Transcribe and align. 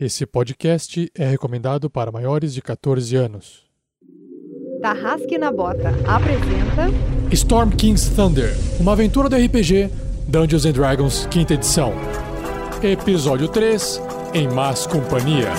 Esse 0.00 0.24
podcast 0.24 1.10
é 1.12 1.26
recomendado 1.28 1.90
para 1.90 2.12
maiores 2.12 2.54
de 2.54 2.62
14 2.62 3.16
anos. 3.16 3.64
Tarrasque 4.80 5.36
na 5.36 5.50
Bota 5.50 5.88
apresenta 6.06 6.86
Storm 7.32 7.70
King's 7.70 8.08
Thunder, 8.10 8.54
uma 8.78 8.92
aventura 8.92 9.28
do 9.28 9.34
RPG 9.34 9.90
Dungeons 10.28 10.64
and 10.66 10.72
Dragons, 10.72 11.26
quinta 11.26 11.54
edição. 11.54 11.92
Episódio 12.80 13.48
3, 13.48 14.00
em 14.34 14.46
más 14.46 14.86
companhias. 14.86 15.58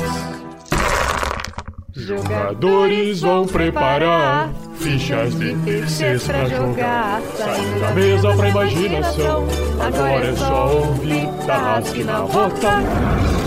Jogadores 1.92 3.20
vão 3.20 3.46
preparar 3.46 4.54
fichas 4.76 5.38
de 5.38 5.54
terceiros 5.66 6.26
pra 6.26 6.46
jogar. 6.48 7.22
Saindo 7.36 7.80
da 7.82 7.92
mesa 7.92 8.34
pra 8.38 8.50
imaginação. 8.50 9.48
Agora 9.82 10.26
é 10.28 10.36
só 10.38 10.78
ouvir 10.78 11.28
Tarrasque 11.46 12.06
na 12.06 12.22
Bota. 12.22 13.39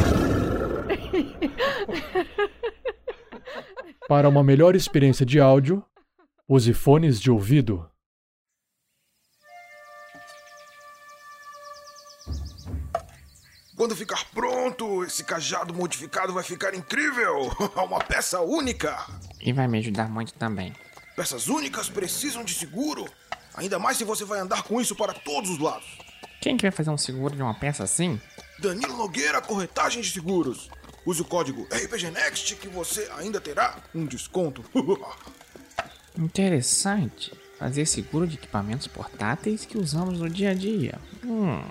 Para 4.09 4.29
uma 4.29 4.43
melhor 4.43 4.75
experiência 4.75 5.25
de 5.25 5.39
áudio, 5.39 5.85
use 6.49 6.75
fones 6.75 7.21
de 7.21 7.31
ouvido. 7.31 7.89
Quando 13.77 13.97
ficar 13.97 14.25
pronto, 14.33 15.05
esse 15.05 15.25
cajado 15.25 15.73
modificado 15.73 16.33
vai 16.33 16.43
ficar 16.43 16.75
incrível! 16.75 17.51
Uma 17.75 17.99
peça 17.99 18.41
única! 18.41 18.97
E 19.41 19.53
vai 19.53 19.67
me 19.67 19.79
ajudar 19.79 20.09
muito 20.09 20.35
também. 20.35 20.73
Peças 21.17 21.49
únicas 21.49 21.89
precisam 21.89 22.45
de 22.45 22.55
seguro, 22.55 23.07
ainda 23.55 23.79
mais 23.79 23.97
se 23.97 24.05
você 24.05 24.25
vai 24.25 24.41
andar 24.41 24.63
com 24.63 24.81
isso 24.81 24.95
para 24.95 25.13
todos 25.13 25.51
os 25.51 25.59
lados. 25.59 25.99
Quem 26.41 26.57
que 26.57 26.63
vai 26.63 26.71
fazer 26.71 26.91
um 26.91 26.99
seguro 26.99 27.35
de 27.35 27.43
uma 27.43 27.55
peça 27.55 27.83
assim? 27.83 28.21
Danilo 28.59 28.97
Nogueira, 28.97 29.41
corretagem 29.41 30.03
de 30.03 30.11
seguros. 30.11 30.71
Use 31.05 31.21
o 31.21 31.25
código 31.25 31.67
RPG 31.71 32.11
Next 32.11 32.55
que 32.57 32.69
você 32.69 33.09
ainda 33.17 33.41
terá 33.41 33.79
um 33.95 34.07
desconto. 34.07 34.65
Interessante. 36.17 37.33
Fazer 37.59 37.87
seguro 37.87 38.27
de 38.27 38.37
equipamentos 38.37 38.87
portáteis 38.87 39.65
que 39.65 39.79
usamos 39.79 40.19
no 40.19 40.29
dia 40.29 40.51
a 40.51 40.55
dia. 40.55 40.99
Hum. 41.25 41.63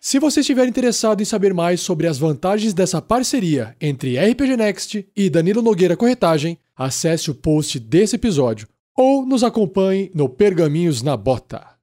Se 0.00 0.18
você 0.18 0.40
estiver 0.40 0.66
interessado 0.66 1.20
em 1.20 1.26
saber 1.26 1.52
mais 1.52 1.80
sobre 1.82 2.06
as 2.06 2.18
vantagens 2.18 2.72
dessa 2.72 3.02
parceria 3.02 3.76
entre 3.80 4.18
RPG 4.18 4.56
Next 4.56 5.06
e 5.14 5.28
Danilo 5.28 5.60
Nogueira 5.60 5.96
Corretagem, 5.96 6.58
acesse 6.74 7.30
o 7.30 7.34
post 7.34 7.78
desse 7.78 8.16
episódio 8.16 8.66
ou 8.96 9.26
nos 9.26 9.44
acompanhe 9.44 10.10
no 10.14 10.28
Pergaminhos 10.28 11.02
na 11.02 11.16
Bota. 11.16 11.79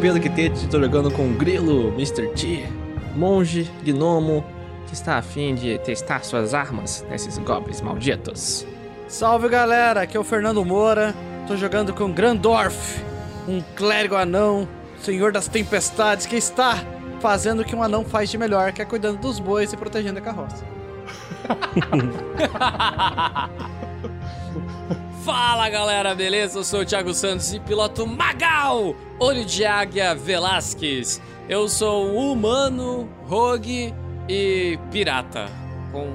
Pedro 0.00 0.18
Quitete, 0.18 0.64
estou 0.64 0.80
jogando 0.80 1.10
com 1.10 1.30
o 1.30 1.34
Grilo, 1.34 1.88
Mr. 1.92 2.28
T, 2.28 2.66
monge, 3.14 3.70
gnomo, 3.84 4.42
que 4.86 4.94
está 4.94 5.18
afim 5.18 5.54
de 5.54 5.78
testar 5.80 6.24
suas 6.24 6.54
armas 6.54 7.04
nesses 7.10 7.36
goblins 7.36 7.82
malditos. 7.82 8.66
Salve 9.06 9.50
galera, 9.50 10.00
aqui 10.00 10.16
é 10.16 10.20
o 10.20 10.24
Fernando 10.24 10.64
Moura, 10.64 11.14
tô 11.46 11.54
jogando 11.54 11.92
com 11.92 12.10
Grandorf, 12.10 13.04
um 13.46 13.60
clérigo 13.76 14.14
anão, 14.16 14.66
senhor 15.02 15.32
das 15.32 15.48
tempestades, 15.48 16.24
que 16.24 16.36
está 16.36 16.78
fazendo 17.20 17.60
o 17.60 17.64
que 17.64 17.76
um 17.76 17.82
anão 17.82 18.02
faz 18.02 18.30
de 18.30 18.38
melhor, 18.38 18.72
que 18.72 18.80
é 18.80 18.86
cuidando 18.86 19.18
dos 19.18 19.38
bois 19.38 19.70
e 19.70 19.76
protegendo 19.76 20.18
a 20.18 20.22
carroça. 20.22 20.64
Fala 25.30 25.68
galera, 25.68 26.12
beleza? 26.12 26.58
Eu 26.58 26.64
sou 26.64 26.80
o 26.80 26.84
Thiago 26.84 27.14
Santos 27.14 27.54
e 27.54 27.60
piloto 27.60 28.04
Magal, 28.04 28.96
olho 29.16 29.44
de 29.44 29.64
águia 29.64 30.12
Velasquez. 30.12 31.22
Eu 31.48 31.68
sou 31.68 32.04
um 32.04 32.32
humano, 32.32 33.08
rogue 33.28 33.94
e 34.28 34.76
pirata. 34.90 35.46
Com 35.92 36.08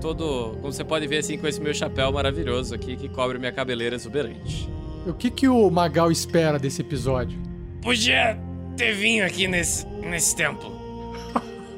todo. 0.00 0.56
Como 0.60 0.72
você 0.72 0.84
pode 0.84 1.08
ver 1.08 1.18
assim, 1.18 1.36
com 1.36 1.48
esse 1.48 1.60
meu 1.60 1.74
chapéu 1.74 2.12
maravilhoso 2.12 2.72
aqui 2.72 2.94
que 2.94 3.08
cobre 3.08 3.36
minha 3.36 3.50
cabeleira 3.50 3.96
exuberante. 3.96 4.70
O 5.08 5.12
que, 5.12 5.28
que 5.28 5.48
o 5.48 5.68
Magal 5.68 6.12
espera 6.12 6.56
desse 6.56 6.82
episódio? 6.82 7.42
Podia 7.82 8.38
ter 8.76 8.92
vindo 8.92 9.24
aqui 9.24 9.48
nesse, 9.48 9.84
nesse 9.88 10.36
templo. 10.36 10.70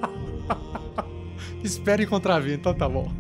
Espero 1.65 2.03
encontrar 2.03 2.41
vir, 2.41 2.59
então 2.59 2.75
tá 2.75 2.87
bom. 2.87 3.11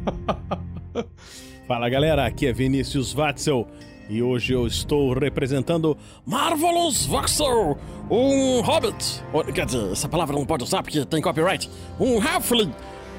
Fala 1.66 1.88
galera, 1.88 2.26
aqui 2.26 2.46
é 2.46 2.52
Vinícius 2.52 3.14
Watzel 3.14 3.66
e 4.10 4.22
hoje 4.22 4.52
eu 4.52 4.66
estou 4.66 5.14
representando 5.14 5.96
Marvelous 6.26 7.06
Voxel, 7.06 7.78
um 8.10 8.60
hobbit. 8.60 9.22
Quer 9.54 9.64
dizer, 9.64 9.90
essa 9.90 10.06
palavra 10.06 10.36
não 10.36 10.44
pode 10.44 10.62
usar 10.62 10.82
porque 10.82 11.06
tem 11.06 11.22
copyright. 11.22 11.70
Um 11.98 12.20
halfling 12.20 12.70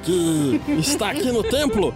que 0.03 0.61
está 0.78 1.09
aqui 1.09 1.31
no 1.31 1.41
templo 1.41 1.91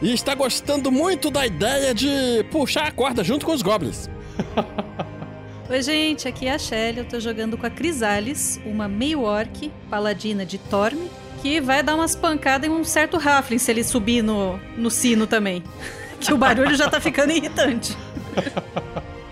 e 0.00 0.12
está 0.12 0.36
gostando 0.36 0.92
muito 0.92 1.32
da 1.32 1.44
ideia 1.44 1.92
de 1.92 2.44
puxar 2.52 2.86
a 2.86 2.92
corda 2.92 3.24
junto 3.24 3.44
com 3.44 3.52
os 3.52 3.60
goblins. 3.60 4.08
Oi, 5.68 5.82
gente, 5.82 6.28
aqui 6.28 6.46
é 6.46 6.54
a 6.54 6.58
Shelly. 6.58 6.98
Eu 6.98 7.04
tô 7.06 7.18
jogando 7.18 7.58
com 7.58 7.66
a 7.66 7.70
Crisales, 7.70 8.60
uma 8.64 8.86
meio 8.86 9.22
orc, 9.22 9.68
paladina 9.90 10.46
de 10.46 10.58
Torme, 10.58 11.10
que 11.40 11.60
vai 11.60 11.82
dar 11.82 11.94
umas 11.94 12.14
pancadas 12.14 12.68
em 12.68 12.72
um 12.72 12.84
certo 12.84 13.16
Halfling 13.16 13.58
se 13.58 13.70
ele 13.70 13.84
subir 13.84 14.22
no, 14.22 14.58
no 14.76 14.90
sino 14.90 15.26
também. 15.26 15.62
Que 16.20 16.34
o 16.34 16.36
barulho 16.36 16.74
já 16.74 16.90
tá 16.90 17.00
ficando 17.00 17.30
irritante. 17.30 17.96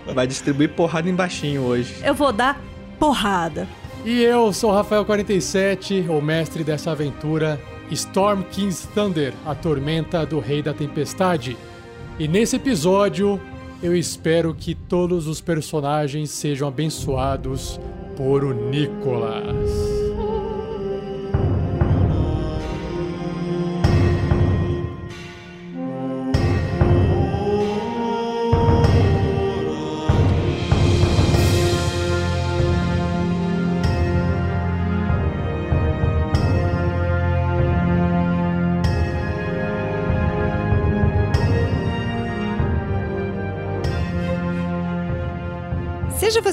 Vai 0.05 0.25
distribuir 0.25 0.69
porrada 0.69 1.09
em 1.09 1.13
baixinho 1.13 1.63
hoje. 1.63 1.97
Eu 2.01 2.15
vou 2.15 2.31
dar 2.31 2.61
porrada. 2.97 3.67
E 4.05 4.23
eu 4.23 4.53
sou 4.53 4.71
o 4.71 4.73
Rafael47, 4.73 6.09
o 6.09 6.21
mestre 6.21 6.63
dessa 6.63 6.91
aventura, 6.91 7.59
Storm 7.91 8.41
King's 8.43 8.87
Thunder, 8.95 9.33
a 9.45 9.53
tormenta 9.53 10.25
do 10.25 10.39
Rei 10.39 10.61
da 10.61 10.73
Tempestade. 10.73 11.57
E 12.17 12.25
nesse 12.25 12.55
episódio, 12.55 13.37
eu 13.83 13.95
espero 13.95 14.55
que 14.55 14.73
todos 14.73 15.27
os 15.27 15.41
personagens 15.41 16.29
sejam 16.29 16.69
abençoados 16.69 17.79
por 18.15 18.43
o 18.43 18.53
Nicolas. 18.53 19.96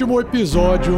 Último 0.00 0.18
episódio, 0.18 0.94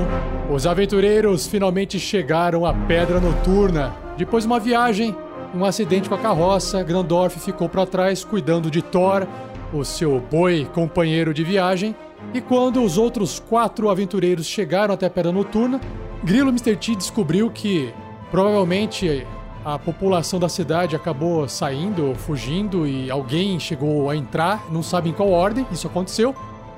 os 0.49 0.65
aventureiros 0.65 1.49
finalmente 1.49 1.99
chegaram 1.99 2.65
à 2.65 2.73
Pedra 2.73 3.19
Noturna. 3.19 3.93
Depois 4.17 4.45
de 4.45 4.47
uma 4.47 4.61
viagem, 4.61 5.17
um 5.53 5.65
acidente 5.65 6.09
com 6.09 6.15
a 6.15 6.19
carroça, 6.19 6.85
Grandorf 6.85 7.41
ficou 7.41 7.69
para 7.69 7.85
trás 7.85 8.25
cuidando 8.25 8.71
de 8.71 8.81
Thor, 8.81 9.27
o 9.73 9.85
seu 9.85 10.21
boi 10.21 10.69
companheiro 10.73 11.35
de 11.35 11.43
viagem. 11.43 11.97
E 12.33 12.41
quando 12.41 12.81
os 12.81 12.97
outros 12.97 13.41
quatro 13.41 13.91
aventureiros 13.91 14.47
chegaram 14.47 14.95
até 14.95 15.07
a 15.07 15.11
Pedra 15.11 15.33
Noturna, 15.33 15.81
Grilo 16.23 16.51
Mr. 16.51 16.77
T 16.77 16.95
descobriu 16.95 17.51
que 17.51 17.93
Provavelmente 18.31 19.27
a 19.63 19.79
população 19.79 20.41
da 20.41 20.49
cidade 20.49 20.97
acabou 20.97 21.47
saindo, 21.47 22.15
fugindo 22.15 22.87
e 22.87 23.11
alguém 23.11 23.61
chegou 23.61 24.09
a 24.09 24.17
entrar, 24.17 24.73
não 24.73 24.83
sabe 24.83 25.11
em 25.11 25.13
qual 25.13 25.31
ordem 25.31 25.67
isso 25.71 25.87
aconteceu. 25.87 26.35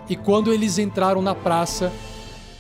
E 0.09 0.17
quando 0.17 0.53
eles 0.53 0.79
entraram 0.79 1.23
na 1.23 1.35
praça, 1.35 1.93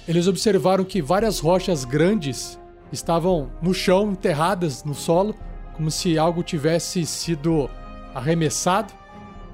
eles 0.08 0.26
observaram 0.26 0.84
que 0.84 1.02
várias 1.02 1.38
rochas 1.38 1.84
grandes 1.84 2.58
estavam 2.90 3.50
no 3.60 3.74
chão, 3.74 4.12
enterradas 4.12 4.84
no 4.84 4.94
solo, 4.94 5.34
como 5.74 5.90
se 5.90 6.18
algo 6.18 6.42
tivesse 6.42 7.04
sido 7.04 7.68
arremessado. 8.14 8.92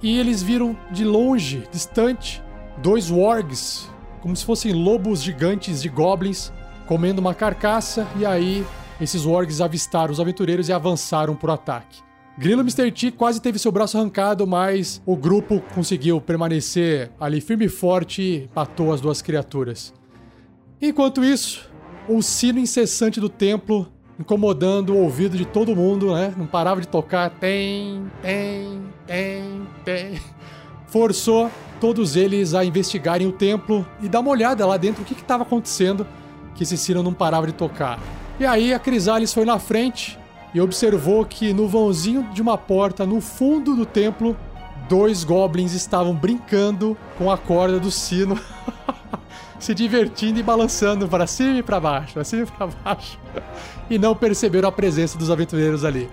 E 0.02 0.18
eles 0.18 0.42
viram 0.42 0.76
de 0.90 1.04
longe, 1.04 1.64
distante, 1.70 2.42
dois 2.78 3.10
wargs, 3.10 3.88
como 4.20 4.36
se 4.36 4.44
fossem 4.44 4.72
lobos 4.72 5.22
gigantes 5.22 5.82
de 5.82 5.88
goblins, 5.88 6.52
comendo 6.86 7.20
uma 7.20 7.34
carcaça, 7.34 8.06
e 8.16 8.24
aí 8.24 8.66
esses 9.00 9.24
wargs 9.24 9.60
avistaram 9.60 10.12
os 10.12 10.20
aventureiros 10.20 10.68
e 10.68 10.72
avançaram 10.72 11.34
para 11.34 11.50
o 11.50 11.54
ataque. 11.54 12.09
Grilo 12.40 12.62
Mr. 12.62 12.90
T 12.90 13.10
quase 13.10 13.38
teve 13.38 13.58
seu 13.58 13.70
braço 13.70 13.98
arrancado, 13.98 14.46
mas 14.46 15.02
o 15.04 15.14
grupo 15.14 15.62
conseguiu 15.74 16.22
permanecer 16.22 17.10
ali 17.20 17.38
firme 17.38 17.66
e 17.66 17.68
forte 17.68 18.22
e 18.22 18.50
matou 18.56 18.94
as 18.94 19.00
duas 19.02 19.20
criaturas. 19.20 19.92
Enquanto 20.80 21.22
isso, 21.22 21.70
o 22.08 22.22
sino 22.22 22.58
incessante 22.58 23.20
do 23.20 23.28
templo 23.28 23.92
incomodando 24.18 24.94
o 24.94 25.02
ouvido 25.02 25.36
de 25.36 25.44
todo 25.44 25.76
mundo, 25.76 26.14
né? 26.14 26.32
Não 26.34 26.46
parava 26.46 26.80
de 26.80 26.88
tocar. 26.88 27.28
Tem, 27.28 28.10
tem, 28.22 28.84
tem, 29.06 29.68
tem. 29.84 30.20
Forçou 30.86 31.50
todos 31.78 32.16
eles 32.16 32.54
a 32.54 32.64
investigarem 32.64 33.26
o 33.26 33.32
templo 33.32 33.86
e 34.00 34.08
dar 34.08 34.20
uma 34.20 34.30
olhada 34.30 34.64
lá 34.64 34.78
dentro 34.78 35.02
o 35.02 35.04
que 35.04 35.12
estava 35.12 35.42
acontecendo, 35.42 36.06
que 36.54 36.62
esse 36.62 36.78
sino 36.78 37.02
não 37.02 37.12
parava 37.12 37.46
de 37.46 37.52
tocar. 37.52 38.00
E 38.38 38.46
aí 38.46 38.72
a 38.72 38.78
Crisales 38.78 39.30
foi 39.34 39.44
na 39.44 39.58
frente 39.58 40.18
e 40.54 40.60
observou 40.60 41.24
que 41.24 41.52
no 41.52 41.68
vãozinho 41.68 42.28
de 42.32 42.42
uma 42.42 42.58
porta 42.58 43.06
no 43.06 43.20
fundo 43.20 43.76
do 43.76 43.86
templo, 43.86 44.36
dois 44.88 45.24
goblins 45.24 45.72
estavam 45.72 46.14
brincando 46.14 46.96
com 47.16 47.30
a 47.30 47.38
corda 47.38 47.78
do 47.78 47.90
sino. 47.90 48.38
se 49.60 49.74
divertindo 49.74 50.40
e 50.40 50.42
balançando 50.42 51.06
para 51.06 51.26
cima 51.26 51.58
e 51.58 51.62
para 51.62 51.78
baixo, 51.78 52.14
para 52.14 52.24
cima 52.24 52.42
e 52.42 52.46
para 52.46 52.66
baixo. 52.66 53.18
E 53.88 53.98
não 53.98 54.16
perceberam 54.16 54.68
a 54.68 54.72
presença 54.72 55.18
dos 55.18 55.30
aventureiros 55.30 55.84
ali. 55.84 56.08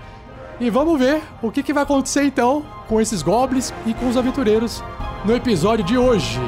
E 0.59 0.69
vamos 0.69 0.99
ver 0.99 1.21
o 1.41 1.49
que, 1.49 1.63
que 1.63 1.73
vai 1.73 1.83
acontecer 1.83 2.23
então 2.23 2.65
com 2.87 2.99
esses 2.99 3.21
goblins 3.21 3.73
e 3.85 3.93
com 3.93 4.09
os 4.09 4.17
aventureiros 4.17 4.83
no 5.23 5.35
episódio 5.35 5.85
de 5.85 5.97
hoje. 5.97 6.39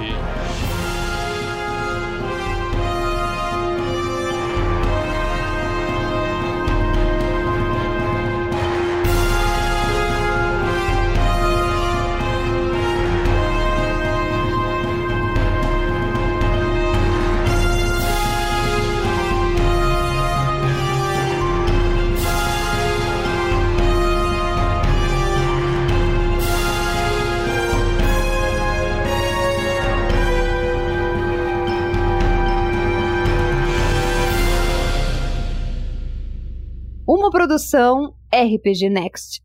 Produção 37.50 38.14
RPG 38.32 38.90
Next. 38.90 39.42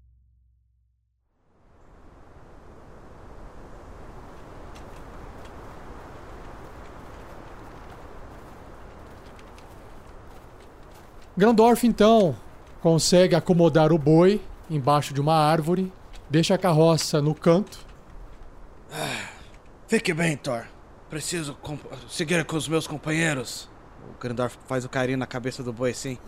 Grandorf 11.34 11.86
então 11.86 12.36
consegue 12.82 13.34
acomodar 13.34 13.90
o 13.90 13.96
boi 13.96 14.38
embaixo 14.68 15.14
de 15.14 15.20
uma 15.22 15.34
árvore, 15.34 15.90
deixa 16.28 16.54
a 16.54 16.58
carroça 16.58 17.22
no 17.22 17.34
canto. 17.34 17.86
Fique 19.88 20.12
bem, 20.12 20.36
Thor. 20.36 20.66
Preciso 21.08 21.56
seguir 22.06 22.44
com 22.44 22.56
os 22.56 22.68
meus 22.68 22.86
companheiros. 22.86 23.66
O 24.10 24.20
Grandorf 24.20 24.58
faz 24.68 24.84
o 24.84 24.90
carinho 24.90 25.16
na 25.16 25.26
cabeça 25.26 25.62
do 25.62 25.72
boi 25.72 25.92
assim. 25.92 26.18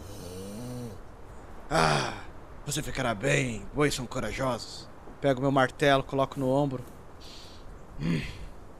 Ah, 1.70 2.14
você 2.64 2.82
ficará 2.82 3.14
bem. 3.14 3.66
Bois 3.74 3.94
são 3.94 4.06
corajosos. 4.06 4.88
Pego 5.20 5.40
meu 5.40 5.50
martelo, 5.50 6.02
coloco 6.02 6.38
no 6.38 6.48
ombro. 6.48 6.84
Hum, 8.00 8.22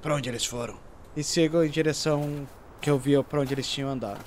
pra 0.00 0.14
onde 0.14 0.28
eles 0.28 0.44
foram? 0.44 0.78
E 1.16 1.24
sigo 1.24 1.62
em 1.62 1.70
direção 1.70 2.46
que 2.80 2.88
eu 2.90 2.98
via 2.98 3.22
pra 3.24 3.40
onde 3.40 3.52
eles 3.54 3.68
tinham 3.68 3.90
andado. 3.90 4.24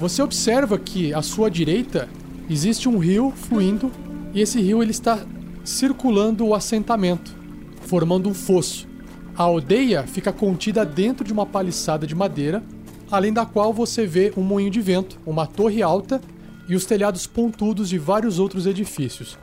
Você 0.00 0.22
observa 0.22 0.78
que 0.78 1.12
à 1.12 1.20
sua 1.20 1.50
direita 1.50 2.08
existe 2.48 2.88
um 2.88 2.96
rio 2.96 3.34
fluindo 3.36 3.92
e 4.32 4.40
esse 4.40 4.58
rio 4.58 4.82
ele 4.82 4.92
está 4.92 5.18
circulando 5.62 6.46
o 6.46 6.54
assentamento, 6.54 7.36
formando 7.82 8.26
um 8.26 8.32
fosso. 8.32 8.88
A 9.36 9.42
aldeia 9.42 10.04
fica 10.04 10.32
contida 10.32 10.86
dentro 10.86 11.22
de 11.22 11.34
uma 11.34 11.44
paliçada 11.44 12.06
de 12.06 12.14
madeira, 12.14 12.62
além 13.10 13.30
da 13.30 13.44
qual 13.44 13.74
você 13.74 14.06
vê 14.06 14.32
um 14.38 14.42
moinho 14.42 14.70
de 14.70 14.80
vento, 14.80 15.18
uma 15.26 15.46
torre 15.46 15.82
alta 15.82 16.18
e 16.66 16.74
os 16.74 16.86
telhados 16.86 17.26
pontudos 17.26 17.86
de 17.90 17.98
vários 17.98 18.38
outros 18.38 18.64
edifícios. 18.64 19.38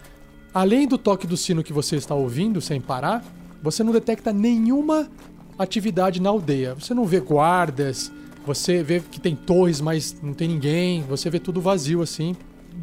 Além 0.51 0.87
do 0.87 0.97
toque 0.97 1.27
do 1.27 1.37
sino 1.37 1.63
que 1.63 1.71
você 1.71 1.97
está 1.97 2.15
ouvindo 2.15 2.59
sem 2.61 2.81
parar, 2.81 3.23
você 3.61 3.83
não 3.83 3.93
detecta 3.93 4.33
nenhuma 4.33 5.07
atividade 5.55 6.19
na 6.19 6.29
aldeia. 6.29 6.73
Você 6.73 6.95
não 6.95 7.05
vê 7.05 7.19
guardas, 7.19 8.11
você 8.47 8.81
vê 8.81 9.01
que 9.01 9.19
tem 9.19 9.35
torres, 9.35 9.81
mas 9.81 10.15
não 10.23 10.33
tem 10.33 10.47
ninguém, 10.47 11.03
você 11.03 11.29
vê 11.29 11.37
tudo 11.37 11.59
vazio 11.59 12.01
assim 12.01 12.33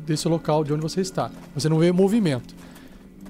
desse 0.07 0.29
local 0.29 0.63
de 0.63 0.75
onde 0.75 0.83
você 0.83 1.01
está. 1.01 1.31
Você 1.55 1.71
não 1.71 1.79
vê 1.79 1.91
movimento. 1.91 2.55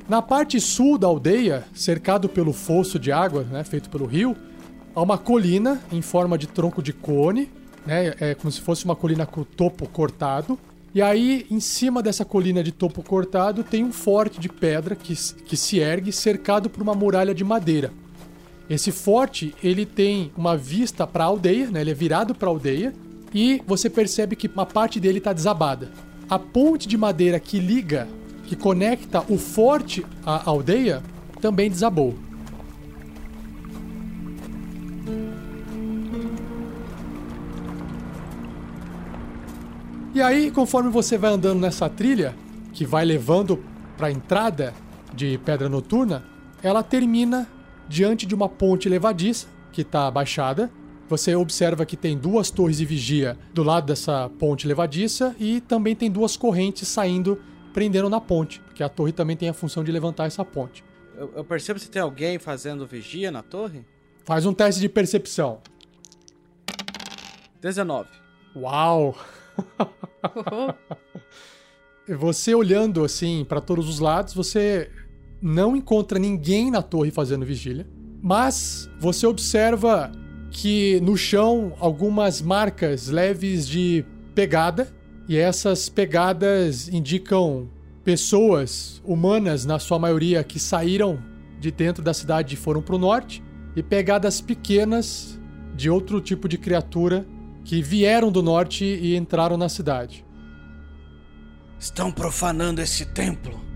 Na 0.08 0.20
parte 0.20 0.60
sul 0.60 0.98
da 0.98 1.06
aldeia, 1.06 1.64
cercado 1.72 2.28
pelo 2.28 2.52
fosso 2.52 2.98
de 2.98 3.12
água, 3.12 3.44
né, 3.44 3.62
feito 3.62 3.88
pelo 3.88 4.04
rio, 4.04 4.36
há 4.96 5.00
uma 5.00 5.16
colina 5.16 5.80
em 5.92 6.02
forma 6.02 6.36
de 6.36 6.48
tronco 6.48 6.82
de 6.82 6.92
cone, 6.92 7.48
né, 7.86 8.12
é 8.18 8.34
como 8.34 8.50
se 8.50 8.60
fosse 8.60 8.84
uma 8.84 8.96
colina 8.96 9.24
com 9.24 9.42
o 9.42 9.44
topo 9.44 9.88
cortado. 9.88 10.58
E 10.92 11.00
aí, 11.00 11.46
em 11.48 11.60
cima 11.60 12.02
dessa 12.02 12.24
colina 12.24 12.64
de 12.64 12.72
topo 12.72 13.00
cortado, 13.02 13.62
tem 13.62 13.84
um 13.84 13.92
forte 13.92 14.40
de 14.40 14.48
pedra 14.48 14.96
que, 14.96 15.14
que 15.44 15.56
se 15.56 15.78
ergue, 15.78 16.10
cercado 16.10 16.68
por 16.68 16.82
uma 16.82 16.94
muralha 16.94 17.34
de 17.34 17.44
madeira. 17.44 17.92
Esse 18.68 18.90
forte, 18.90 19.54
ele 19.62 19.84
tem 19.84 20.32
uma 20.36 20.56
vista 20.56 21.06
para 21.06 21.24
a 21.24 21.26
aldeia, 21.26 21.70
né? 21.70 21.82
Ele 21.82 21.90
é 21.90 21.94
virado 21.94 22.34
para 22.34 22.48
a 22.48 22.50
aldeia 22.50 22.94
e 23.32 23.62
você 23.66 23.90
percebe 23.90 24.36
que 24.36 24.48
uma 24.48 24.64
parte 24.64 24.98
dele 24.98 25.18
está 25.18 25.32
desabada. 25.32 25.90
A 26.30 26.38
ponte 26.38 26.88
de 26.88 26.96
madeira 26.96 27.38
que 27.38 27.58
liga, 27.58 28.08
que 28.46 28.56
conecta 28.56 29.22
o 29.28 29.36
forte 29.36 30.04
à 30.24 30.48
aldeia, 30.48 31.02
também 31.40 31.68
desabou. 31.68 32.14
E 40.14 40.22
aí, 40.22 40.50
conforme 40.50 40.90
você 40.90 41.18
vai 41.18 41.32
andando 41.32 41.60
nessa 41.60 41.90
trilha, 41.90 42.34
que 42.72 42.86
vai 42.86 43.04
levando 43.04 43.62
para 43.96 44.06
a 44.06 44.10
entrada 44.12 44.72
de 45.12 45.36
Pedra 45.38 45.68
Noturna, 45.68 46.24
ela 46.62 46.82
termina 46.82 47.48
diante 47.88 48.26
de 48.26 48.34
uma 48.34 48.48
ponte 48.48 48.88
levadiça, 48.88 49.46
que 49.72 49.82
está 49.82 50.06
abaixada. 50.06 50.70
Você 51.08 51.34
observa 51.34 51.84
que 51.84 51.96
tem 51.96 52.16
duas 52.16 52.50
torres 52.50 52.78
de 52.78 52.84
vigia 52.84 53.36
do 53.52 53.62
lado 53.62 53.86
dessa 53.86 54.30
ponte 54.38 54.66
levadiça 54.66 55.36
e 55.38 55.60
também 55.60 55.94
tem 55.94 56.10
duas 56.10 56.36
correntes 56.36 56.88
saindo, 56.88 57.40
prendendo 57.72 58.08
na 58.08 58.20
ponte, 58.20 58.60
porque 58.60 58.82
a 58.82 58.88
torre 58.88 59.12
também 59.12 59.36
tem 59.36 59.48
a 59.48 59.54
função 59.54 59.84
de 59.84 59.92
levantar 59.92 60.26
essa 60.26 60.44
ponte. 60.44 60.82
Eu, 61.16 61.32
eu 61.36 61.44
percebo 61.44 61.78
se 61.78 61.90
tem 61.90 62.00
alguém 62.00 62.38
fazendo 62.38 62.86
vigia 62.86 63.30
na 63.30 63.42
torre. 63.42 63.84
Faz 64.24 64.46
um 64.46 64.54
teste 64.54 64.80
de 64.80 64.88
percepção. 64.88 65.60
19. 67.60 68.08
Uau! 68.56 69.16
Você 72.06 72.54
olhando 72.54 73.02
assim 73.02 73.46
para 73.46 73.62
todos 73.62 73.88
os 73.88 73.98
lados, 73.98 74.34
você 74.34 74.90
não 75.44 75.76
encontra 75.76 76.18
ninguém 76.18 76.70
na 76.70 76.80
torre 76.80 77.10
fazendo 77.10 77.44
vigília, 77.44 77.86
mas 78.22 78.88
você 78.98 79.26
observa 79.26 80.10
que 80.50 80.98
no 81.02 81.18
chão 81.18 81.74
algumas 81.78 82.40
marcas 82.40 83.08
leves 83.08 83.68
de 83.68 84.06
pegada 84.34 84.88
e 85.28 85.36
essas 85.36 85.90
pegadas 85.90 86.88
indicam 86.88 87.68
pessoas 88.02 89.02
humanas 89.04 89.66
na 89.66 89.78
sua 89.78 89.98
maioria 89.98 90.42
que 90.42 90.58
saíram 90.58 91.22
de 91.60 91.70
dentro 91.70 92.02
da 92.02 92.14
cidade 92.14 92.54
e 92.54 92.56
foram 92.56 92.80
para 92.80 92.94
o 92.94 92.98
norte 92.98 93.44
e 93.76 93.82
pegadas 93.82 94.40
pequenas 94.40 95.38
de 95.74 95.90
outro 95.90 96.22
tipo 96.22 96.48
de 96.48 96.56
criatura 96.56 97.26
que 97.64 97.82
vieram 97.82 98.32
do 98.32 98.42
norte 98.42 98.84
e 98.84 99.14
entraram 99.14 99.58
na 99.58 99.68
cidade. 99.68 100.24
Estão 101.78 102.10
profanando 102.10 102.80
esse 102.80 103.04
templo. 103.04 103.73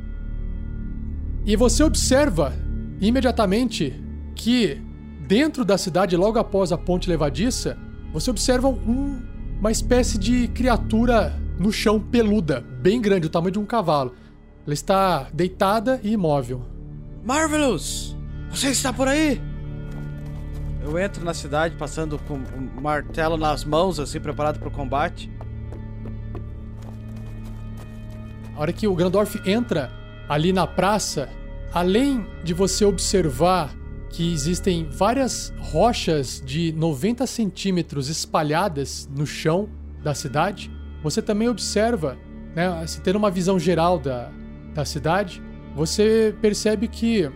E 1.48 1.56
você 1.56 1.82
observa 1.82 2.52
imediatamente 3.00 3.94
que 4.34 4.82
dentro 5.26 5.64
da 5.64 5.78
cidade, 5.78 6.14
logo 6.14 6.38
após 6.38 6.72
a 6.72 6.76
ponte 6.76 7.08
levadiça, 7.08 7.78
você 8.12 8.30
observa 8.30 8.68
um, 8.68 9.22
uma 9.58 9.70
espécie 9.70 10.18
de 10.18 10.46
criatura 10.48 11.40
no 11.58 11.72
chão 11.72 11.98
peluda, 11.98 12.60
bem 12.60 13.00
grande, 13.00 13.28
o 13.28 13.30
tamanho 13.30 13.52
de 13.52 13.58
um 13.58 13.64
cavalo. 13.64 14.14
Ela 14.66 14.74
está 14.74 15.30
deitada 15.32 15.98
e 16.02 16.12
imóvel. 16.12 16.66
Marvelous! 17.24 18.14
Você 18.50 18.68
está 18.68 18.92
por 18.92 19.08
aí? 19.08 19.40
Eu 20.82 20.98
entro 20.98 21.24
na 21.24 21.32
cidade 21.32 21.76
passando 21.76 22.18
com 22.28 22.34
um 22.34 22.80
martelo 22.82 23.38
nas 23.38 23.64
mãos, 23.64 23.98
assim, 23.98 24.20
preparado 24.20 24.58
para 24.58 24.68
o 24.68 24.70
combate. 24.70 25.32
A 28.54 28.60
hora 28.60 28.70
que 28.70 28.86
o 28.86 28.94
Grandorf 28.94 29.40
entra 29.46 29.90
ali 30.28 30.52
na 30.52 30.66
praça, 30.66 31.30
além 31.72 32.26
de 32.42 32.54
você 32.54 32.84
observar 32.84 33.74
que 34.10 34.32
existem 34.32 34.88
várias 34.90 35.52
rochas 35.58 36.42
de 36.44 36.72
90 36.72 37.26
centímetros 37.26 38.08
espalhadas 38.08 39.08
no 39.14 39.26
chão 39.26 39.68
da 40.02 40.14
cidade, 40.14 40.70
você 41.02 41.20
também 41.20 41.48
observa, 41.48 42.16
né, 42.54 42.86
se 42.86 43.00
ter 43.00 43.14
uma 43.16 43.30
visão 43.30 43.58
geral 43.58 43.98
da, 43.98 44.30
da 44.74 44.84
cidade, 44.84 45.42
você 45.74 46.34
percebe 46.40 46.88
que 46.88 47.30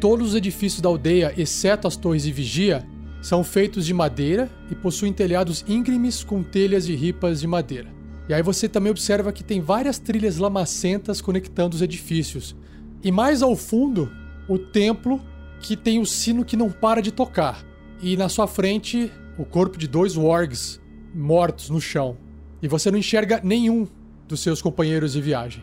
todos 0.00 0.28
os 0.28 0.34
edifícios 0.34 0.80
da 0.80 0.88
aldeia, 0.88 1.32
exceto 1.36 1.86
as 1.86 1.96
torres 1.96 2.24
de 2.24 2.32
vigia, 2.32 2.86
são 3.22 3.42
feitos 3.42 3.86
de 3.86 3.94
madeira 3.94 4.50
e 4.70 4.74
possuem 4.74 5.12
telhados 5.12 5.64
íngremes 5.66 6.22
com 6.22 6.42
telhas 6.42 6.86
de 6.86 6.94
ripas 6.94 7.40
de 7.40 7.46
madeira. 7.46 7.88
E 8.28 8.34
aí 8.34 8.42
você 8.42 8.68
também 8.68 8.90
observa 8.90 9.32
que 9.32 9.44
tem 9.44 9.60
várias 9.60 9.98
trilhas 9.98 10.36
lamacentas 10.36 11.20
conectando 11.20 11.74
os 11.74 11.82
edifícios. 11.82 12.56
E 13.02 13.12
mais 13.12 13.42
ao 13.42 13.54
fundo, 13.54 14.10
o 14.48 14.58
templo 14.58 15.20
que 15.60 15.76
tem 15.76 15.98
o 15.98 16.06
sino 16.06 16.44
que 16.44 16.56
não 16.56 16.70
para 16.70 17.00
de 17.00 17.10
tocar. 17.10 17.64
E 18.00 18.16
na 18.16 18.28
sua 18.28 18.46
frente, 18.46 19.10
o 19.38 19.44
corpo 19.44 19.78
de 19.78 19.86
dois 19.86 20.16
wargs 20.16 20.80
mortos 21.14 21.70
no 21.70 21.80
chão. 21.80 22.16
E 22.62 22.68
você 22.68 22.90
não 22.90 22.98
enxerga 22.98 23.40
nenhum 23.42 23.86
dos 24.26 24.40
seus 24.40 24.60
companheiros 24.60 25.12
de 25.12 25.20
viagem. 25.20 25.62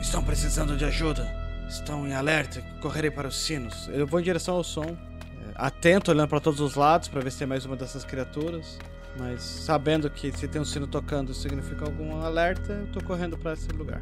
Estão 0.00 0.22
precisando 0.22 0.76
de 0.76 0.84
ajuda. 0.84 1.26
Estão 1.68 2.06
em 2.06 2.14
alerta. 2.14 2.62
Correrei 2.80 3.10
para 3.10 3.28
os 3.28 3.36
sinos. 3.36 3.88
Eu 3.92 4.06
vou 4.06 4.20
em 4.20 4.22
direção 4.22 4.54
ao 4.54 4.64
som. 4.64 4.84
é, 4.84 4.96
Atento, 5.54 6.10
olhando 6.10 6.28
para 6.28 6.40
todos 6.40 6.60
os 6.60 6.74
lados 6.74 7.08
para 7.08 7.20
ver 7.20 7.30
se 7.30 7.38
tem 7.38 7.46
mais 7.46 7.64
uma 7.64 7.76
dessas 7.76 8.04
criaturas. 8.04 8.78
Mas 9.18 9.42
sabendo 9.42 10.08
que 10.08 10.30
se 10.30 10.46
tem 10.46 10.60
um 10.60 10.64
sino 10.64 10.86
tocando 10.86 11.34
significa 11.34 11.84
algum 11.84 12.20
alerta, 12.20 12.72
eu 12.72 12.86
tô 12.92 13.02
correndo 13.02 13.36
para 13.36 13.54
esse 13.54 13.68
lugar. 13.72 14.00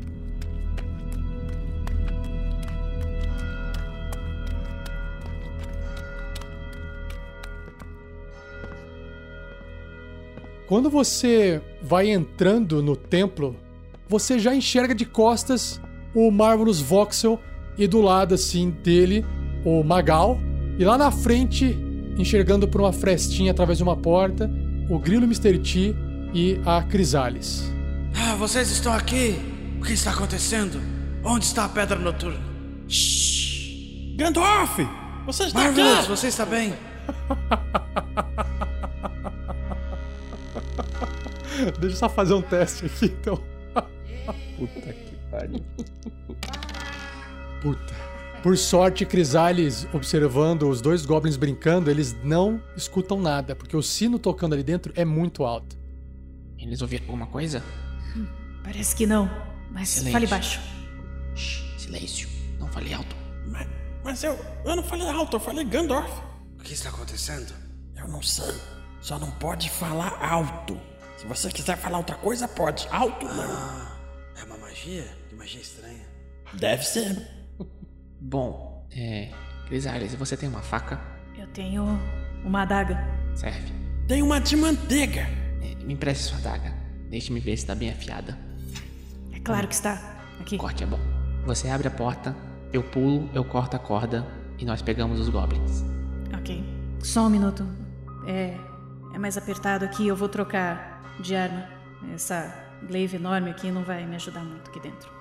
Quando 10.66 10.90
você 10.90 11.62
vai 11.80 12.10
entrando 12.10 12.82
no 12.82 12.96
templo, 12.96 13.56
você 14.08 14.38
já 14.38 14.54
enxerga 14.54 14.94
de 14.94 15.06
costas 15.06 15.80
o 16.12 16.30
Marvelous 16.30 16.80
Voxel 16.80 17.40
e 17.78 17.86
do 17.86 18.00
lado 18.02 18.34
assim 18.34 18.70
dele 18.70 19.24
o 19.64 19.82
Magal. 19.82 20.38
E 20.78 20.84
lá 20.84 20.98
na 20.98 21.10
frente, 21.10 21.78
enxergando 22.18 22.68
por 22.68 22.80
uma 22.80 22.92
frestinha 22.92 23.52
através 23.52 23.78
de 23.78 23.84
uma 23.84 23.96
porta, 23.96 24.50
o 24.88 24.98
Grilo 24.98 25.24
Mr. 25.24 25.58
T 25.58 25.94
e 26.32 26.60
a 26.64 26.82
Crisales. 26.82 27.64
Ah, 28.14 28.34
vocês 28.36 28.70
estão 28.70 28.92
aqui? 28.92 29.36
O 29.80 29.84
que 29.84 29.92
está 29.92 30.10
acontecendo? 30.12 30.80
Onde 31.24 31.44
está 31.44 31.64
a 31.64 31.68
pedra 31.68 31.98
noturna? 31.98 32.40
Gandalf! 34.16 34.78
Você 35.26 35.44
está 35.44 35.60
Marvelous, 35.64 35.98
aqui! 35.98 36.08
você 36.08 36.28
está 36.28 36.46
bem? 36.46 36.72
Deixa 41.80 41.96
eu 41.96 41.98
só 41.98 42.08
fazer 42.08 42.34
um 42.34 42.42
teste 42.42 42.86
aqui 42.86 43.06
então. 43.06 43.42
Puta 44.56 44.92
que 44.92 45.16
pariu. 45.30 45.64
Puta. 47.60 48.05
Por 48.46 48.56
sorte, 48.56 49.04
Crisales, 49.04 49.88
observando 49.92 50.68
os 50.68 50.80
dois 50.80 51.04
goblins 51.04 51.36
brincando, 51.36 51.90
eles 51.90 52.14
não 52.22 52.62
escutam 52.76 53.20
nada, 53.20 53.56
porque 53.56 53.76
o 53.76 53.82
sino 53.82 54.20
tocando 54.20 54.52
ali 54.52 54.62
dentro 54.62 54.92
é 54.94 55.04
muito 55.04 55.44
alto. 55.44 55.76
Eles 56.56 56.80
ouviram 56.80 57.06
alguma 57.06 57.26
coisa? 57.26 57.60
Parece 58.62 58.94
que 58.94 59.04
não, 59.04 59.28
mas 59.72 59.88
Silêncio. 59.88 60.12
fale 60.12 60.26
baixo. 60.28 60.60
Shh, 61.34 61.60
silêncio. 61.76 62.28
Não 62.60 62.68
fale 62.68 62.94
alto. 62.94 63.16
Mas, 63.48 63.66
mas 64.04 64.22
eu, 64.22 64.38
eu 64.64 64.76
não 64.76 64.82
falei 64.84 65.08
alto, 65.08 65.34
eu 65.34 65.40
falei 65.40 65.64
Gandalf. 65.64 66.08
O 66.56 66.62
que 66.62 66.72
está 66.72 66.90
acontecendo? 66.90 67.52
Eu 67.96 68.06
não 68.06 68.22
sei. 68.22 68.54
Só 69.00 69.18
não 69.18 69.32
pode 69.32 69.68
falar 69.70 70.24
alto. 70.24 70.80
Se 71.16 71.26
você 71.26 71.50
quiser 71.50 71.76
falar 71.76 71.98
outra 71.98 72.14
coisa, 72.14 72.46
pode. 72.46 72.86
Alto 72.92 73.26
não. 73.26 73.88
É 74.36 74.44
uma 74.44 74.56
magia? 74.58 75.04
Que 75.28 75.34
magia 75.34 75.60
estranha. 75.60 76.06
Deve 76.54 76.84
ser. 76.84 77.35
Bom, 78.26 78.84
é. 78.90 79.30
Crisales, 79.68 80.12
você 80.16 80.36
tem 80.36 80.48
uma 80.48 80.60
faca? 80.60 81.00
Eu 81.38 81.46
tenho 81.46 81.84
uma 82.44 82.62
adaga. 82.62 82.98
Serve. 83.36 83.72
Tem 84.08 84.20
uma 84.20 84.40
de 84.40 84.56
manteiga. 84.56 85.28
É, 85.62 85.76
me 85.84 85.94
empreste 85.94 86.24
sua 86.24 86.38
adaga. 86.38 86.74
Deixe-me 87.08 87.38
ver 87.38 87.56
se 87.56 87.62
está 87.62 87.72
bem 87.72 87.88
afiada. 87.88 88.36
É 89.32 89.38
claro 89.38 89.68
que 89.68 89.74
está. 89.74 90.18
Aqui. 90.40 90.56
O 90.56 90.58
corte 90.58 90.82
é 90.82 90.86
bom. 90.88 90.98
Você 91.44 91.68
abre 91.68 91.86
a 91.86 91.90
porta, 91.90 92.34
eu 92.72 92.82
pulo, 92.82 93.30
eu 93.32 93.44
corto 93.44 93.76
a 93.76 93.78
corda 93.78 94.26
e 94.58 94.64
nós 94.64 94.82
pegamos 94.82 95.20
os 95.20 95.28
goblins. 95.28 95.84
Ok. 96.36 96.64
Só 96.98 97.26
um 97.26 97.30
minuto. 97.30 97.64
É. 98.26 98.56
É 99.14 99.18
mais 99.20 99.38
apertado 99.38 99.84
aqui, 99.84 100.08
eu 100.08 100.16
vou 100.16 100.28
trocar 100.28 101.14
de 101.20 101.36
arma. 101.36 101.68
Essa 102.12 102.52
glaive 102.88 103.18
enorme 103.18 103.50
aqui 103.50 103.70
não 103.70 103.84
vai 103.84 104.04
me 104.04 104.16
ajudar 104.16 104.42
muito 104.42 104.68
aqui 104.68 104.80
dentro. 104.80 105.15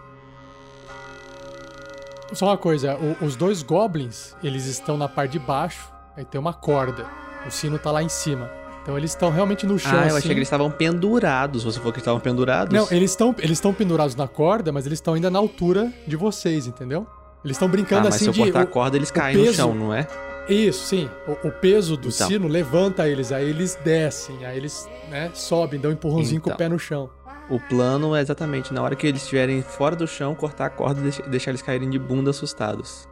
Só 2.34 2.48
uma 2.48 2.58
coisa, 2.58 2.96
o- 2.98 3.26
os 3.26 3.36
dois 3.36 3.62
goblins, 3.62 4.36
eles 4.44 4.66
estão 4.66 4.98
na 4.98 5.08
parte 5.08 5.34
de 5.34 5.40
baixo, 5.40 5.88
aí 6.18 6.26
tem 6.26 6.40
uma 6.40 6.54
corda. 6.54 7.06
O 7.48 7.52
sino 7.52 7.78
tá 7.78 7.92
lá 7.92 8.02
em 8.02 8.10
cima. 8.10 8.50
Então 8.82 8.98
eles 8.98 9.12
estão 9.12 9.32
realmente 9.32 9.66
no 9.66 9.78
chão 9.80 9.92
Ah, 9.92 9.96
eu 9.96 10.02
assim. 10.08 10.18
achei 10.18 10.30
que 10.32 10.38
eles 10.38 10.48
estavam 10.48 10.70
pendurados. 10.72 11.64
Você 11.64 11.78
falou 11.80 11.94
que 11.94 12.00
estavam 12.00 12.20
pendurados? 12.20 12.74
Não, 12.74 12.88
eles 12.92 13.12
estão 13.12 13.34
eles 13.40 13.52
estão 13.52 13.74
pendurados 13.74 14.16
na 14.16 14.28
corda, 14.28 14.72
mas 14.72 14.86
eles 14.86 14.98
estão 14.98 15.14
ainda 15.16 15.30
na 15.30 15.40
altura 15.40 15.92
de 16.08 16.16
vocês, 16.16 16.68
entendeu? 16.68 17.08
Eles 17.44 17.56
estão 17.56 17.68
Ah, 17.68 17.72
brincando 17.72 18.06
mas 18.06 18.16
assim 18.16 18.26
se 18.26 18.30
eu 18.30 18.34
de 18.34 18.40
cortar 18.42 18.62
a 18.62 18.66
corda, 18.66 18.98
eles 18.98 19.12
caem 19.12 19.38
no 19.38 19.44
peso- 19.44 19.56
chão, 19.56 19.74
não 19.76 19.94
é? 19.94 20.08
Isso, 20.48 20.86
sim. 20.86 21.10
O, 21.28 21.48
o 21.48 21.52
peso 21.52 21.98
do 21.98 22.10
Então. 22.10 22.28
sino 22.28 22.48
levanta 22.48 23.08
eles, 23.08 23.32
aí 23.32 23.50
eles 23.50 23.76
descem, 23.84 24.46
aí 24.46 24.56
eles, 24.58 24.88
né, 25.10 25.32
sobem, 25.34 25.80
dão 25.80 25.90
um 25.90 25.94
empurrãozinho 25.94 26.40
com 26.42 26.50
o 26.50 26.54
Então. 26.54 26.58
pé 26.58 26.70
no 26.70 26.78
chão. 26.78 27.10
O 27.50 27.60
plano 27.60 28.16
é 28.16 28.22
exatamente, 28.22 28.74
na 28.74 28.82
hora 28.82 28.96
que 28.96 29.06
eles 29.06 29.22
estiverem 29.22 29.62
fora 29.62 29.96
do 29.96 30.08
chão, 30.08 30.34
cortar 30.34 30.66
a 30.66 30.70
corda 30.70 31.00
e 31.00 31.04
deixa- 31.04 31.22
deixar 31.24 31.52
eles 31.52 31.62
caírem 31.62 31.90
de 31.90 32.00
bunda 32.00 32.32
assustados. 32.32 33.08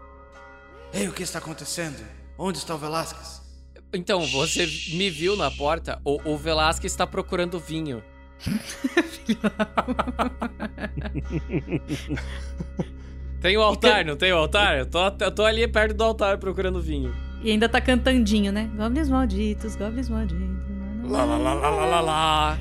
Ei, 0.94 1.08
o 1.08 1.12
que 1.13 1.24
está 1.24 1.40
acontecendo? 1.40 1.98
Onde 2.38 2.58
está 2.58 2.74
o 2.74 2.78
Velasquez? 2.78 3.42
Então, 3.94 4.25
você 4.25 4.66
me 4.96 5.10
viu 5.10 5.36
na 5.38 5.52
porta, 5.52 6.00
o, 6.04 6.20
o 6.32 6.38
Velasquez 6.38 6.92
está 6.92 7.06
procurando 7.06 7.60
vinho. 7.60 8.04
tem 13.42 13.58
o 13.58 13.62
altar, 13.62 14.06
não 14.06 14.16
tem 14.16 14.32
o 14.32 14.38
altar? 14.38 14.78
Eu 14.80 14.86
tô, 14.86 15.00
eu 15.20 15.32
tô 15.32 15.46
ali 15.46 15.68
perto 15.68 15.96
do 15.96 16.04
altar 16.04 16.38
procurando 16.38 16.82
vinho. 16.82 17.13
E 17.42 17.52
ainda 17.52 17.68
tá 17.68 17.82
cantandinho, 17.82 18.52
né? 18.52 18.70
Goblins 18.75 19.10
malditos, 19.10 19.75
goblins 19.75 20.10
malditos. 20.10 20.44
Lá, 21.04 21.25
lá, 21.25 21.38
lá, 21.38 21.54
lá, 21.54 21.70
lá, 21.70 21.86
lá, 21.86 22.02
lá. 22.02 22.58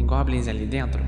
Tem 0.00 0.06
goblins 0.06 0.48
ali 0.48 0.64
dentro? 0.64 1.04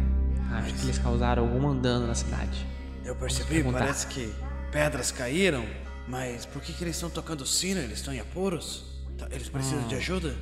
Acho 0.50 0.74
que 0.74 0.82
eles 0.82 0.98
causaram 0.98 1.44
algum 1.44 1.74
dano 1.80 2.06
na 2.06 2.14
cidade. 2.14 2.66
Eu 3.02 3.16
percebi, 3.16 3.64
parece 3.64 4.06
que 4.06 4.30
pedras 4.70 5.10
caíram 5.10 5.64
Mas 6.06 6.44
por 6.44 6.60
que, 6.60 6.74
que 6.74 6.84
eles 6.84 6.96
estão 6.96 7.08
tocando 7.08 7.46
sino? 7.46 7.80
Eles 7.80 8.00
estão 8.00 8.12
em 8.12 8.20
apuros? 8.20 8.84
Tá- 9.16 9.28
Eles 9.30 9.48
precisam 9.48 9.88
de 9.88 9.94
ajuda? 9.94 10.36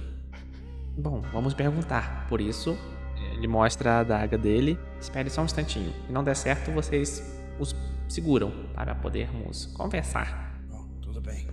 Bom, 0.98 1.20
vamos 1.32 1.54
perguntar. 1.54 2.26
Por 2.28 2.40
isso, 2.40 2.76
ele 3.36 3.46
mostra 3.46 3.92
a 3.92 4.00
adaga 4.00 4.36
dele. 4.36 4.76
Espere 5.00 5.30
só 5.30 5.42
um 5.42 5.44
instantinho. 5.44 5.94
Se 6.08 6.12
não 6.12 6.24
der 6.24 6.34
certo, 6.34 6.72
vocês 6.72 7.22
os 7.56 7.76
seguram 8.08 8.50
para 8.74 8.96
podermos 8.96 9.66
conversar. 9.66 10.60
Bom, 10.68 10.88
tudo 11.00 11.20
bem. 11.20 11.46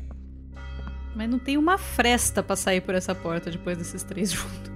Mas 1.15 1.29
não 1.29 1.37
tem 1.37 1.57
uma 1.57 1.77
fresta 1.77 2.41
pra 2.41 2.55
sair 2.55 2.81
por 2.81 2.95
essa 2.95 3.13
porta 3.13 3.51
depois 3.51 3.77
desses 3.77 4.01
três 4.01 4.31
juntos. 4.33 4.66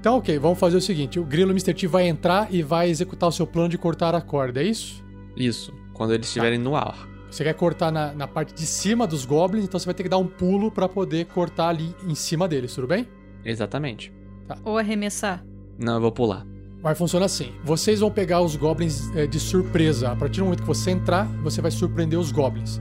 Então, 0.00 0.18
ok, 0.18 0.38
vamos 0.38 0.58
fazer 0.58 0.76
o 0.76 0.80
seguinte: 0.80 1.18
o 1.18 1.24
grilo 1.24 1.50
Mr. 1.50 1.74
T 1.74 1.86
vai 1.86 2.06
entrar 2.06 2.52
e 2.52 2.62
vai 2.62 2.88
executar 2.88 3.28
o 3.28 3.32
seu 3.32 3.46
plano 3.46 3.68
de 3.68 3.78
cortar 3.78 4.14
a 4.14 4.20
corda, 4.20 4.62
é 4.62 4.64
isso? 4.64 5.04
Isso, 5.36 5.72
quando 5.92 6.14
eles 6.14 6.26
estiverem 6.26 6.58
no 6.58 6.74
ar. 6.76 7.08
Você 7.30 7.44
quer 7.44 7.54
cortar 7.54 7.92
na, 7.92 8.12
na 8.14 8.26
parte 8.26 8.54
de 8.54 8.64
cima 8.64 9.06
dos 9.06 9.26
goblins, 9.26 9.64
então 9.64 9.78
você 9.78 9.84
vai 9.84 9.94
ter 9.94 10.02
que 10.02 10.08
dar 10.08 10.18
um 10.18 10.26
pulo 10.26 10.70
pra 10.70 10.88
poder 10.88 11.26
cortar 11.26 11.68
ali 11.68 11.94
em 12.06 12.14
cima 12.14 12.48
deles, 12.48 12.74
tudo 12.74 12.86
bem? 12.86 13.06
Exatamente. 13.44 14.12
Ou 14.64 14.78
arremessar. 14.78 15.44
Não, 15.78 15.94
eu 15.96 16.00
vou 16.00 16.12
pular. 16.12 16.46
Vai 16.80 16.94
funcionar 16.94 17.26
assim. 17.26 17.52
Vocês 17.62 18.00
vão 18.00 18.10
pegar 18.10 18.40
os 18.40 18.56
goblins 18.56 19.14
eh, 19.14 19.26
de 19.26 19.38
surpresa. 19.38 20.10
A 20.10 20.16
partir 20.16 20.38
do 20.38 20.44
momento 20.44 20.62
que 20.62 20.66
você 20.66 20.90
entrar, 20.90 21.26
você 21.42 21.60
vai 21.60 21.70
surpreender 21.70 22.18
os 22.18 22.32
goblins. 22.32 22.80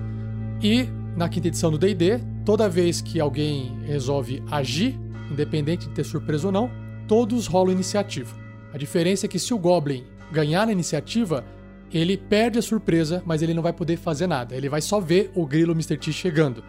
E 0.62 0.88
na 1.16 1.28
quinta 1.28 1.48
edição 1.48 1.70
do 1.70 1.78
D&D, 1.78 2.20
toda 2.46 2.70
vez 2.70 3.02
que 3.02 3.20
alguém 3.20 3.78
resolve 3.84 4.42
agir, 4.50 4.98
independente 5.32 5.88
de 5.88 5.94
ter 5.94 6.04
surpresa 6.04 6.48
ou 6.48 6.54
não, 6.54 6.72
todos 7.08 7.48
rolam 7.48 7.74
iniciativa. 7.74 8.36
A 8.74 8.78
diferença 8.78 9.26
é 9.26 9.30
que 9.30 9.40
se 9.40 9.54
o 9.54 9.58
goblin 9.58 10.06
ganhar 10.32 10.66
na 10.66 10.72
iniciativa, 10.72 11.44
ele 11.92 12.18
perde 12.18 12.60
a 12.60 12.62
surpresa, 12.62 13.24
mas 13.26 13.42
ele 13.42 13.54
não 13.54 13.64
vai 13.64 13.74
poder 13.74 13.98
fazer 13.98 14.28
nada. 14.28 14.56
Ele 14.56 14.70
vai 14.70 14.82
só 14.82 15.00
ver 15.00 15.32
o 15.34 15.46
grilo 15.46 15.72
Mr. 15.72 15.98
T 15.98 16.12
chegando. 16.12 16.64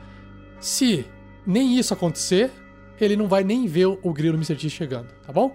Se 0.61 1.05
nem 1.47 1.77
isso 1.79 1.93
acontecer, 1.93 2.51
ele 3.01 3.17
não 3.17 3.29
vai 3.29 3.43
nem 3.45 3.67
ver 3.67 3.87
o 3.87 4.13
grilo 4.13 4.37
Mr. 4.37 4.57
T 4.57 4.71
chegando, 4.71 5.09
tá 5.27 5.33
bom? 5.33 5.55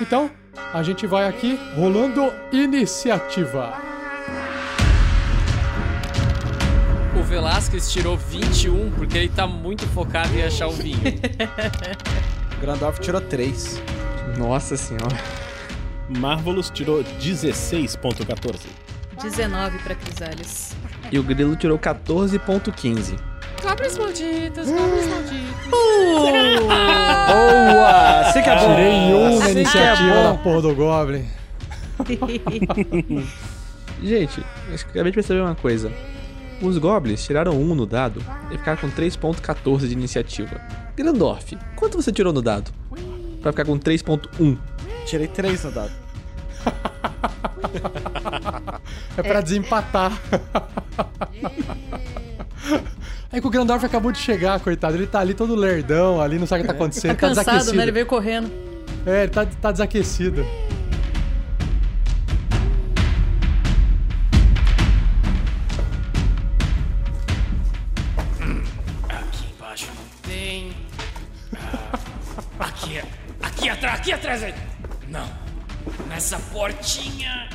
Então, 0.00 0.30
a 0.72 0.82
gente 0.84 1.06
vai 1.06 1.26
aqui 1.26 1.58
rolando 1.74 2.32
iniciativa. 2.52 3.97
Velasquez 7.28 7.92
tirou 7.92 8.16
21 8.16 8.90
porque 8.92 9.18
ele 9.18 9.28
tá 9.28 9.46
muito 9.46 9.86
focado 9.88 10.34
em 10.34 10.42
achar 10.42 10.66
o 10.66 10.72
vinho. 10.72 10.98
O 12.56 12.60
Grandorf 12.60 12.98
tirou 13.00 13.20
três. 13.20 13.80
Nossa 14.38 14.78
senhora. 14.78 15.14
Marvelous 16.08 16.70
tirou 16.70 17.04
16.14. 17.04 18.60
19 19.22 19.78
pra 19.80 19.94
Crisales. 19.94 20.74
E 21.12 21.18
o 21.18 21.22
grilo 21.22 21.54
tirou 21.54 21.78
14.15. 21.78 23.18
Goblins 23.62 23.98
malditos, 23.98 24.70
goblins 24.70 25.08
malditos. 25.08 25.66
Boa! 26.56 28.20
Assim 28.20 28.42
que 28.42 28.48
é 28.48 28.56
bom. 28.56 28.74
Tirei 28.74 28.92
um 29.12 29.38
na 29.38 29.44
Assim 29.44 29.44
que 29.44 29.48
é 29.48 29.52
iniciativa 29.60 30.22
da 30.22 30.34
porra 30.34 30.62
do 30.62 30.74
Goblin. 30.74 31.26
Gente, 34.02 34.42
eu 34.68 34.74
acabei 34.74 35.10
de 35.10 35.16
perceber 35.16 35.40
uma 35.40 35.56
coisa. 35.56 35.92
Os 36.60 36.76
goblins 36.78 37.24
tiraram 37.24 37.52
1 37.52 37.74
no 37.74 37.86
dado 37.86 38.22
e 38.50 38.58
ficaram 38.58 38.78
com 38.78 38.90
3.14 38.90 39.86
de 39.86 39.92
iniciativa. 39.92 40.60
Grandorf, 40.96 41.56
quanto 41.76 42.00
você 42.00 42.10
tirou 42.10 42.32
no 42.32 42.42
dado? 42.42 42.72
Pra 43.40 43.52
ficar 43.52 43.64
com 43.64 43.78
3.1. 43.78 44.58
Tirei 45.06 45.28
três 45.28 45.62
no 45.64 45.70
dado. 45.70 45.92
É 49.16 49.22
pra 49.22 49.40
desempatar. 49.40 50.12
Aí 53.30 53.40
que 53.40 53.46
o 53.46 53.50
Grandorf 53.50 53.84
acabou 53.84 54.10
de 54.10 54.18
chegar, 54.18 54.58
coitado. 54.60 54.96
Ele 54.96 55.06
tá 55.06 55.20
ali 55.20 55.34
todo 55.34 55.54
lerdão, 55.54 56.20
ali, 56.20 56.38
não 56.38 56.46
sabe 56.46 56.62
o 56.62 56.64
que 56.64 56.68
tá 56.68 56.74
acontecendo. 56.74 57.16
Tá 57.16 57.26
Ele 57.26 57.34
tá 57.34 57.44
cansado, 57.44 57.76
né? 57.76 57.82
Ele 57.82 57.92
veio 57.92 58.06
correndo. 58.06 58.50
É, 59.06 59.24
ele 59.24 59.32
tá, 59.32 59.46
tá 59.46 59.70
desaquecido. 59.70 60.44
Aqui 73.68 73.70
atrás, 73.70 74.00
aqui 74.00 74.12
atrás. 74.12 74.54
Não. 75.08 75.28
Nessa 76.08 76.38
portinha. 76.38 77.48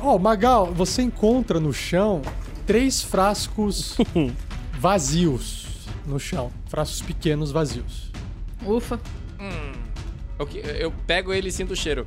Ó, 0.00 0.18
Magal, 0.18 0.72
você 0.72 1.02
encontra 1.02 1.60
no 1.60 1.72
chão 1.72 2.22
três 2.66 3.02
frascos 3.02 3.96
vazios 4.78 5.66
no 6.06 6.18
chão. 6.18 6.50
Frascos 6.66 7.02
pequenos 7.02 7.52
vazios. 7.52 8.10
Ufa. 8.66 9.00
Ok, 10.38 10.60
eu 10.78 10.92
pego 11.06 11.32
ele 11.32 11.48
e 11.48 11.52
sinto 11.52 11.72
o 11.72 11.76
cheiro. 11.76 12.06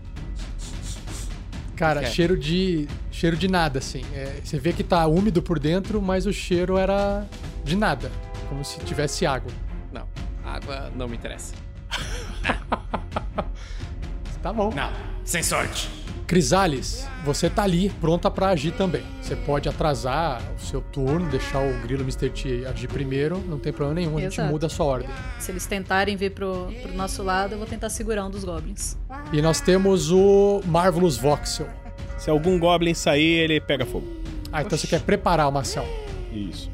Cara, 1.76 2.06
cheiro 2.06 2.38
de. 2.38 2.88
cheiro 3.12 3.36
de 3.36 3.48
nada, 3.48 3.80
assim. 3.80 4.02
É, 4.14 4.40
você 4.44 4.58
vê 4.58 4.74
que 4.74 4.84
tá 4.84 5.06
úmido 5.08 5.42
por 5.42 5.60
dentro, 5.60 6.02
mas 6.02 6.26
o 6.26 6.34
cheiro 6.34 6.78
era 6.78 7.26
de 7.64 7.76
nada. 7.76 8.12
Como 8.50 8.64
se 8.64 8.80
tivesse 8.80 9.26
água. 9.26 9.52
Não, 9.92 10.08
água 10.44 10.92
não 10.96 11.08
me 11.08 11.16
interessa. 11.16 11.54
Tá 14.42 14.54
bom. 14.54 14.72
Não, 14.76 14.92
sem 15.24 15.42
sorte. 15.42 15.90
Crisales, 16.28 17.08
você 17.24 17.50
tá 17.50 17.64
ali 17.64 17.90
pronta 17.90 18.30
pra 18.30 18.50
agir 18.50 18.72
também. 18.74 19.04
Você 19.20 19.36
pode 19.36 19.68
atrasar 19.68 20.40
o 20.56 20.60
seu 20.60 20.82
turno, 20.82 21.28
deixar 21.30 21.60
o 21.60 21.74
grilo 21.82 22.04
Mr. 22.04 22.30
T 22.30 22.66
agir 22.68 22.88
primeiro, 22.88 23.40
não 23.48 23.58
tem 23.58 23.74
problema 23.74 24.02
nenhum, 24.02 24.18
a 24.18 24.22
gente 24.22 24.34
Exato. 24.34 24.52
muda 24.52 24.68
a 24.68 24.70
sua 24.70 24.86
ordem. 24.86 25.10
Se 25.40 25.52
eles 25.52 25.66
tentarem 25.66 26.16
vir 26.16 26.32
pro, 26.32 26.72
pro 26.82 26.94
nosso 26.94 27.24
lado, 27.24 27.54
eu 27.54 27.58
vou 27.58 27.66
tentar 27.66 27.90
segurar 27.90 28.24
um 28.26 28.30
dos 28.30 28.44
goblins. 28.44 28.96
E 29.34 29.42
nós 29.42 29.62
temos 29.62 30.12
o 30.12 30.62
Marvelous 30.66 31.18
Voxel. 31.18 31.68
Se 32.18 32.30
algum 32.30 32.60
goblin 32.60 32.94
sair, 32.94 33.40
ele 33.40 33.60
pega 33.60 33.84
fogo. 33.84 34.08
Ah, 34.52 34.62
então 34.62 34.78
você 34.78 34.86
quer 34.86 35.02
preparar 35.02 35.50
uma 35.50 35.62
ação. 35.62 35.86
Isso. 36.32 36.70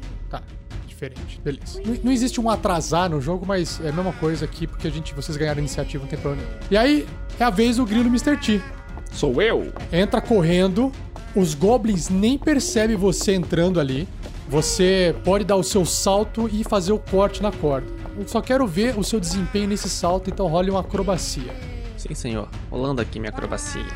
Diferente. 1.02 1.40
Beleza. 1.42 1.82
Não, 1.84 1.94
não 2.04 2.12
existe 2.12 2.40
um 2.40 2.48
atrasar 2.48 3.10
no 3.10 3.20
jogo, 3.20 3.44
mas 3.44 3.80
é 3.80 3.88
a 3.88 3.92
mesma 3.92 4.12
coisa 4.12 4.44
aqui, 4.44 4.66
porque 4.66 4.86
a 4.86 4.90
gente, 4.90 5.12
vocês 5.14 5.36
ganharam 5.36 5.58
a 5.58 5.60
iniciativa, 5.60 6.02
não 6.02 6.08
tem 6.08 6.18
problema 6.18 6.46
nenhum. 6.46 6.60
E 6.70 6.76
aí, 6.76 7.06
é 7.40 7.44
a 7.44 7.50
vez 7.50 7.76
do 7.76 7.84
grilo 7.84 8.06
Mr. 8.06 8.36
T. 8.36 8.62
Sou 9.10 9.42
eu? 9.42 9.72
Entra 9.92 10.20
correndo, 10.20 10.92
os 11.34 11.54
goblins 11.54 12.08
nem 12.08 12.38
percebem 12.38 12.96
você 12.96 13.34
entrando 13.34 13.80
ali. 13.80 14.06
Você 14.48 15.14
pode 15.24 15.44
dar 15.44 15.56
o 15.56 15.62
seu 15.62 15.84
salto 15.84 16.48
e 16.52 16.62
fazer 16.62 16.92
o 16.92 16.98
corte 16.98 17.42
na 17.42 17.50
corda. 17.50 17.86
Eu 18.16 18.28
só 18.28 18.40
quero 18.40 18.66
ver 18.66 18.98
o 18.98 19.02
seu 19.02 19.18
desempenho 19.18 19.68
nesse 19.68 19.88
salto, 19.88 20.30
então 20.30 20.46
role 20.46 20.70
uma 20.70 20.80
acrobacia. 20.80 21.52
Sim, 21.96 22.14
senhor. 22.14 22.48
Rolando 22.70 23.00
aqui 23.00 23.18
minha 23.18 23.30
acrobacia. 23.30 23.86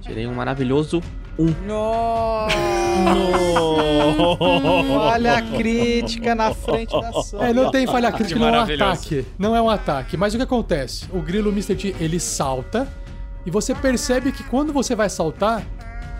Tirei 0.00 0.26
um 0.26 0.34
maravilhoso 0.34 1.02
1. 1.38 1.52
Olha 4.90 5.38
a 5.38 5.42
crítica 5.42 6.34
na 6.34 6.52
frente 6.52 6.90
da 6.90 7.10
ação. 7.10 7.42
É, 7.42 7.52
não 7.52 7.70
tem 7.70 7.86
falha 7.86 8.10
crítica, 8.10 8.40
não 8.40 8.48
é 8.48 8.58
um 8.58 8.62
ataque. 8.62 9.26
Não 9.38 9.56
é 9.56 9.62
um 9.62 9.70
ataque. 9.70 10.16
Mas 10.16 10.34
o 10.34 10.36
que 10.36 10.42
acontece? 10.42 11.06
O 11.12 11.20
grilo 11.20 11.50
Mr. 11.50 11.76
T, 11.76 11.96
ele 12.00 12.18
salta 12.18 12.88
e 13.46 13.50
você 13.50 13.74
percebe 13.74 14.32
que 14.32 14.42
quando 14.44 14.72
você 14.72 14.94
vai 14.94 15.08
saltar, 15.08 15.64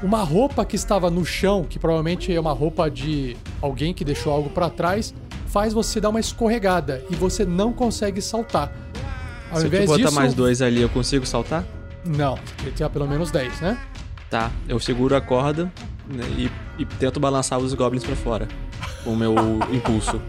uma 0.03 0.23
roupa 0.23 0.65
que 0.65 0.77
estava 0.77 1.11
no 1.11 1.25
chão, 1.25 1.65
que 1.69 1.79
provavelmente 1.79 2.33
é 2.33 2.39
uma 2.41 2.53
roupa 2.53 2.89
de 2.89 3.37
alguém 3.61 3.93
que 3.93 4.05
deixou 4.05 4.33
algo 4.33 4.49
pra 4.49 4.71
trás, 4.71 5.13
faz 5.47 5.73
você 5.73 6.01
dar 6.01 6.11
uma 6.11 6.21
escorregada 6.21 7.03
e 7.11 7.17
você 7.17 7.45
não 7.45 7.73
consegue 7.73 8.23
saltar. 8.23 8.73
Ao 9.51 9.57
Se 9.57 9.65
eu 9.65 9.67
invés 9.67 9.87
botar 9.87 10.03
disso, 10.05 10.15
mais 10.15 10.35
dois 10.35 10.63
ali, 10.63 10.81
eu 10.81 10.89
consigo 10.89 11.27
saltar? 11.27 11.65
Não, 12.05 12.39
que 12.59 12.71
tirar 12.71 12.91
pelo 12.91 13.09
menos 13.09 13.31
10, 13.31 13.61
né? 13.61 13.79
Tá, 14.31 14.51
eu 14.69 14.79
seguro 14.79 15.17
a 15.17 15.21
corda 15.21 15.73
né, 16.07 16.25
e, 16.37 16.51
e 16.79 16.85
tento 16.85 17.19
balançar 17.19 17.59
os 17.59 17.73
goblins 17.75 18.05
pra 18.05 18.15
fora. 18.15 18.47
Com 19.05 19.13
o 19.13 19.17
meu 19.17 19.35
impulso. 19.73 20.21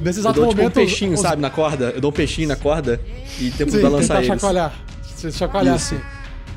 Nesse 0.00 0.18
Eu 0.18 0.22
exato 0.22 0.40
dou 0.40 0.48
tipo 0.50 0.62
um 0.62 0.70
peixinho, 0.70 1.12
os- 1.14 1.20
sabe, 1.20 1.40
na 1.42 1.50
corda. 1.50 1.90
Eu 1.90 2.00
dou 2.00 2.10
um 2.10 2.14
peixinho 2.14 2.48
na 2.48 2.56
corda 2.56 3.00
e 3.38 3.50
tento 3.50 3.70
Sim, 3.72 3.80
balançar 3.82 4.16
tentar 4.16 4.18
eles. 4.18 4.26
chacoalhar. 4.28 4.72
Você 5.02 5.30
chacoalhar 5.30 5.76
Isso. 5.76 5.94
assim. 5.94 6.04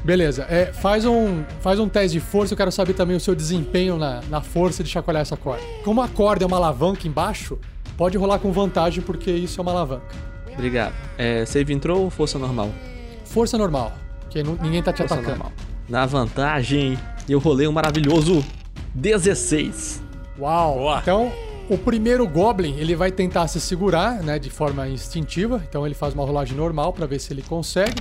Beleza. 0.03 0.45
É, 0.49 0.67
faz, 0.67 1.05
um, 1.05 1.43
faz 1.61 1.79
um 1.79 1.89
teste 1.89 2.17
de 2.17 2.25
força. 2.25 2.53
Eu 2.53 2.57
quero 2.57 2.71
saber 2.71 2.93
também 2.93 3.15
o 3.15 3.19
seu 3.19 3.35
desempenho 3.35 3.97
na, 3.97 4.21
na 4.29 4.41
força 4.41 4.83
de 4.83 4.89
chacoalhar 4.89 5.21
essa 5.21 5.35
corda. 5.37 5.61
Como 5.83 6.01
a 6.01 6.07
corda 6.07 6.43
é 6.43 6.47
uma 6.47 6.57
alavanca 6.57 7.07
embaixo, 7.07 7.59
pode 7.97 8.17
rolar 8.17 8.39
com 8.39 8.51
vantagem 8.51 9.03
porque 9.03 9.31
isso 9.31 9.59
é 9.59 9.61
uma 9.61 9.71
alavanca. 9.71 10.15
Obrigado. 10.53 10.93
É, 11.17 11.45
save 11.45 11.73
entrou 11.73 12.03
ou 12.03 12.09
força 12.09 12.39
normal? 12.39 12.71
Força 13.25 13.57
normal, 13.57 13.93
que 14.29 14.43
nu- 14.43 14.57
ninguém 14.61 14.81
tá 14.83 14.91
te 14.93 15.01
atacando. 15.03 15.29
normal. 15.29 15.51
Na 15.87 16.05
vantagem, 16.05 16.97
eu 17.29 17.39
rolei 17.39 17.67
um 17.67 17.71
maravilhoso 17.71 18.43
16. 18.93 20.01
Uau! 20.39 20.75
Boa. 20.79 20.99
Então, 21.01 21.31
o 21.69 21.77
primeiro 21.77 22.27
Goblin, 22.27 22.75
ele 22.77 22.95
vai 22.95 23.11
tentar 23.11 23.47
se 23.47 23.59
segurar, 23.61 24.21
né, 24.23 24.39
de 24.39 24.49
forma 24.49 24.87
instintiva. 24.87 25.61
Então 25.67 25.85
ele 25.85 25.95
faz 25.95 26.13
uma 26.13 26.23
rolagem 26.25 26.55
normal 26.57 26.91
pra 26.93 27.05
ver 27.05 27.19
se 27.19 27.31
ele 27.31 27.41
consegue. 27.41 27.95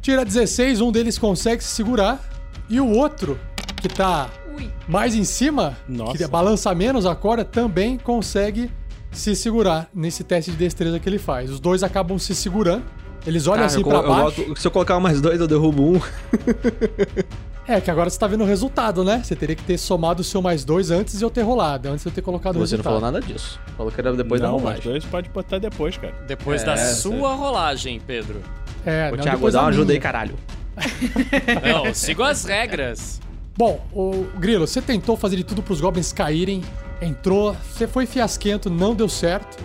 Tira 0.00 0.24
16, 0.24 0.80
um 0.80 0.90
deles 0.90 1.18
consegue 1.18 1.62
se 1.62 1.70
segurar. 1.70 2.20
E 2.68 2.80
o 2.80 2.88
outro, 2.88 3.38
que 3.80 3.88
tá 3.88 4.30
Ui. 4.56 4.70
mais 4.88 5.14
em 5.14 5.24
cima, 5.24 5.76
Nossa. 5.88 6.16
que 6.16 6.26
balança 6.26 6.74
menos 6.74 7.04
a 7.06 7.14
corda, 7.14 7.44
também 7.44 7.98
consegue 7.98 8.70
se 9.10 9.36
segurar 9.36 9.88
nesse 9.94 10.24
teste 10.24 10.50
de 10.50 10.56
destreza 10.56 10.98
que 10.98 11.08
ele 11.08 11.18
faz. 11.18 11.50
Os 11.50 11.60
dois 11.60 11.82
acabam 11.82 12.18
se 12.18 12.34
segurando. 12.34 12.84
Eles 13.26 13.46
olham 13.46 13.56
Cara, 13.58 13.66
assim 13.66 13.78
eu, 13.80 13.86
pra 13.86 13.98
eu 13.98 14.08
baixo. 14.08 14.42
boto- 14.44 14.60
se 14.60 14.66
eu 14.66 14.70
colocar 14.70 14.98
mais 15.00 15.20
dois, 15.20 15.40
eu 15.40 15.46
derrubo 15.48 15.96
um. 15.96 16.00
É, 17.66 17.80
que 17.80 17.88
agora 17.92 18.10
você 18.10 18.18
tá 18.18 18.26
vendo 18.26 18.42
o 18.42 18.46
resultado, 18.46 19.04
né? 19.04 19.22
Você 19.24 19.36
teria 19.36 19.54
que 19.54 19.62
ter 19.62 19.78
somado 19.78 20.20
o 20.20 20.24
seu 20.24 20.42
mais 20.42 20.64
dois 20.64 20.90
antes 20.90 21.16
de 21.16 21.24
eu 21.24 21.30
ter 21.30 21.42
rolado, 21.42 21.88
antes 21.88 22.02
de 22.02 22.08
eu 22.08 22.12
ter 22.12 22.20
colocado 22.20 22.56
o 22.56 22.58
Você 22.58 22.76
não 22.76 22.82
resultado. 22.82 22.94
falou 23.00 23.00
nada 23.00 23.20
disso. 23.24 23.60
Falou 23.76 23.92
que 23.92 24.00
era 24.00 24.12
depois 24.14 24.40
da 24.40 24.48
não, 24.48 24.54
mas 24.54 24.62
rolagem. 24.64 24.82
dois 24.90 25.04
pode 25.04 25.28
botar 25.28 25.58
depois, 25.60 25.96
cara. 25.96 26.12
Depois 26.26 26.62
É, 26.62 26.64
da 26.66 26.76
sua 26.76 27.34
rolagem, 27.34 28.00
Pedro. 28.04 28.40
É, 28.84 29.10
Ô, 29.12 29.16
não, 29.16 29.22
Thiago, 29.22 29.46
dá 29.46 29.58
da 29.58 29.60
uma 29.62 29.68
ajuda 29.68 29.92
aí, 29.92 30.00
caralho. 30.00 30.34
Não, 31.62 31.94
sigo 31.94 32.24
as 32.24 32.44
regras. 32.44 33.20
Bom, 33.56 33.86
o 33.92 34.26
Grilo, 34.38 34.66
você 34.66 34.82
tentou 34.82 35.16
fazer 35.16 35.36
de 35.36 35.44
tudo 35.44 35.62
pros 35.62 35.80
goblins 35.80 36.12
caírem, 36.12 36.62
entrou, 37.00 37.54
você 37.70 37.86
foi 37.86 38.06
fiasquento, 38.06 38.68
não 38.68 38.92
deu 38.94 39.08
certo. 39.08 39.56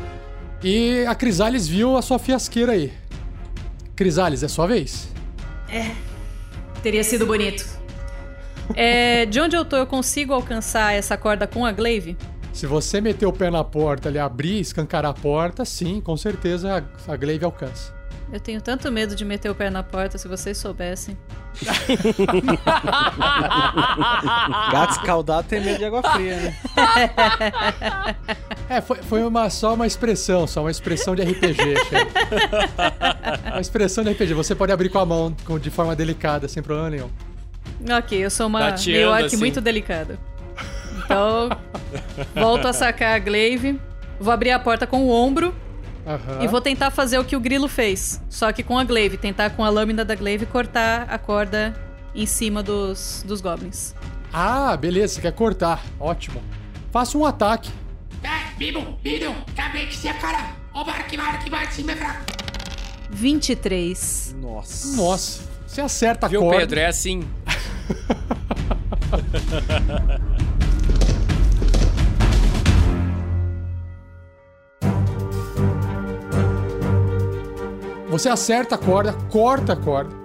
E 0.63 1.03
a 1.07 1.15
Crisales 1.15 1.67
viu 1.67 1.97
a 1.97 2.01
sua 2.03 2.19
fiasqueira 2.19 2.73
aí. 2.73 2.93
Crisales, 3.97 4.43
é 4.43 4.47
sua 4.47 4.67
vez. 4.67 5.09
Teria 6.83 7.03
sido 7.03 7.25
bonito. 7.25 7.65
É, 8.75 9.25
de 9.25 9.41
onde 9.41 9.55
eu 9.55 9.65
tô, 9.65 9.75
eu 9.75 9.87
consigo 9.87 10.33
alcançar 10.33 10.93
essa 10.93 11.17
corda 11.17 11.47
com 11.47 11.65
a 11.65 11.71
glaive? 11.71 12.15
Se 12.53 12.67
você 12.67 13.01
meter 13.01 13.25
o 13.25 13.33
pé 13.33 13.49
na 13.49 13.63
porta, 13.63 14.07
ali 14.07 14.19
abrir, 14.19 14.59
escancarar 14.59 15.09
a 15.11 15.13
porta, 15.13 15.65
sim, 15.65 15.99
com 15.99 16.15
certeza 16.15 16.85
a, 17.07 17.11
a 17.11 17.15
glaive 17.15 17.43
alcança. 17.43 17.97
Eu 18.31 18.39
tenho 18.39 18.61
tanto 18.61 18.91
medo 18.91 19.15
de 19.15 19.25
meter 19.25 19.49
o 19.49 19.55
pé 19.55 19.71
na 19.71 19.81
porta, 19.81 20.19
se 20.19 20.27
vocês 20.27 20.57
soubessem. 20.57 21.17
Gato 24.71 24.91
escaldado 24.91 25.47
tem 25.47 25.59
medo 25.63 25.79
de 25.79 25.85
água 25.85 26.03
fria, 26.03 26.35
né? 26.35 26.55
É, 28.69 28.81
foi, 28.81 28.97
foi 28.97 29.23
uma, 29.23 29.49
só 29.49 29.73
uma 29.73 29.87
expressão, 29.87 30.45
só 30.45 30.61
uma 30.61 30.71
expressão 30.71 31.15
de 31.15 31.21
RPG. 31.23 31.57
Uma 33.51 33.61
expressão 33.61 34.03
de 34.03 34.11
RPG. 34.11 34.33
Você 34.33 34.53
pode 34.55 34.71
abrir 34.71 34.89
com 34.89 34.99
a 34.99 35.05
mão, 35.05 35.35
com- 35.45 35.57
de 35.57 35.69
forma 35.69 35.95
delicada, 35.95 36.47
sem 36.47 36.61
problema 36.61 36.89
nenhum. 36.89 37.09
Ok, 37.97 38.17
eu 38.25 38.29
sou 38.29 38.47
uma 38.47 38.59
Tateando, 38.59 38.91
meio 38.91 39.09
orc 39.09 39.25
assim. 39.25 39.37
muito 39.37 39.61
delicada. 39.61 40.19
Então, 41.03 41.49
volto 42.35 42.67
a 42.67 42.73
sacar 42.73 43.15
a 43.15 43.19
glaive, 43.19 43.79
vou 44.19 44.33
abrir 44.33 44.51
a 44.51 44.59
porta 44.59 44.85
com 44.85 45.03
o 45.05 45.09
ombro 45.09 45.53
Aham. 46.05 46.39
e 46.43 46.47
vou 46.47 46.59
tentar 46.59 46.91
fazer 46.91 47.17
o 47.19 47.23
que 47.23 47.35
o 47.35 47.39
grilo 47.39 47.67
fez. 47.67 48.21
Só 48.29 48.51
que 48.51 48.63
com 48.63 48.77
a 48.77 48.83
glaive, 48.83 49.15
tentar 49.17 49.51
com 49.51 49.63
a 49.63 49.69
lâmina 49.69 50.03
da 50.03 50.15
glaive 50.15 50.45
cortar 50.45 51.07
a 51.09 51.17
corda 51.17 51.73
em 52.13 52.25
cima 52.25 52.61
dos, 52.61 53.23
dos 53.25 53.39
goblins. 53.41 53.93
Ah, 54.33 54.75
beleza, 54.75 55.15
você 55.15 55.21
quer 55.21 55.31
cortar. 55.33 55.81
Ótimo. 55.99 56.41
Faça 56.91 57.17
um 57.17 57.25
ataque. 57.25 57.69
23. 63.09 64.35
Nossa. 64.41 64.95
Nossa, 64.95 65.41
você 65.65 65.81
acerta 65.81 66.25
a 66.25 66.29
Viu, 66.29 66.41
corda. 66.41 66.59
Pedro? 66.59 66.79
É 66.79 66.87
assim. 66.87 67.23
Você 78.09 78.29
acerta 78.29 78.75
a 78.75 78.77
corda, 78.77 79.13
corta 79.29 79.73
a 79.73 79.75
corda. 79.75 80.15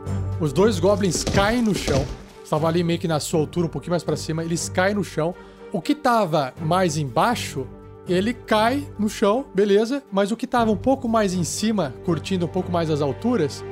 Os 0.41 0.53
dois 0.53 0.79
goblins 0.79 1.25
caem 1.25 1.61
no 1.61 1.75
chão. 1.75 2.07
Estavam 2.43 2.69
ali 2.69 2.83
meio 2.83 2.99
que 2.99 3.09
na 3.09 3.21
sua 3.21 3.41
altura, 3.41 3.67
um 3.67 3.71
pouquinho 3.71 3.91
mais 3.91 4.03
pra 4.03 4.17
cima. 4.17 4.45
Eles 4.45 4.69
caem 4.69 4.95
no 4.95 5.05
chão. 5.05 5.35
O 5.73 5.81
que 5.83 5.95
tava 5.95 6.55
mais 6.61 6.97
embaixo, 6.97 7.67
ele 8.09 8.33
cai 8.35 8.87
no 8.99 9.09
chão, 9.09 9.45
beleza. 9.55 10.03
Mas 10.11 10.31
o 10.33 10.37
que 10.37 10.47
tava 10.47 10.71
um 10.71 10.77
pouco 10.77 11.09
mais 11.09 11.35
em 11.35 11.45
cima, 11.45 11.95
curtindo 12.05 12.47
um 12.47 12.49
pouco 12.49 12.71
mais 12.71 12.91
as 12.91 13.01
alturas, 13.01 13.65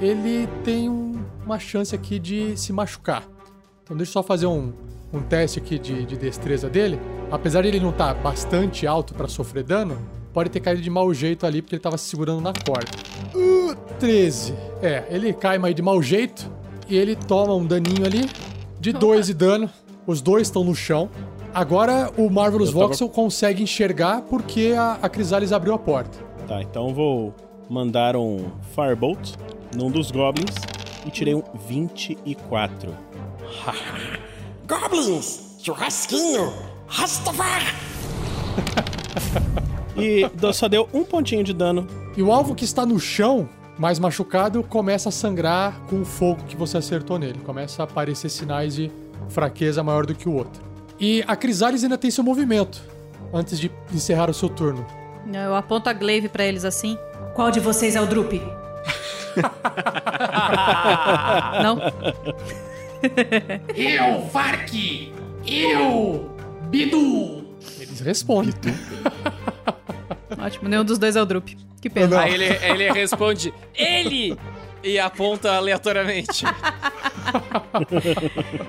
ele 0.00 0.46
tem 0.64 0.88
um- 0.88 1.22
uma 1.44 1.58
chance 1.58 1.94
aqui 1.94 2.18
de 2.18 2.56
se 2.56 2.72
machucar. 2.72 3.22
Então 3.82 3.96
deixa 3.96 4.10
eu 4.10 4.14
só 4.14 4.22
fazer 4.22 4.46
um, 4.46 4.72
um 5.12 5.20
teste 5.20 5.58
aqui 5.58 5.78
de, 5.78 6.04
de 6.04 6.16
destreza 6.16 6.68
dele. 6.70 6.98
Apesar 7.30 7.62
de 7.62 7.68
ele 7.68 7.80
não 7.80 7.90
estar 7.90 8.14
bastante 8.14 8.86
alto 8.86 9.14
pra 9.14 9.28
sofrer 9.28 9.62
dano, 9.64 9.98
pode 10.32 10.50
ter 10.50 10.60
caído 10.60 10.80
de 10.82 10.90
mau 10.90 11.12
jeito 11.12 11.46
ali 11.46 11.60
porque 11.60 11.74
ele 11.76 11.82
tava 11.82 11.98
se 11.98 12.08
segurando 12.08 12.40
na 12.40 12.52
corda. 12.52 12.90
Uh, 13.34 13.74
13. 13.98 14.54
É, 14.82 15.04
ele 15.10 15.32
cai 15.32 15.58
mais 15.58 15.74
de 15.74 15.82
mau 15.82 16.02
jeito 16.02 16.50
e 16.88 16.96
ele 16.96 17.14
toma 17.14 17.54
um 17.54 17.66
daninho 17.66 18.04
ali 18.04 18.28
de 18.80 18.92
2 18.92 19.26
de 19.26 19.34
dano. 19.34 19.68
Os 20.06 20.20
dois 20.20 20.48
estão 20.48 20.62
no 20.64 20.74
chão. 20.74 21.08
Agora 21.54 22.10
o 22.16 22.28
Marvelous 22.28 22.72
tava- 22.72 22.88
Voxel 22.88 23.08
consegue 23.08 23.62
enxergar 23.62 24.22
porque 24.22 24.74
a, 24.76 24.98
a 25.00 25.08
Crisales 25.08 25.52
abriu 25.52 25.72
a 25.74 25.78
porta. 25.78 26.18
Tá, 26.48 26.60
então 26.60 26.88
eu 26.88 26.94
vou 26.94 27.34
mandar 27.70 28.16
um 28.16 28.46
Firebolt 28.74 29.34
num 29.74 29.90
dos 29.90 30.10
Goblins 30.10 30.54
e 31.06 31.10
tirei 31.10 31.34
um 31.34 31.42
24. 31.68 32.92
Goblins! 34.66 35.56
Churrasquinho! 35.62 36.52
Rastafari! 36.86 37.64
E 39.96 40.28
só 40.52 40.66
deu 40.66 40.88
um 40.92 41.04
pontinho 41.04 41.44
de 41.44 41.52
dano. 41.54 41.86
E 42.16 42.22
o 42.22 42.32
alvo 42.32 42.52
que 42.52 42.64
está 42.64 42.84
no 42.84 42.98
chão, 42.98 43.48
mais 43.78 44.00
machucado, 44.00 44.60
começa 44.64 45.08
a 45.08 45.12
sangrar 45.12 45.78
com 45.88 46.00
o 46.00 46.04
fogo 46.04 46.42
que 46.48 46.56
você 46.56 46.78
acertou 46.78 47.16
nele. 47.16 47.38
Começa 47.44 47.80
a 47.80 47.84
aparecer 47.84 48.28
sinais 48.28 48.74
de 48.74 48.90
fraqueza 49.28 49.84
maior 49.84 50.04
do 50.04 50.12
que 50.12 50.28
o 50.28 50.32
outro. 50.34 50.60
E 50.98 51.24
a 51.26 51.36
Crisales 51.36 51.82
ainda 51.82 51.98
tem 51.98 52.10
seu 52.10 52.24
movimento 52.24 52.80
antes 53.32 53.58
de 53.58 53.70
encerrar 53.92 54.30
o 54.30 54.34
seu 54.34 54.48
turno. 54.48 54.86
Eu 55.32 55.54
aponto 55.54 55.88
a 55.88 55.92
glaive 55.92 56.28
pra 56.28 56.44
eles 56.44 56.64
assim. 56.64 56.98
Qual 57.34 57.50
de 57.50 57.60
vocês 57.60 57.96
é 57.96 58.00
o 58.00 58.06
Drup? 58.06 58.32
Não? 61.62 61.78
Eu, 63.74 64.26
Vark! 64.28 64.72
Eu, 65.46 66.30
Bidu! 66.68 67.44
Eles 67.80 68.00
respondem. 68.00 68.54
Ótimo, 70.38 70.68
nenhum 70.68 70.84
dos 70.84 70.98
dois 70.98 71.16
é 71.16 71.22
o 71.22 71.26
Drup. 71.26 71.56
Que 71.80 71.90
pena. 71.90 72.20
Aí 72.20 72.34
ele, 72.34 72.44
ele 72.44 72.92
responde, 72.92 73.52
ele! 73.74 74.38
E 74.84 74.98
aponta 74.98 75.52
aleatoriamente. 75.52 76.44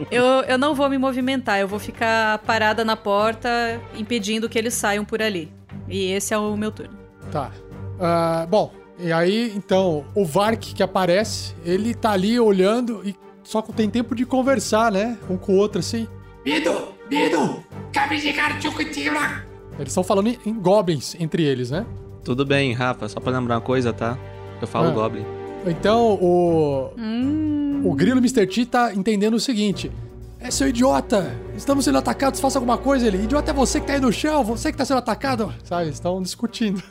Eu, 0.10 0.24
eu 0.48 0.58
não 0.58 0.74
vou 0.74 0.90
me 0.90 0.98
movimentar, 0.98 1.60
eu 1.60 1.68
vou 1.68 1.78
ficar 1.78 2.40
parada 2.40 2.84
na 2.86 2.96
porta, 2.96 3.80
impedindo 3.96 4.48
que 4.50 4.58
eles 4.58 4.74
saiam 4.74 5.04
por 5.06 5.22
ali. 5.22 5.52
E 5.88 6.12
esse 6.12 6.34
é 6.34 6.38
o 6.38 6.56
meu 6.56 6.72
turno. 6.72 6.98
Tá. 7.32 7.52
Ah, 8.00 8.48
bom, 8.50 8.72
e 8.98 9.12
aí, 9.12 9.52
então, 9.56 10.06
o 10.16 10.26
Vark 10.26 10.74
que 10.74 10.82
aparece, 10.82 11.54
ele 11.66 11.94
tá 11.94 12.12
ali 12.12 12.40
olhando 12.40 13.02
e 13.06 13.16
só 13.44 13.62
que 13.62 13.72
tem 13.74 13.90
tempo 13.90 14.16
de 14.16 14.26
conversar, 14.26 14.92
né? 14.92 15.18
Um 15.30 15.38
com 15.38 15.54
o 15.54 15.58
outro, 15.58 15.80
assim. 15.80 16.08
De 16.44 18.34
cartucutira! 18.34 19.46
Eles 19.78 19.90
estão 19.90 20.04
falando 20.04 20.28
em, 20.28 20.40
em 20.46 20.54
goblins 20.54 21.16
entre 21.20 21.44
eles, 21.44 21.70
né? 21.70 21.86
Tudo 22.24 22.46
bem, 22.46 22.74
Rafa, 22.74 23.08
só 23.10 23.20
pra 23.20 23.32
lembrar 23.34 23.56
uma 23.56 23.62
coisa, 23.62 23.94
tá? 23.94 24.18
Eu 24.62 24.68
falo 24.68 24.88
Ah. 24.88 24.92
Goblin. 24.92 25.26
Então, 25.66 26.14
o. 26.22 26.92
Hum, 26.98 27.82
O 27.84 27.94
Grilo 27.94 28.18
Mr. 28.20 28.46
T 28.48 28.66
tá 28.66 28.94
entendendo 28.94 29.36
o 29.36 29.40
seguinte. 29.40 29.92
É, 30.40 30.52
seu 30.52 30.68
idiota! 30.68 31.36
Estamos 31.56 31.86
sendo 31.86 31.98
atacados, 31.98 32.40
faça 32.40 32.60
alguma 32.60 32.78
coisa. 32.78 33.08
Ele, 33.08 33.24
idiota 33.24 33.52
é 33.52 33.54
você 33.54 33.80
que 33.80 33.88
tá 33.88 33.94
aí 33.94 34.00
no 34.00 34.12
chão, 34.14 34.44
você 34.44 34.72
que 34.72 34.78
tá 34.78 34.86
sendo 34.86 34.98
atacado. 34.98 35.54
Sabe, 35.64 35.90
estão 35.90 36.22
discutindo. 36.22 36.84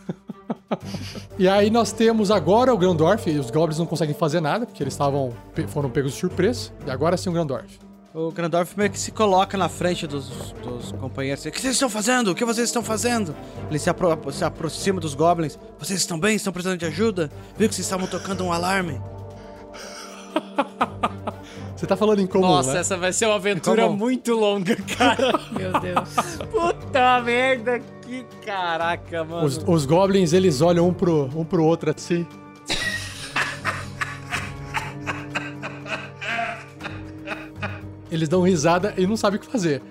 e 1.38 1.48
aí 1.48 1.70
nós 1.70 1.92
temos 1.92 2.30
agora 2.30 2.74
o 2.74 2.78
Grandorf, 2.78 3.30
e 3.30 3.38
os 3.38 3.50
goblins 3.50 3.78
não 3.78 3.87
conseguem 3.87 4.14
fazer 4.14 4.40
nada, 4.40 4.66
porque 4.66 4.82
eles 4.82 4.94
estavam 4.94 5.32
foram 5.68 5.88
pegos 5.88 6.12
de 6.12 6.18
surpresa. 6.18 6.70
E 6.87 6.90
agora 6.90 7.16
sim 7.16 7.28
o 7.30 7.32
Grandorf. 7.32 7.78
O 8.14 8.31
Grandorf 8.31 8.77
meio 8.79 8.90
que 8.90 8.98
se 8.98 9.11
coloca 9.11 9.59
na 9.59 9.68
frente 9.68 10.07
dos, 10.07 10.29
dos 10.62 10.92
companheiros. 10.92 11.44
O 11.44 11.50
que 11.50 11.61
vocês 11.61 11.74
estão 11.74 11.88
fazendo? 11.90 12.31
O 12.31 12.35
que 12.35 12.44
vocês 12.44 12.68
estão 12.68 12.81
fazendo? 12.83 13.35
Ele 13.68 13.79
se, 13.79 13.90
apro- 13.90 14.33
se 14.33 14.44
aproxima 14.44 15.00
dos 15.00 15.14
goblins. 15.14 15.59
Vocês 15.81 15.98
estão 15.98 16.18
bem? 16.18 16.37
Estão 16.37 16.53
precisando 16.53 16.79
de 16.79 16.87
ajuda? 16.87 17.29
Viu 17.59 17.68
que 17.68 17.74
vocês 17.74 17.85
estavam 17.85 18.07
tocando 18.07 18.44
um 18.44 18.53
alarme? 18.53 19.00
Você 21.77 21.88
tá 21.88 21.96
falando 21.96 22.20
em 22.20 22.27
comum, 22.27 22.46
Nossa, 22.46 22.72
né? 22.74 22.79
essa 22.81 22.96
vai 22.96 23.12
ser 23.12 23.27
uma 23.27 23.35
aventura 23.35 23.83
Como? 23.83 23.96
muito 23.98 24.33
longa, 24.33 24.77
cara. 24.96 25.33
meu 25.50 25.72
Deus. 25.81 26.09
Puta 26.50 27.20
merda, 27.20 27.81
que 28.00 28.24
caraca, 28.46 29.24
mano. 29.24 29.44
Os, 29.44 29.59
os 29.66 29.85
goblins, 29.85 30.33
eles 30.33 30.61
olham 30.62 30.88
um 30.88 30.94
pro, 30.94 31.29
um 31.37 31.44
pro 31.44 31.64
outro 31.64 31.90
assim. 31.94 32.24
Eles 38.14 38.29
dão 38.29 38.42
risada 38.42 38.94
e 38.96 39.07
não 39.07 39.16
sabem 39.16 39.38
o 39.38 39.40
que 39.42 39.50
fazer. 39.50 39.83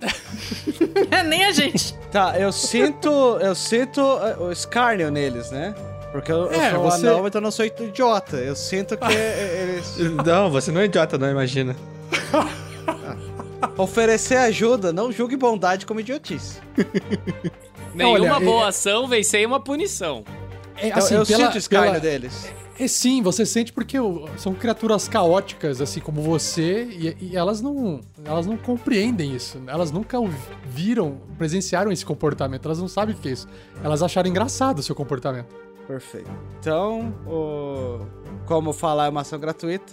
Nem 1.28 1.44
a 1.44 1.52
gente. 1.52 1.94
Tá, 2.10 2.38
eu 2.38 2.50
sinto. 2.52 3.08
Eu 3.40 3.54
sinto 3.54 4.00
eh, 4.22 4.36
o 4.40 4.50
escárnio 4.50 5.10
neles, 5.10 5.50
né? 5.50 5.74
Porque 6.10 6.32
eu, 6.32 6.50
eu 6.50 6.60
É, 6.60 6.70
sou 6.70 6.82
você- 6.82 7.06
um 7.06 7.10
anão, 7.10 7.26
então 7.26 7.38
eu 7.40 7.42
não 7.42 7.50
sou 7.50 7.64
idiota. 7.66 8.36
Eu 8.38 8.56
sinto 8.56 8.96
que 8.96 9.04
eles. 9.12 9.96
Não, 10.24 10.50
você 10.50 10.72
não 10.72 10.80
é 10.80 10.86
idiota, 10.86 11.18
não, 11.18 11.30
imagina. 11.30 11.76
Oferecer 13.76 14.36
ajuda, 14.36 14.92
não 14.92 15.12
julgue 15.12 15.36
bondade 15.36 15.84
como 15.86 16.00
idiotice. 16.00 16.58
Nenhuma 17.94 18.36
olha, 18.36 18.40
boa 18.40 18.64
é- 18.64 18.68
ação 18.68 19.06
vem 19.06 19.22
sem 19.22 19.44
uma 19.46 19.60
punição. 19.60 20.24
É, 20.76 20.88
Então, 20.88 21.06
eu 21.10 21.24
sinto 21.26 21.54
o 21.54 21.58
escárnio 21.58 22.00
deles. 22.00 22.50
É 22.80 22.88
sim, 22.88 23.20
você 23.20 23.44
sente 23.44 23.74
porque 23.74 23.98
são 24.38 24.54
criaturas 24.54 25.06
caóticas, 25.06 25.82
assim 25.82 26.00
como 26.00 26.22
você, 26.22 26.84
e, 26.84 27.16
e 27.20 27.36
elas 27.36 27.60
não 27.60 28.00
elas 28.24 28.46
não 28.46 28.56
compreendem 28.56 29.36
isso. 29.36 29.60
Elas 29.66 29.90
nunca 29.90 30.18
o 30.18 30.30
viram, 30.64 31.20
presenciaram 31.36 31.92
esse 31.92 32.06
comportamento, 32.06 32.64
elas 32.64 32.78
não 32.78 32.88
sabem 32.88 33.14
o 33.14 33.18
que 33.18 33.28
é 33.28 33.32
isso. 33.32 33.46
Elas 33.84 34.02
acharam 34.02 34.30
engraçado 34.30 34.78
o 34.78 34.82
seu 34.82 34.94
comportamento. 34.94 35.54
Perfeito. 35.86 36.30
Então, 36.58 37.12
o... 37.26 38.06
como 38.46 38.72
falar 38.72 39.06
é 39.06 39.08
uma 39.10 39.20
ação 39.20 39.38
gratuita, 39.38 39.92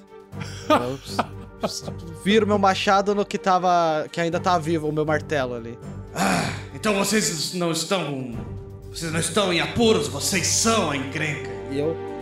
viro 2.24 2.48
meu 2.48 2.58
machado 2.58 3.14
no 3.14 3.26
que 3.26 3.38
tava. 3.38 4.08
que 4.10 4.22
ainda 4.22 4.40
tá 4.40 4.58
vivo, 4.58 4.88
o 4.88 4.94
meu 4.94 5.06
martelo 5.06 5.56
ali. 5.56 5.78
Então 6.74 6.94
vocês 6.96 7.54
não 7.54 7.72
estão. 7.72 8.32
Vocês 8.90 9.12
não 9.12 9.20
estão 9.20 9.52
em 9.52 9.60
apuros, 9.60 10.08
vocês 10.08 10.48
são 10.48 10.92
a 10.92 10.96
encrenca. 10.96 11.50
E 11.70 11.80
eu. 11.80 12.17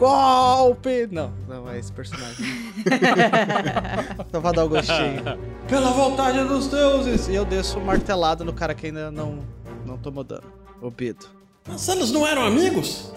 Golpe! 0.00 1.06
Não, 1.12 1.30
não 1.46 1.70
é 1.70 1.78
esse 1.78 1.92
personagem. 1.92 2.46
Só 4.32 4.40
pra 4.40 4.52
dar 4.52 4.64
o 4.64 4.68
gostinho. 4.70 5.22
Pela 5.68 5.90
vontade 5.90 6.42
dos 6.44 6.68
deuses! 6.68 7.28
E 7.28 7.34
eu 7.34 7.44
desço 7.44 7.78
martelado 7.78 8.42
no 8.44 8.52
cara 8.52 8.74
que 8.74 8.86
ainda 8.86 9.10
não, 9.10 9.40
não 9.84 9.98
tomou 9.98 10.24
dano. 10.24 10.44
Obido. 10.80 11.26
Mas 11.68 11.86
eles 11.88 12.10
não 12.10 12.26
eram 12.26 12.42
amigos? 12.46 13.12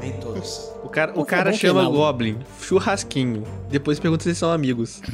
Nem 0.00 0.12
todos. 0.12 0.70
O 0.84 0.88
cara, 0.88 1.12
o 1.18 1.24
cara 1.24 1.52
chama 1.52 1.80
queimá-lo. 1.80 1.96
Goblin 1.98 2.38
churrasquinho. 2.60 3.42
Depois 3.68 3.98
pergunta 3.98 4.22
se 4.22 4.28
eles 4.28 4.38
são 4.38 4.50
amigos. 4.52 5.02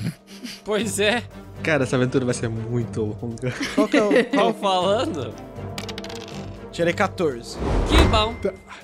Pois 0.65 0.99
é, 1.01 1.23
Cara, 1.63 1.85
essa 1.85 1.97
aventura 1.97 2.25
vai 2.25 2.35
ser 2.35 2.49
muito 2.49 3.17
longa. 3.21 3.53
Qual 3.75 3.89
que 3.89 3.97
é 3.97 4.03
o. 4.03 4.25
tô 4.25 4.31
Qual... 4.37 4.55
falando. 4.55 5.33
Tirei 6.71 6.93
14. 6.93 7.57
Que 7.89 7.97
bom. 8.11 8.35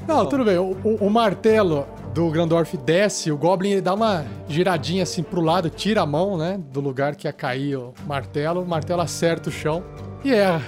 Não, 0.08 0.26
tudo 0.26 0.44
bem. 0.44 0.56
O, 0.58 0.76
o- 0.82 1.06
o 1.06 1.10
martelo 1.10 1.86
do 2.12 2.28
Grandorf 2.30 2.76
desce, 2.76 3.32
o 3.32 3.36
Goblin 3.36 3.70
ele 3.70 3.80
dá 3.80 3.94
uma 3.94 4.24
giradinha 4.46 5.02
assim 5.02 5.22
pro 5.22 5.40
lado, 5.40 5.70
tira 5.70 6.02
a 6.02 6.06
mão, 6.06 6.36
né? 6.36 6.60
Do 6.70 6.80
lugar 6.80 7.16
que 7.16 7.26
ia 7.26 7.32
cair 7.32 7.76
o 7.76 7.94
martelo. 8.06 8.62
O 8.62 8.68
martelo 8.68 9.00
acerta 9.00 9.48
o 9.48 9.52
chão 9.52 9.82
e 10.22 10.32
erra. 10.32 10.62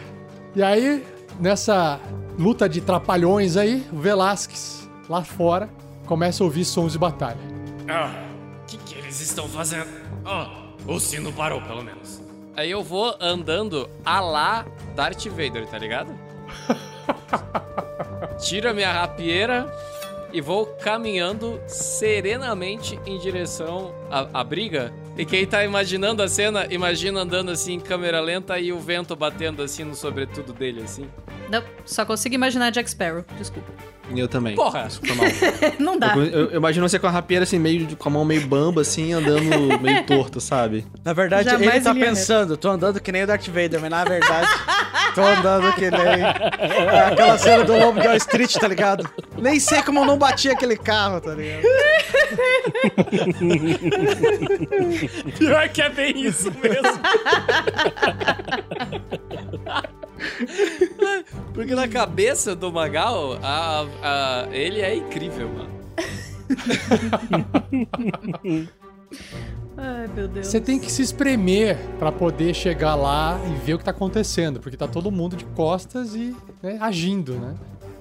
E 0.57 0.63
aí, 0.63 1.05
nessa 1.39 2.01
luta 2.39 2.69
de 2.69 2.81
trapalhões 2.81 3.57
aí, 3.57 3.87
o 3.93 3.97
Velasquez, 3.99 4.89
lá 5.09 5.23
fora, 5.23 5.69
começa 6.07 6.43
a 6.43 6.47
ouvir 6.47 6.65
sons 6.65 6.93
de 6.93 6.99
batalha. 6.99 7.41
Ah, 7.89 8.11
o 8.63 8.67
que, 8.67 8.79
que 8.79 8.99
eles 8.99 9.21
estão 9.21 9.47
fazendo? 9.47 9.91
Ah, 10.25 10.49
o 10.87 10.99
sino 10.99 11.33
parou, 11.33 11.61
pelo 11.61 11.83
menos. 11.83 12.23
Aí 12.57 12.71
eu 12.71 12.83
vou 12.83 13.15
andando 13.21 13.89
a 14.05 14.21
lá 14.21 14.65
Darth 14.95 15.27
Vader, 15.27 15.67
tá 15.67 15.77
ligado? 15.77 16.15
Tiro 18.39 18.71
a 18.71 18.73
minha 18.73 18.93
rapieira 18.93 19.71
e 20.35 20.41
vou 20.41 20.67
caminhando 20.67 21.59
serenamente 21.67 22.99
em 23.07 23.17
direção 23.19 23.95
à, 24.11 24.41
à 24.41 24.45
briga. 24.45 24.93
E 25.17 25.25
quem 25.25 25.47
tá 25.47 25.65
imaginando 25.65 26.23
a 26.23 26.29
cena, 26.29 26.67
imagina 26.71 27.21
andando 27.21 27.51
assim 27.53 27.75
em 27.75 27.81
câmera 27.81 28.21
lenta 28.21 28.59
e 28.59 28.73
o 28.73 28.81
vento 28.81 29.15
batendo 29.15 29.63
assim 29.63 29.85
no 29.85 29.95
sobretudo 29.95 30.53
dele, 30.53 30.83
assim. 30.83 31.07
Não, 31.49 31.63
só 31.85 32.05
consigo 32.05 32.35
imaginar 32.35 32.71
Jack 32.71 32.91
Sparrow. 32.91 33.25
Desculpa. 33.39 33.71
Eu 34.15 34.29
também. 34.29 34.55
Porra! 34.55 34.89
Não 35.79 35.99
dá. 35.99 36.15
Eu, 36.17 36.25
eu- 36.25 36.51
eu 36.51 36.57
imagino 36.59 36.87
você 36.87 36.99
com 36.99 37.07
a 37.07 37.11
rapieira 37.11 37.45
assim, 37.45 37.59
meio 37.59 37.97
com 37.97 38.09
a 38.09 38.13
mão 38.13 38.25
meio 38.25 38.47
bamba, 38.47 38.81
assim, 38.83 39.13
andando 39.15 39.81
meio 39.81 40.05
torto, 40.05 40.41
sabe? 40.41 40.85
Na 41.05 41.13
verdade, 41.15 41.49
Jamais 41.49 41.77
ele 41.77 41.85
tá 41.85 41.91
ele 41.93 42.01
pensando, 42.05 42.57
tô 42.57 42.69
andando 42.69 43.01
que 43.01 43.11
nem 43.13 43.23
o 43.23 43.27
Darth 43.27 43.47
Vader, 43.47 43.81
mas 43.81 43.91
na 43.91 44.05
verdade, 44.05 44.47
tô 45.15 45.23
andando 45.23 45.73
que 45.75 45.91
nem 45.91 46.01
é 46.23 47.01
aquela 47.13 47.39
cena 47.39 47.65
do 47.65 47.73
Lobo 47.79 47.99
de 48.01 48.07
Wall 48.07 48.17
Street, 48.17 48.53
tá 48.57 48.69
ligado? 48.69 49.09
Nem 49.45 49.61
sei 49.61 49.83
como 49.83 49.99
eu 50.01 50.07
não 50.07 50.17
bati 50.17 50.49
aquele 50.49 50.75
carro, 50.75 51.21
tá 51.21 51.35
ligado? 51.35 51.63
Pior 55.39 55.69
que 55.69 55.83
é 55.83 55.91
bem 55.91 56.25
isso 56.25 56.51
mesmo. 56.51 56.99
Porque 61.53 61.75
na 61.75 61.87
cabeça 61.87 62.57
do 62.57 62.73
Magal, 62.73 63.39
a, 63.43 63.85
a- 64.03 64.47
ele 64.51 64.81
é 64.81 64.95
incrível, 64.97 65.51
mano. 65.51 65.75
Ai, 69.77 70.09
meu 70.15 70.27
Deus. 70.29 70.47
Você 70.47 70.59
tem 70.61 70.79
que 70.79 70.91
se 70.91 71.03
espremer 71.03 71.77
pra 71.99 72.11
poder 72.11 72.55
chegar 72.55 72.95
lá 72.95 73.39
e 73.51 73.55
ver 73.67 73.75
o 73.75 73.79
que 73.79 73.85
tá 73.85 73.91
acontecendo, 73.91 74.59
porque 74.61 74.77
tá 74.77 74.89
todo 74.89 75.11
mundo 75.11 75.37
de 75.37 75.45
costas 75.47 76.15
e 76.15 76.35
né, 76.63 76.79
agindo, 76.81 77.35
né? 77.35 77.55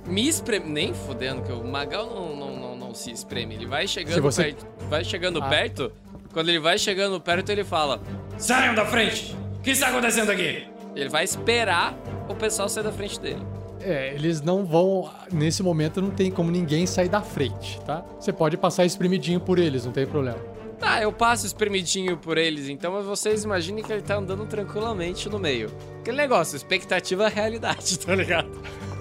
Me 0.07 0.27
espreme. 0.27 0.69
Nem 0.69 0.93
fudendo, 0.93 1.41
que 1.41 1.51
o 1.51 1.63
Magal 1.63 2.07
não, 2.07 2.35
não, 2.35 2.55
não, 2.59 2.75
não 2.75 2.93
se 2.93 3.11
espreme. 3.11 3.55
Ele 3.55 3.65
vai 3.65 3.87
chegando 3.87 4.21
você- 4.21 4.43
perto. 4.43 4.67
Vai 4.89 5.03
chegando 5.03 5.41
Ah. 5.41 5.47
perto. 5.49 5.91
Quando 6.33 6.49
ele 6.49 6.59
vai 6.59 6.77
chegando 6.77 7.19
perto, 7.21 7.49
ele 7.51 7.63
fala: 7.63 8.01
Saiam 8.37 8.73
da 8.75 8.85
frente! 8.85 9.35
O 9.57 9.61
que 9.61 9.71
está 9.71 9.87
acontecendo 9.89 10.29
aqui? 10.31 10.65
Ele 10.95 11.09
vai 11.09 11.23
esperar 11.23 11.97
o 12.29 12.35
pessoal 12.35 12.67
sair 12.69 12.83
da 12.83 12.91
frente 12.91 13.19
dele. 13.19 13.41
É, 13.81 14.13
eles 14.13 14.41
não 14.41 14.65
vão. 14.65 15.09
Nesse 15.31 15.61
momento 15.63 16.01
não 16.01 16.09
tem 16.11 16.31
como 16.31 16.49
ninguém 16.51 16.85
sair 16.85 17.09
da 17.09 17.21
frente, 17.21 17.79
tá? 17.85 18.03
Você 18.19 18.31
pode 18.33 18.55
passar 18.57 18.85
espremidinho 18.85 19.39
por 19.39 19.59
eles, 19.59 19.85
não 19.85 19.91
tem 19.91 20.05
problema. 20.05 20.37
Tá, 20.79 21.01
eu 21.01 21.11
passo 21.13 21.45
espremidinho 21.45 22.17
por 22.17 22.37
eles, 22.37 22.67
então 22.67 22.91
mas 22.93 23.05
vocês 23.05 23.43
imaginem 23.45 23.81
que 23.83 23.91
ele 23.93 24.01
tá 24.01 24.15
andando 24.15 24.45
tranquilamente 24.45 25.29
no 25.29 25.39
meio. 25.39 25.71
Aquele 25.99 26.17
negócio, 26.17 26.55
expectativa 26.57 27.27
é 27.27 27.29
realidade, 27.33 27.97
tá 27.99 28.13
ligado? 28.15 28.49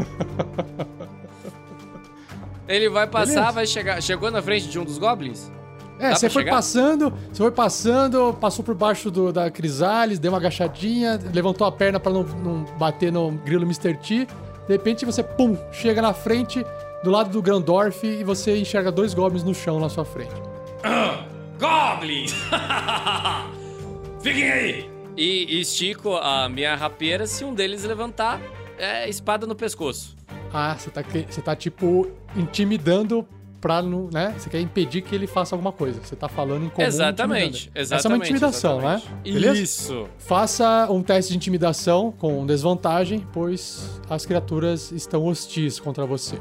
ele 2.69 2.89
vai 2.89 3.07
passar, 3.07 3.35
Beleza. 3.35 3.53
vai 3.53 3.67
chegar. 3.67 4.03
Chegou 4.03 4.31
na 4.31 4.43
frente 4.43 4.69
de 4.69 4.79
um 4.79 4.85
dos 4.85 4.99
goblins? 4.99 5.51
É, 5.99 6.15
você 6.15 6.29
foi 6.29 6.43
chegar? 6.43 6.57
passando, 6.57 7.13
você 7.33 7.43
foi 7.43 7.51
passando, 7.53 8.35
passou 8.41 8.65
por 8.65 8.75
baixo 8.75 9.11
do- 9.11 9.33
da 9.33 9.51
Crisales, 9.51 10.19
deu 10.19 10.33
uma 10.33 10.39
agachadinha, 10.39 11.21
levantou 11.33 11.67
a 11.67 11.71
perna 11.71 12.01
pra 12.01 12.11
não, 12.11 12.25
não 12.25 12.65
bater 12.77 13.13
no 13.13 13.31
grilo 13.31 13.63
Mr. 13.65 13.97
T. 13.99 14.27
De 14.27 14.73
repente 14.73 15.05
você, 15.05 15.23
pum, 15.23 15.57
chega 15.71 16.03
na 16.03 16.13
frente, 16.13 16.65
do 17.05 17.11
lado 17.11 17.31
do 17.31 17.43
Grandorf, 17.43 18.05
e 18.07 18.25
você 18.25 18.57
enxerga 18.57 18.91
dois 18.91 19.15
goblins 19.15 19.45
no 19.45 19.55
chão 19.55 19.79
na 19.79 19.89
sua 19.89 20.05
frente. 20.05 20.33
Goblins! 21.59 22.33
Fiquem 24.23 24.51
aí! 24.51 24.91
E 25.17 25.61
estico 25.61 26.17
a 26.17 26.49
minha 26.49 26.75
rapieira 26.75 27.27
se 27.27 27.45
um 27.45 27.55
deles 27.55 27.85
levantar 27.85 28.41
é, 28.83 29.09
espada 29.09 29.47
no 29.47 29.55
pescoço. 29.55 30.17
Ah, 30.53 30.77
você 30.77 30.91
tá, 30.91 31.03
você 31.03 31.41
tá 31.41 31.55
tipo 31.55 32.11
intimidando 32.37 33.27
pra 33.61 33.81
não, 33.81 34.11
né? 34.13 34.35
Você 34.37 34.51
quer 34.51 34.61
impedir 34.61 35.03
que 35.03 35.15
ele 35.15 35.29
faça 35.29 35.55
alguma 35.55 35.71
coisa. 35.71 36.01
Você 36.03 36.17
tá 36.17 36.29
falando 36.29 36.67
em 36.67 36.69
comum. 36.69 36.85
exatamente, 36.87 37.71
exatamente. 37.75 37.95
Essa 37.95 38.09
é 38.09 38.11
uma 38.11 38.17
intimidação, 38.17 38.79
exatamente. 38.81 39.09
né? 39.09 39.21
Beleza? 39.23 39.61
Isso. 39.61 40.09
Faça 40.19 40.89
um 40.91 41.01
teste 41.01 41.31
de 41.31 41.37
intimidação 41.37 42.11
com 42.11 42.45
desvantagem, 42.45 43.25
pois 43.33 44.01
as 44.11 44.27
criaturas 44.27 44.91
estão 44.91 45.25
hostis 45.25 45.79
contra 45.79 46.05
você. 46.05 46.37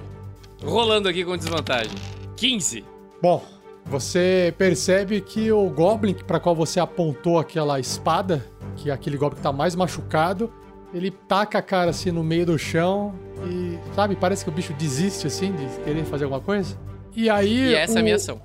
Rolando 0.64 1.08
aqui 1.08 1.24
com 1.24 1.38
desvantagem. 1.38 1.96
15. 2.36 2.84
Bom, 3.22 3.46
você 3.86 4.52
percebe 4.58 5.22
que 5.22 5.52
o 5.52 5.70
Goblin 5.70 6.16
para 6.16 6.40
qual 6.40 6.56
você 6.56 6.80
apontou 6.80 7.38
aquela 7.38 7.80
espada, 7.80 8.44
que 8.76 8.90
é 8.90 8.94
aquele 8.94 9.16
Goblin 9.16 9.38
que 9.38 9.44
tá 9.44 9.52
mais 9.52 9.76
machucado, 9.76 10.52
ele 10.94 11.12
taca 11.12 11.58
a 11.60 11.62
cara 11.62 11.90
assim 11.92 12.12
no 12.12 12.24
meio 12.24 12.46
do 12.46 12.58
chão 12.58 13.14
e, 13.48 13.78
sabe, 13.96 14.16
parece 14.16 14.44
que 14.44 14.50
o 14.50 14.54
bicho 14.54 14.74
desiste 14.74 15.26
assim 15.28 15.52
de 15.54 15.66
querer 15.84 16.04
fazer 16.06 16.26
alguma 16.26 16.42
coisa. 16.42 16.78
E 17.16 17.30
aí. 17.30 17.70
E 17.70 17.76
essa 17.76 17.94
é 17.96 17.98
a 17.98 18.02
o- 18.02 18.04
minha 18.04 18.16
ação. 18.16 18.42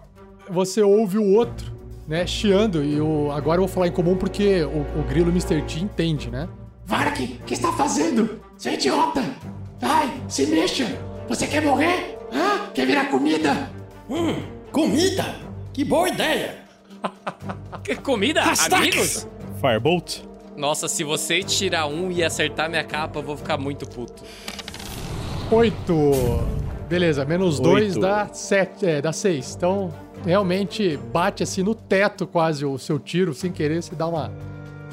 Você 0.49 0.81
ouve 0.83 1.19
o 1.19 1.35
outro, 1.35 1.73
né, 2.07 2.25
chiando, 2.27 2.85
e 2.85 3.01
o, 3.01 3.31
agora 3.33 3.59
eu 3.61 3.67
vou 3.67 3.69
falar 3.75 3.89
em 3.89 3.93
comum 3.93 4.17
porque 4.17 4.63
o, 4.63 5.01
o 5.01 5.03
grilo 5.09 5.31
Mr. 5.31 5.61
T 5.63 5.81
entende, 5.81 6.31
né? 6.31 6.49
Vark, 6.85 7.19
o 7.21 7.45
que 7.45 7.55
está 7.55 7.73
fazendo? 7.73 8.41
Seu 8.57 8.73
idiota! 8.75 9.25
Vai, 9.81 10.09
se 10.29 10.47
mexa! 10.47 10.87
Você 11.29 11.47
quer 11.49 11.61
morrer? 11.63 12.17
Hã? 12.33 12.71
Quer 12.73 12.87
virar 12.87 13.07
comida? 13.07 13.69
Hum, 14.09 14.37
comida! 14.71 15.35
Que 15.73 15.85
boa 15.85 16.09
ideia! 16.09 16.59
Que 17.83 17.95
comida? 17.95 18.41
Hashtags. 18.43 18.75
Amigos? 18.75 19.29
Firebolt. 19.61 20.23
Nossa, 20.57 20.89
se 20.89 21.05
você 21.05 21.43
tirar 21.43 21.87
um 21.87 22.11
e 22.11 22.25
acertar 22.25 22.69
minha 22.71 22.85
capa, 22.85 23.19
eu 23.19 23.23
vou 23.23 23.37
ficar 23.37 23.59
muito 23.59 23.87
puto. 23.87 24.23
Oito. 25.51 26.11
Beleza, 26.89 27.25
menos 27.25 27.59
dois 27.61 27.97
dá 27.97 28.29
sete, 28.33 28.87
é, 28.87 29.03
dá 29.03 29.13
seis. 29.13 29.55
Então, 29.57 29.93
realmente 30.25 30.97
bate 31.13 31.43
assim 31.43 31.63
no 31.63 31.75
teto 31.75 32.27
quase 32.27 32.65
o 32.65 32.79
seu 32.79 32.99
tiro, 32.99 33.35
sem 33.35 33.51
querer, 33.53 33.83
você 33.83 33.95
dá 33.95 34.07
uma... 34.07 34.31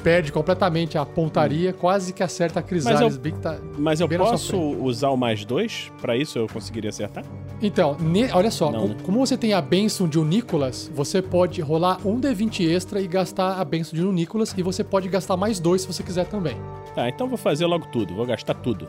Perde 0.02 0.30
completamente 0.30 0.98
a 0.98 1.06
pontaria, 1.06 1.72
quase 1.72 2.12
que 2.12 2.22
acerta 2.22 2.60
a 2.60 2.62
Crisales 2.62 3.00
Mas 3.00 3.14
eu- 3.14 3.20
bem 3.22 3.32
que 3.32 3.38
tá 3.38 3.56
Mas 3.78 4.00
eu 4.00 4.08
posso 4.08 4.58
usar 4.58 5.08
o 5.08 5.16
mais 5.16 5.46
dois? 5.46 5.90
Pra 6.02 6.14
isso 6.14 6.38
eu 6.38 6.46
conseguiria 6.46 6.90
acertar? 6.90 7.24
Então, 7.62 7.96
ne- 7.98 8.30
olha 8.32 8.50
só, 8.50 8.70
Não, 8.70 8.80
com- 8.80 8.88
né? 8.88 8.96
como 9.04 9.18
você 9.26 9.36
tem 9.36 9.54
a 9.54 9.60
benção 9.60 10.06
de 10.08 10.18
um 10.18 10.24
Nicolas, 10.24 10.90
você 10.94 11.22
pode 11.22 11.60
rolar 11.62 11.98
um 12.04 12.20
D20 12.20 12.68
extra 12.68 13.00
e 13.00 13.06
gastar 13.06 13.58
a 13.60 13.64
benção 13.64 13.98
de 13.98 14.04
um 14.04 14.12
Nicolas, 14.12 14.54
e 14.56 14.62
você 14.62 14.84
pode 14.84 15.08
gastar 15.08 15.36
mais 15.36 15.58
dois 15.58 15.82
se 15.82 15.86
você 15.86 16.02
quiser 16.02 16.26
também. 16.26 16.56
Tá, 16.94 17.08
então 17.08 17.26
vou 17.28 17.38
fazer 17.38 17.64
logo 17.66 17.86
tudo. 17.86 18.14
Vou 18.14 18.26
gastar 18.26 18.54
tudo. 18.54 18.86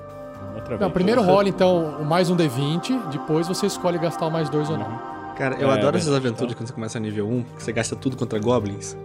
Outra 0.56 0.72
Não, 0.74 0.80
vez. 0.80 0.92
primeiro 0.94 1.22
Você- 1.24 1.32
rola 1.32 1.48
então 1.50 2.02
o 2.02 2.06
mais 2.06 2.30
um 2.30 2.36
D20, 2.36 2.98
depois 3.12 3.48
você 3.48 3.66
escolhe 3.66 3.98
gastar 3.98 4.28
o 4.28 4.32
mais 4.32 4.50
dois 4.50 4.70
ou 4.70 4.78
não. 4.78 5.16
Cara, 5.38 5.56
eu 5.60 5.70
É, 5.70 5.74
adoro 5.74 5.98
essas 5.98 6.10
verdade, 6.10 6.28
aventuras 6.28 6.54
quando 6.56 6.68
você 6.68 6.74
começa 6.74 7.00
nível 7.00 7.28
1, 7.30 7.44
que 7.44 7.64
você 7.64 7.72
gasta 7.74 7.96
tudo 7.96 8.16
contra 8.18 8.40
goblins. 8.40 8.96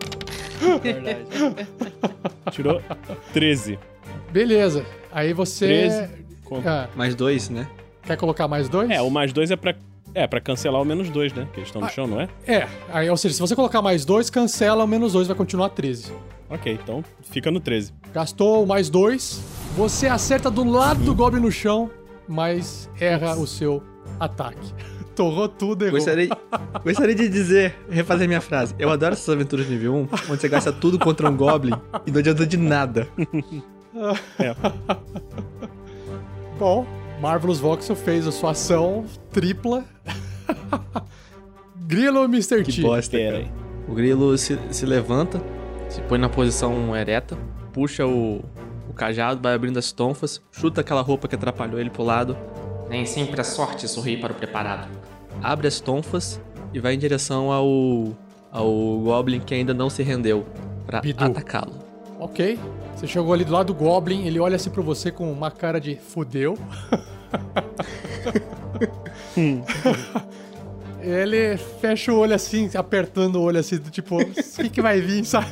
Tirou 2.50 2.80
13. 3.32 3.78
Beleza, 4.30 4.84
aí 5.12 5.32
você. 5.32 5.66
13. 5.66 6.08
Com- 6.44 6.62
Ah, 6.64 6.88
Mais 6.94 7.14
dois, 7.14 7.48
né? 7.50 7.66
Quer 8.10 8.16
colocar 8.16 8.48
mais 8.48 8.68
dois? 8.68 8.90
É, 8.90 9.00
o 9.00 9.10
mais 9.10 9.32
dois 9.32 9.50
é 9.50 9.56
pra. 9.56 9.74
É, 10.12 10.26
pra 10.26 10.40
cancelar 10.40 10.82
o 10.82 10.84
menos 10.84 11.08
dois, 11.08 11.32
né? 11.32 11.44
Porque 11.44 11.60
eles 11.60 11.68
estão 11.68 11.80
no 11.80 11.88
chão, 11.88 12.04
não 12.04 12.20
é? 12.20 12.28
É, 12.44 12.66
aí, 12.92 13.08
ou 13.08 13.16
seja, 13.16 13.34
se 13.34 13.40
você 13.40 13.54
colocar 13.54 13.80
mais 13.80 14.04
dois, 14.04 14.28
cancela 14.28 14.82
o 14.82 14.86
menos 14.86 15.12
dois, 15.12 15.28
vai 15.28 15.36
continuar 15.36 15.68
13. 15.68 16.12
Ok, 16.48 16.72
então 16.82 17.04
fica 17.22 17.48
no 17.48 17.60
13. 17.60 17.92
Gastou 18.12 18.64
o 18.64 18.66
mais 18.66 18.90
dois, 18.90 19.40
você 19.76 20.08
acerta 20.08 20.50
do 20.50 20.64
lado 20.64 21.04
do 21.04 21.14
Goblin 21.14 21.40
no 21.40 21.52
chão, 21.52 21.88
mas 22.26 22.90
erra 22.98 23.36
o 23.36 23.46
seu 23.46 23.80
ataque. 24.18 24.74
Torrou 25.14 25.48
tudo, 25.48 25.84
errou. 25.84 25.98
Gostaria, 25.98 26.28
gostaria 26.82 27.14
de 27.14 27.28
dizer, 27.28 27.76
refazer 27.88 28.26
minha 28.26 28.40
frase. 28.40 28.74
Eu 28.80 28.90
adoro 28.90 29.12
essas 29.12 29.28
aventuras 29.28 29.64
de 29.66 29.72
nível 29.72 29.94
1, 29.94 30.08
onde 30.28 30.40
você 30.40 30.48
gasta 30.48 30.72
tudo 30.72 30.98
contra 30.98 31.30
um 31.30 31.36
goblin 31.36 31.74
e 32.04 32.10
não 32.10 32.18
adianta 32.18 32.44
de 32.44 32.56
nada. 32.56 33.06
É. 34.38 34.54
Bom, 36.56 36.86
Marvelous 37.20 37.60
Voxel 37.60 37.94
fez 37.96 38.26
a 38.26 38.32
sua 38.32 38.52
ação 38.52 39.04
tripla. 39.32 39.84
Grilo 41.86 42.24
Mr. 42.24 42.62
Que 42.62 42.72
T. 42.72 42.82
bosta, 42.82 43.18
cara. 43.18 43.38
aí. 43.38 43.48
O 43.88 43.94
grilo 43.94 44.36
se, 44.38 44.58
se 44.70 44.86
levanta, 44.86 45.42
se 45.88 46.00
põe 46.02 46.18
na 46.18 46.28
posição 46.28 46.94
ereta, 46.94 47.36
puxa 47.72 48.06
o, 48.06 48.36
o 48.88 48.92
cajado, 48.94 49.40
vai 49.42 49.52
abrindo 49.54 49.78
as 49.78 49.90
tonfas, 49.90 50.40
chuta 50.52 50.80
aquela 50.82 51.00
roupa 51.00 51.26
que 51.26 51.34
atrapalhou 51.34 51.80
ele 51.80 51.90
pro 51.90 52.04
lado, 52.04 52.36
Nem 52.88 53.04
sempre 53.04 53.40
a 53.40 53.44
sorte 53.44 53.88
sorri 53.88 54.16
para 54.16 54.32
o 54.32 54.36
preparado. 54.36 54.86
abre 55.42 55.66
as 55.66 55.80
tonfas 55.80 56.40
e 56.72 56.78
vai 56.78 56.94
em 56.94 56.98
direção 56.98 57.50
ao, 57.50 58.16
ao 58.52 58.70
goblin 59.00 59.40
que 59.40 59.54
ainda 59.54 59.74
não 59.74 59.90
se 59.90 60.04
rendeu 60.04 60.46
pra 60.86 61.00
Bidu. 61.00 61.24
atacá-lo. 61.24 61.74
Ok. 62.20 62.56
Você 63.00 63.06
chegou 63.06 63.32
ali 63.32 63.44
do 63.46 63.52
lado 63.52 63.68
do 63.68 63.74
Goblin, 63.74 64.26
ele 64.26 64.38
olha 64.38 64.56
assim 64.56 64.68
pra 64.68 64.82
você 64.82 65.10
com 65.10 65.32
uma 65.32 65.50
cara 65.50 65.80
de 65.80 65.96
fudeu. 65.96 66.58
ele 71.00 71.56
fecha 71.80 72.12
o 72.12 72.18
olho 72.18 72.34
assim, 72.34 72.68
apertando 72.74 73.36
o 73.36 73.42
olho 73.42 73.58
assim, 73.58 73.78
do 73.78 73.90
tipo, 73.90 74.20
o 74.20 74.24
que, 74.26 74.68
que 74.68 74.82
vai 74.82 75.00
vir, 75.00 75.24
sabe? 75.24 75.46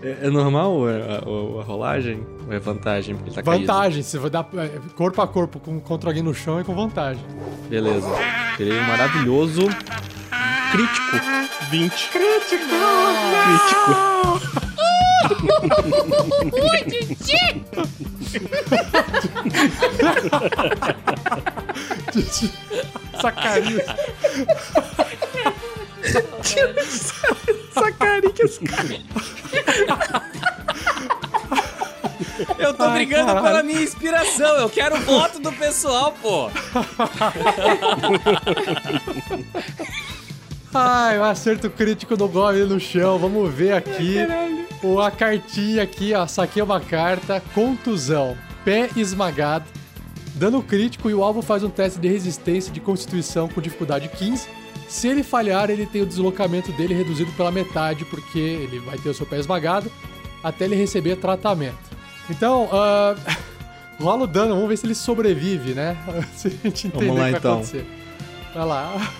É, 0.00 0.26
é 0.26 0.30
normal 0.30 0.86
a, 0.86 0.90
a- 0.90 1.60
a 1.60 1.64
rolagem? 1.64 2.24
Ou 2.46 2.52
é 2.52 2.58
vantagem? 2.60 3.16
Porque 3.16 3.30
ele 3.30 3.34
tá 3.36 3.42
caído? 3.42 3.66
Vantagem, 3.66 4.02
você 4.04 4.16
vai 4.16 4.30
dar 4.30 4.48
é, 4.54 4.70
corpo 4.94 5.20
a 5.20 5.26
corpo 5.26 5.58
com, 5.58 5.80
contra 5.80 6.10
alguém 6.10 6.22
no 6.22 6.32
chão 6.32 6.60
e 6.60 6.64
com 6.64 6.72
vantagem. 6.72 7.24
Beleza. 7.68 8.08
Tirei 8.56 8.78
um 8.78 8.84
maravilhoso 8.86 9.62
crítico. 10.70 11.16
20. 11.70 12.10
Crítico. 12.10 12.64
Sacarinho. 23.20 23.80
Sacarinhas. 27.74 28.60
Eu 32.58 32.74
tô 32.74 32.84
Ai, 32.84 32.92
brigando 32.94 33.26
caralho. 33.26 33.46
pela 33.46 33.62
minha 33.62 33.82
inspiração. 33.82 34.56
Eu 34.56 34.68
quero 34.70 34.96
o 34.96 35.00
voto 35.00 35.38
do 35.40 35.52
pessoal, 35.52 36.12
pô. 36.20 36.50
Ai, 40.72 41.18
o 41.18 41.24
acerto 41.24 41.70
crítico 41.70 42.16
do 42.16 42.28
Goblin 42.28 42.64
no 42.64 42.78
chão. 42.78 43.18
Vamos 43.18 43.52
ver 43.52 43.72
aqui. 43.72 44.16
o, 44.82 45.00
a 45.00 45.10
cartinha 45.10 45.82
aqui, 45.82 46.12
ó. 46.14 46.26
Saquei 46.26 46.62
uma 46.62 46.80
carta. 46.80 47.42
Contusão. 47.54 48.36
Pé 48.64 48.90
esmagado. 48.96 49.64
Dano 50.34 50.62
crítico 50.62 51.08
e 51.10 51.14
o 51.14 51.24
alvo 51.24 51.42
faz 51.42 51.64
um 51.64 51.70
teste 51.70 51.98
de 51.98 52.06
resistência 52.06 52.72
de 52.72 52.80
constituição 52.80 53.48
com 53.48 53.60
dificuldade 53.60 54.08
15. 54.08 54.48
Se 54.88 55.08
ele 55.08 55.22
falhar, 55.22 55.68
ele 55.70 55.84
tem 55.84 56.02
o 56.02 56.06
deslocamento 56.06 56.70
dele 56.72 56.94
reduzido 56.94 57.32
pela 57.32 57.50
metade, 57.50 58.04
porque 58.04 58.38
ele 58.38 58.78
vai 58.78 58.96
ter 58.98 59.08
o 59.08 59.14
seu 59.14 59.26
pé 59.26 59.38
esmagado 59.38 59.90
até 60.42 60.64
ele 60.66 60.76
receber 60.76 61.16
tratamento. 61.16 61.76
Então, 62.30 62.68
ah, 62.72 63.16
rola 64.00 64.24
o 64.24 64.26
dano, 64.26 64.54
vamos 64.54 64.68
ver 64.68 64.76
se 64.76 64.86
ele 64.86 64.94
sobrevive, 64.94 65.74
né? 65.74 65.96
Se 66.36 66.48
a 66.48 66.50
gente 66.50 66.86
entender 66.86 67.06
Vamos 67.06 67.20
lá, 67.20 67.24
o 67.24 67.26
que 67.26 67.30
vai 67.32 67.38
então. 67.40 67.52
acontecer. 67.54 67.86
Vai 68.54 68.66
lá. 68.66 69.12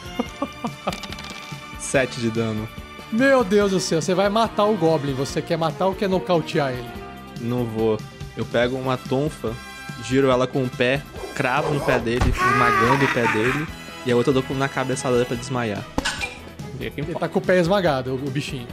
7 1.89 2.21
de 2.21 2.31
dano. 2.31 2.69
Meu 3.11 3.43
Deus 3.43 3.71
do 3.71 3.81
céu, 3.81 4.03
você 4.03 4.15
vai 4.15 4.29
matar 4.29 4.65
o 4.65 4.77
Goblin. 4.77 5.15
Você 5.15 5.41
quer 5.41 5.57
matar 5.57 5.87
ou 5.87 5.95
quer 5.95 6.09
nocautear 6.09 6.73
ele? 6.73 6.89
Não 7.41 7.65
vou. 7.65 7.99
Eu 8.37 8.45
pego 8.45 8.77
uma 8.77 8.97
tonfa, 8.97 9.53
giro 10.05 10.31
ela 10.31 10.47
com 10.47 10.63
o 10.65 10.69
pé, 10.69 11.03
cravo 11.35 11.73
no 11.75 11.81
pé 11.81 11.99
dele, 11.99 12.23
esmagando 12.29 13.05
o 13.05 13.09
pé 13.15 13.27
dele, 13.33 13.67
e 14.07 14.13
a 14.13 14.17
outra 14.17 14.33
eu 14.33 14.43
dou 14.43 14.57
na 14.57 14.69
cabeçada 14.69 15.25
pra 15.25 15.37
desmaiar. 15.37 15.83
Ele 16.79 17.15
tá 17.15 17.29
com 17.29 17.39
o 17.39 17.43
pé 17.43 17.59
esmagado, 17.59 18.13
o, 18.13 18.15
o 18.15 18.31
bichinho. 18.31 18.67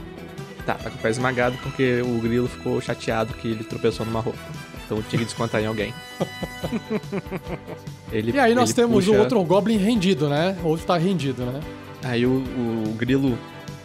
Tá, 0.64 0.74
tá 0.74 0.90
com 0.90 0.96
o 0.96 1.00
pé 1.00 1.10
esmagado 1.10 1.56
porque 1.62 2.02
o 2.02 2.18
grilo 2.20 2.46
ficou 2.48 2.80
chateado 2.80 3.32
que 3.34 3.48
ele 3.48 3.64
tropeçou 3.64 4.04
numa 4.06 4.20
roupa. 4.20 4.38
Então 4.84 4.98
eu 4.98 5.02
tinha 5.04 5.18
que 5.18 5.24
descontar 5.24 5.60
em 5.60 5.66
alguém. 5.66 5.92
Ele- 8.12 8.32
E 8.32 8.38
aí 8.38 8.54
nós 8.54 8.70
ele 8.70 8.76
temos 8.76 9.06
o 9.06 9.10
puxa- 9.10 9.20
outro 9.22 9.42
Goblin 9.42 9.76
rendido, 9.78 10.28
né? 10.28 10.56
O 10.62 10.68
outro 10.68 10.86
tá 10.86 10.96
rendido, 10.96 11.44
né? 11.44 11.60
Aí 12.04 12.26
o, 12.26 12.42
o 12.88 12.94
grilo 12.94 13.38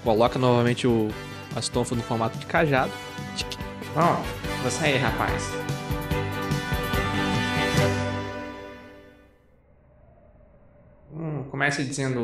coloca 0.04 0.38
novamente 0.38 0.88
o, 0.88 1.10
as 1.56 1.68
tonfas 1.70 1.98
no 1.98 2.04
formato 2.04 2.38
de 2.38 2.46
cajado. 2.46 2.92
Bom, 3.94 4.24
você 4.64 4.86
aí, 4.86 4.98
rapaz. 4.98 5.52
Hum, 11.12 11.44
comece 11.50 11.84
dizendo 11.84 12.22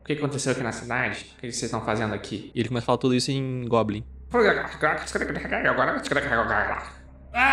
o 0.00 0.04
que 0.04 0.14
aconteceu 0.14 0.52
aqui 0.52 0.62
na 0.62 0.72
cidade, 0.72 1.34
o 1.36 1.40
que 1.40 1.52
vocês 1.52 1.64
estão 1.64 1.84
fazendo 1.84 2.14
aqui. 2.14 2.50
E 2.54 2.60
ele 2.60 2.68
começa 2.68 2.84
a 2.84 2.86
falar 2.86 2.98
tudo 2.98 3.14
isso 3.14 3.30
em 3.30 3.66
Goblin. 3.66 4.04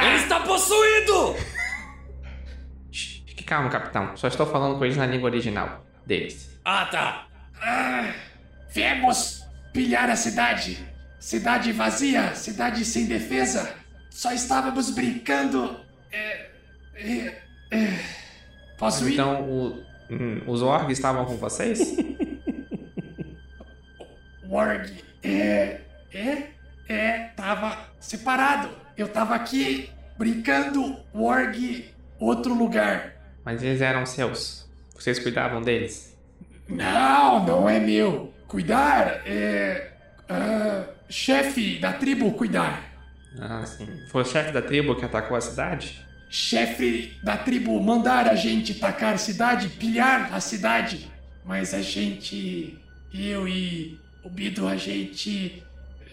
Ele 0.05 0.15
está 0.15 0.39
possuído! 0.39 1.35
Fique 2.91 3.43
calmo, 3.43 3.69
capitão. 3.69 4.15
Só 4.15 4.27
estou 4.27 4.45
falando 4.45 4.77
com 4.77 4.85
eles 4.85 4.97
na 4.97 5.05
língua 5.05 5.29
original 5.29 5.85
deles. 6.05 6.59
Ah, 6.63 6.85
tá. 6.85 7.28
Ah, 7.61 8.13
viemos 8.69 9.43
pilhar 9.73 10.09
a 10.09 10.15
cidade. 10.15 10.77
Cidade 11.19 11.71
vazia, 11.71 12.33
cidade 12.35 12.85
sem 12.85 13.05
defesa. 13.05 13.73
Só 14.09 14.31
estávamos 14.31 14.89
brincando. 14.91 15.79
É, 16.11 16.49
é, 16.95 17.41
é. 17.71 17.99
Posso 18.77 19.07
ir? 19.09 19.13
Então, 19.13 19.41
o- 19.43 19.83
hum, 20.09 20.41
os 20.47 20.61
orcs 20.61 20.93
estavam 20.97 21.25
com 21.25 21.35
vocês? 21.35 21.95
Warg, 24.47 25.03
é. 25.23 25.81
É? 26.13 26.43
É, 26.87 27.19
tava 27.35 27.77
separado. 27.99 28.69
Eu 28.97 29.07
tava 29.07 29.35
aqui 29.35 29.89
brincando, 30.17 30.97
Warg, 31.13 31.93
outro 32.19 32.53
lugar. 32.53 33.13
Mas 33.45 33.61
eles 33.61 33.79
eram 33.81 34.05
seus. 34.05 34.67
Vocês 34.95 35.19
cuidavam 35.19 35.61
deles? 35.61 36.08
Não, 36.69 37.45
não 37.45 37.69
é 37.69 37.79
meu. 37.79 38.33
Cuidar 38.47 39.21
é. 39.25 39.91
ah, 40.27 40.85
chefe 41.09 41.79
da 41.79 41.93
tribo 41.93 42.31
cuidar. 42.33 42.89
Ah, 43.39 43.65
sim. 43.65 43.87
Foi 44.09 44.21
o 44.21 44.25
chefe 44.25 44.51
da 44.51 44.61
tribo 44.61 44.95
que 44.95 45.05
atacou 45.05 45.35
a 45.35 45.41
cidade? 45.41 46.05
Chefe 46.29 47.17
da 47.23 47.35
tribo 47.37 47.81
mandar 47.81 48.27
a 48.27 48.35
gente 48.35 48.75
tacar 48.75 49.15
a 49.15 49.17
cidade, 49.17 49.69
pilhar 49.69 50.33
a 50.33 50.39
cidade. 50.39 51.09
Mas 51.43 51.73
a 51.73 51.81
gente. 51.81 52.77
Eu 53.11 53.47
e 53.47 53.99
o 54.23 54.29
Bido, 54.29 54.67
a 54.67 54.75
gente. 54.75 55.63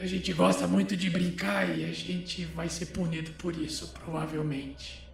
A 0.01 0.07
gente 0.07 0.33
gosta 0.33 0.67
muito 0.67 0.95
de 0.95 1.09
brincar 1.09 1.67
e 1.77 1.85
a 1.85 1.93
gente 1.93 2.45
vai 2.45 2.69
ser 2.69 2.87
punido 2.87 3.31
por 3.33 3.57
isso, 3.57 3.95
provavelmente. 4.05 5.07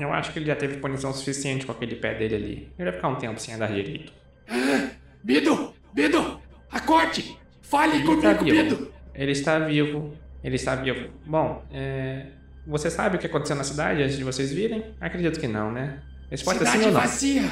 Eu 0.00 0.12
acho 0.12 0.32
que 0.32 0.38
ele 0.38 0.46
já 0.46 0.56
teve 0.56 0.78
punição 0.78 1.12
suficiente 1.12 1.66
com 1.66 1.72
aquele 1.72 1.96
pé 1.96 2.14
dele 2.14 2.34
ali. 2.34 2.72
Ele 2.78 2.90
vai 2.90 2.92
ficar 2.92 3.08
um 3.08 3.16
tempo 3.16 3.40
sem 3.40 3.54
andar 3.54 3.68
direito. 3.68 4.12
Ah, 4.52 4.90
Bido! 5.24 5.72
Bido! 5.94 6.40
Acorde! 6.70 7.36
Fale 7.62 7.96
Ele 7.96 8.04
comigo, 8.04 8.44
vivo. 8.44 8.62
Bido! 8.62 8.92
Ele 9.14 9.32
está 9.32 9.58
vivo. 9.58 10.14
Ele 10.44 10.56
está 10.56 10.74
vivo. 10.74 11.08
Bom, 11.26 11.64
é... 11.72 12.26
Você 12.66 12.90
sabe 12.90 13.16
o 13.16 13.18
que 13.18 13.26
aconteceu 13.26 13.56
na 13.56 13.64
cidade 13.64 14.02
antes 14.02 14.16
de 14.16 14.24
vocês 14.24 14.52
virem? 14.52 14.84
Acredito 15.00 15.38
que 15.40 15.48
não, 15.48 15.72
né? 15.72 16.00
Resposta 16.30 16.62
é 16.62 16.66
sim 16.66 16.72
Cidade 16.72 16.86
ou 16.88 16.92
não? 16.92 17.00
vazia! 17.00 17.42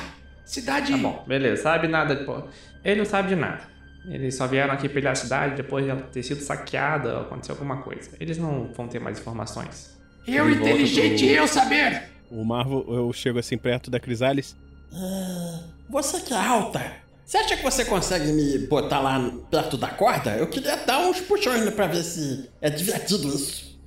cidade. 0.44 0.92
Tá 0.92 0.98
bom, 0.98 1.24
beleza. 1.26 1.62
Sabe 1.62 1.86
nada. 1.88 2.16
Pô. 2.24 2.42
Ele 2.84 2.98
não 2.98 3.04
sabe 3.04 3.28
de 3.28 3.36
nada. 3.36 3.62
Eles 4.08 4.34
só 4.34 4.46
vieram 4.46 4.72
aqui 4.72 4.88
pela 4.88 5.14
cidade 5.14 5.54
depois 5.56 5.84
de 5.84 5.90
ela 5.90 6.00
ter 6.02 6.22
sido 6.22 6.40
saqueada, 6.40 7.20
aconteceu 7.20 7.54
alguma 7.54 7.82
coisa. 7.82 8.10
Eles 8.18 8.38
não 8.38 8.72
vão 8.72 8.88
ter 8.88 8.98
mais 8.98 9.20
informações. 9.20 9.96
Eu, 10.26 10.48
inteligente, 10.50 11.24
pro- 11.26 11.34
eu 11.34 11.46
saber. 11.46 12.02
O 12.30 12.44
Marvel, 12.44 12.84
eu 12.88 13.12
chego 13.12 13.38
assim 13.38 13.58
perto 13.58 13.90
da 13.90 14.00
Crisalis. 14.00 14.56
Ah, 14.92 15.60
você 15.88 16.20
que 16.20 16.32
é 16.32 16.36
alta, 16.36 16.92
você 17.24 17.38
acha 17.38 17.56
que 17.56 17.62
você 17.62 17.84
consegue 17.84 18.32
me 18.32 18.58
botar 18.66 19.00
lá 19.00 19.18
perto 19.50 19.76
da 19.76 19.88
corda? 19.88 20.36
Eu 20.36 20.46
queria 20.48 20.76
dar 20.78 20.98
uns 21.00 21.20
puxões 21.20 21.68
pra 21.70 21.86
ver 21.86 22.02
se 22.02 22.48
é 22.60 22.68
divertido 22.70 23.28
isso. 23.28 23.78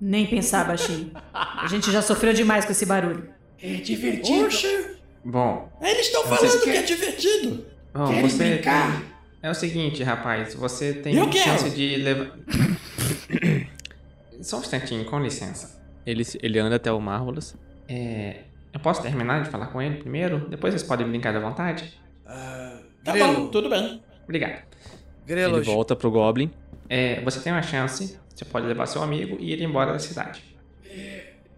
Nem 0.00 0.26
pensar, 0.26 0.66
baixinho. 0.66 1.10
A 1.32 1.66
gente 1.68 1.90
já 1.90 2.02
sofreu 2.02 2.32
demais 2.34 2.64
com 2.64 2.72
esse 2.72 2.84
barulho. 2.84 3.28
É 3.62 3.74
divertido. 3.76 4.46
Oxe, 4.46 4.96
Bom, 5.24 5.70
eles 5.80 6.06
estão 6.06 6.22
falando 6.24 6.50
que 6.58 6.64
querem- 6.64 6.80
é 6.80 6.82
divertido. 6.82 7.66
bom 7.94 8.06
Querem 8.08 8.28
você 8.28 8.54
brincar? 8.54 9.00
tem- 9.00 9.14
É 9.42 9.50
o 9.50 9.54
seguinte, 9.54 10.02
rapaz, 10.02 10.54
você 10.54 10.92
tem 10.94 11.14
Eu 11.16 11.28
quero. 11.30 11.44
chance 11.44 11.70
de 11.70 11.96
levar. 11.96 12.30
Só 14.42 14.58
um 14.58 14.60
instantinho, 14.60 15.04
com 15.06 15.18
licença. 15.20 15.82
Ele, 16.06 16.22
ele 16.42 16.58
anda 16.58 16.76
até 16.76 16.92
o 16.92 17.00
Marvelous. 17.00 17.54
É, 17.88 18.40
eu 18.74 18.80
posso 18.80 19.00
terminar 19.02 19.42
de 19.42 19.50
falar 19.50 19.68
com 19.68 19.80
ele 19.80 19.96
primeiro? 19.96 20.48
Depois 20.48 20.74
vocês 20.74 20.82
podem 20.82 21.06
brincar 21.08 21.34
à 21.34 21.40
vontade? 21.40 21.98
Ah, 22.26 22.78
Tá 23.04 23.12
bom, 23.16 23.48
tudo 23.48 23.68
bem. 23.68 24.02
Obrigado. 24.24 24.62
Grelo, 25.26 25.58
Ele 25.58 25.64
volta 25.64 25.94
pro 25.94 26.10
Goblin. 26.10 26.50
É, 26.88 27.20
você 27.22 27.38
tem 27.40 27.52
uma 27.52 27.62
chance, 27.62 28.18
você 28.34 28.44
pode 28.44 28.66
levar 28.66 28.86
seu 28.86 29.02
amigo 29.02 29.36
e 29.38 29.52
ir 29.52 29.62
embora 29.62 29.92
da 29.92 29.98
cidade. 29.98 30.42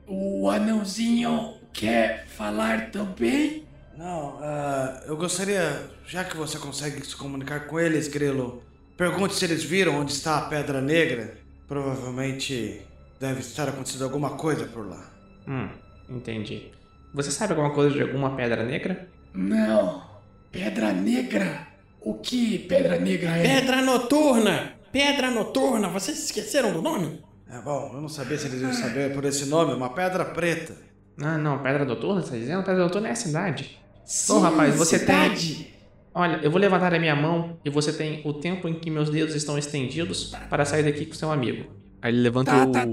O 0.07 0.49
anãozinho 0.49 1.55
quer 1.73 2.27
falar 2.27 2.91
também? 2.91 3.65
Não, 3.97 4.39
ah, 4.41 5.03
eu 5.07 5.17
gostaria, 5.17 5.89
já 6.07 6.23
que 6.25 6.37
você 6.37 6.59
consegue 6.59 7.05
se 7.05 7.17
comunicar 7.17 7.67
com 7.67 7.81
eles, 7.81 8.09
Grelo, 8.09 8.63
pergunte 8.97 9.35
se 9.35 9.45
eles 9.45 9.65
viram 9.65 10.01
onde 10.01 10.13
está 10.13 10.39
a 10.39 10.43
Pedra 10.43 10.81
Negra. 10.81 11.39
Provavelmente 11.67 12.83
deve 13.19 13.41
estar 13.41 13.69
acontecendo 13.69 14.05
alguma 14.05 14.31
coisa 14.31 14.67
por 14.67 14.87
lá. 14.87 15.11
Hum, 15.49 15.69
entendi. 16.09 16.71
Você 17.17 17.31
sabe 17.31 17.53
alguma 17.55 17.71
coisa 17.71 17.95
de 17.97 18.03
alguma 18.03 18.37
pedra 18.37 18.63
negra? 18.63 19.09
Não. 19.33 20.03
Pedra 20.53 20.93
Negra? 20.93 21.67
O 21.99 22.13
que 22.13 22.59
Pedra 22.59 22.99
Negra 22.99 23.31
é? 23.39 23.43
Pedra 23.43 23.81
noturna! 23.81 24.75
Pedra 24.93 25.31
noturna, 25.31 25.89
vocês 25.89 26.25
esqueceram 26.25 26.75
do 26.75 26.83
nome? 26.83 27.23
É 27.51 27.59
bom, 27.63 27.91
eu 27.95 28.03
não 28.03 28.09
sabia 28.11 28.37
se 28.37 28.47
eles 28.49 28.61
iam 28.61 28.73
saber 28.75 29.15
por 29.15 29.25
esse 29.25 29.47
nome, 29.47 29.73
uma 29.73 29.89
pedra 29.95 30.27
preta. 30.27 30.77
Ah, 31.19 31.39
não, 31.39 31.63
Pedra 31.63 31.87
Noturna, 31.87 32.21
você 32.21 32.33
tá 32.33 32.37
dizendo? 32.37 32.63
Pedra 32.63 32.83
Noturna 32.85 33.09
é 33.09 33.13
a 33.13 33.17
cidade. 33.17 33.79
Sim, 34.05 34.43
rapaz, 34.43 34.77
você 34.77 34.99
cidade. 34.99 35.73
Olha, 36.15 36.41
eu 36.43 36.51
vou 36.51 36.61
levantar 36.61 36.93
a 36.93 36.99
minha 36.99 37.17
mão 37.17 37.57
e 37.65 37.71
você 37.71 37.95
tem 37.95 38.21
o 38.27 38.35
tempo 38.35 38.69
em 38.69 38.75
que 38.75 38.91
meus 38.91 39.09
dedos 39.09 39.35
estão 39.35 39.57
estendidos 39.57 40.35
para 40.51 40.67
sair 40.67 40.83
daqui 40.83 41.07
com 41.07 41.15
seu 41.15 41.33
amigo. 41.33 41.71
Aí 42.03 42.13
ele 42.13 42.21
levanta 42.21 42.51
Tá, 42.51 42.65
o, 42.67 42.73
tá, 42.73 42.87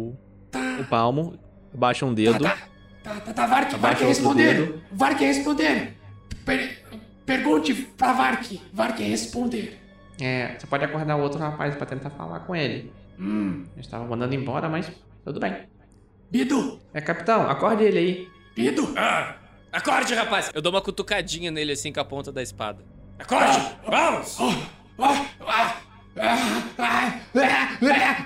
Tá. 0.51 0.77
o 0.81 0.85
palmo, 0.85 1.37
abaixa 1.73 2.05
um 2.05 2.13
dedo. 2.13 2.43
Tá, 2.43 2.57
tá, 3.03 3.19
tá, 3.19 3.33
tá, 3.33 3.45
Vark, 3.47 3.71
Vark 3.71 3.97
quer 3.97 4.05
outro 4.05 4.07
responder. 4.07 4.53
dedo. 4.55 4.81
Vark 4.91 5.17
quer 5.17 5.25
responder. 5.27 5.97
Per- 6.45 6.83
pergunte 7.25 7.73
pra 7.73 8.13
Vark. 8.13 8.59
Vark 8.73 8.97
quer 8.97 9.03
responder. 9.09 9.79
É, 10.21 10.55
você 10.57 10.67
pode 10.67 10.85
acordar 10.85 11.15
o 11.15 11.21
outro 11.21 11.39
rapaz 11.39 11.75
para 11.75 11.85
tentar 11.85 12.09
falar 12.11 12.41
com 12.41 12.55
ele. 12.55 12.91
Hum. 13.19 13.65
Eu 13.75 13.81
estava 13.81 14.05
mandando 14.05 14.33
embora, 14.35 14.69
mas 14.69 14.91
tudo 15.23 15.39
bem. 15.39 15.55
Bido, 16.31 16.79
É, 16.93 16.99
capitão, 17.01 17.49
acorde 17.49 17.83
ele 17.83 17.97
aí. 17.99 18.27
Bido. 18.55 18.93
Ah, 18.97 19.35
acorde, 19.71 20.13
rapaz! 20.15 20.49
Eu 20.53 20.61
dou 20.61 20.71
uma 20.71 20.81
cutucadinha 20.81 21.51
nele 21.51 21.71
assim 21.73 21.91
com 21.93 21.99
a 21.99 22.05
ponta 22.05 22.31
da 22.31 22.41
espada. 22.41 22.83
Acorde! 23.19 23.59
Vamos! 23.87 24.37
Ah, 24.39 24.45
ah, 24.99 25.03
ah, 25.05 25.25
ah, 25.41 25.47
ah, 25.47 25.75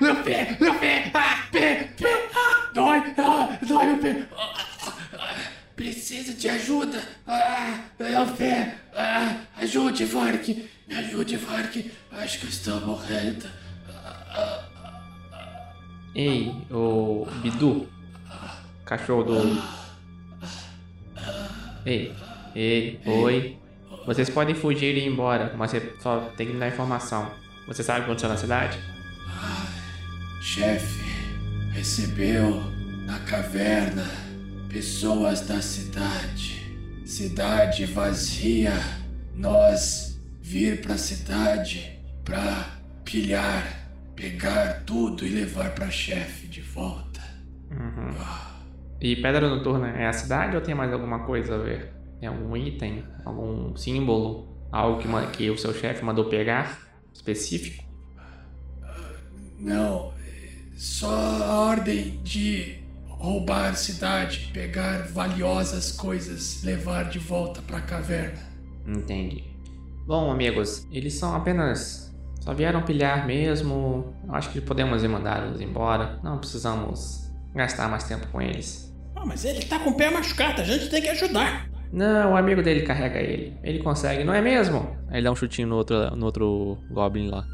meu 0.01 0.15
pé, 0.23 0.57
meu 0.59 0.73
pé, 0.75 1.11
ah, 1.13 1.47
pé, 1.51 1.89
pé, 1.97 2.29
ah, 2.35 2.69
dói, 2.73 3.01
ah, 3.17 3.57
dói 3.65 3.85
meu 3.85 3.97
pé. 3.99 4.27
Ah, 4.35 4.53
ah, 4.85 4.93
ah, 5.19 5.35
Preciso 5.75 6.33
de 6.33 6.49
ajuda. 6.49 7.01
Ah, 7.25 7.79
meu 7.99 8.27
pé. 8.35 8.75
Ah, 8.93 9.37
ajude, 9.57 10.05
Vark. 10.05 10.47
Me 10.87 10.95
ajude, 10.95 11.37
Vark. 11.37 11.91
Acho 12.11 12.39
que 12.39 12.45
eu 12.45 12.49
estou 12.49 12.81
morrendo. 12.81 13.47
Ei, 16.15 16.51
o 16.71 17.27
Bidu. 17.41 17.87
Cachorro 18.83 19.23
do. 19.23 19.63
Ei, 21.85 22.13
ei, 22.55 22.99
oi. 23.05 23.57
Vocês 24.05 24.29
podem 24.29 24.55
fugir 24.55 24.95
e 24.95 24.99
ir 25.01 25.07
embora, 25.07 25.53
mas 25.55 25.71
você 25.71 25.93
só 26.01 26.19
tem 26.35 26.47
que 26.47 26.53
dar 26.53 26.67
informação. 26.69 27.29
Você 27.67 27.83
sabe 27.83 27.99
o 27.99 28.03
que 28.03 28.05
aconteceu 28.05 28.29
na 28.29 28.37
cidade? 28.37 28.79
Chefe, 30.41 31.03
recebeu 31.73 32.63
na 33.05 33.19
caverna 33.19 34.05
pessoas 34.69 35.41
da 35.41 35.61
cidade. 35.61 36.65
Cidade 37.05 37.85
vazia. 37.85 38.71
Nós 39.35 40.17
vir 40.41 40.81
pra 40.81 40.97
cidade 40.97 41.99
pra 42.23 42.77
pilhar, 43.03 43.89
pegar 44.15 44.83
tudo 44.85 45.25
e 45.25 45.29
levar 45.29 45.75
pra 45.75 45.91
chefe 45.91 46.47
de 46.47 46.61
volta. 46.61 47.21
Uhum. 47.69 48.15
E 49.01 49.17
Pedra 49.17 49.49
Noturna 49.49 49.89
é 49.89 50.07
a 50.07 50.13
cidade 50.13 50.55
ou 50.55 50.61
tem 50.61 50.73
mais 50.73 50.93
alguma 50.93 51.25
coisa 51.25 51.55
a 51.55 51.57
ver? 51.57 51.93
Tem 52.19 52.29
algum 52.29 52.55
item, 52.55 53.03
algum 53.25 53.75
símbolo, 53.75 54.47
algo 54.71 54.99
que, 54.99 55.07
que 55.33 55.49
o 55.49 55.57
seu 55.57 55.73
chefe 55.73 56.03
mandou 56.03 56.25
pegar 56.25 56.86
específico? 57.17 57.83
Não, 59.59 60.13
só 60.75 61.09
a 61.09 61.59
ordem 61.61 62.21
de 62.23 62.79
roubar 63.07 63.75
cidade, 63.75 64.51
pegar 64.53 65.07
valiosas 65.07 65.91
coisas, 65.91 66.63
levar 66.63 67.09
de 67.09 67.17
volta 67.17 67.61
pra 67.63 67.81
caverna. 67.81 68.39
Entendi. 68.85 69.43
Bom, 70.05 70.31
amigos, 70.31 70.87
eles 70.91 71.15
são 71.15 71.35
apenas. 71.35 72.15
Só 72.39 72.53
vieram 72.53 72.83
pilhar 72.83 73.25
mesmo. 73.25 74.13
Acho 74.29 74.51
que 74.51 74.61
podemos 74.61 75.03
ir 75.03 75.09
mandá-los 75.09 75.59
embora. 75.59 76.19
Não 76.23 76.37
precisamos 76.37 77.29
gastar 77.53 77.89
mais 77.89 78.03
tempo 78.03 78.27
com 78.27 78.41
eles. 78.41 78.95
Ah, 79.15 79.25
mas 79.25 79.43
ele 79.43 79.65
tá 79.65 79.79
com 79.79 79.89
o 79.89 79.97
pé 79.97 80.11
machucado, 80.11 80.61
a 80.61 80.63
gente 80.63 80.89
tem 80.89 81.01
que 81.01 81.09
ajudar. 81.09 81.67
Não, 81.91 82.33
o 82.33 82.37
amigo 82.37 82.61
dele 82.61 82.81
carrega 82.81 83.19
ele. 83.19 83.53
Ele 83.63 83.79
consegue, 83.79 84.23
não 84.23 84.33
é 84.33 84.41
mesmo? 84.41 84.97
Aí 85.09 85.17
ele 85.17 85.23
dá 85.23 85.31
um 85.31 85.35
chutinho 85.35 85.67
no 85.67 85.75
outro, 85.75 86.15
no 86.15 86.25
outro 86.25 86.77
Goblin 86.91 87.29
lá. 87.29 87.45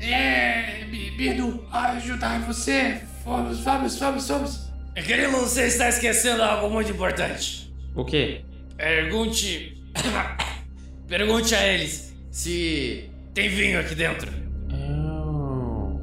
É, 0.00 0.84
Bido, 1.16 1.64
ajudar 1.72 2.40
você. 2.40 3.00
Vamos, 3.24 3.60
vamos, 3.60 3.98
vamos, 3.98 4.28
vamos. 4.28 4.72
Grilo, 4.94 5.38
você 5.38 5.66
está 5.66 5.88
esquecendo 5.88 6.42
algo 6.42 6.68
muito 6.68 6.90
importante. 6.90 7.72
O 7.94 8.04
quê? 8.04 8.44
Pergunte. 8.76 9.80
Pergunte 11.06 11.54
a 11.54 11.66
eles 11.66 12.14
se 12.30 13.08
tem 13.32 13.48
vinho 13.48 13.78
aqui 13.78 13.94
dentro. 13.94 14.30
Oh, 14.72 16.00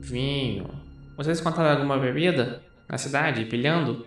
vinho. 0.00 0.70
Vocês 1.16 1.38
encontraram 1.38 1.72
alguma 1.72 1.98
bebida 1.98 2.62
na 2.88 2.96
cidade, 2.96 3.44
pilhando? 3.44 4.06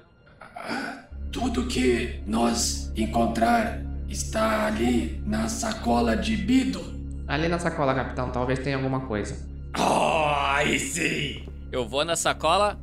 Tudo 1.32 1.68
que 1.68 2.22
nós 2.26 2.91
encontrar 2.95 3.82
está 4.07 4.66
ali 4.68 5.22
na 5.26 5.47
sacola 5.47 6.18
de 6.18 6.36
Bido. 6.36 6.82
Ali 7.28 7.47
na 7.47 7.60
sacola, 7.60 7.93
capitão, 7.93 8.32
talvez 8.32 8.60
tenha 8.60 8.76
alguma 8.76 9.01
coisa. 9.01 9.47
Oh, 9.78 10.26
aí 10.55 10.80
sim! 10.80 11.43
Eu 11.72 11.88
vou 11.88 12.03
na 12.03 12.16
sacola, 12.16 12.80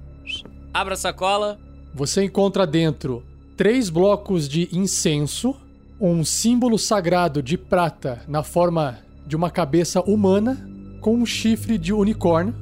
abro 0.72 0.94
a 0.94 0.96
sacola. 0.96 1.58
Você 1.92 2.22
encontra 2.22 2.64
dentro 2.66 3.24
três 3.56 3.90
blocos 3.90 4.48
de 4.48 4.68
incenso, 4.72 5.56
um 6.00 6.24
símbolo 6.24 6.78
sagrado 6.78 7.42
de 7.42 7.58
prata 7.58 8.22
na 8.28 8.42
forma 8.42 8.98
de 9.26 9.34
uma 9.34 9.50
cabeça 9.50 10.00
humana 10.02 10.56
com 11.00 11.16
um 11.16 11.26
chifre 11.26 11.76
de 11.76 11.92
unicórnio. 11.92 12.54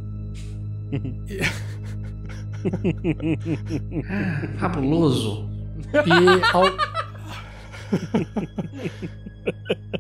Fabuloso. 4.58 5.48
E 5.92 6.10
ao... 6.52 6.64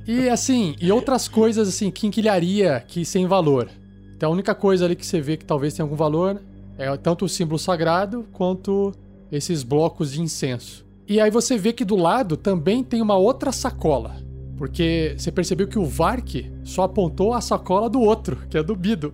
E 0.06 0.28
assim, 0.28 0.74
e 0.80 0.90
outras 0.90 1.28
coisas 1.28 1.68
assim, 1.68 1.90
quinquilharia 1.90 2.84
que 2.86 3.04
sem 3.04 3.26
valor. 3.26 3.68
Então 4.16 4.30
a 4.30 4.32
única 4.32 4.54
coisa 4.54 4.84
ali 4.84 4.96
que 4.96 5.06
você 5.06 5.20
vê 5.20 5.36
que 5.36 5.44
talvez 5.44 5.74
tenha 5.74 5.84
algum 5.84 5.96
valor 5.96 6.40
é 6.78 6.94
tanto 6.96 7.24
o 7.24 7.28
símbolo 7.28 7.58
sagrado 7.58 8.26
quanto 8.32 8.92
esses 9.30 9.62
blocos 9.62 10.12
de 10.12 10.22
incenso. 10.22 10.84
E 11.06 11.20
aí 11.20 11.30
você 11.30 11.58
vê 11.58 11.72
que 11.72 11.84
do 11.84 11.96
lado 11.96 12.36
também 12.36 12.82
tem 12.82 13.02
uma 13.02 13.16
outra 13.16 13.52
sacola. 13.52 14.16
Porque 14.56 15.14
você 15.18 15.32
percebeu 15.32 15.66
que 15.66 15.78
o 15.78 15.84
Vark 15.84 16.50
só 16.62 16.84
apontou 16.84 17.34
a 17.34 17.40
sacola 17.40 17.90
do 17.90 18.00
outro, 18.00 18.36
que 18.48 18.56
é 18.56 18.62
do 18.62 18.76
Bido. 18.76 19.12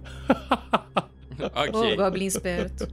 Ô, 1.38 1.78
ok. 1.80 1.96
Goblin 1.96 2.26
esperto. 2.26 2.86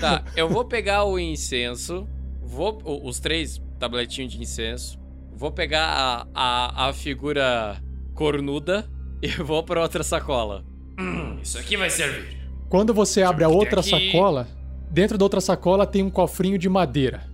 Tá, 0.00 0.24
eu 0.36 0.48
vou 0.48 0.64
pegar 0.64 1.04
o 1.04 1.18
incenso, 1.18 2.08
vou. 2.42 2.78
Os 3.04 3.20
três 3.20 3.60
tabletinhos 3.78 4.32
de 4.32 4.40
incenso. 4.40 4.98
Vou 5.32 5.50
pegar 5.50 5.86
a, 5.86 6.26
a, 6.34 6.88
a 6.88 6.92
figura 6.92 7.80
cornuda 8.14 8.88
e 9.22 9.28
vou 9.28 9.62
pra 9.62 9.80
outra 9.80 10.02
sacola. 10.02 10.64
Hum, 10.98 11.38
isso 11.42 11.58
aqui 11.58 11.76
vai 11.76 11.88
servir. 11.88 12.38
Quando 12.68 12.92
você 12.92 13.22
abre 13.22 13.42
a 13.42 13.48
outra 13.48 13.82
sacola, 13.82 14.46
dentro 14.90 15.16
da 15.16 15.24
outra 15.24 15.40
sacola 15.40 15.86
tem 15.86 16.02
um 16.02 16.10
cofrinho 16.10 16.58
de 16.58 16.68
madeira. 16.68 17.28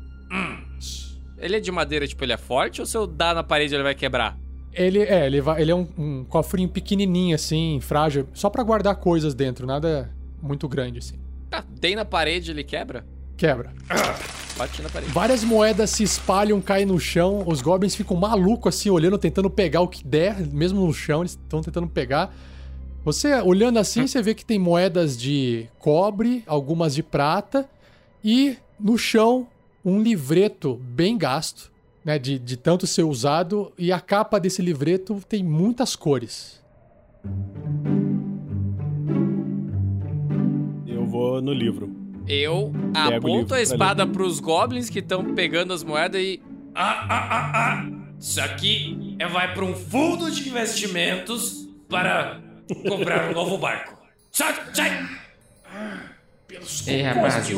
Ele 1.39 1.57
é 1.57 1.61
de 1.61 1.71
madeira, 1.71 2.07
tipo, 2.07 2.25
ele 2.25 2.33
é 2.33 2.37
forte 2.37 2.81
ou 2.81 2.87
se 2.87 2.97
eu 2.97 3.07
dar 3.07 3.35
na 3.35 3.43
parede 3.43 3.75
ele 3.75 3.83
vai 3.83 3.95
quebrar? 3.95 4.39
Ele 4.73 5.01
é, 5.01 5.27
ele, 5.27 5.41
vai, 5.41 5.61
ele 5.61 5.71
é 5.71 5.75
um, 5.75 5.89
um 5.97 6.25
cofrinho 6.25 6.69
pequenininho 6.69 7.35
assim, 7.35 7.79
frágil, 7.81 8.29
só 8.33 8.49
pra 8.49 8.63
guardar 8.63 8.97
coisas 8.97 9.35
dentro, 9.35 9.67
nada 9.67 10.11
muito 10.43 10.69
grande 10.69 10.99
assim. 10.99 11.19
Tá, 11.51 11.65
dei 11.69 11.95
na 11.95 12.05
parede 12.05 12.51
ele 12.51 12.65
quebra? 12.65 13.07
Quebra. 13.37 13.73
Bate 14.57 14.83
na 14.83 14.89
parede. 14.89 15.13
Várias 15.13 15.45
moedas 15.45 15.91
se 15.91 16.03
espalham, 16.03 16.61
caem 16.61 16.87
no 16.87 16.99
chão, 16.99 17.45
os 17.47 17.61
goblins 17.61 17.95
ficam 17.95 18.17
malucos 18.17 18.75
assim, 18.75 18.89
olhando, 18.89 19.19
tentando 19.19 19.51
pegar 19.51 19.83
o 19.83 19.89
que 19.89 20.05
der, 20.05 20.41
mesmo 20.47 20.87
no 20.87 20.93
chão, 20.93 21.21
eles 21.21 21.33
estão 21.33 21.63
tentando 21.63 21.87
pegar. 21.87 22.35
Você, 23.05 23.35
olhando 23.41 23.79
assim, 23.79 24.07
você 24.07 24.21
vê 24.21 24.35
que 24.35 24.45
tem 24.45 24.59
moedas 24.59 25.17
de 25.17 25.69
cobre, 25.79 26.43
algumas 26.47 26.95
de 26.95 27.03
prata 27.03 27.69
e 28.25 28.57
no 28.81 28.99
chão 28.99 29.47
um 29.85 30.03
livreto 30.03 30.75
bem 30.83 31.17
gasto, 31.17 31.71
né, 32.05 32.19
de, 32.19 32.39
de 32.39 32.57
tanto 32.57 32.87
ser 32.87 33.05
usado, 33.05 33.73
e 33.79 33.93
a 33.93 34.01
capa 34.01 34.41
desse 34.41 34.61
livreto 34.61 35.23
tem 35.29 35.45
muitas 35.45 35.95
cores. 35.95 36.61
No 41.41 41.53
livro. 41.53 42.07
Eu 42.29 42.73
aponto 42.95 43.55
a 43.55 43.63
espada 43.63 44.07
pros 44.07 44.41
goblins 44.41 44.91
que 44.91 44.99
estão 44.99 45.35
pegando 45.35 45.73
as 45.73 45.85
moedas 45.85 46.21
e. 46.21 46.43
Ah, 46.75 47.07
ah, 47.09 47.29
ah, 47.31 47.53
ah. 47.55 47.91
Isso 48.19 48.41
aqui 48.41 49.17
é, 49.19 49.29
vai 49.29 49.55
para 49.55 49.65
um 49.65 49.75
fundo 49.75 50.31
de 50.31 50.49
investimentos 50.49 51.69
para 51.89 52.41
comprar 52.89 53.31
um 53.31 53.35
novo 53.35 53.59
barco. 53.59 54.03
Sai, 54.33 54.55
sai! 54.73 55.09
Pelos 56.49 56.87
Ei, 56.89 57.03
rapazes. 57.03 57.57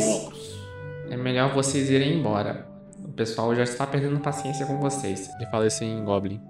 É 1.11 1.17
melhor 1.17 1.55
vocês 1.55 1.89
irem 1.89 2.19
embora. 2.19 2.67
O 3.03 3.13
pessoal 3.13 3.55
já 3.55 3.63
está 3.63 3.87
perdendo 3.87 4.19
paciência 4.21 4.67
com 4.67 4.79
vocês. 4.79 5.29
Ele 5.37 5.51
fala 5.51 5.67
isso 5.67 5.83
em 5.83 6.05
Goblin. 6.05 6.41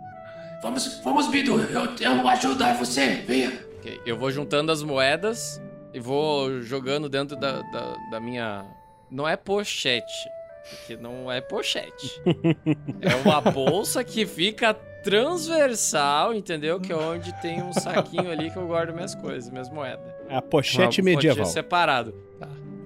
Vamos, 0.62 1.00
vamos, 1.04 1.28
Bidu. 1.28 1.60
Eu, 1.60 1.94
eu 2.00 2.16
vou 2.16 2.28
ajudar 2.28 2.74
você. 2.76 3.22
Venha. 3.26 3.52
Ok, 3.78 4.00
Eu 4.04 4.18
vou 4.18 4.30
juntando 4.30 4.72
as 4.72 4.82
moedas 4.82 5.60
e 5.98 6.00
vou 6.00 6.62
jogando 6.62 7.08
dentro 7.08 7.36
da, 7.36 7.60
da, 7.60 7.96
da 8.10 8.20
minha. 8.20 8.64
Não 9.10 9.28
é 9.28 9.36
pochete. 9.36 10.30
Porque 10.70 10.96
não 10.96 11.30
é 11.30 11.40
pochete. 11.40 12.22
é 13.02 13.14
uma 13.16 13.40
bolsa 13.40 14.04
que 14.04 14.24
fica 14.24 14.72
transversal, 15.02 16.34
entendeu? 16.34 16.78
Que 16.78 16.92
é 16.92 16.96
onde 16.96 17.32
tem 17.40 17.62
um 17.62 17.72
saquinho 17.72 18.30
ali 18.30 18.50
que 18.50 18.56
eu 18.56 18.66
guardo 18.66 18.94
minhas 18.94 19.14
coisas, 19.14 19.50
minhas 19.50 19.70
moedas. 19.70 20.06
A 20.28 20.40
pochete 20.40 21.00
Uma 21.00 21.06
medieval. 21.06 21.38
pochete 21.38 21.52
separado. 21.54 22.14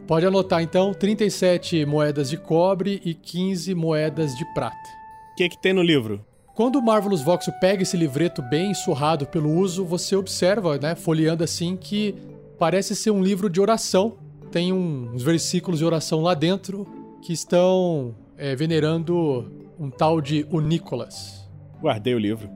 Pode 0.06 0.26
anotar 0.26 0.62
então 0.62 0.94
37 0.94 1.84
moedas 1.84 2.30
de 2.30 2.36
cobre 2.36 3.00
e 3.04 3.14
15 3.14 3.74
moedas 3.74 4.34
de 4.34 4.44
prata. 4.54 4.76
O 5.32 5.36
que, 5.36 5.48
que 5.48 5.60
tem 5.60 5.72
no 5.72 5.82
livro? 5.82 6.24
Quando 6.54 6.76
o 6.76 6.82
Marvelous 6.82 7.22
Voxel 7.22 7.54
pega 7.60 7.82
esse 7.82 7.96
livreto 7.96 8.42
bem 8.42 8.74
surrado 8.74 9.26
pelo 9.26 9.50
uso, 9.50 9.84
você 9.84 10.14
observa, 10.14 10.76
né, 10.78 10.94
folheando 10.94 11.42
assim, 11.42 11.76
que 11.76 12.14
parece 12.62 12.94
ser 12.94 13.10
um 13.10 13.20
livro 13.20 13.50
de 13.50 13.60
oração. 13.60 14.18
Tem 14.52 14.72
uns 14.72 15.20
versículos 15.20 15.80
de 15.80 15.84
oração 15.84 16.22
lá 16.22 16.32
dentro 16.32 16.86
que 17.20 17.32
estão 17.32 18.14
é, 18.38 18.54
venerando 18.54 19.50
um 19.76 19.90
tal 19.90 20.20
de 20.20 20.46
Unícolas. 20.48 21.50
Guardei 21.80 22.14
o 22.14 22.18
livro. 22.20 22.48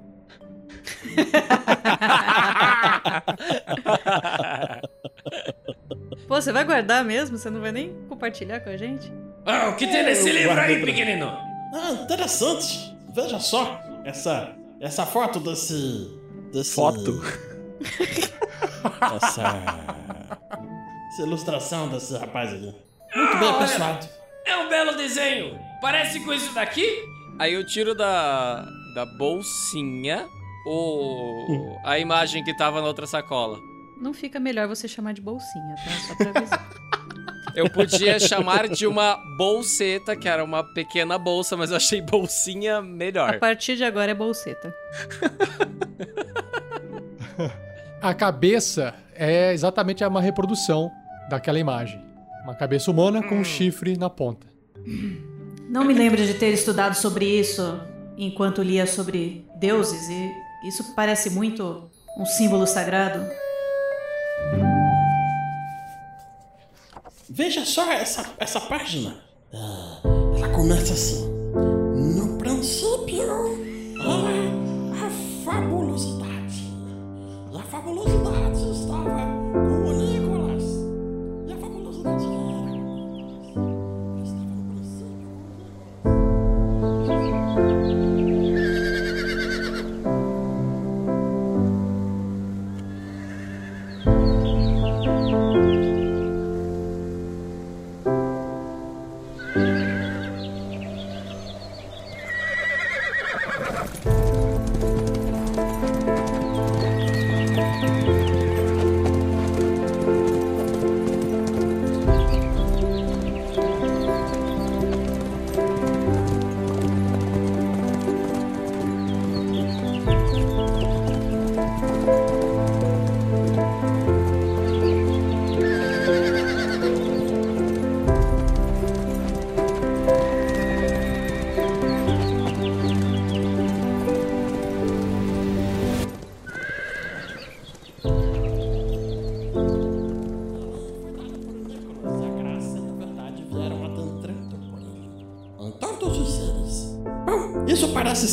Pô, 6.29 6.41
você 6.41 6.53
vai 6.53 6.65
guardar 6.65 7.05
mesmo? 7.05 7.37
Você 7.37 7.51
não 7.51 7.61
vai 7.61 7.73
nem 7.73 7.93
compartilhar 8.09 8.61
com 8.61 8.71
a 8.71 8.77
gente? 8.77 9.13
Ah, 9.45 9.71
o 9.71 9.77
que 9.77 9.89
tem 9.89 10.05
nesse 10.05 10.29
Eu 10.29 10.35
livro 10.37 10.53
aí, 10.61 10.77
pra- 10.77 10.87
pequenino? 10.87 11.27
Ah, 11.27 11.99
interessante. 12.05 12.97
Veja 13.13 13.41
só 13.41 13.81
essa 14.05 14.55
essa 14.81 15.05
foto 15.05 15.41
desse 15.41 16.17
desse 16.53 16.75
Foto? 16.77 17.21
essa 19.16 19.64
essa 21.12 21.22
ilustração 21.22 21.89
desse 21.89 22.16
rapaz 22.16 22.53
aqui. 22.53 22.74
Muito 23.14 23.39
bem 23.39 23.49
olha. 23.49 23.57
apessoado. 23.57 24.09
É 24.45 24.57
um 24.59 24.68
belo 24.68 24.97
desenho. 24.97 25.59
Parece 25.80 26.20
com 26.20 26.32
isso 26.32 26.53
daqui? 26.55 26.87
Aí 27.39 27.53
eu 27.55 27.64
tiro 27.66 27.95
da, 27.95 28.66
da 28.95 29.05
bolsinha 29.18 30.26
o, 30.66 31.76
a 31.84 31.99
imagem 31.99 32.43
que 32.45 32.55
tava 32.57 32.80
na 32.80 32.87
outra 32.89 33.07
sacola. 33.07 33.59
Não 34.01 34.12
fica 34.12 34.39
melhor 34.41 34.66
você 34.68 34.87
chamar 34.87 35.12
de 35.14 35.20
bolsinha, 35.22 35.74
tá? 35.76 35.91
Só 36.09 36.14
pra 36.16 36.30
avisar. 36.41 36.68
Eu 37.55 37.70
podia 37.70 38.18
chamar 38.20 38.68
de 38.68 38.87
uma 38.87 39.16
bolseta, 39.39 40.14
que 40.14 40.28
era 40.28 40.45
uma 40.45 40.62
pequena 40.62 41.16
bolsa, 41.16 41.57
mas 41.57 41.70
eu 41.70 41.78
achei 41.78 42.03
bolsinha 42.03 42.76
A 42.78 42.82
melhor. 42.82 43.39
partir 43.39 43.76
de 43.76 43.84
agora 43.84 44.11
é 44.11 44.14
bolseta. 44.14 44.74
A 48.01 48.12
cabeça 48.12 48.94
é 49.14 49.53
exatamente 49.53 50.05
uma 50.05 50.20
reprodução 50.20 50.90
daquela 51.28 51.59
imagem. 51.59 52.05
Uma 52.44 52.55
cabeça 52.55 52.90
humana 52.90 53.22
com 53.22 53.36
um 53.36 53.44
chifre 53.44 53.97
na 53.97 54.11
ponta. 54.11 54.47
Não 55.68 55.84
me 55.84 55.94
lembro 55.94 56.24
de 56.24 56.34
ter 56.34 56.53
estudado 56.53 56.94
sobre 56.94 57.24
isso 57.24 57.80
enquanto 58.16 58.62
lia 58.62 58.86
sobre 58.86 59.44
deuses 59.57 60.09
e 60.09 60.68
isso 60.68 60.94
parece 60.94 61.30
muito 61.30 61.90
um 62.18 62.24
símbolo 62.24 62.66
sagrado. 62.66 63.26
Veja 67.28 67.64
só 67.64 67.90
essa 67.92 68.24
essa 68.38 68.61
página. 68.61 69.16
Ah, 69.53 70.01
ela 70.36 70.49
começa 70.51 70.92
assim. 70.92 71.36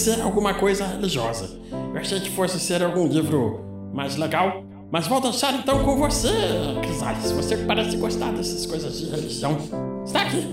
Ser 0.04 0.22
alguma 0.22 0.54
coisa 0.54 0.86
religiosa. 0.86 1.58
Eu 1.72 1.99
achei 1.99 2.20
que 2.20 2.30
fosse 2.32 2.60
ser 2.60 2.84
algum 2.84 3.08
livro 3.08 3.64
mais 3.93 4.18
legal. 4.18 4.66
Mas 4.91 5.08
vou 5.08 5.22
deixar 5.22 5.54
então 5.54 5.84
com 5.84 5.97
você, 5.97 6.30
Crisales. 6.82 7.32
Você 7.32 7.58
que 7.58 7.64
parece 7.64 7.95
gostar 7.97 8.32
dessas 8.34 8.66
coisas 8.66 8.99
de 8.99 9.10
religião. 9.10 9.58
Está 10.06 10.24
aqui. 10.24 10.45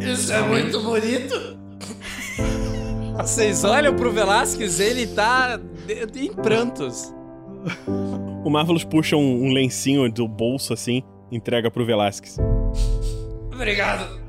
Isso 0.00 0.32
é 0.32 0.42
muito 0.42 0.80
bonito. 0.82 1.58
Vocês 3.16 3.64
olham 3.64 3.96
pro 3.96 4.12
Velasquez, 4.12 4.78
ele 4.78 5.06
tá 5.06 5.58
em 6.14 6.32
prantos. 6.32 7.12
O 8.44 8.50
Marvelous 8.50 8.84
puxa 8.84 9.16
um, 9.16 9.46
um 9.46 9.52
lencinho 9.52 10.10
do 10.12 10.28
bolso 10.28 10.72
assim, 10.72 11.02
entrega 11.32 11.70
pro 11.70 11.84
Velasquez. 11.84 12.36
Obrigado. 13.52 14.27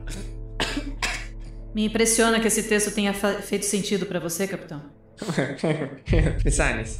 Me 1.80 1.86
impressiona 1.86 2.42
que 2.42 2.48
esse 2.50 2.64
texto 2.64 2.94
tenha 2.94 3.14
feito 3.14 3.66
sentido 3.66 4.06
pra 4.06 4.20
você, 4.20 4.46
capitão. 4.46 4.82
Crisales, 6.42 7.00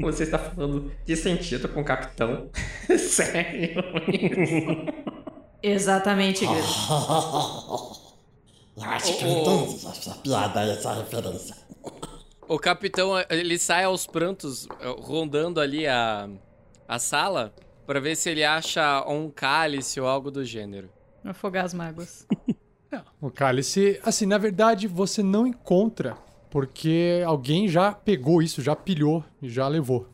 você 0.00 0.24
está 0.24 0.40
falando 0.40 0.90
de 1.06 1.14
sentido 1.14 1.68
com 1.68 1.82
o 1.82 1.84
capitão? 1.84 2.50
Sério? 2.98 3.80
Exatamente, 5.62 6.44
Grilo. 6.44 6.58
Eu 8.76 8.84
acho 8.84 9.18
que 9.18 9.24
eu 9.24 9.28
entendo 9.28 9.88
essa 9.88 10.14
piada, 10.16 10.62
essa 10.62 10.94
referência. 10.94 11.56
O 12.48 12.58
capitão, 12.58 13.12
ele 13.30 13.56
sai 13.56 13.84
aos 13.84 14.04
prantos, 14.04 14.66
eh, 14.80 14.94
rondando 14.98 15.60
ali 15.60 15.86
a, 15.86 16.28
a 16.88 16.98
sala, 16.98 17.54
pra 17.86 18.00
ver 18.00 18.16
se 18.16 18.30
ele 18.30 18.44
acha 18.44 19.04
um 19.08 19.30
cálice 19.30 20.00
ou 20.00 20.08
algo 20.08 20.30
do 20.30 20.44
gênero. 20.44 20.90
Afogar 21.24 21.64
as 21.64 21.74
mágoas. 21.74 22.26
O 23.20 23.30
cálice, 23.30 24.00
assim, 24.04 24.26
na 24.26 24.38
verdade 24.38 24.86
você 24.86 25.22
não 25.22 25.46
encontra, 25.46 26.16
porque 26.50 27.22
alguém 27.26 27.68
já 27.68 27.92
pegou 27.92 28.42
isso, 28.42 28.62
já 28.62 28.74
pilhou 28.76 29.22
e 29.42 29.48
já 29.48 29.66
levou. 29.68 30.08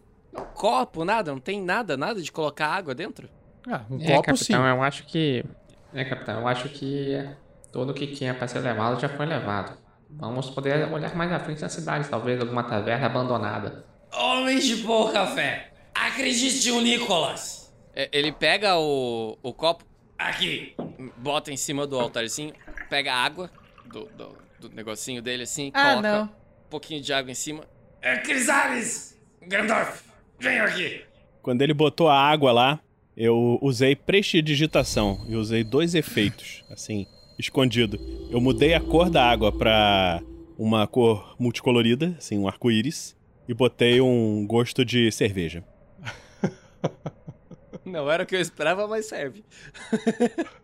Copo, 0.55 1.05
nada? 1.05 1.31
Não 1.33 1.39
tem 1.41 1.61
nada, 1.63 1.97
nada 1.97 2.21
de 2.21 2.33
colocar 2.33 2.69
água 2.69 2.95
dentro? 2.95 3.29
Ah, 3.71 3.83
um 3.91 4.01
É, 4.01 4.07
copo 4.17 4.23
capitão, 4.29 4.37
sim. 4.63 4.69
eu 4.69 4.83
acho 4.83 5.07
que. 5.07 5.45
É, 5.93 6.05
capitão, 6.05 6.41
eu 6.41 6.49
acho 6.49 6.69
que 6.71 7.25
tudo 7.71 7.95
que 7.95 8.09
tinha 8.09 8.35
pra 8.35 8.49
ser 8.49 8.59
levado 8.61 9.01
já 9.01 9.09
foi 9.09 9.27
levado. 9.27 9.77
Vamos 10.11 10.51
poder 10.51 10.93
olhar 10.93 11.15
mais 11.15 11.31
à 11.33 11.39
frente 11.41 11.63
na 11.63 11.69
cidade, 11.69 12.09
talvez 12.09 12.41
alguma 12.41 12.63
taverna 12.65 13.07
abandonada. 13.07 13.85
Homens 14.13 14.65
de 14.65 14.77
pouca 14.79 15.27
fé. 15.27 15.73
Acredite 15.95 16.71
o 16.71 16.81
Nicolas. 16.81 17.73
É, 17.95 18.09
Ele 18.13 18.33
pega 18.33 18.77
o, 18.79 19.39
o 19.43 19.53
copo, 19.53 19.85
Aqui. 20.19 20.75
bota 21.17 21.53
em 21.53 21.57
cima 21.57 21.87
do 21.87 21.99
altarzinho, 21.99 22.53
pega 22.89 23.13
a 23.13 23.17
água 23.25 23.51
do, 23.87 24.07
do, 24.17 24.37
do 24.61 24.69
negocinho 24.71 25.21
dele 25.23 25.43
assim, 25.45 25.71
Ah, 25.75 25.91
coloca 25.91 26.03
não. 26.17 26.25
um 26.25 26.69
pouquinho 26.71 27.01
de 27.03 27.13
água 27.13 27.31
em 27.31 27.35
cima. 27.35 27.65
É 28.01 28.19
Crisales. 28.19 29.19
Grandorf. 29.47 30.03
Venham 30.39 30.67
aqui. 30.67 31.03
Quando 31.43 31.63
ele 31.63 31.75
botou 31.75 32.09
a 32.09 32.19
água 32.19 32.51
lá, 32.53 32.81
eu 33.17 33.59
usei 33.63 33.95
prestidigitação 33.95 35.25
e 35.29 35.37
usei 35.37 35.63
dois 35.63 35.95
efeitos, 35.95 36.65
assim, 36.71 37.07
escondido. 37.39 37.99
Eu 38.31 38.41
mudei 38.41 38.75
a 38.75 38.81
cor 38.81 39.11
da 39.11 39.25
água 39.29 39.53
pra 39.53 40.23
uma 40.59 40.87
cor 40.87 41.35
multicolorida, 41.39 42.15
assim, 42.19 42.39
um 42.39 42.49
arco-íris, 42.49 43.17
e 43.47 43.53
botei 43.55 44.01
um 44.01 44.47
gosto 44.47 44.85
de 44.85 45.11
cerveja. 45.13 45.63
Não 47.85 48.11
era 48.11 48.23
o 48.23 48.27
que 48.27 48.35
eu 48.35 48.41
esperava, 48.41 48.89
mas 48.89 49.07
serve. 49.07 49.45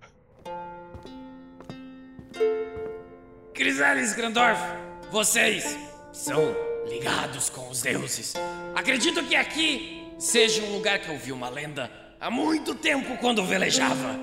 Crisales 3.60 4.14
Grandorf, 4.14 4.58
vocês 5.12 5.76
são 6.14 6.56
ligados 6.88 7.50
com 7.50 7.68
os 7.68 7.82
deuses. 7.82 8.32
Acredito 8.74 9.22
que 9.22 9.36
aqui 9.36 10.10
seja 10.18 10.62
um 10.62 10.72
lugar 10.72 10.98
que 10.98 11.10
eu 11.10 11.18
vi 11.18 11.30
uma 11.30 11.50
lenda 11.50 11.90
há 12.18 12.30
muito 12.30 12.74
tempo 12.74 13.18
quando 13.18 13.44
velejava, 13.44 14.18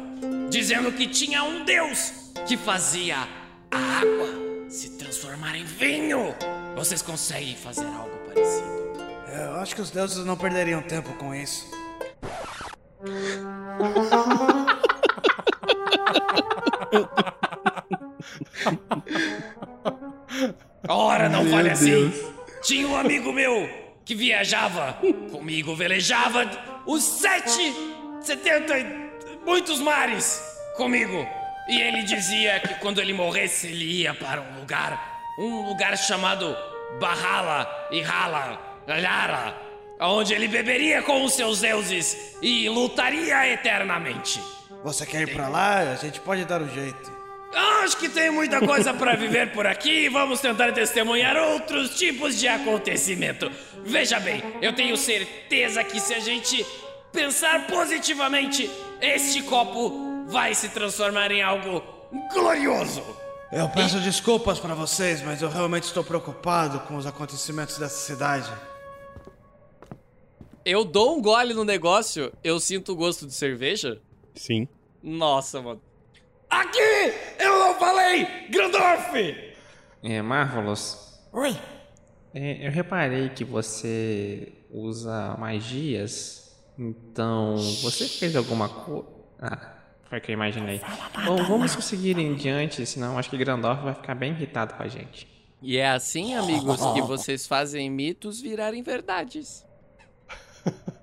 dizendo 0.50 0.92
que 0.92 1.06
tinha 1.06 1.44
um 1.44 1.64
deus 1.64 2.34
que 2.48 2.58
fazia 2.58 3.28
a 3.70 3.78
água 3.78 4.70
se 4.72 4.98
transformar 4.98 5.56
em 5.56 5.66
vinho. 5.66 6.34
Vocês 6.76 7.04
conseguem 7.04 7.56
fazer 7.56 7.86
algo 7.86 8.18
parecido? 8.26 8.98
Eu 9.40 9.58
acho 9.58 9.76
que 9.76 9.82
os 9.82 9.92
deuses 9.92 10.26
não 10.26 10.36
perderiam 10.36 10.82
tempo 10.82 11.14
com 11.14 11.36
isso. 11.36 11.70
Ora, 20.88 21.30
não 21.30 21.44
Meu 21.44 21.54
fale 21.54 21.70
assim. 21.70 22.12
Tinha 22.64 22.88
um 22.88 22.96
amigo 22.96 23.32
meu 23.32 23.70
que 24.04 24.16
viajava 24.16 24.98
comigo, 25.32 25.76
velejava 25.76 26.50
os 26.86 27.04
sete, 27.04 27.74
setenta, 28.22 28.78
e 28.78 28.86
muitos 29.46 29.80
mares 29.80 30.42
comigo. 30.76 31.28
E 31.68 31.82
ele 31.82 32.04
dizia 32.04 32.60
que 32.62 32.76
quando 32.76 33.02
ele 33.02 33.12
morresse, 33.12 33.68
ele 33.68 34.02
ia 34.02 34.14
para 34.14 34.42
um 34.42 34.60
lugar, 34.60 35.22
um 35.38 35.68
lugar 35.68 35.98
chamado 35.98 36.56
Bahala 37.00 37.70
e 37.92 38.02
Hala, 38.02 38.60
Lara, 38.88 39.54
onde 40.00 40.34
ele 40.34 40.48
beberia 40.48 41.02
com 41.02 41.26
os 41.26 41.34
seus 41.34 41.60
deuses 41.60 42.38
e 42.42 42.70
lutaria 42.70 43.46
eternamente. 43.52 44.42
Você 44.84 45.06
quer 45.06 45.24
ir 45.24 45.34
pra 45.34 45.50
lá? 45.50 45.80
A 45.80 45.96
gente 45.96 46.22
pode 46.22 46.46
dar 46.46 46.62
um 46.62 46.70
jeito. 46.70 47.17
Acho 47.54 47.98
que 47.98 48.10
tem 48.10 48.30
muita 48.30 48.60
coisa 48.60 48.94
para 48.94 49.16
viver 49.16 49.54
por 49.54 49.66
aqui. 49.66 50.10
Vamos 50.10 50.40
tentar 50.42 50.74
testemunhar 50.74 51.36
outros 51.38 51.98
tipos 51.98 52.38
de 52.38 52.48
acontecimento. 52.48 53.50
Veja 53.86 54.20
bem, 54.20 54.44
eu 54.62 54.74
tenho 54.74 54.98
certeza 54.98 55.84
que 55.84 56.00
se 56.00 56.14
a 56.14 56.20
gente 56.20 56.66
pensar 57.12 57.66
positivamente, 57.68 58.70
este 59.02 59.42
copo 59.44 60.26
vai 60.28 60.54
se 60.54 60.70
transformar 60.70 61.32
em 61.32 61.42
algo 61.42 61.82
glorioso. 62.34 63.02
Eu 63.52 63.70
peço 63.70 64.00
desculpas 64.02 64.60
pra 64.60 64.76
vocês, 64.76 65.22
mas 65.22 65.42
eu 65.42 65.50
realmente 65.50 65.84
estou 65.84 66.04
preocupado 66.04 66.82
com 66.82 66.98
os 66.98 67.06
acontecimentos 67.06 67.78
dessa 67.78 67.96
cidade. 67.96 68.52
Eu 70.66 70.84
dou 70.84 71.18
um 71.18 71.22
gole 71.22 71.54
no 71.54 71.64
negócio, 71.64 72.34
eu 72.44 72.60
sinto 72.60 72.92
o 72.92 72.96
gosto 72.96 73.26
de 73.26 73.34
cerveja? 73.34 74.02
Sim. 74.36 74.68
Nossa, 75.02 75.62
mano. 75.62 75.82
Aqui! 76.50 77.14
Eu 77.40 77.60
não 77.60 77.76
falei! 77.76 78.48
Grandorf! 78.50 79.48
É, 80.04 80.22
Marvelous, 80.22 81.08
Oi, 81.34 81.56
é, 82.34 82.66
eu 82.66 82.72
reparei 82.72 83.30
que 83.30 83.44
você 83.44 84.54
usa 84.72 85.36
magias, 85.38 86.56
então 86.78 87.58
você 87.58 88.08
fez 88.08 88.36
alguma 88.36 88.70
coisa. 88.70 89.08
Ah, 89.40 89.74
foi 90.10 90.20
o 90.20 90.22
que 90.22 90.32
eu 90.32 90.34
imaginei. 90.34 90.82
Bom, 91.26 91.44
vamos 91.44 91.72
seguir 91.72 92.18
em 92.18 92.34
diante, 92.34 92.86
senão 92.86 93.18
acho 93.18 93.30
que 93.30 93.38
Grandorf 93.38 93.84
vai 93.84 93.94
ficar 93.94 94.16
bem 94.16 94.32
irritado 94.32 94.74
com 94.74 94.84
a 94.84 94.88
gente. 94.88 95.28
E 95.62 95.78
é 95.78 95.90
assim, 95.90 96.36
amigos, 96.36 96.80
que 96.94 97.02
vocês 97.02 97.46
fazem 97.46 97.90
mitos 97.90 98.40
virarem 98.40 98.82
verdades. 98.82 99.66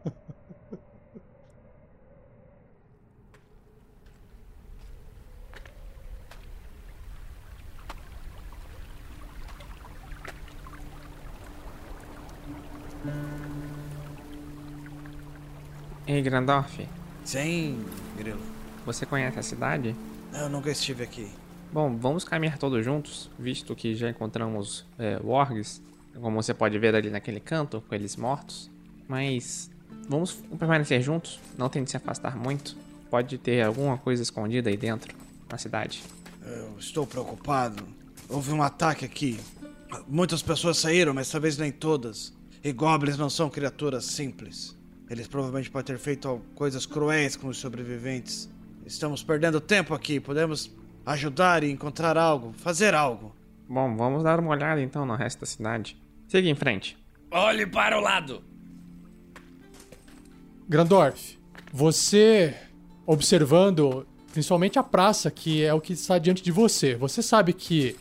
Ei, 16.07 16.21
Grandorf, 16.21 16.87
Sim, 17.25 17.85
Grilo. 18.17 18.41
você 18.85 19.07
conhece 19.07 19.39
a 19.39 19.43
cidade? 19.43 19.97
Eu 20.33 20.49
nunca 20.51 20.71
estive 20.71 21.03
aqui. 21.03 21.29
Bom, 21.73 21.97
vamos 21.97 22.25
caminhar 22.25 22.59
todos 22.59 22.85
juntos, 22.85 23.31
visto 23.39 23.75
que 23.75 23.95
já 23.95 24.11
encontramos 24.11 24.85
é, 24.99 25.19
wargs, 25.25 25.81
como 26.21 26.43
você 26.43 26.53
pode 26.53 26.79
ver 26.79 26.95
ali 26.95 27.09
naquele 27.09 27.41
canto, 27.41 27.83
com 27.89 27.95
eles 27.95 28.17
mortos. 28.17 28.71
Mas 29.09 29.71
vamos 30.09 30.35
permanecer 30.59 31.01
juntos, 31.01 31.41
não 31.57 31.69
tente 31.71 31.91
se 31.91 31.97
afastar 31.97 32.37
muito. 32.37 32.77
Pode 33.11 33.39
ter 33.39 33.63
alguma 33.63 33.97
coisa 33.97 34.23
escondida 34.23 34.69
aí 34.69 34.77
dentro, 34.77 35.17
na 35.51 35.57
cidade. 35.57 36.03
Eu 36.45 36.77
estou 36.79 37.07
preocupado. 37.07 37.83
Houve 38.29 38.53
um 38.53 38.63
ataque 38.63 39.05
aqui. 39.05 39.41
Muitas 40.07 40.43
pessoas 40.43 40.77
saíram, 40.77 41.15
mas 41.15 41.31
talvez 41.31 41.57
nem 41.57 41.73
todas. 41.73 42.34
E 42.65 42.73
goblins 42.73 43.19
não 43.19 43.29
são 43.29 43.51
criaturas 43.51 44.07
simples. 44.07 44.75
Eles 45.11 45.29
provavelmente 45.29 45.71
podem 45.71 45.95
ter 45.95 46.01
feito 46.01 46.41
coisas 46.55 46.87
cruéis 46.87 47.37
com 47.37 47.49
os 47.49 47.59
sobreviventes. 47.59 48.49
Estamos 48.87 49.23
perdendo 49.23 49.61
tempo 49.61 49.93
aqui. 49.93 50.19
Podemos 50.19 50.71
ajudar 51.05 51.63
e 51.63 51.71
encontrar 51.71 52.17
algo, 52.17 52.55
fazer 52.55 52.95
algo. 52.95 53.37
Bom, 53.69 53.95
vamos 53.95 54.23
dar 54.23 54.41
uma 54.41 54.51
olhada 54.51 54.81
então 54.81 55.05
no 55.05 55.15
resto 55.15 55.41
da 55.41 55.47
cidade. 55.47 55.95
Siga 56.27 56.49
em 56.49 56.55
frente. 56.55 56.97
Olhe 57.31 57.67
para 57.67 57.99
o 57.99 58.01
lado. 58.01 58.43
Grandorf, 60.67 61.39
você 61.71 62.57
observando 63.07 64.07
principalmente 64.33 64.79
a 64.79 64.83
praça, 64.83 65.31
que 65.31 65.63
é 65.63 65.75
o 65.75 65.81
que 65.83 65.93
está 65.93 66.19
diante 66.19 66.43
de 66.43 66.51
você. 66.51 66.95
Você 66.97 67.23
sabe 67.23 67.53
que 67.53 67.95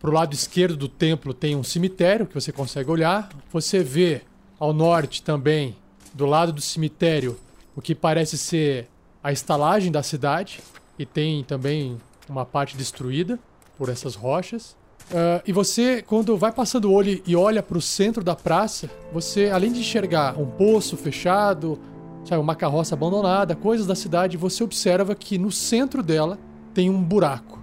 pro 0.00 0.10
lado 0.10 0.34
esquerdo 0.34 0.76
do 0.76 0.88
templo 0.88 1.32
tem 1.34 1.54
um 1.54 1.62
cemitério 1.62 2.26
que 2.26 2.34
você 2.34 2.50
consegue 2.50 2.90
olhar. 2.90 3.28
Você 3.52 3.84
vê 3.84 4.22
ao 4.58 4.72
norte 4.72 5.22
também, 5.22 5.76
do 6.12 6.26
lado 6.26 6.52
do 6.52 6.60
cemitério, 6.60 7.38
o 7.76 7.80
que 7.80 7.94
parece 7.94 8.36
ser 8.36 8.88
a 9.22 9.30
estalagem 9.30 9.92
da 9.92 10.02
cidade 10.02 10.60
e 10.98 11.06
tem 11.06 11.44
também 11.44 12.00
uma 12.28 12.44
parte 12.44 12.76
destruída 12.76 13.38
por 13.76 13.88
essas 13.88 14.14
rochas. 14.14 14.74
Ah, 15.12 15.42
e 15.46 15.52
você, 15.52 16.02
quando 16.02 16.36
vai 16.36 16.52
passando 16.52 16.86
o 16.86 16.92
olho 16.92 17.22
e 17.26 17.36
olha 17.36 17.62
para 17.62 17.78
o 17.78 17.82
centro 17.82 18.24
da 18.24 18.34
praça, 18.34 18.88
você, 19.12 19.50
além 19.50 19.72
de 19.72 19.80
enxergar 19.80 20.38
um 20.38 20.46
poço 20.46 20.96
fechado, 20.96 21.78
sabe, 22.24 22.40
uma 22.40 22.54
carroça 22.54 22.94
abandonada, 22.94 23.54
coisas 23.54 23.86
da 23.86 23.94
cidade, 23.94 24.36
você 24.36 24.62
observa 24.64 25.14
que 25.14 25.38
no 25.38 25.50
centro 25.50 26.02
dela 26.02 26.38
tem 26.72 26.88
um 26.88 27.02
buraco. 27.02 27.58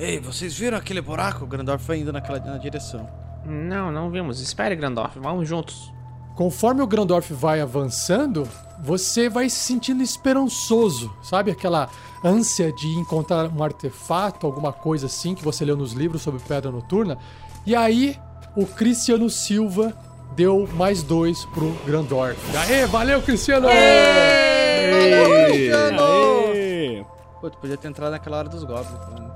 Ei, 0.00 0.18
vocês 0.18 0.56
viram 0.56 0.78
aquele 0.78 1.02
buraco? 1.02 1.44
O 1.44 1.46
Grandorf 1.46 1.84
foi 1.84 1.98
indo 1.98 2.10
naquela 2.10 2.40
na 2.40 2.56
direção. 2.56 3.06
Não, 3.44 3.92
não 3.92 4.10
vimos. 4.10 4.40
Espere, 4.40 4.74
Grandorf. 4.74 5.18
Vamos 5.18 5.46
juntos. 5.46 5.92
Conforme 6.34 6.80
o 6.80 6.86
Grandorf 6.86 7.34
vai 7.34 7.60
avançando, 7.60 8.48
você 8.82 9.28
vai 9.28 9.50
se 9.50 9.56
sentindo 9.56 10.02
esperançoso, 10.02 11.14
sabe? 11.22 11.50
Aquela 11.50 11.90
ânsia 12.24 12.72
de 12.72 12.88
encontrar 12.88 13.46
um 13.48 13.62
artefato, 13.62 14.46
alguma 14.46 14.72
coisa 14.72 15.04
assim 15.04 15.34
que 15.34 15.44
você 15.44 15.66
leu 15.66 15.76
nos 15.76 15.92
livros 15.92 16.22
sobre 16.22 16.40
Pedra 16.48 16.70
Noturna. 16.70 17.18
E 17.66 17.76
aí, 17.76 18.18
o 18.56 18.64
Cristiano 18.64 19.28
Silva 19.28 19.92
deu 20.34 20.66
mais 20.76 21.02
dois 21.02 21.44
pro 21.44 21.72
Grandorf. 21.84 22.40
Aê, 22.56 22.86
valeu, 22.86 23.20
Cristiano! 23.20 23.66
Valeu, 23.66 25.44
Cristiano! 25.46 26.02
Aê! 26.02 27.04
Pô, 27.38 27.50
tu 27.50 27.58
podia 27.58 27.76
ter 27.76 27.88
entrado 27.88 28.12
naquela 28.12 28.38
hora 28.38 28.48
dos 28.48 28.64
goblins. 28.64 28.92
Né? 28.92 29.30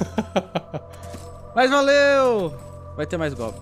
Mas 1.54 1.70
valeu! 1.70 2.54
Vai 2.96 3.06
ter 3.06 3.16
mais 3.16 3.34
goblin. 3.34 3.60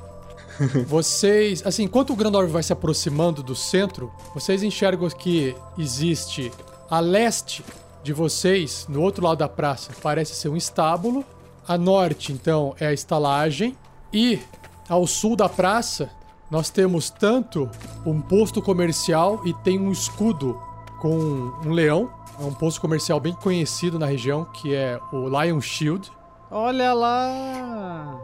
Vocês, 0.86 1.62
assim, 1.64 1.84
enquanto 1.84 2.12
o 2.12 2.16
Grandorf 2.16 2.50
vai 2.50 2.62
se 2.62 2.72
aproximando 2.72 3.42
do 3.42 3.54
centro, 3.54 4.12
vocês 4.34 4.62
enxergam 4.62 5.08
que 5.08 5.54
existe 5.78 6.50
a 6.90 7.00
leste 7.00 7.64
de 8.02 8.12
vocês, 8.12 8.86
no 8.88 9.02
outro 9.02 9.24
lado 9.24 9.38
da 9.38 9.48
praça, 9.48 9.92
parece 10.02 10.34
ser 10.34 10.48
um 10.48 10.56
estábulo. 10.56 11.24
A 11.66 11.76
norte, 11.76 12.32
então, 12.32 12.74
é 12.80 12.86
a 12.86 12.92
estalagem. 12.92 13.76
E 14.12 14.40
ao 14.88 15.06
sul 15.06 15.36
da 15.36 15.48
praça, 15.48 16.10
nós 16.50 16.70
temos 16.70 17.10
tanto 17.10 17.68
um 18.06 18.20
posto 18.20 18.62
comercial 18.62 19.42
e 19.44 19.52
tem 19.52 19.78
um 19.78 19.92
escudo 19.92 20.58
com 20.98 21.52
um 21.64 21.70
leão. 21.70 22.10
É 22.40 22.42
um 22.42 22.54
posto 22.54 22.80
comercial 22.80 23.20
bem 23.20 23.34
conhecido 23.34 23.98
na 23.98 24.06
região, 24.06 24.46
que 24.46 24.74
é 24.74 24.98
o 25.12 25.28
Lion 25.28 25.60
Shield. 25.60 26.10
Olha 26.50 26.92
lá! 26.94 28.18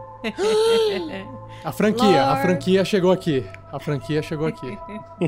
A 1.64 1.72
franquia, 1.72 2.22
a 2.22 2.27
Lord. 2.29 2.43
franquia 2.43 2.85
chegou 2.85 3.12
aqui. 3.12 3.45
A 3.72 3.79
franquia 3.79 4.22
chegou 4.22 4.47
aqui. 4.47 4.77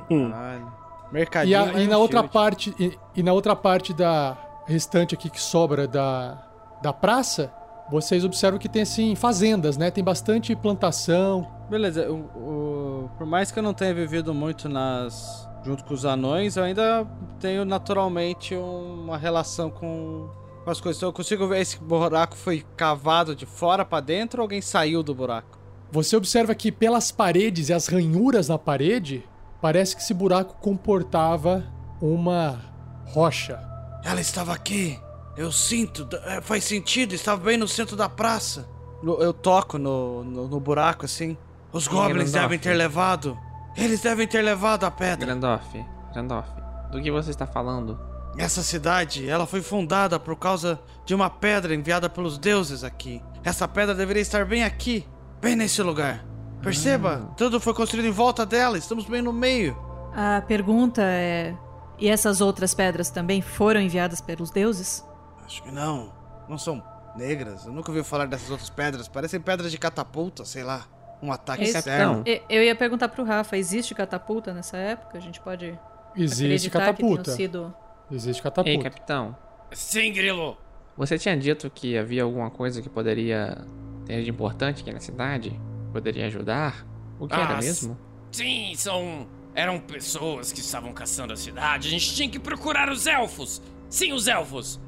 Caralho. 0.08 0.72
E, 1.10 1.12
Mercadinho. 1.14 1.60
a- 1.62 1.66
e 1.72 1.76
Lion 1.84 1.90
na 1.90 1.98
outra 1.98 2.22
parte, 2.22 2.74
e, 2.78 2.98
e 3.14 3.22
na 3.22 3.32
outra 3.32 3.54
parte 3.54 3.92
da 3.94 4.36
restante 4.66 5.14
aqui 5.14 5.30
que 5.30 5.40
sobra 5.40 5.86
da, 5.86 6.38
da 6.82 6.92
praça, 6.92 7.52
vocês 7.90 8.24
observam 8.24 8.58
que 8.58 8.68
tem 8.68 8.82
assim 8.82 9.14
fazendas, 9.14 9.76
né? 9.76 9.90
Tem 9.90 10.02
bastante 10.02 10.54
plantação. 10.56 11.46
Beleza, 11.70 12.10
o, 12.10 12.14
o- 12.36 13.10
por 13.16 13.26
mais 13.26 13.50
que 13.50 13.58
eu 13.58 13.62
não 13.62 13.72
tenha 13.74 13.94
vivido 13.94 14.34
muito 14.34 14.68
nas. 14.68 15.48
junto 15.64 15.84
com 15.84 15.94
os 15.94 16.04
anões, 16.04 16.56
eu 16.56 16.64
ainda 16.64 17.06
tenho 17.40 17.64
naturalmente 17.64 18.54
uma 18.54 19.16
relação 19.16 19.70
com, 19.70 20.28
com 20.66 20.70
as 20.72 20.80
coisas. 20.80 20.98
Então 20.98 21.08
eu 21.08 21.12
consigo 21.12 21.46
ver 21.46 21.60
esse 21.60 21.78
buraco 21.78 22.36
foi 22.36 22.66
cavado 22.76 23.36
de 23.36 23.46
fora 23.46 23.84
pra 23.84 24.00
dentro 24.00 24.40
ou 24.40 24.42
alguém 24.42 24.60
saiu 24.60 25.00
do 25.00 25.14
buraco? 25.14 25.56
Você 25.92 26.16
observa 26.16 26.54
que 26.56 26.72
pelas 26.72 27.12
paredes 27.12 27.68
e 27.68 27.72
as 27.72 27.86
ranhuras 27.86 28.48
na 28.48 28.58
parede, 28.58 29.24
parece 29.62 29.94
que 29.94 30.02
esse 30.02 30.12
buraco 30.12 30.56
comportava 30.60 31.64
uma 32.02 32.60
rocha. 33.06 33.60
Ela 34.04 34.20
estava 34.20 34.52
aqui. 34.52 34.98
Eu 35.36 35.52
sinto. 35.52 36.08
é, 36.24 36.40
faz 36.40 36.64
sentido, 36.64 37.14
estava 37.14 37.44
bem 37.44 37.56
no 37.56 37.68
centro 37.68 37.94
da 37.94 38.08
praça. 38.08 38.68
Eu 39.02 39.32
toco 39.32 39.78
no, 39.78 40.24
no, 40.24 40.48
no 40.48 40.58
buraco 40.58 41.04
assim. 41.04 41.36
Os 41.72 41.86
goblins 41.86 42.32
Grandorf. 42.32 42.40
devem 42.40 42.58
ter 42.58 42.74
levado. 42.74 43.38
Eles 43.76 44.00
devem 44.00 44.26
ter 44.26 44.42
levado 44.42 44.82
a 44.84 44.90
pedra. 44.90 45.26
Grandorf, 45.26 45.84
Grandorf, 46.12 46.50
do 46.90 47.00
que 47.00 47.10
você 47.10 47.30
está 47.30 47.46
falando? 47.46 48.15
Essa 48.38 48.62
cidade, 48.62 49.28
ela 49.28 49.46
foi 49.46 49.62
fundada 49.62 50.18
por 50.20 50.36
causa 50.36 50.78
de 51.06 51.14
uma 51.14 51.30
pedra 51.30 51.74
enviada 51.74 52.08
pelos 52.08 52.36
deuses 52.38 52.84
aqui. 52.84 53.22
Essa 53.42 53.66
pedra 53.66 53.94
deveria 53.94 54.20
estar 54.20 54.44
bem 54.44 54.62
aqui, 54.62 55.06
bem 55.40 55.56
nesse 55.56 55.82
lugar. 55.82 56.24
Perceba, 56.62 57.32
tudo 57.36 57.60
foi 57.60 57.72
construído 57.72 58.06
em 58.06 58.10
volta 58.10 58.44
dela, 58.44 58.76
estamos 58.76 59.06
bem 59.06 59.22
no 59.22 59.32
meio. 59.32 59.76
A 60.14 60.42
pergunta 60.42 61.00
é: 61.02 61.54
e 61.98 62.08
essas 62.08 62.40
outras 62.40 62.74
pedras 62.74 63.08
também 63.10 63.40
foram 63.40 63.80
enviadas 63.80 64.20
pelos 64.20 64.50
deuses? 64.50 65.04
Acho 65.44 65.62
que 65.62 65.70
não. 65.70 66.12
Não 66.48 66.58
são 66.58 66.82
negras. 67.16 67.64
Eu 67.66 67.72
nunca 67.72 67.90
ouvi 67.90 68.02
falar 68.04 68.26
dessas 68.26 68.50
outras 68.50 68.68
pedras. 68.70 69.08
Parecem 69.08 69.40
pedras 69.40 69.70
de 69.70 69.78
catapulta, 69.78 70.44
sei 70.44 70.62
lá. 70.62 70.84
Um 71.22 71.32
ataque 71.32 71.62
Esse- 71.64 71.78
externo. 71.78 72.22
E- 72.26 72.42
Eu 72.50 72.62
ia 72.62 72.74
perguntar 72.76 73.08
pro 73.08 73.24
Rafa: 73.24 73.56
existe 73.56 73.94
catapulta 73.94 74.52
nessa 74.52 74.76
época? 74.76 75.16
A 75.16 75.20
gente 75.20 75.40
pode 75.40 75.78
Existe 76.14 76.44
acreditar 76.44 76.92
que 76.94 77.02
tenham 77.02 77.12
catapulta. 77.16 77.30
sido. 77.32 77.74
Existe 78.10 78.38
Ei, 78.40 78.42
catapulta. 78.42 78.90
capitão, 78.90 79.36
Sim, 79.72 80.12
Grilo. 80.12 80.56
você 80.96 81.18
tinha 81.18 81.36
dito 81.36 81.68
que 81.70 81.98
havia 81.98 82.22
alguma 82.22 82.50
coisa 82.50 82.80
que 82.80 82.88
poderia 82.88 83.64
ter 84.04 84.22
de 84.22 84.30
importante 84.30 84.82
aqui 84.82 84.92
na 84.92 85.00
cidade? 85.00 85.58
Poderia 85.92 86.26
ajudar? 86.26 86.86
O 87.18 87.26
que 87.26 87.34
era 87.34 87.54
Ah, 87.54 87.56
mesmo? 87.58 87.98
Sim, 88.30 88.72
são. 88.76 89.26
Eram 89.54 89.80
pessoas 89.80 90.52
que 90.52 90.60
estavam 90.60 90.92
caçando 90.92 91.32
a 91.32 91.36
cidade. 91.36 91.88
A 91.88 91.90
gente 91.90 92.14
tinha 92.14 92.28
que 92.28 92.38
procurar 92.38 92.90
os 92.90 93.06
elfos. 93.06 93.62
Sim, 93.88 94.12
os 94.12 94.28
elfos. 94.28 94.78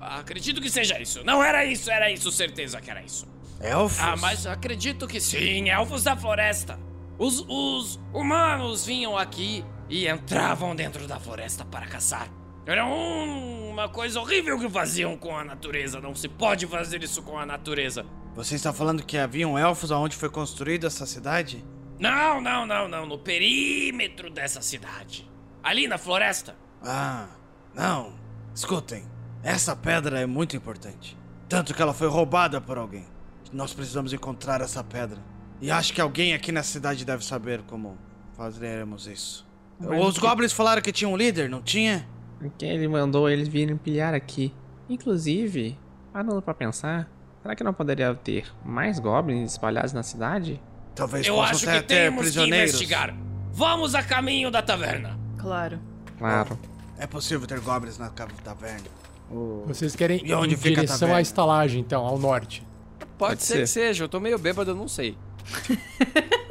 Acredito 0.00 0.60
que 0.60 0.70
seja 0.70 0.98
isso. 1.00 1.22
Não 1.22 1.44
era 1.44 1.64
isso, 1.66 1.90
era 1.90 2.10
isso, 2.10 2.32
certeza 2.32 2.80
que 2.80 2.90
era 2.90 3.02
isso. 3.02 3.26
Elfos? 3.60 4.00
Ah, 4.00 4.16
mas 4.16 4.46
acredito 4.46 5.06
que 5.06 5.20
sim, 5.20 5.68
elfos 5.68 6.02
da 6.04 6.16
floresta. 6.16 6.78
Os, 7.18 7.44
os 7.48 8.00
humanos 8.12 8.86
vinham 8.86 9.16
aqui 9.16 9.64
e 9.88 10.08
entravam 10.08 10.74
dentro 10.74 11.06
da 11.06 11.20
floresta 11.20 11.64
para 11.64 11.86
caçar. 11.86 12.28
Era 12.66 12.84
um- 12.84 13.70
uma 13.70 13.88
coisa 13.88 14.20
horrível 14.20 14.58
que 14.58 14.68
faziam 14.68 15.16
com 15.16 15.36
a 15.36 15.44
natureza. 15.44 16.00
Não 16.00 16.14
se 16.14 16.28
pode 16.28 16.66
fazer 16.66 17.02
isso 17.02 17.22
com 17.22 17.38
a 17.38 17.46
natureza. 17.46 18.04
Você 18.34 18.54
está 18.56 18.72
falando 18.72 19.04
que 19.04 19.16
haviam 19.16 19.58
elfos 19.58 19.92
aonde 19.92 20.16
foi 20.16 20.28
construída 20.28 20.86
essa 20.88 21.06
cidade? 21.06 21.64
Não, 21.98 22.40
não, 22.40 22.66
não, 22.66 22.88
não. 22.88 23.06
No 23.06 23.18
perímetro 23.18 24.28
dessa 24.30 24.60
cidade. 24.60 25.30
Ali 25.62 25.86
na 25.88 25.96
floresta. 25.98 26.56
Ah, 26.82 27.28
não. 27.74 28.14
Escutem, 28.54 29.04
essa 29.42 29.74
pedra 29.76 30.20
é 30.20 30.26
muito 30.26 30.56
importante. 30.56 31.16
Tanto 31.48 31.72
que 31.74 31.80
ela 31.80 31.94
foi 31.94 32.08
roubada 32.08 32.60
por 32.60 32.76
alguém. 32.78 33.06
Nós 33.52 33.72
precisamos 33.72 34.12
encontrar 34.12 34.60
essa 34.60 34.82
pedra. 34.82 35.18
E 35.60 35.70
acho 35.70 35.92
que 35.92 36.00
alguém 36.00 36.34
aqui 36.34 36.50
na 36.52 36.62
cidade 36.62 37.04
deve 37.04 37.24
saber 37.24 37.62
como 37.62 37.96
fazeremos 38.36 39.06
isso. 39.06 39.46
Mas 39.78 40.04
Os 40.04 40.14
que- 40.14 40.20
goblins 40.20 40.52
falaram 40.52 40.82
que 40.82 40.92
tinha 40.92 41.08
um 41.08 41.16
líder, 41.16 41.48
não 41.48 41.62
tinha? 41.62 42.06
Que 42.58 42.64
ele 42.66 42.86
mandou 42.88 43.28
eles 43.28 43.48
virem 43.48 43.76
pilhar 43.76 44.14
aqui. 44.14 44.52
Inclusive, 44.88 45.78
parando 46.12 46.40
pra 46.42 46.54
pensar, 46.54 47.08
será 47.42 47.54
que 47.56 47.64
não 47.64 47.72
poderia 47.74 48.14
ter 48.14 48.46
mais 48.64 48.98
goblins 48.98 49.52
espalhados 49.52 49.92
na 49.92 50.02
cidade? 50.02 50.60
Talvez 50.94 51.26
Eu 51.26 51.34
possam 51.34 51.50
acho 51.50 51.60
que 51.66 51.72
ter 51.72 51.82
temos 51.82 52.16
que 52.18 52.22
prisioneiros. 52.24 52.70
investigar. 52.74 53.14
Vamos 53.52 53.94
a 53.94 54.02
caminho 54.02 54.50
da 54.50 54.62
taverna. 54.62 55.18
Claro. 55.38 55.78
Claro. 56.18 56.58
É 56.98 57.06
possível 57.06 57.46
ter 57.46 57.60
goblins 57.60 57.98
na 57.98 58.08
taverna. 58.10 58.86
Vocês 59.66 59.96
querem 59.96 60.24
E 60.24 60.32
onde 60.32 60.54
em 60.54 60.56
fica 60.56 60.80
a 60.82 60.84
direção 60.84 61.14
à 61.14 61.20
estalagem, 61.20 61.80
então, 61.80 62.04
ao 62.06 62.18
norte. 62.18 62.66
Pode, 62.98 63.08
Pode 63.18 63.42
ser, 63.42 63.54
ser. 63.54 63.60
que 63.60 63.66
seja, 63.66 64.04
eu 64.04 64.08
tô 64.08 64.20
meio 64.20 64.38
bêbado, 64.38 64.70
eu 64.70 64.74
não 64.76 64.88
sei. 64.88 65.16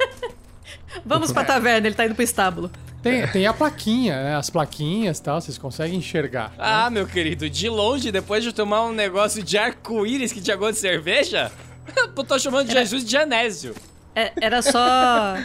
Vamos 1.04 1.32
pra 1.32 1.44
taverna, 1.44 1.86
ele 1.86 1.94
tá 1.96 2.04
indo 2.06 2.14
pro 2.14 2.24
estábulo. 2.24 2.70
Tem, 3.02 3.26
tem 3.28 3.46
a 3.46 3.52
plaquinha, 3.52 4.20
né? 4.22 4.36
As 4.36 4.50
plaquinhas 4.50 5.18
e 5.18 5.22
tal, 5.22 5.40
vocês 5.40 5.56
conseguem 5.58 5.98
enxergar. 5.98 6.52
Ah, 6.58 6.90
meu 6.90 7.06
querido, 7.06 7.48
de 7.48 7.68
longe, 7.68 8.10
depois 8.10 8.42
de 8.42 8.52
tomar 8.52 8.84
um 8.84 8.92
negócio 8.92 9.42
de 9.42 9.56
arco-íris 9.56 10.32
que 10.32 10.40
tinha 10.40 10.56
gosto 10.56 10.74
de 10.74 10.80
cerveja, 10.80 11.52
eu 11.96 12.08
tô 12.24 12.38
chamando 12.38 12.66
de 12.66 12.72
Jesus 12.72 13.04
de 13.04 13.10
Genésio. 13.10 13.74
É, 14.14 14.32
era 14.40 14.60
só. 14.62 15.36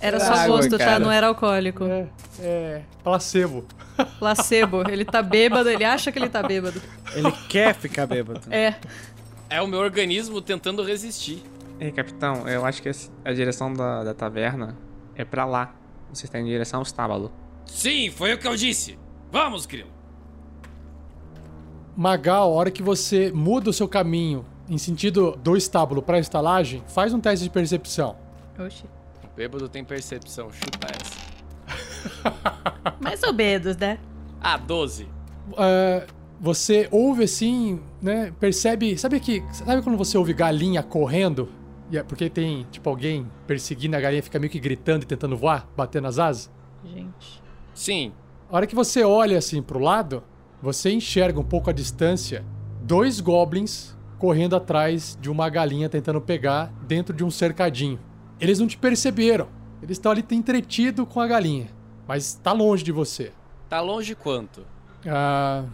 Era 0.00 0.18
só 0.20 0.32
Água, 0.34 0.56
gosto, 0.56 0.70
tá? 0.76 0.84
cara. 0.84 0.98
Não 0.98 1.10
era 1.12 1.26
alcoólico. 1.28 1.84
É, 1.84 2.06
é 2.40 2.82
placebo. 3.04 3.64
Placebo. 4.18 4.82
Ele 4.90 5.04
tá 5.04 5.22
bêbado, 5.22 5.68
ele 5.70 5.84
acha 5.84 6.10
que 6.12 6.18
ele 6.18 6.28
tá 6.28 6.42
bêbado. 6.42 6.80
Ele 7.14 7.30
quer 7.48 7.74
ficar 7.74 8.06
bêbado. 8.06 8.40
É. 8.50 8.74
É 9.48 9.62
o 9.62 9.66
meu 9.66 9.78
organismo 9.78 10.40
tentando 10.40 10.82
resistir. 10.82 11.42
Ei, 11.78 11.92
capitão, 11.92 12.48
eu 12.48 12.64
acho 12.66 12.82
que 12.82 12.88
esse- 12.88 13.10
a 13.24 13.32
direção 13.32 13.72
da, 13.72 14.02
da 14.04 14.12
taverna 14.14 14.76
é 15.16 15.24
pra 15.24 15.44
lá. 15.44 15.74
Você 16.12 16.26
está 16.26 16.38
em 16.38 16.44
direção 16.44 16.80
ao 16.80 16.82
estábulo. 16.82 17.32
Sim, 17.64 18.10
foi 18.10 18.34
o 18.34 18.38
que 18.38 18.46
eu 18.46 18.54
disse. 18.54 18.98
Vamos, 19.30 19.66
Grilo. 19.66 19.90
Magal, 21.96 22.52
a 22.52 22.54
hora 22.54 22.70
que 22.70 22.82
você 22.82 23.32
muda 23.32 23.70
o 23.70 23.72
seu 23.72 23.88
caminho 23.88 24.44
em 24.68 24.78
sentido 24.78 25.38
do 25.42 25.56
estábulo 25.56 26.02
pra 26.02 26.18
estalagem, 26.18 26.82
faz 26.88 27.14
um 27.14 27.20
teste 27.20 27.44
de 27.44 27.50
percepção. 27.50 28.16
Oxi. 28.58 28.84
O 29.24 29.36
bêbado 29.36 29.68
tem 29.68 29.84
percepção, 29.84 30.50
chuta 30.52 30.88
essa. 30.88 31.26
Mais 33.00 33.22
ou 33.22 33.32
menos, 33.32 33.76
né? 33.76 33.98
Ah, 34.40 34.56
12. 34.56 35.08
Ah, 35.56 36.06
você 36.40 36.88
ouve 36.90 37.24
assim, 37.24 37.80
né? 38.00 38.32
Percebe. 38.38 38.96
Sabe 38.98 39.20
que. 39.20 39.42
Sabe 39.52 39.82
quando 39.82 39.96
você 39.96 40.18
ouve 40.18 40.32
galinha 40.32 40.82
correndo? 40.82 41.48
E 41.90 41.96
é 41.98 42.02
porque 42.02 42.28
tem, 42.28 42.66
tipo, 42.70 42.88
alguém 42.88 43.26
perseguindo 43.46 43.96
a 43.96 44.00
galinha, 44.00 44.22
fica 44.22 44.38
meio 44.38 44.50
que 44.50 44.58
gritando 44.58 45.04
e 45.04 45.06
tentando 45.06 45.36
voar, 45.36 45.68
batendo 45.76 46.08
as 46.08 46.18
asas? 46.18 46.50
Gente. 46.84 47.42
Sim. 47.74 48.12
A 48.50 48.56
hora 48.56 48.66
que 48.66 48.74
você 48.74 49.04
olha 49.04 49.38
assim 49.38 49.62
pro 49.62 49.78
lado, 49.78 50.22
você 50.60 50.90
enxerga 50.90 51.38
um 51.38 51.44
pouco 51.44 51.70
à 51.70 51.72
distância 51.72 52.44
dois 52.82 53.20
goblins 53.20 53.96
correndo 54.18 54.56
atrás 54.56 55.18
de 55.20 55.30
uma 55.30 55.48
galinha 55.48 55.88
tentando 55.88 56.20
pegar 56.20 56.72
dentro 56.86 57.14
de 57.14 57.24
um 57.24 57.30
cercadinho. 57.30 57.98
Eles 58.40 58.58
não 58.58 58.66
te 58.66 58.78
perceberam. 58.78 59.48
Eles 59.82 59.96
estão 59.98 60.10
ali 60.12 60.24
entretidos 60.30 61.06
com 61.08 61.20
a 61.20 61.26
galinha, 61.26 61.68
mas 62.08 62.34
tá 62.34 62.52
longe 62.52 62.82
de 62.82 62.92
você. 62.92 63.32
Tá 63.68 63.80
longe 63.80 64.14
quanto? 64.14 64.64
Ah, 65.06 65.64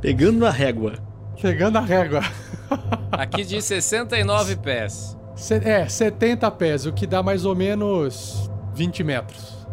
Pegando 0.00 0.38
na 0.38 0.50
régua. 0.50 0.98
Pegando 1.44 1.76
a 1.76 1.80
régua. 1.82 2.22
Aqui 3.12 3.44
diz 3.44 3.66
69 3.66 4.56
pés. 4.56 5.14
Se- 5.36 5.56
é, 5.62 5.86
70 5.86 6.50
pés, 6.50 6.86
o 6.86 6.92
que 6.92 7.06
dá 7.06 7.22
mais 7.22 7.44
ou 7.44 7.54
menos 7.54 8.50
20 8.74 9.04
metros. 9.04 9.66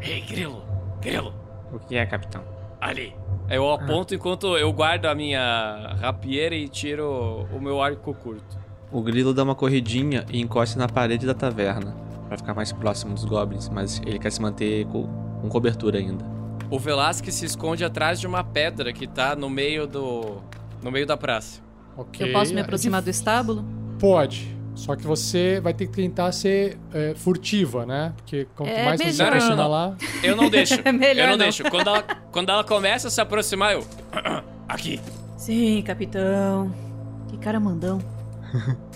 Ei, 0.00 0.22
Grilo, 0.22 0.62
Grilo, 1.02 1.34
O 1.70 1.78
que 1.78 1.96
é, 1.96 2.06
capitão? 2.06 2.42
ali. 2.80 3.14
Eu 3.50 3.70
aponto 3.70 4.14
enquanto 4.14 4.56
eu 4.56 4.72
guardo 4.72 5.04
a 5.04 5.14
minha 5.14 5.94
rapieira 6.00 6.54
e 6.54 6.66
tiro 6.66 7.46
o 7.52 7.60
meu 7.60 7.82
arco 7.82 8.14
curto. 8.14 8.56
O 8.90 9.02
grilo 9.02 9.34
dá 9.34 9.42
uma 9.42 9.54
corridinha 9.54 10.24
e 10.32 10.40
encosta 10.40 10.78
na 10.78 10.88
parede 10.88 11.26
da 11.26 11.34
taverna. 11.34 11.94
Pra 12.28 12.38
ficar 12.38 12.54
mais 12.54 12.72
próximo 12.72 13.12
dos 13.14 13.24
goblins, 13.26 13.68
mas 13.68 14.00
ele 14.06 14.18
quer 14.18 14.32
se 14.32 14.40
manter 14.40 14.86
co- 14.86 15.06
com 15.42 15.48
cobertura 15.50 15.98
ainda. 15.98 16.24
O 16.70 16.78
Velasquez 16.78 17.34
se 17.34 17.46
esconde 17.46 17.84
atrás 17.84 18.18
de 18.20 18.26
uma 18.26 18.42
pedra 18.42 18.92
que 18.92 19.06
tá 19.06 19.36
no 19.36 19.48
meio 19.48 19.86
do. 19.86 20.40
no 20.82 20.90
meio 20.90 21.06
da 21.06 21.16
praça. 21.16 21.60
Ok. 21.96 22.28
Eu 22.28 22.32
posso 22.32 22.52
me 22.54 22.60
aproximar 22.60 23.02
do 23.02 23.10
estábulo? 23.10 23.64
Pode. 23.98 24.54
Só 24.74 24.96
que 24.96 25.06
você 25.06 25.60
vai 25.60 25.72
ter 25.72 25.86
que 25.86 25.92
tentar 25.92 26.32
ser 26.32 26.76
é, 26.92 27.14
furtiva, 27.14 27.86
né? 27.86 28.12
Porque 28.16 28.48
quanto 28.56 28.70
É 28.70 28.84
mais 28.84 29.00
você 29.00 29.12
se 29.12 29.18
melhor. 29.18 29.28
aproximar 29.28 29.56
Não, 29.56 29.64
não, 29.64 29.70
lá. 29.70 29.96
Eu 30.22 30.36
não 30.36 30.50
deixo. 30.50 30.74
É 30.84 30.90
melhor 30.90 31.24
eu 31.24 31.30
não, 31.30 31.36
não. 31.36 31.44
deixo. 31.44 31.62
Quando 31.70 31.86
ela, 31.88 32.02
quando 32.32 32.48
ela 32.50 32.64
começa 32.64 33.06
a 33.06 33.10
se 33.10 33.20
aproximar, 33.20 33.74
eu. 33.74 33.86
Aqui. 34.68 35.00
Sim, 35.36 35.80
capitão. 35.82 36.74
Que 37.28 37.36
cara 37.38 37.60
mandão. 37.60 38.00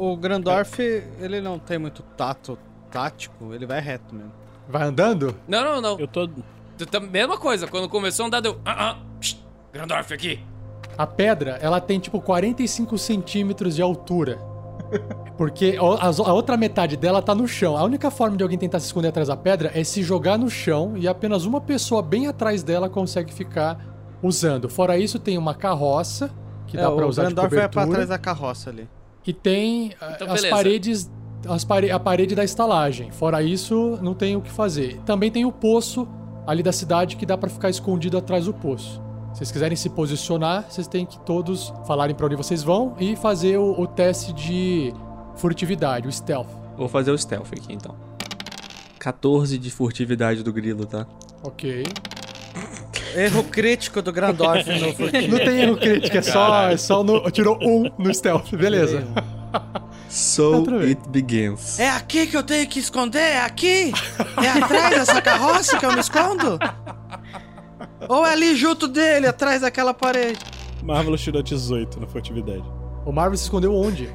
O 0.00 0.16
Grandorf, 0.16 0.78
ele 1.18 1.40
não 1.40 1.58
tem 1.58 1.76
muito 1.76 2.04
tato 2.16 2.56
tático, 2.88 3.52
ele 3.52 3.66
vai 3.66 3.80
reto 3.80 4.14
mesmo. 4.14 4.30
Vai 4.68 4.84
andando? 4.84 5.34
Não, 5.48 5.64
não, 5.64 5.80
não. 5.80 5.98
Eu 5.98 6.06
tô. 6.06 6.30
Mesma 7.10 7.36
coisa, 7.38 7.66
quando 7.66 7.88
começou 7.88 8.24
a 8.24 8.26
andar, 8.28 8.40
deu. 8.40 8.58
Ah, 8.64 8.90
ah, 8.92 8.96
Grandorf 9.72 10.12
aqui. 10.12 10.40
A 10.96 11.06
pedra, 11.06 11.58
ela 11.62 11.80
tem 11.80 11.98
tipo 12.00 12.20
45 12.20 12.96
centímetros 12.98 13.76
de 13.76 13.82
altura. 13.82 14.38
Porque 15.36 15.78
o- 15.78 15.92
a 16.24 16.32
outra 16.32 16.56
metade 16.56 16.96
dela 16.96 17.20
tá 17.22 17.34
no 17.34 17.46
chão. 17.46 17.76
A 17.76 17.84
única 17.84 18.10
forma 18.10 18.36
de 18.36 18.42
alguém 18.42 18.58
tentar 18.58 18.80
se 18.80 18.86
esconder 18.86 19.08
atrás 19.08 19.28
da 19.28 19.36
pedra 19.36 19.70
é 19.74 19.84
se 19.84 20.02
jogar 20.02 20.36
no 20.38 20.48
chão 20.50 20.94
e 20.96 21.06
apenas 21.06 21.44
uma 21.44 21.60
pessoa 21.60 22.02
bem 22.02 22.26
atrás 22.26 22.62
dela 22.62 22.88
consegue 22.88 23.32
ficar 23.32 23.78
usando. 24.22 24.68
Fora 24.68 24.98
isso, 24.98 25.18
tem 25.18 25.38
uma 25.38 25.54
carroça 25.54 26.30
que 26.66 26.76
é, 26.76 26.80
dá 26.80 26.90
pra 26.90 27.06
o 27.06 27.08
usar 27.08 27.22
de 27.26 27.34
Grandorf 27.34 27.50
vai 27.54 27.58
cobertura. 27.68 27.86
pra 27.86 27.94
trás 27.94 28.08
da 28.08 28.18
carroça 28.18 28.70
ali. 28.70 28.88
E 29.26 29.32
tem 29.32 29.92
ah, 30.00 30.12
Então, 30.16 30.26
as 30.28 30.34
beleza. 30.40 30.56
paredes. 30.56 31.10
As 31.48 31.64
pare 31.64 31.88
a 31.90 32.00
parede 32.00 32.34
da 32.34 32.42
estalagem. 32.42 33.12
Fora 33.12 33.40
isso, 33.42 33.96
não 34.02 34.12
tem 34.14 34.34
o 34.34 34.40
que 34.40 34.50
fazer. 34.50 34.98
Também 35.06 35.30
tem 35.30 35.44
o 35.44 35.52
poço 35.52 36.08
ali 36.48 36.62
da 36.62 36.72
cidade 36.72 37.16
que 37.16 37.26
dá 37.26 37.36
pra 37.36 37.50
ficar 37.50 37.68
escondido 37.68 38.16
atrás 38.16 38.46
do 38.46 38.54
poço. 38.54 39.02
Se 39.34 39.40
vocês 39.40 39.52
quiserem 39.52 39.76
se 39.76 39.90
posicionar, 39.90 40.64
vocês 40.66 40.88
têm 40.88 41.04
que 41.04 41.20
todos 41.20 41.70
falarem 41.86 42.16
pra 42.16 42.24
onde 42.24 42.36
vocês 42.36 42.62
vão 42.62 42.96
e 42.98 43.14
fazer 43.16 43.58
o, 43.58 43.78
o 43.78 43.86
teste 43.86 44.32
de 44.32 44.94
furtividade, 45.36 46.08
o 46.08 46.10
stealth. 46.12 46.48
Vou 46.74 46.88
fazer 46.88 47.10
o 47.10 47.18
stealth 47.18 47.52
aqui 47.52 47.74
então. 47.74 47.94
14 48.98 49.58
de 49.58 49.70
furtividade 49.70 50.42
do 50.42 50.50
grilo, 50.50 50.86
tá? 50.86 51.06
Ok. 51.42 51.84
Erro 53.14 53.44
crítico 53.44 54.00
do 54.00 54.10
Grandorf 54.10 54.66
no 54.80 54.94
furtivo. 54.94 55.28
Não 55.36 55.38
tem 55.38 55.60
erro 55.60 55.76
crítico, 55.76 56.16
é 56.16 56.22
só, 56.22 56.70
é 56.70 56.76
só 56.78 57.04
no. 57.04 57.30
Tirou 57.30 57.58
um 57.62 57.90
no 57.98 58.12
stealth, 58.12 58.50
beleza. 58.52 59.06
So 60.08 60.64
it 60.80 61.00
begins. 61.08 61.78
É 61.78 61.90
aqui 61.90 62.26
que 62.26 62.36
eu 62.36 62.42
tenho 62.42 62.66
que 62.66 62.78
esconder? 62.78 63.18
É 63.18 63.40
aqui? 63.40 63.92
É 64.42 64.48
atrás 64.48 64.90
dessa 64.90 65.20
carroça 65.20 65.78
que 65.78 65.84
eu 65.84 65.92
me 65.92 66.00
escondo? 66.00 66.58
Ou 68.08 68.26
é 68.26 68.32
ali 68.32 68.56
junto 68.56 68.88
dele, 68.88 69.26
atrás 69.26 69.60
daquela 69.60 69.92
parede? 69.92 70.38
Marvelous 70.82 71.20
tirou 71.20 71.42
18 71.42 72.00
na 72.00 72.06
furtividade. 72.06 72.64
O 73.04 73.12
Marvel 73.12 73.36
se 73.36 73.44
escondeu 73.44 73.74
onde? 73.74 74.08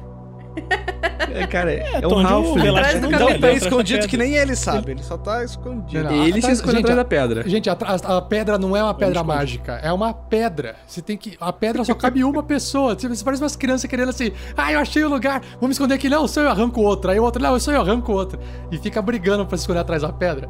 É, 1.34 1.46
cara, 1.48 1.72
é, 1.72 2.00
tô 2.00 2.16
um 2.16 2.20
Atrás 2.20 3.00
do 3.00 3.10
não 3.10 3.38
tá 3.40 3.52
escondido 3.52 3.96
pedra. 4.02 4.08
que 4.08 4.16
nem 4.16 4.34
ele 4.36 4.54
sabe, 4.54 4.92
ele 4.92 5.02
só 5.02 5.16
tá 5.18 5.42
escondido. 5.42 6.04
Não, 6.04 6.24
Ele 6.24 6.40
se 6.40 6.52
esconde 6.52 6.76
gente, 6.76 6.84
atrás 6.84 6.96
da 6.96 7.04
pedra. 7.04 7.48
Gente, 7.48 7.68
a, 7.68 7.72
a- 7.72 8.22
pedra 8.22 8.56
não 8.56 8.76
é 8.76 8.82
uma 8.82 8.94
pedra 8.94 9.24
mágica, 9.24 9.80
é 9.82 9.92
uma 9.92 10.14
pedra. 10.14 10.76
Você 10.86 11.02
tem 11.02 11.16
que. 11.16 11.36
A 11.40 11.52
pedra 11.52 11.84
só 11.84 11.94
cabe 11.94 12.22
uma 12.22 12.42
pessoa. 12.42 12.94
Você 12.96 13.24
parece 13.24 13.42
umas 13.42 13.56
crianças 13.56 13.88
querendo 13.90 14.10
assim, 14.10 14.30
ah, 14.56 14.70
eu 14.72 14.78
achei 14.78 15.02
o 15.02 15.08
lugar, 15.08 15.40
vamos 15.54 15.62
me 15.68 15.72
esconder 15.72 15.94
aqui. 15.94 16.08
Não, 16.08 16.28
sou 16.28 16.42
eu 16.42 16.50
arranco 16.50 16.80
outra. 16.80 17.12
Aí 17.12 17.18
o 17.18 17.24
outro, 17.24 17.42
não, 17.42 17.58
sou 17.58 17.74
eu 17.74 17.80
arranco 17.80 18.12
outra. 18.12 18.38
E 18.70 18.78
fica 18.78 19.02
brigando 19.02 19.44
pra 19.44 19.56
se 19.58 19.62
esconder 19.62 19.80
atrás 19.80 20.02
da 20.02 20.12
pedra. 20.12 20.48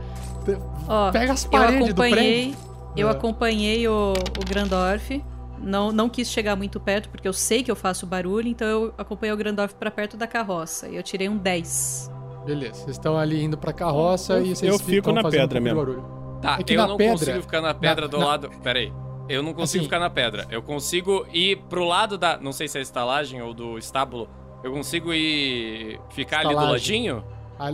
Ó, 0.86 1.10
Pega 1.10 1.32
as 1.32 1.44
paredes 1.46 1.94
do 1.94 2.02
prédio. 2.02 2.54
eu 2.94 3.08
Ah. 3.08 3.12
acompanhei 3.12 3.88
o, 3.88 4.12
o 4.12 4.44
Grandorf. 4.46 5.22
Não, 5.64 5.90
não 5.92 6.08
quis 6.08 6.30
chegar 6.30 6.54
muito 6.56 6.78
perto, 6.78 7.08
porque 7.08 7.26
eu 7.26 7.32
sei 7.32 7.62
que 7.62 7.70
eu 7.70 7.76
faço 7.76 8.06
barulho, 8.06 8.48
então 8.48 8.66
eu 8.66 8.94
acompanhei 8.98 9.32
o 9.32 9.36
Grandorf 9.36 9.74
pra 9.74 9.90
perto 9.90 10.16
da 10.16 10.26
carroça. 10.26 10.88
E 10.88 10.96
eu 10.96 11.02
tirei 11.02 11.28
um 11.28 11.36
10. 11.36 12.10
Beleza, 12.44 12.74
vocês 12.74 12.90
estão 12.96 13.16
ali 13.16 13.42
indo 13.42 13.56
pra 13.56 13.72
carroça 13.72 14.34
Eu- 14.34 14.46
e 14.46 14.54
vocês 14.56 14.72
eu 14.72 14.78
fico 14.78 15.10
na 15.12 15.22
pedra 15.28 15.58
um 15.58 15.62
mesmo. 15.62 15.78
barulho. 15.80 16.04
Tá, 16.42 16.58
É 16.60 16.62
que 16.62 16.74
eu 16.74 16.82
na 16.82 16.86
não 16.88 16.96
pedra- 16.98 17.12
consigo 17.18 17.40
ficar 17.42 17.60
na 17.62 17.72
pedra 17.74 18.02
na- 18.02 18.06
do 18.10 18.18
na- 18.18 18.26
lado. 18.26 18.50
Pera 18.62 18.78
aí. 18.78 18.92
Eu 19.28 19.42
não 19.42 19.54
consigo 19.54 19.78
Assim- 19.80 19.84
ficar 19.88 19.98
na 19.98 20.10
pedra. 20.10 20.46
Eu 20.50 20.62
consigo 20.62 21.26
ir 21.32 21.56
pro 21.70 21.84
lado 21.84 22.18
da. 22.18 22.36
Não 22.36 22.52
sei 22.52 22.68
se 22.68 22.76
é 22.78 22.82
estalagem 22.82 23.40
ou 23.40 23.54
do 23.54 23.78
estábulo. 23.78 24.28
Eu 24.62 24.70
consigo 24.72 25.12
ir. 25.14 25.98
ficar 26.10 26.40
ali 26.40 26.48
do 26.48 26.52
Estalagem. 26.52 27.08
ladinho? 27.10 27.24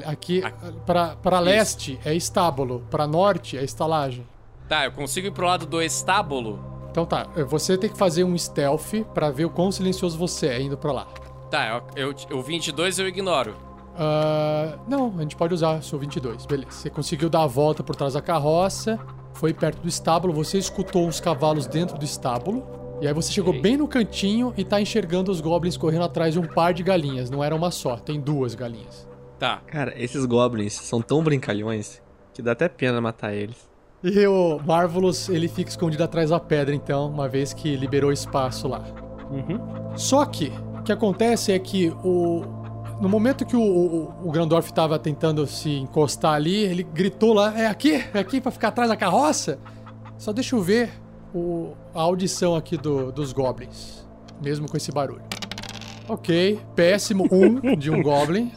Aqui, 0.06 0.42
pra, 0.86 1.16
pra 1.16 1.40
leste 1.40 1.98
é 2.04 2.14
estábulo, 2.14 2.84
pra 2.90 3.06
norte 3.08 3.56
é 3.58 3.64
estalagem. 3.64 4.24
Tá, 4.68 4.84
eu 4.84 4.92
consigo 4.92 5.26
ir 5.26 5.30
pro 5.32 5.46
lado 5.46 5.66
do 5.66 5.82
estábulo. 5.82 6.62
Então 6.90 7.06
tá, 7.06 7.28
você 7.48 7.78
tem 7.78 7.88
que 7.88 7.96
fazer 7.96 8.24
um 8.24 8.36
stealth 8.36 9.04
pra 9.14 9.30
ver 9.30 9.44
o 9.44 9.50
quão 9.50 9.70
silencioso 9.70 10.18
você 10.18 10.48
é 10.48 10.60
indo 10.60 10.76
pra 10.76 10.92
lá. 10.92 11.06
Tá, 11.50 11.82
eu, 11.96 12.12
eu, 12.30 12.38
o 12.38 12.42
22 12.42 12.98
eu 12.98 13.08
ignoro. 13.08 13.56
Ah, 13.96 14.78
não, 14.88 15.12
a 15.18 15.22
gente 15.22 15.36
pode 15.36 15.54
usar 15.54 15.78
o 15.78 15.82
seu 15.82 15.98
22, 15.98 16.46
beleza. 16.46 16.70
Você 16.70 16.90
conseguiu 16.90 17.28
dar 17.28 17.42
a 17.42 17.46
volta 17.46 17.82
por 17.82 17.94
trás 17.94 18.14
da 18.14 18.22
carroça, 18.22 18.98
foi 19.34 19.52
perto 19.52 19.80
do 19.80 19.88
estábulo, 19.88 20.32
você 20.32 20.58
escutou 20.58 21.06
os 21.06 21.20
cavalos 21.20 21.66
dentro 21.66 21.98
do 21.98 22.04
estábulo, 22.04 22.66
e 23.00 23.06
aí 23.06 23.14
você 23.14 23.32
chegou 23.32 23.58
bem 23.58 23.76
no 23.76 23.88
cantinho 23.88 24.52
e 24.56 24.64
tá 24.64 24.80
enxergando 24.80 25.30
os 25.30 25.40
goblins 25.40 25.76
correndo 25.76 26.04
atrás 26.04 26.34
de 26.34 26.40
um 26.40 26.46
par 26.46 26.74
de 26.74 26.82
galinhas. 26.82 27.30
Não 27.30 27.42
era 27.42 27.54
uma 27.54 27.70
só, 27.70 27.96
tem 27.96 28.20
duas 28.20 28.54
galinhas. 28.54 29.08
Tá. 29.38 29.62
Cara, 29.66 29.94
esses 29.96 30.26
goblins 30.26 30.74
são 30.74 31.00
tão 31.00 31.22
brincalhões 31.22 32.02
que 32.34 32.42
dá 32.42 32.52
até 32.52 32.68
pena 32.68 33.00
matar 33.00 33.32
eles. 33.32 33.69
E 34.02 34.26
o 34.26 34.58
Marvelous, 34.64 35.28
ele 35.28 35.46
fica 35.46 35.68
escondido 35.70 36.02
atrás 36.02 36.30
da 36.30 36.40
pedra, 36.40 36.74
então, 36.74 37.08
uma 37.10 37.28
vez 37.28 37.52
que 37.52 37.76
liberou 37.76 38.10
espaço 38.12 38.66
lá. 38.66 38.82
Só 39.94 40.24
que, 40.24 40.52
o 40.78 40.82
que 40.82 40.92
acontece 40.92 41.52
é 41.52 41.58
que 41.58 41.90
o... 42.02 42.42
No 43.00 43.08
momento 43.08 43.46
que 43.46 43.56
o, 43.56 43.60
o, 43.62 44.12
o 44.28 44.30
Grandorf 44.30 44.72
tava 44.72 44.98
tentando 44.98 45.46
se 45.46 45.70
encostar 45.70 46.34
ali, 46.34 46.54
ele 46.56 46.82
gritou 46.82 47.32
lá, 47.32 47.58
é 47.58 47.66
aqui? 47.66 47.94
É 48.12 48.18
aqui 48.18 48.40
pra 48.40 48.50
ficar 48.50 48.68
atrás 48.68 48.90
da 48.90 48.96
carroça? 48.96 49.58
Só 50.18 50.32
deixa 50.32 50.54
eu 50.54 50.60
ver 50.62 50.90
o, 51.34 51.72
a 51.94 52.00
audição 52.02 52.54
aqui 52.54 52.76
do- 52.76 53.10
dos 53.10 53.32
goblins, 53.32 54.06
mesmo 54.42 54.68
com 54.70 54.76
esse 54.76 54.92
barulho. 54.92 55.22
Ok, 56.08 56.60
péssimo 56.74 57.26
um 57.32 57.74
de 57.76 57.90
um 57.90 58.00
goblin. 58.02 58.50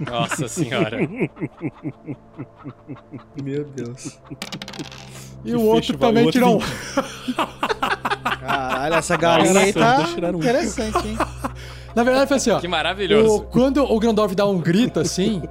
Nossa 0.00 0.48
senhora. 0.48 0.98
Meu 3.42 3.64
Deus. 3.64 4.18
E 5.44 5.54
o 5.54 5.62
outro 5.62 5.96
também 5.96 6.30
tirou 6.30 6.56
um. 6.56 6.60
Caralho, 8.40 8.94
essa 8.94 9.16
galinha 9.16 9.60
aí 9.60 9.72
tá 9.72 9.98
um. 10.34 10.36
interessante, 10.38 11.08
hein? 11.08 11.18
Na 11.94 12.02
verdade 12.04 12.28
foi 12.28 12.36
assim, 12.36 12.50
ó. 12.50 12.60
Que 12.60 12.68
maravilhoso. 12.68 13.36
O- 13.36 13.40
quando 13.42 13.82
o 13.82 13.98
Grandorf 13.98 14.34
dá 14.34 14.46
um 14.46 14.58
grito 14.60 15.00
assim, 15.00 15.42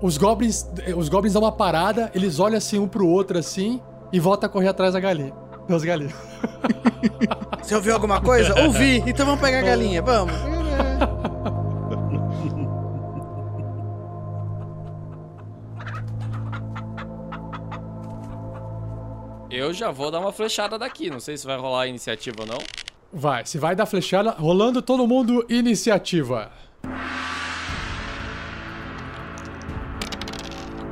os 0.00 0.18
goblins, 0.18 0.66
os 0.96 1.08
goblins 1.08 1.32
dão 1.32 1.42
uma 1.42 1.52
parada, 1.52 2.10
eles 2.14 2.40
olham 2.40 2.56
assim 2.58 2.78
um 2.78 2.88
pro 2.88 3.06
outro 3.06 3.38
assim 3.38 3.80
e 4.12 4.18
voltam 4.18 4.48
a 4.48 4.52
correr 4.52 4.68
atrás 4.68 4.94
da 4.94 5.00
galinha. 5.00 5.32
Das 5.68 5.84
galinhas. 5.84 6.12
Você 7.62 7.74
ouviu 7.76 7.94
alguma 7.94 8.20
coisa? 8.20 8.52
Ouvi, 8.64 9.02
então 9.06 9.24
vamos 9.24 9.40
pegar 9.40 9.60
a 9.60 9.62
galinha, 9.62 10.02
vamos. 10.02 10.34
Eu 19.52 19.74
já 19.74 19.90
vou 19.90 20.10
dar 20.10 20.18
uma 20.18 20.32
flechada 20.32 20.78
daqui. 20.78 21.10
Não 21.10 21.20
sei 21.20 21.36
se 21.36 21.46
vai 21.46 21.58
rolar 21.58 21.82
a 21.82 21.86
iniciativa 21.86 22.36
ou 22.40 22.46
não. 22.46 22.58
Vai, 23.12 23.44
se 23.44 23.58
vai 23.58 23.76
dar 23.76 23.84
flechada, 23.84 24.30
rolando 24.30 24.80
todo 24.80 25.06
mundo 25.06 25.44
iniciativa. 25.46 26.50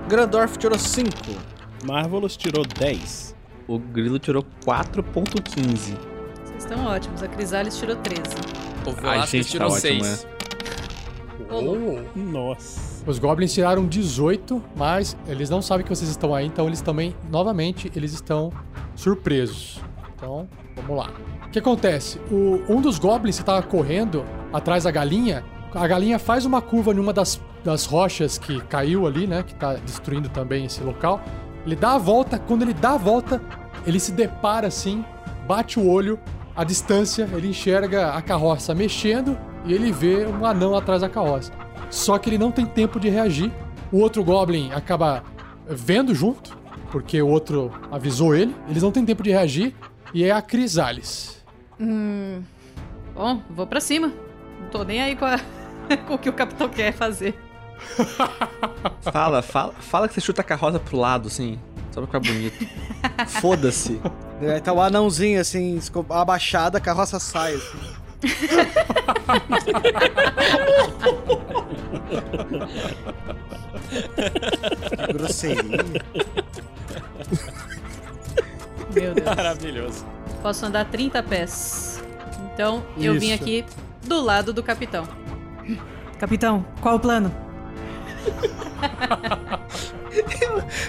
Grandorf 0.07 0.59
tirou 0.59 0.79
5. 0.79 1.11
Marvelous 1.87 2.37
tirou 2.37 2.63
10. 2.67 3.35
O 3.67 3.79
grilo 3.79 4.19
tirou 4.19 4.45
4.15. 4.67 5.97
Vocês 6.45 6.65
estão 6.65 6.85
ótimos. 6.85 7.23
A 7.23 7.29
Crisales 7.29 7.79
tirou 7.79 7.97
13. 7.97 8.21
O 8.87 8.93
gente 9.25 9.47
tá 9.47 9.51
tirou 9.53 9.73
ótimo, 9.73 10.40
6. 11.51 12.17
Nossa. 12.17 13.03
Os 13.07 13.19
goblins 13.19 13.53
tiraram 13.53 13.87
18, 13.87 14.63
mas 14.77 15.17
eles 15.27 15.51
não 15.51 15.61
sabem 15.63 15.85
que 15.85 15.91
vocês 15.95 16.11
estão 16.11 16.35
aí, 16.35 16.47
então 16.47 16.67
eles 16.67 16.81
também, 16.81 17.15
novamente, 17.31 17.91
eles 17.97 18.13
estão 18.13 18.53
surpresos. 18.95 19.81
Então, 20.17 20.47
vamos 20.77 20.97
lá. 20.97 21.11
O 21.47 21.51
que 21.51 21.59
acontece? 21.59 22.21
O- 22.31 22.63
um 22.69 22.81
dos 22.81 22.99
goblins 22.99 23.37
que 23.37 23.43
estava 23.43 23.63
correndo 23.63 24.25
atrás 24.53 24.85
da 24.85 24.91
galinha, 24.91 25.45
a 25.75 25.87
galinha 25.87 26.19
faz 26.19 26.45
uma 26.45 26.61
curva 26.61 26.93
numa 26.93 27.13
das, 27.13 27.41
das 27.65 27.87
rochas 27.87 28.39
que 28.39 28.61
caiu 28.63 29.07
ali, 29.07 29.27
né? 29.27 29.43
Que 29.43 29.55
tá 29.55 29.75
destruindo 29.75 30.29
também 30.29 30.67
esse 30.67 30.83
local. 30.83 31.21
Ele 31.67 31.75
dá 31.77 31.93
a 31.95 31.99
volta, 31.99 32.39
quando 32.39 32.63
ele 32.63 32.75
dá 32.75 32.91
a 32.93 32.97
volta, 32.97 33.41
ele 33.87 33.99
se 33.99 34.13
depara 34.13 34.67
assim, 34.69 35.05
bate 35.47 35.79
o 35.81 35.89
olho, 35.89 36.19
à 36.55 36.65
distância, 36.65 37.29
ele 37.33 37.49
enxerga 37.49 38.11
a 38.13 38.21
carroça 38.23 38.75
mexendo 38.75 39.37
e 39.65 39.73
ele 39.75 39.93
vê 39.93 40.27
um 40.27 40.45
anão 40.47 40.77
atrás 40.77 41.01
da 41.03 41.09
carroça. 41.09 41.53
Só 41.91 42.19
que 42.19 42.29
ele 42.31 42.39
não 42.39 42.51
tem 42.53 42.65
tempo 42.67 42.99
de 43.01 43.09
reagir. 43.09 43.53
O 43.93 43.99
outro 43.99 44.23
Goblin 44.25 44.71
acaba 44.73 45.23
vendo 45.69 46.15
junto, 46.15 46.57
porque 46.93 47.21
o 47.21 47.29
outro 47.29 47.73
avisou 47.91 48.35
ele. 48.35 48.55
Eles 48.69 48.83
não 48.83 48.93
têm 48.93 49.05
tempo 49.05 49.23
de 49.23 49.31
reagir. 49.31 49.75
E 50.15 50.25
é 50.25 50.31
a 50.31 50.41
Crisales. 50.43 51.43
Hum. 51.81 52.43
Bom, 53.15 53.43
vou 53.51 53.67
pra 53.67 53.81
cima. 53.81 54.13
Não 54.61 54.69
tô 54.71 54.83
nem 54.85 55.01
aí 55.03 55.17
com, 55.17 55.25
a- 55.25 55.41
com 56.07 56.15
o 56.15 56.19
que 56.19 56.29
o 56.29 56.33
capitão 56.33 56.69
quer 56.69 56.93
fazer. 56.93 57.39
Fala, 59.01 59.41
fala, 59.43 59.73
fala 59.81 60.07
que 60.09 60.15
você 60.15 60.21
chuta 60.21 60.43
a 60.43 60.45
carroça 60.45 60.79
pro 60.79 60.97
lado, 60.99 61.29
assim. 61.29 61.59
Só 61.91 62.01
pra 62.03 62.07
ficar 62.07 62.21
bonito. 62.21 62.67
Foda-se. 63.41 64.01
Aí 64.41 64.61
tá 64.61 64.73
o 64.73 64.81
anãozinho, 64.81 65.41
assim, 65.41 65.79
abaixado, 66.11 66.77
a 66.77 66.81
carroça 66.81 67.19
sai, 67.19 67.55
assim. 67.55 67.79
Grosseria. 75.13 75.85
Meu 78.95 79.15
Deus. 79.15 79.27
Maravilhoso. 79.27 80.07
Posso 80.43 80.67
andar 80.67 80.85
30 80.87 81.23
pés. 81.23 82.03
Então, 82.53 82.85
eu 82.99 83.19
vim 83.19 83.33
aqui 83.33 83.65
do 84.07 84.21
lado 84.21 84.53
do 84.53 84.63
capitão. 84.63 85.09
Capitão, 86.19 86.67
qual 86.81 86.97
o 86.97 87.01
plano? 87.01 87.35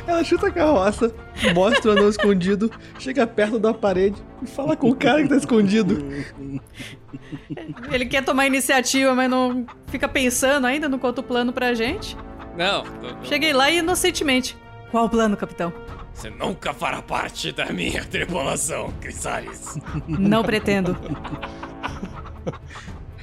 Ela 0.07 0.23
chuta 0.23 0.47
a 0.47 0.51
carroça, 0.51 1.13
mostra 1.53 1.91
o 1.91 1.97
anão 1.97 2.09
escondido, 2.09 2.71
chega 2.99 3.25
perto 3.27 3.59
da 3.59 3.73
parede 3.73 4.21
e 4.41 4.47
fala 4.47 4.75
com 4.75 4.89
o 4.89 4.95
cara 4.95 5.21
que 5.21 5.29
tá 5.29 5.37
escondido. 5.37 6.03
Ele 7.91 8.05
quer 8.05 8.23
tomar 8.23 8.47
iniciativa, 8.47 9.13
mas 9.13 9.29
não 9.29 9.65
fica 9.87 10.07
pensando 10.07 10.65
ainda, 10.65 10.89
não 10.89 10.97
conta 10.99 11.21
o 11.21 11.23
plano 11.23 11.53
pra 11.53 11.73
gente. 11.73 12.17
Não, 12.57 12.83
não, 12.83 13.13
não. 13.13 13.23
Cheguei 13.23 13.53
lá 13.53 13.69
inocentemente. 13.69 14.57
Qual 14.89 15.05
o 15.05 15.09
plano, 15.09 15.37
capitão? 15.37 15.71
Você 16.13 16.29
nunca 16.29 16.73
fará 16.73 17.01
parte 17.01 17.51
da 17.51 17.67
minha 17.67 18.03
tripulação, 18.03 18.93
Crisales. 18.99 19.79
Não 20.07 20.43
pretendo. 20.43 20.97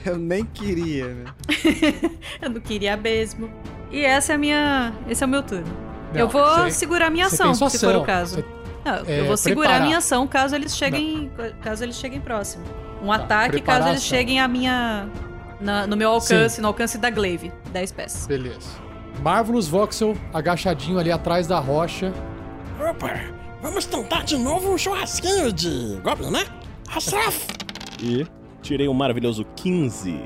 Eu 0.05 0.17
nem 0.17 0.45
queria, 0.45 1.09
né? 1.09 1.25
Eu 2.41 2.51
não 2.51 2.61
queria 2.61 2.97
mesmo. 2.97 3.51
E 3.91 4.05
essa 4.05 4.33
é 4.33 4.35
a 4.37 4.39
minha. 4.39 4.95
Esse 5.09 5.23
é 5.23 5.27
o 5.27 5.29
meu 5.29 5.43
turno. 5.43 5.88
Não, 6.13 6.21
eu 6.21 6.29
vou 6.29 6.43
você- 6.45 6.71
segurar 6.73 7.11
minha 7.11 7.27
ação, 7.27 7.55
sua 7.55 7.69
se 7.71 7.79
for 7.79 7.89
ação. 7.91 8.03
o 8.03 8.05
caso. 8.05 8.37
Você- 8.37 8.45
Não, 8.85 8.95
é, 9.07 9.21
eu 9.21 9.27
vou 9.27 9.37
segurar 9.37 9.67
preparar. 9.69 9.87
minha 9.87 9.99
ação 9.99 10.27
caso 10.27 10.55
eles 10.55 10.77
cheguem. 10.77 11.31
Caso 11.63 11.85
eles 11.85 11.97
cheguem 11.97 12.21
próximo. 12.21 12.65
Um 13.03 13.13
ataque 13.13 13.53
preparar 13.53 13.81
caso 13.81 13.89
eles 13.93 14.03
ação. 14.03 14.17
cheguem 14.17 14.41
a 14.41 14.49
minha. 14.49 15.09
na- 15.61 15.87
no 15.89 15.97
meu 15.97 16.11
alcance, 16.11 16.61
no 16.61 16.69
alcance 16.69 16.97
da 16.99 17.11
Glaive. 17.11 17.53
10 17.73 17.91
pés. 17.93 18.27
Beleza. 18.29 18.71
Marvelous 19.23 19.67
Voxel 19.67 20.17
agachadinho 20.33 20.99
ali 21.01 21.11
atrás 21.11 21.47
da 21.49 21.59
rocha. 21.59 22.13
Opa, 22.81 23.11
vamos 23.61 23.85
tentar 23.85 24.23
de 24.23 24.39
novo 24.39 24.73
um 24.73 24.79
churrasquinho 24.79 25.53
de 25.53 25.99
Goblin, 26.05 26.31
né? 26.31 26.45
Astraf! 26.95 27.45
E 28.01 28.25
tirei 28.63 28.89
um 28.89 28.95
maravilhoso 28.95 29.45
15. 29.57 30.21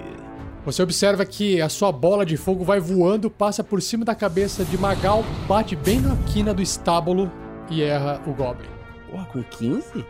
Você 0.64 0.82
observa 0.82 1.24
que 1.26 1.60
a 1.60 1.68
sua 1.68 1.90
bola 1.90 2.24
de 2.24 2.36
fogo 2.36 2.64
vai 2.64 2.78
voando, 2.78 3.28
passa 3.28 3.64
por 3.64 3.82
cima 3.82 4.04
da 4.04 4.14
cabeça 4.14 4.64
de 4.64 4.78
Magal, 4.78 5.24
bate 5.48 5.74
bem 5.74 6.00
na 6.00 6.16
quina 6.32 6.54
do 6.54 6.62
estábulo 6.62 7.30
e 7.68 7.82
erra 7.82 8.20
o 8.26 8.32
Goblin. 8.32 8.68
Porra, 9.10 9.24
com 9.26 9.42
15? 9.42 10.04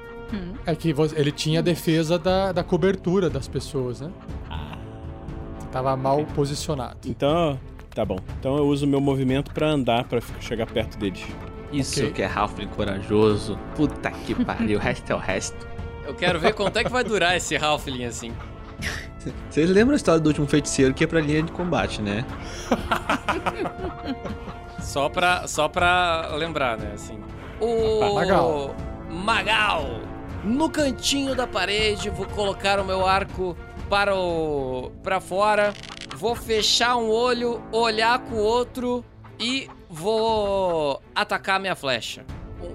É 0.66 0.74
que 0.74 0.94
ele 1.14 1.32
tinha 1.32 1.61
a 1.61 1.62
defesa 1.62 2.18
da, 2.18 2.53
da 2.53 2.62
cobertura 2.64 3.28
das 3.30 3.48
pessoas, 3.48 4.00
né? 4.00 4.11
Tava 5.70 5.96
mal 5.96 6.24
posicionado. 6.34 6.98
Então, 7.07 7.59
tá 7.94 8.05
bom. 8.05 8.18
Então 8.38 8.57
eu 8.59 8.66
uso 8.66 8.84
o 8.84 8.88
meu 8.88 9.00
movimento 9.00 9.53
pra 9.53 9.68
andar, 9.70 10.05
pra 10.05 10.20
ficar- 10.20 10.40
chegar 10.40 10.66
perto 10.66 10.98
deles. 10.98 11.24
Isso 11.72 12.00
Ok. 12.00 12.12
que 12.12 12.22
é 12.22 12.26
Halfling 12.26 12.68
corajoso. 12.68 13.59
Puta 13.74 14.11
que 14.11 14.34
pariu, 14.44 14.78
o 14.78 14.82
resto 14.82 15.11
é 15.11 15.14
o 15.14 15.18
resto. 15.18 15.66
Eu 16.07 16.14
quero 16.14 16.38
ver 16.38 16.53
quanto 16.55 16.78
é 16.78 16.84
que 16.84 16.90
vai 16.90 17.03
durar 17.03 17.34
esse 17.36 17.57
Halfling 17.57 18.05
assim. 18.05 18.32
Vocês 19.49 19.70
lembram 19.70 19.95
a 19.95 19.97
história 19.97 20.20
do 20.20 20.26
último 20.26 20.47
feiticeiro 20.47 20.93
que 20.93 21.05
é 21.05 21.07
pra 21.07 21.20
linha 21.20 21.43
de 21.43 21.53
combate, 21.53 22.03
né? 22.03 22.24
Só 24.80 25.09
pra, 25.09 25.47
só 25.47 25.68
pra 25.68 26.35
lembrar, 26.35 26.76
né? 26.76 26.93
Assim. 26.95 27.18
O 27.61 28.14
Magal. 28.14 28.74
Magal. 29.09 29.87
No 30.45 30.68
cantinho 30.68 31.37
da 31.37 31.47
parede, 31.47 32.11
vou 32.11 32.26
colocar 32.26 32.80
o 32.80 32.85
meu 32.85 33.07
arco 33.07 33.57
para 33.89 34.14
o 34.14 34.91
para 35.03 35.20
fora. 35.20 35.72
Vou 36.16 36.35
fechar 36.35 36.97
um 36.97 37.09
olho, 37.09 37.62
olhar 37.70 38.18
com 38.18 38.35
o 38.35 38.43
outro 38.43 39.05
e 39.39 39.68
vou 39.89 41.01
atacar 41.14 41.61
minha 41.61 41.76
flecha. 41.76 42.24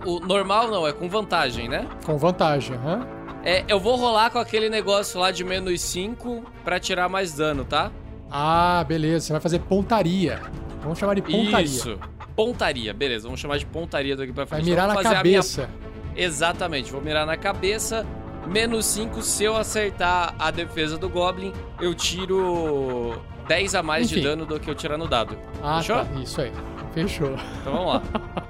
O, 0.05 0.15
o 0.15 0.19
normal 0.19 0.69
não, 0.69 0.87
é 0.87 0.93
com 0.93 1.09
vantagem, 1.09 1.67
né? 1.67 1.87
Com 2.05 2.17
vantagem, 2.17 2.75
aham. 2.77 3.05
É, 3.49 3.63
eu 3.67 3.79
vou 3.79 3.95
rolar 3.95 4.29
com 4.29 4.39
aquele 4.39 4.69
negócio 4.69 5.19
lá 5.19 5.31
de 5.31 5.43
menos 5.43 5.79
5 5.81 6.43
pra 6.65 6.79
tirar 6.79 7.07
mais 7.07 7.33
dano, 7.33 7.63
tá? 7.63 7.89
Ah, 8.29 8.83
beleza. 8.85 9.27
Você 9.27 9.31
vai 9.31 9.41
fazer 9.41 9.59
pontaria. 9.59 10.41
Vamos 10.81 10.99
chamar 10.99 11.13
de 11.13 11.21
pontaria. 11.21 11.61
Isso. 11.65 11.97
Pontaria, 12.35 12.93
beleza. 12.93 13.23
Vamos 13.23 13.39
chamar 13.39 13.57
de 13.57 13.65
pontaria 13.65 14.17
daqui 14.17 14.33
pra 14.33 14.43
Vai 14.43 14.59
frente. 14.59 14.69
mirar 14.69 14.83
Então, 14.83 14.87
na 14.89 14.93
vou 14.95 15.03
fazer 15.03 15.15
a 15.15 15.23
minha- 15.23 15.37
cabeça. 15.39 15.69
Exatamente, 16.15 16.91
vou 16.91 17.01
mirar 17.01 17.25
na 17.25 17.37
cabeça. 17.37 18.05
Menos 18.45 18.85
5, 18.85 19.21
se 19.21 19.43
eu 19.45 19.55
acertar 19.55 20.33
a 20.39 20.51
defesa 20.51 20.97
do 20.97 21.07
Goblin, 21.09 21.53
eu 21.79 21.93
tiro 21.95 23.21
10 23.47 23.75
a 23.75 23.83
mais 23.83 24.09
de 24.09 24.15
Enfim. 24.15 24.23
dano 24.27 24.45
do 24.45 24.59
que 24.59 24.69
eu 24.69 24.75
tirar 24.75 24.97
no 24.97 25.07
dado. 25.07 25.37
Ah, 25.63 25.77
Fechou? 25.81 25.97
tá. 26.03 26.07
Isso 26.21 26.41
aí. 26.41 26.51
Fechou. 26.93 27.35
Então 27.61 27.73
vamos 27.73 27.93
lá. 27.93 28.03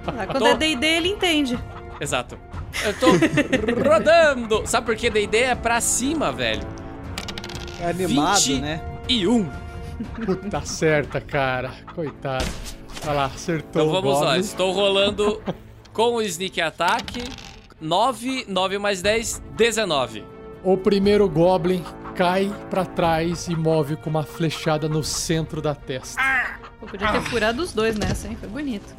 Ah, 0.07 0.25
quando 0.25 0.39
Tô- 0.39 0.47
é 0.47 0.55
D&D, 0.55 0.85
ele 0.87 1.09
entende. 1.09 1.59
Exato. 1.99 2.37
Eu 2.83 2.93
tô 2.99 3.07
rodando. 3.89 4.63
Sabe 4.65 4.85
por 4.85 4.95
que 4.95 5.09
D&D 5.09 5.37
é 5.37 5.55
pra 5.55 5.81
cima, 5.81 6.31
velho? 6.31 6.63
É 7.79 7.89
animado, 7.89 8.37
20 8.37 8.59
né? 8.59 8.81
E 9.07 9.27
um. 9.27 9.49
Puta 10.25 10.61
certa, 10.65 11.19
cara. 11.21 11.71
Coitado. 11.93 12.45
Vai 13.03 13.15
lá, 13.15 13.25
acertou 13.25 13.83
Então 13.83 14.01
vamos 14.01 14.21
lá. 14.21 14.37
Estou 14.37 14.71
rolando 14.71 15.41
com 15.93 16.15
o 16.15 16.21
Sneak 16.21 16.59
Attack. 16.61 17.23
9, 17.79 18.45
9 18.47 18.77
mais 18.79 19.01
10, 19.01 19.41
19. 19.55 20.25
O 20.63 20.75
primeiro 20.75 21.29
Goblin 21.29 21.83
cai 22.15 22.51
pra 22.69 22.83
trás 22.83 23.47
e 23.47 23.55
move 23.55 23.95
com 23.97 24.09
uma 24.09 24.23
flechada 24.23 24.89
no 24.89 25.03
centro 25.03 25.61
da 25.61 25.75
testa. 25.75 26.19
Eu 26.81 26.87
podia 26.87 27.11
ter 27.11 27.21
furado 27.21 27.61
os 27.61 27.73
dois 27.73 27.95
nessa, 27.95 28.27
hein? 28.27 28.35
Foi 28.39 28.49
bonito. 28.49 28.95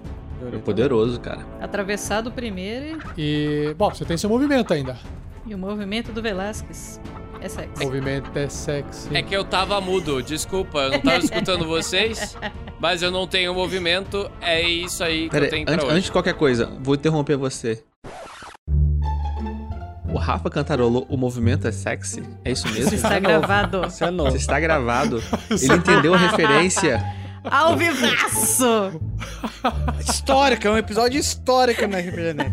É 0.53 0.59
poderoso, 0.59 1.20
cara. 1.20 1.41
Atravessado 1.61 2.28
o 2.28 2.32
primeiro 2.32 2.99
E, 3.16 3.74
bom, 3.76 3.91
você 3.91 4.05
tem 4.05 4.16
seu 4.16 4.30
movimento 4.30 4.72
ainda. 4.72 4.97
e, 5.47 5.51
e 5.51 5.55
o 5.55 5.59
movimento 5.59 6.12
do 6.12 6.22
Velasquez. 6.22 7.01
É 7.41 7.49
sexy. 7.49 7.84
Movimento 7.84 8.36
é 8.36 8.49
sexy. 8.49 9.16
É 9.16 9.22
que 9.22 9.34
eu 9.34 9.45
tava 9.45 9.80
mudo, 9.80 10.20
desculpa, 10.22 10.78
eu 10.80 10.91
não 10.91 11.01
tava 11.01 11.18
escutando 11.18 11.64
vocês, 11.68 12.36
mas 12.80 13.01
eu 13.03 13.11
não 13.12 13.26
tenho 13.28 13.55
movimento, 13.55 14.28
é 14.41 14.61
isso 14.61 15.05
aí 15.05 15.24
que 15.24 15.30
Pera 15.30 15.47
eu 15.47 15.51
tenho 15.51 15.64
pra 15.64 15.74
antes, 15.74 15.84
hoje. 15.86 15.95
antes 15.95 16.05
de 16.07 16.12
qualquer 16.12 16.34
coisa, 16.34 16.66
vou 16.80 16.97
interromper 16.97 17.36
você. 17.36 17.84
O 20.12 20.16
Rafa 20.18 20.49
cantarolou 20.51 21.07
o 21.09 21.16
movimento 21.16 21.68
é 21.68 21.72
sexy? 21.72 22.22
É 22.45 22.51
isso 22.53 22.66
mesmo? 22.68 22.86
Isso 22.86 22.95
está 22.97 23.18
gravado. 23.20 23.86
Isso 23.86 24.03
é 24.05 24.11
novo. 24.11 24.30
Você 24.30 24.39
está 24.39 24.59
gravado. 24.59 25.22
Ele 25.51 25.74
entendeu 25.74 26.14
a 26.14 26.18
referência. 26.18 27.01
Ao 27.51 27.76
vivaço! 27.76 29.01
Histórico, 30.01 30.68
é 30.68 30.70
um 30.70 30.78
episódio 30.78 31.18
histórico 31.18 31.86
na 31.86 31.99
RPG 31.99 32.34
Next. 32.34 32.53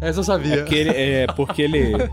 Essa 0.00 0.20
eu 0.20 0.24
sabia. 0.24 0.54
É 0.54 0.56
porque 0.58 0.74
ele. 0.74 0.90
É 0.90 1.26
porque 1.26 1.62
ele. 1.62 2.10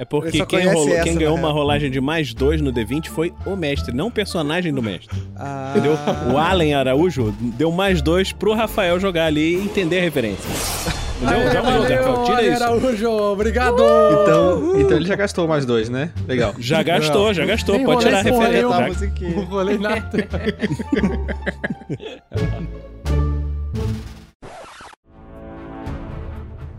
É 0.00 0.04
porque 0.06 0.46
quem, 0.46 0.64
rolou- 0.66 0.88
essa, 0.94 1.02
quem 1.04 1.14
ganhou 1.14 1.34
uma 1.34 1.48
real. 1.48 1.52
rolagem 1.58 1.90
de 1.90 2.00
mais 2.00 2.32
dois 2.32 2.58
no 2.62 2.72
D20 2.72 3.08
foi 3.08 3.34
o 3.44 3.54
mestre, 3.54 3.94
não 3.94 4.06
o 4.06 4.10
personagem 4.10 4.72
do 4.72 4.82
mestre. 4.82 5.14
Ah. 5.36 5.72
Entendeu? 5.76 5.92
O 6.32 6.38
Allen 6.38 6.72
Araújo 6.72 7.34
deu 7.38 7.70
mais 7.70 8.00
dois 8.00 8.32
pro 8.32 8.54
Rafael 8.54 8.98
jogar 8.98 9.26
ali 9.26 9.56
e 9.56 9.62
entender 9.62 9.98
a 9.98 10.00
referência. 10.00 10.48
Entendeu? 11.20 11.52
Já 11.52 11.60
valeu, 11.60 11.82
Rafael. 11.82 12.24
Tira 12.24 12.36
Valeu, 12.36 12.52
isso. 12.54 12.62
Araújo, 12.64 13.10
obrigado! 13.10 13.74
Então, 14.22 14.80
então 14.80 14.96
ele 14.96 15.06
já 15.06 15.16
gastou 15.16 15.46
mais 15.46 15.66
dois, 15.66 15.90
né? 15.90 16.10
Legal. 16.26 16.54
Já 16.58 16.82
gastou, 16.82 17.34
já 17.34 17.44
gastou. 17.44 17.76
Nem 17.76 17.84
Pode 17.84 18.00
tirar 18.00 18.20
a 18.20 18.22
referência. 18.22 18.66
rolei, 18.66 18.92
Já- 19.20 19.36
Não 19.36 19.44
rolei 19.44 19.76
nada. 19.78 20.28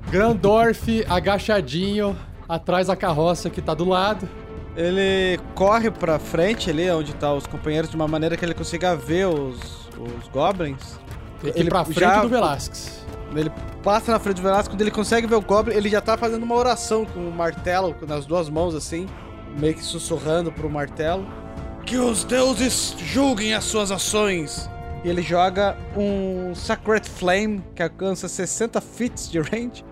Grandorf 0.10 1.06
agachadinho 1.08 2.16
atrás 2.52 2.88
da 2.88 2.96
carroça 2.98 3.50
que 3.50 3.62
tá 3.62 3.74
do 3.74 3.86
lado. 3.86 4.28
Ele 4.76 5.40
corre 5.56 5.90
pra 5.90 6.20
frente 6.20 6.70
ali, 6.70 6.90
onde 6.92 7.14
tá 7.14 7.34
os 7.34 7.48
companheiros, 7.48 7.90
de 7.90 7.96
uma 7.96 8.08
maneira 8.08 8.36
que 8.36 8.44
ele 8.44 8.54
consiga 8.54 8.96
ver 8.96 9.28
os, 9.28 9.88
os 9.98 10.28
goblins. 10.32 11.00
Tem 11.42 11.54
que 11.54 11.62
ir 11.62 11.70
pra 11.70 11.86
frente 11.86 12.22
do 12.22 12.30
Velasquez. 12.30 13.06
Ele 13.34 13.52
passa 13.82 14.12
na 14.12 14.20
frente 14.20 14.38
do 14.38 14.42
Velasquez, 14.42 14.68
quando 14.68 14.82
ele 14.82 14.92
consegue 14.92 15.28
ver 15.28 15.36
o 15.36 15.42
goblin, 15.42 15.76
ele 15.76 15.90
já 15.90 16.02
tá 16.02 16.18
fazendo 16.18 16.44
uma 16.44 16.56
oração 16.56 17.06
com 17.06 17.20
o 17.20 17.32
martelo, 17.32 17.96
nas 18.06 18.26
duas 18.26 18.50
mãos 18.50 18.76
assim, 18.76 19.08
meio 19.58 19.74
que 19.74 19.84
sussurrando 19.84 20.52
pro 20.52 20.70
martelo. 20.70 21.26
Que 21.86 21.98
os 21.98 22.24
deuses 22.26 22.96
julguem 22.98 23.54
as 23.54 23.64
suas 23.64 23.92
ações! 23.92 24.70
E 25.04 25.10
ele 25.10 25.22
joga 25.22 25.76
um 25.98 26.54
Sacred 26.54 27.10
Flame, 27.10 27.64
que 27.74 27.82
alcança 27.82 28.28
60 28.28 28.80
feet 28.80 29.32
de 29.32 29.40
range, 29.40 29.84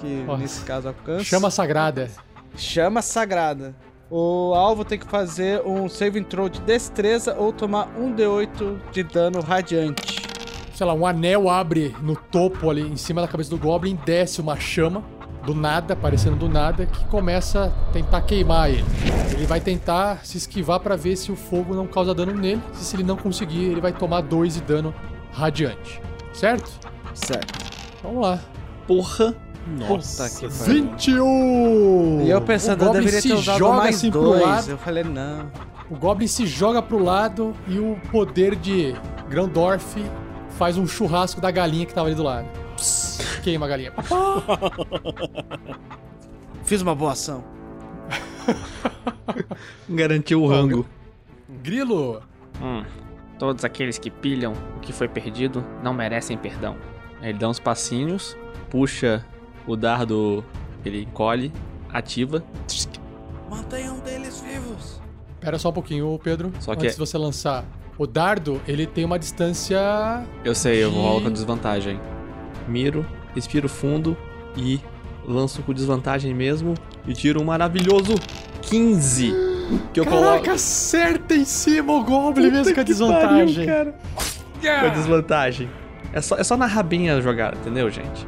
que 0.00 0.24
Nossa. 0.24 0.42
nesse 0.42 0.64
caso 0.64 0.88
alcança. 0.88 1.24
Chama 1.24 1.50
sagrada. 1.50 2.10
Chama 2.56 3.02
sagrada. 3.02 3.74
O 4.10 4.54
alvo 4.54 4.84
tem 4.84 4.98
que 4.98 5.06
fazer 5.06 5.60
um 5.66 5.88
saving 5.88 6.24
throw 6.24 6.48
de 6.48 6.60
destreza 6.62 7.34
ou 7.38 7.52
tomar 7.52 7.88
um 7.98 8.14
D8 8.14 8.78
de 8.90 9.02
dano 9.02 9.40
radiante. 9.40 10.26
Sei 10.74 10.86
lá, 10.86 10.94
um 10.94 11.06
anel 11.06 11.50
abre 11.50 11.94
no 12.00 12.16
topo 12.16 12.70
ali, 12.70 12.82
em 12.82 12.96
cima 12.96 13.20
da 13.20 13.28
cabeça 13.28 13.50
do 13.50 13.58
Goblin, 13.58 13.98
desce 14.06 14.40
uma 14.40 14.58
chama 14.58 15.04
do 15.44 15.54
nada, 15.54 15.94
aparecendo 15.94 16.36
do 16.36 16.48
nada, 16.48 16.86
que 16.86 17.04
começa 17.06 17.66
a 17.66 17.92
tentar 17.92 18.22
queimar 18.22 18.70
ele. 18.70 18.84
Ele 19.32 19.46
vai 19.46 19.60
tentar 19.60 20.24
se 20.24 20.36
esquivar 20.36 20.80
pra 20.80 20.94
ver 20.94 21.16
se 21.16 21.32
o 21.32 21.36
fogo 21.36 21.74
não 21.74 21.86
causa 21.86 22.14
dano 22.14 22.32
nele. 22.32 22.62
E 22.74 22.76
se 22.76 22.96
ele 22.96 23.02
não 23.02 23.16
conseguir, 23.16 23.64
ele 23.64 23.80
vai 23.80 23.92
tomar 23.92 24.20
2 24.20 24.54
de 24.54 24.60
dano 24.62 24.94
radiante. 25.32 26.00
Certo? 26.32 26.70
Certo. 27.14 27.58
Vamos 28.02 28.22
lá. 28.22 28.40
Porra. 28.86 29.34
Puta 29.86 30.28
que 30.30 30.48
pariu. 30.48 30.84
21! 30.94 32.20
E 32.22 32.30
eu 32.30 32.40
pensando, 32.40 32.82
O 32.82 32.86
eu 32.86 32.92
deveria 32.92 33.20
se 33.20 33.28
ter 33.28 33.34
usado 33.34 33.58
joga 33.58 33.76
mais 33.76 33.96
assim 33.96 34.10
pro 34.10 34.20
dois. 34.22 34.42
lado. 34.42 34.70
Eu 34.70 34.78
falei, 34.78 35.04
não. 35.04 35.50
O 35.90 35.96
Goblin 35.96 36.26
se 36.26 36.46
joga 36.46 36.82
pro 36.82 37.02
lado 37.02 37.54
e 37.66 37.78
o 37.78 37.98
poder 38.10 38.54
de 38.56 38.94
Grandorf 39.28 39.96
faz 40.50 40.76
um 40.76 40.86
churrasco 40.86 41.40
da 41.40 41.50
galinha 41.50 41.86
que 41.86 41.94
tava 41.94 42.08
ali 42.08 42.14
do 42.16 42.22
lado. 42.22 42.46
Pss, 42.76 43.40
queima 43.42 43.66
a 43.66 43.68
galinha. 43.68 43.92
Fiz 46.64 46.82
uma 46.82 46.94
boa 46.94 47.12
ação. 47.12 47.42
Garantiu 49.88 50.42
o 50.42 50.48
rango. 50.48 50.86
Grilo! 51.62 52.22
Hum, 52.60 52.84
todos 53.38 53.64
aqueles 53.64 53.98
que 53.98 54.10
pilham 54.10 54.52
o 54.76 54.80
que 54.80 54.92
foi 54.92 55.08
perdido 55.08 55.64
não 55.82 55.94
merecem 55.94 56.36
perdão. 56.36 56.76
Ele 57.22 57.38
dá 57.38 57.48
uns 57.48 57.58
passinhos, 57.58 58.36
puxa 58.70 59.24
o 59.68 59.76
dardo, 59.76 60.44
ele 60.84 61.02
encolhe, 61.02 61.52
ativa. 61.92 62.42
Mantenham 63.50 63.98
deles 64.00 64.40
vivos. 64.40 65.00
Pera 65.40 65.58
só 65.58 65.68
um 65.68 65.72
pouquinho, 65.72 66.18
Pedro. 66.22 66.50
Só 66.58 66.74
que 66.74 66.80
antes 66.86 66.94
é- 66.94 66.98
de 66.98 66.98
você 66.98 67.16
lançar. 67.16 67.64
O 67.96 68.06
dardo, 68.06 68.60
ele 68.66 68.86
tem 68.86 69.04
uma 69.04 69.18
distância. 69.18 69.78
Eu 70.44 70.54
sei, 70.54 70.82
eu 70.82 70.90
rolo 70.90 71.22
com 71.22 71.30
desvantagem. 71.30 72.00
Miro, 72.66 73.04
respiro 73.34 73.68
fundo 73.68 74.16
e 74.56 74.80
lanço 75.26 75.62
com 75.62 75.72
desvantagem 75.72 76.32
mesmo 76.34 76.74
e 77.06 77.12
tiro 77.12 77.40
um 77.40 77.44
maravilhoso 77.44 78.14
15. 78.62 79.32
Que 79.92 80.00
eu 80.00 80.04
Caraca, 80.04 80.22
coloco 80.26 80.50
acerta 80.50 81.34
em 81.34 81.44
cima 81.44 81.92
o 81.92 82.02
Goblin 82.04 82.50
mesmo 82.50 82.74
com 82.74 82.80
a 82.80 82.84
desvantagem. 82.84 83.66
pariu, 83.66 83.92
com 84.80 84.86
a 84.86 84.88
desvantagem. 84.88 85.68
É 86.12 86.20
só, 86.22 86.36
é 86.36 86.44
só 86.44 86.56
na 86.56 86.66
rabinha 86.66 87.16
a 87.16 87.20
jogada, 87.20 87.56
entendeu, 87.58 87.90
gente? 87.90 88.26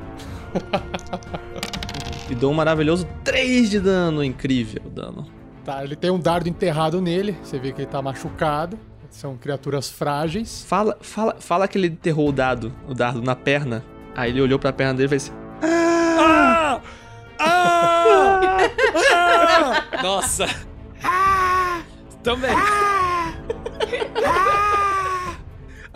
E 2.29 2.35
dou 2.35 2.51
um 2.53 2.55
maravilhoso 2.55 3.07
3 3.25 3.71
de 3.71 3.81
dano, 3.81 4.23
incrível 4.25 4.83
dano. 4.91 5.27
Tá, 5.65 5.85
ele 5.85 5.97
tem 5.97 6.11
um 6.11 6.19
dardo 6.19 6.49
enterrado 6.49 7.01
nele. 7.01 7.37
Você 7.43 7.59
vê 7.59 7.73
que 7.73 7.83
ele 7.83 7.91
tá 7.91 8.01
machucado. 8.01 8.79
São 9.11 9.37
criaturas 9.37 9.91
frágeis. 9.91 10.65
Fala, 10.67 10.97
fala, 11.01 11.37
fala 11.41 11.67
que 11.67 11.77
ele 11.77 11.89
enterrou 11.89 12.29
o 12.29 12.33
dado, 12.33 12.73
o 12.89 12.95
dardo 12.95 13.21
na 13.21 13.35
perna. 13.35 13.85
Aí 14.15 14.31
ele 14.31 14.41
olhou 14.41 14.59
pra 14.59 14.73
perna 14.73 14.95
dele 14.95 15.07
e 15.07 15.09
fez 15.09 15.25
assim. 15.25 15.41
Nossa! 20.03 20.47
Também. 22.23 22.55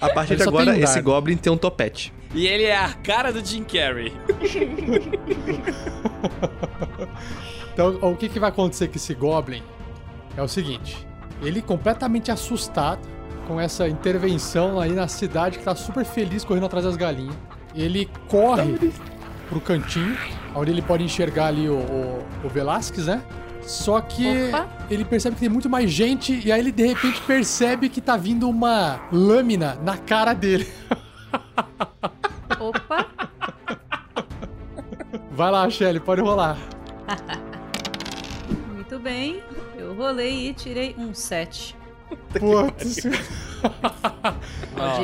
A 0.05 0.14
partir 0.14 0.36
de 0.36 0.42
agora, 0.42 0.70
um 0.70 0.74
esse. 0.74 1.00
Goblin 1.00 1.36
tem 1.36 1.52
um 1.52 1.57
topete. 1.57 2.12
E 2.34 2.46
ele 2.46 2.64
é 2.64 2.76
a 2.76 2.92
cara 2.92 3.32
do 3.32 3.44
Jim 3.44 3.64
Carrey. 3.64 4.12
Então, 7.74 7.98
o 8.02 8.16
que, 8.16 8.28
que 8.28 8.38
vai 8.38 8.50
acontecer 8.50 8.86
com 8.86 8.94
esse 8.94 9.12
Goblin 9.14 9.61
é 10.36 10.42
o 10.42 10.46
seguinte: 10.46 11.05
ele 11.42 11.61
completamente 11.61 12.30
assustado 12.30 13.00
com 13.48 13.61
essa 13.61 13.88
intervenção 13.88 14.80
aí 14.80 14.92
na 14.92 15.09
cidade 15.09 15.59
que 15.59 15.64
tá 15.64 15.74
super 15.74 16.05
feliz 16.05 16.44
correndo 16.44 16.66
atrás 16.66 16.84
das 16.84 16.96
galinhas. 16.96 17.34
Ele 17.74 18.09
corre 18.28 18.92
pro 19.48 19.61
cantinho, 19.61 20.16
onde 20.55 20.70
ele 20.70 20.80
pode 20.80 21.02
enxergar 21.02 21.46
ali 21.46 21.68
o, 21.68 21.74
o, 21.74 22.26
o 22.44 22.48
Velasquez, 22.48 23.09
né? 23.09 23.22
Só 23.67 24.01
que 24.01 24.49
Opa. 24.49 24.69
ele 24.91 25.05
percebe 25.05 25.35
que 25.37 25.41
tem 25.41 25.49
muito 25.49 25.69
mais 25.71 25.91
gente 25.91 26.41
e 26.45 26.53
aí 26.53 26.61
ele 26.61 26.71
de 26.73 26.87
repente 26.87 27.21
percebe 27.23 27.89
que 27.89 28.01
tá 28.01 28.17
vindo 28.17 28.49
uma 28.49 29.01
lâmina 29.12 29.79
na 29.83 29.97
cara 29.97 30.33
dele. 30.35 30.67
Opa! 32.61 33.07
Vai 35.33 35.51
lá, 35.51 35.69
Shelly, 35.69 35.99
pode 35.99 36.21
rolar. 36.21 36.57
Muito 38.75 38.99
bem. 38.99 39.43
Eu 39.77 39.95
rolei 39.95 40.51
e 40.51 40.55
tirei 40.55 40.95
um 40.99 41.12
7. 41.12 41.77
Putz. 42.39 43.05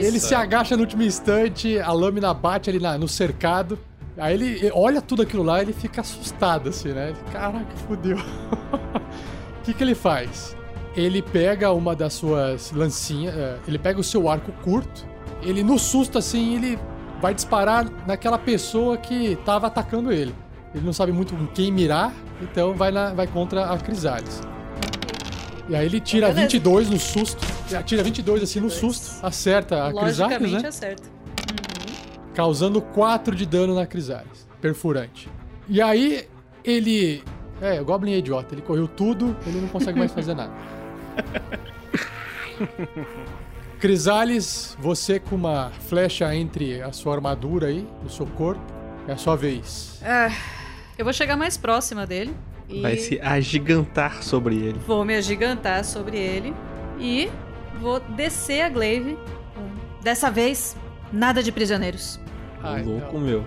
Ele 0.00 0.20
se 0.20 0.34
agacha 0.34 0.76
no 0.76 0.82
último 0.82 1.02
instante, 1.02 1.78
a 1.80 1.92
lâmina 1.92 2.32
bate 2.34 2.70
ali 2.70 2.78
na- 2.78 2.96
no 2.98 3.08
cercado. 3.08 3.78
Aí 4.20 4.34
ele 4.34 4.70
olha 4.74 5.00
tudo 5.00 5.22
aquilo 5.22 5.42
lá 5.42 5.60
e 5.60 5.62
ele 5.62 5.72
fica 5.72 6.02
assustado, 6.02 6.68
assim, 6.68 6.90
né? 6.90 7.08
Ele, 7.08 7.18
Caraca, 7.32 7.74
fodeu. 7.88 8.18
O 8.18 9.62
que, 9.64 9.72
que 9.72 9.82
ele 9.82 9.94
faz? 9.94 10.54
Ele 10.94 11.22
pega 11.22 11.72
uma 11.72 11.96
das 11.96 12.12
suas 12.12 12.70
lancinhas, 12.72 13.34
eh, 13.34 13.58
ele 13.66 13.78
pega 13.78 13.98
o 13.98 14.04
seu 14.04 14.28
arco 14.28 14.52
curto, 14.62 15.06
ele 15.42 15.62
no 15.62 15.78
susto, 15.78 16.18
assim, 16.18 16.56
ele 16.56 16.78
vai 17.20 17.32
disparar 17.32 17.86
naquela 18.06 18.38
pessoa 18.38 18.98
que 18.98 19.36
tava 19.44 19.68
atacando 19.68 20.12
ele. 20.12 20.34
Ele 20.74 20.84
não 20.84 20.92
sabe 20.92 21.12
muito 21.12 21.34
com 21.34 21.46
quem 21.46 21.72
mirar, 21.72 22.12
então 22.42 22.74
vai, 22.74 22.90
na, 22.90 23.14
vai 23.14 23.26
contra 23.26 23.70
a 23.70 23.78
Crisales. 23.78 24.40
E 25.68 25.74
aí 25.74 25.86
ele 25.86 26.00
tira 26.00 26.26
Beleza. 26.28 26.42
22 26.42 26.90
no 26.90 26.98
susto. 26.98 27.46
Ele 27.70 27.82
Tira 27.84 28.02
22 28.02 28.42
assim 28.42 28.60
no 28.60 28.68
susto. 28.68 29.24
Acerta 29.24 29.86
a 29.86 29.94
Crisales, 29.94 30.52
né? 30.52 30.68
acerta. 30.68 31.19
Causando 32.40 32.80
4 32.80 33.36
de 33.36 33.44
dano 33.44 33.74
na 33.74 33.86
Crisales. 33.86 34.48
Perfurante. 34.62 35.28
E 35.68 35.82
aí 35.82 36.26
ele. 36.64 37.22
É, 37.60 37.78
o 37.78 37.84
Goblin 37.84 38.14
é 38.14 38.16
idiota. 38.16 38.54
Ele 38.54 38.62
correu 38.62 38.88
tudo, 38.88 39.36
ele 39.46 39.60
não 39.60 39.68
consegue 39.68 39.98
mais 39.98 40.10
fazer 40.10 40.34
nada. 40.34 40.50
Crisales, 43.78 44.74
você 44.80 45.20
com 45.20 45.36
uma 45.36 45.70
flecha 45.88 46.34
entre 46.34 46.80
a 46.80 46.92
sua 46.92 47.14
armadura 47.14 47.66
aí, 47.66 47.86
no 48.02 48.08
seu 48.08 48.24
corpo. 48.24 48.62
É 49.06 49.12
a 49.12 49.18
sua 49.18 49.36
vez. 49.36 50.00
Ah, 50.02 50.32
eu 50.96 51.04
vou 51.04 51.12
chegar 51.12 51.36
mais 51.36 51.58
próxima 51.58 52.06
dele. 52.06 52.34
E 52.70 52.80
Vai 52.80 52.96
se 52.96 53.20
agigantar 53.20 54.22
sobre 54.22 54.56
ele. 54.56 54.78
vou 54.86 55.04
me 55.04 55.14
agigantar 55.14 55.84
sobre 55.84 56.16
ele. 56.16 56.54
E 56.98 57.30
vou 57.80 58.00
descer 58.00 58.62
a 58.62 58.68
glaive. 58.68 59.18
Dessa 60.02 60.30
vez, 60.30 60.76
nada 61.12 61.42
de 61.42 61.50
prisioneiros. 61.50 62.19
Ai, 62.62 62.82
louco, 62.82 63.18
não. 63.18 63.20
meu. 63.20 63.44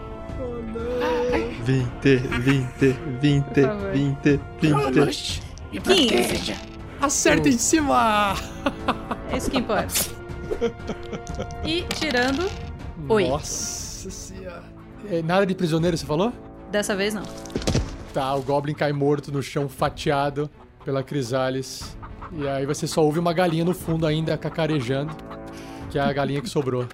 20, 1.63 2.17
20, 2.41 2.95
20, 3.21 3.43
Por 3.43 3.63
favor. 3.63 3.91
20, 3.91 4.39
20. 4.61 5.41
Me 5.71 5.79
15. 5.79 6.07
proteja. 6.07 6.55
Acerta 7.01 7.49
em 7.49 7.57
cima! 7.57 8.35
É 9.31 9.37
isso 9.37 9.49
que 9.51 9.57
importa. 9.57 9.93
E 11.65 11.83
tirando. 11.95 12.49
Oi. 13.09 13.27
Nossa 13.27 14.09
senhora. 14.09 14.63
É, 15.09 15.21
nada 15.21 15.45
de 15.45 15.53
prisioneiro, 15.55 15.97
você 15.97 16.05
falou? 16.05 16.31
Dessa 16.71 16.95
vez 16.95 17.13
não. 17.13 17.23
Tá, 18.13 18.33
o 18.35 18.41
Goblin 18.41 18.73
cai 18.73 18.93
morto 18.93 19.31
no 19.31 19.41
chão, 19.41 19.67
fatiado 19.67 20.49
pela 20.85 21.03
Crisales. 21.03 21.97
E 22.31 22.47
aí 22.47 22.65
você 22.65 22.87
só 22.87 23.03
ouve 23.03 23.19
uma 23.19 23.33
galinha 23.33 23.65
no 23.65 23.73
fundo 23.73 24.05
ainda 24.05 24.37
cacarejando, 24.37 25.15
que 25.89 25.97
é 25.97 26.01
a 26.01 26.13
galinha 26.13 26.41
que 26.41 26.49
sobrou. 26.49 26.87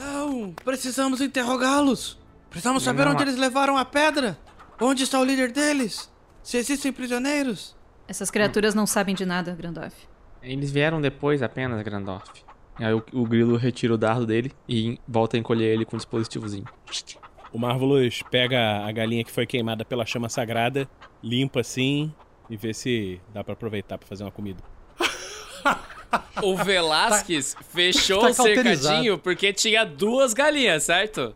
Não, 0.00 0.52
precisamos 0.64 1.20
interrogá-los. 1.20 2.18
Precisamos 2.48 2.82
saber 2.82 3.04
Não, 3.04 3.12
onde 3.12 3.22
eles 3.22 3.36
levaram 3.36 3.76
a 3.76 3.84
pedra. 3.84 4.38
Onde 4.80 5.02
está 5.02 5.20
o 5.20 5.24
líder 5.24 5.52
deles? 5.52 6.10
Se 6.42 6.56
existem 6.56 6.90
prisioneiros. 6.90 7.76
Essas 8.08 8.30
criaturas 8.30 8.74
não 8.74 8.86
sabem 8.86 9.14
de 9.14 9.26
nada, 9.26 9.54
Grandorf. 9.54 9.94
Eles 10.42 10.70
vieram 10.72 11.00
depois 11.00 11.42
apenas, 11.42 11.82
Grandorf. 11.82 12.42
Aí 12.76 12.94
o, 12.94 13.04
o 13.12 13.24
grilo 13.26 13.56
retira 13.56 13.92
o 13.92 13.98
dardo 13.98 14.26
dele 14.26 14.50
e 14.66 14.98
volta 15.06 15.36
a 15.36 15.40
encolher 15.40 15.74
ele 15.74 15.84
com 15.84 15.96
um 15.96 15.98
dispositivozinho. 15.98 16.64
O 17.52 17.58
Marvelous 17.58 18.22
pega 18.30 18.86
a 18.86 18.90
galinha 18.90 19.22
que 19.22 19.30
foi 19.30 19.44
queimada 19.44 19.84
pela 19.84 20.06
chama 20.06 20.30
sagrada, 20.30 20.88
limpa 21.22 21.60
assim 21.60 22.12
e 22.48 22.56
vê 22.56 22.72
se 22.72 23.20
dá 23.34 23.44
pra 23.44 23.52
aproveitar 23.52 23.98
pra 23.98 24.08
fazer 24.08 24.24
uma 24.24 24.30
comida. 24.30 24.62
O 26.42 26.56
Velasquez 26.56 27.56
fechou 27.72 28.20
tá 28.20 28.28
o 28.30 28.34
cercadinho 28.34 29.18
porque 29.18 29.52
tinha 29.52 29.84
duas 29.84 30.32
galinhas, 30.34 30.84
certo? 30.84 31.34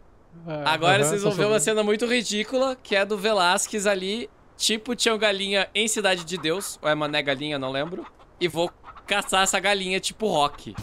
Agora 0.64 1.02
aham, 1.02 1.08
vocês 1.10 1.22
vão 1.22 1.32
ver 1.32 1.46
uma 1.46 1.60
cena 1.60 1.82
muito 1.82 2.06
ridícula, 2.06 2.76
que 2.82 2.96
é 2.96 3.04
do 3.04 3.16
Velasquez 3.16 3.86
ali, 3.86 4.28
tipo 4.56 4.94
tinha 4.94 5.16
galinha 5.16 5.68
em 5.74 5.86
Cidade 5.88 6.24
de 6.24 6.36
Deus, 6.36 6.78
ou 6.82 6.88
é 6.88 6.94
Mané 6.94 7.22
Galinha, 7.22 7.58
não 7.58 7.70
lembro, 7.70 8.04
e 8.40 8.48
vou 8.48 8.70
caçar 9.06 9.42
essa 9.44 9.58
galinha 9.60 10.00
tipo 10.00 10.26
rock, 10.26 10.74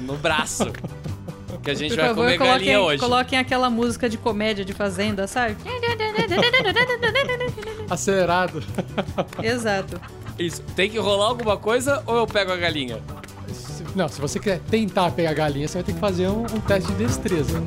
no 0.00 0.16
braço. 0.16 0.64
que 1.62 1.70
a 1.70 1.74
gente 1.74 1.90
Por 1.90 1.98
vai 1.98 2.08
favor, 2.08 2.22
comer 2.24 2.38
galinha 2.38 2.54
coloquem, 2.56 2.78
hoje. 2.78 2.98
coloquem 3.00 3.38
aquela 3.38 3.70
música 3.70 4.08
de 4.08 4.18
comédia 4.18 4.64
de 4.64 4.72
fazenda, 4.72 5.26
sabe? 5.26 5.56
Acelerado. 7.88 8.62
Exato. 9.42 10.00
Isso, 10.38 10.62
tem 10.74 10.90
que 10.90 10.98
rolar 10.98 11.26
alguma 11.26 11.56
coisa 11.56 12.02
ou 12.06 12.16
eu 12.16 12.26
pego 12.26 12.52
a 12.52 12.56
galinha? 12.56 13.00
Se- 13.52 13.84
Não, 13.94 14.08
se 14.08 14.20
você 14.20 14.38
quer 14.38 14.58
tentar 14.70 15.10
pegar 15.12 15.30
a 15.30 15.34
galinha, 15.34 15.66
você 15.68 15.74
vai 15.74 15.84
ter 15.84 15.92
que 15.94 16.00
fazer 16.00 16.28
um, 16.28 16.42
um 16.42 16.60
teste 16.60 16.90
de 16.92 17.04
destreza, 17.04 17.60
né? 17.60 17.66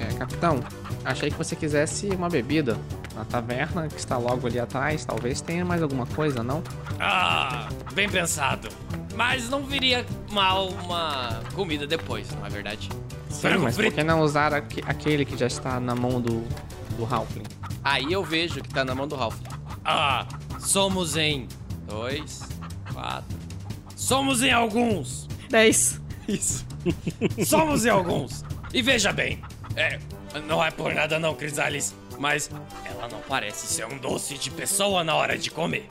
É, 0.00 0.12
capitão, 0.14 0.60
achei 1.04 1.30
que 1.30 1.36
você 1.36 1.56
quisesse 1.56 2.08
uma 2.10 2.28
bebida. 2.28 2.76
Na 3.14 3.24
taverna 3.24 3.88
que 3.88 3.96
está 3.98 4.18
logo 4.18 4.46
ali 4.46 4.60
atrás, 4.60 5.06
talvez 5.06 5.40
tenha 5.40 5.64
mais 5.64 5.82
alguma 5.82 6.04
coisa, 6.04 6.42
não? 6.42 6.62
Ah, 7.00 7.66
bem 7.94 8.10
pensado. 8.10 8.68
Mas 9.14 9.48
não 9.48 9.62
viria 9.62 10.04
mal 10.30 10.68
uma 10.68 11.40
comida 11.54 11.86
depois, 11.86 12.28
não 12.38 12.44
é 12.44 12.50
verdade? 12.50 12.90
Sim, 13.30 13.40
Frango 13.40 13.62
mas 13.64 13.74
por 13.74 13.80
frito. 13.82 13.96
que 13.96 14.04
não 14.04 14.20
usar 14.20 14.52
aque- 14.52 14.84
aquele 14.86 15.24
que 15.24 15.34
já 15.34 15.46
está 15.46 15.80
na 15.80 15.94
mão 15.94 16.20
do, 16.20 16.44
do 16.98 17.06
Halfling? 17.10 17.44
Aí 17.82 18.12
eu 18.12 18.22
vejo 18.22 18.60
que 18.60 18.68
tá 18.68 18.84
na 18.84 18.94
mão 18.94 19.08
do 19.08 19.16
Ralph. 19.16 19.36
Ah, 19.82 20.26
somos 20.60 21.16
em 21.16 21.48
dois, 21.88 22.42
quatro. 22.96 23.38
Somos 23.94 24.42
em 24.42 24.50
alguns. 24.50 25.28
10. 25.50 26.00
Isso. 26.26 26.66
Somos 27.44 27.84
em 27.84 27.90
alguns. 27.90 28.42
E 28.72 28.80
veja 28.80 29.12
bem, 29.12 29.42
é, 29.76 30.00
não 30.46 30.64
é 30.64 30.70
por 30.70 30.94
nada 30.94 31.18
não, 31.18 31.34
Crisalis, 31.34 31.94
mas 32.18 32.50
ela 32.84 33.06
não 33.08 33.20
parece 33.20 33.66
ser 33.66 33.86
um 33.86 33.98
doce 33.98 34.38
de 34.38 34.50
pessoa 34.50 35.04
na 35.04 35.14
hora 35.14 35.36
de 35.36 35.50
comer. 35.50 35.86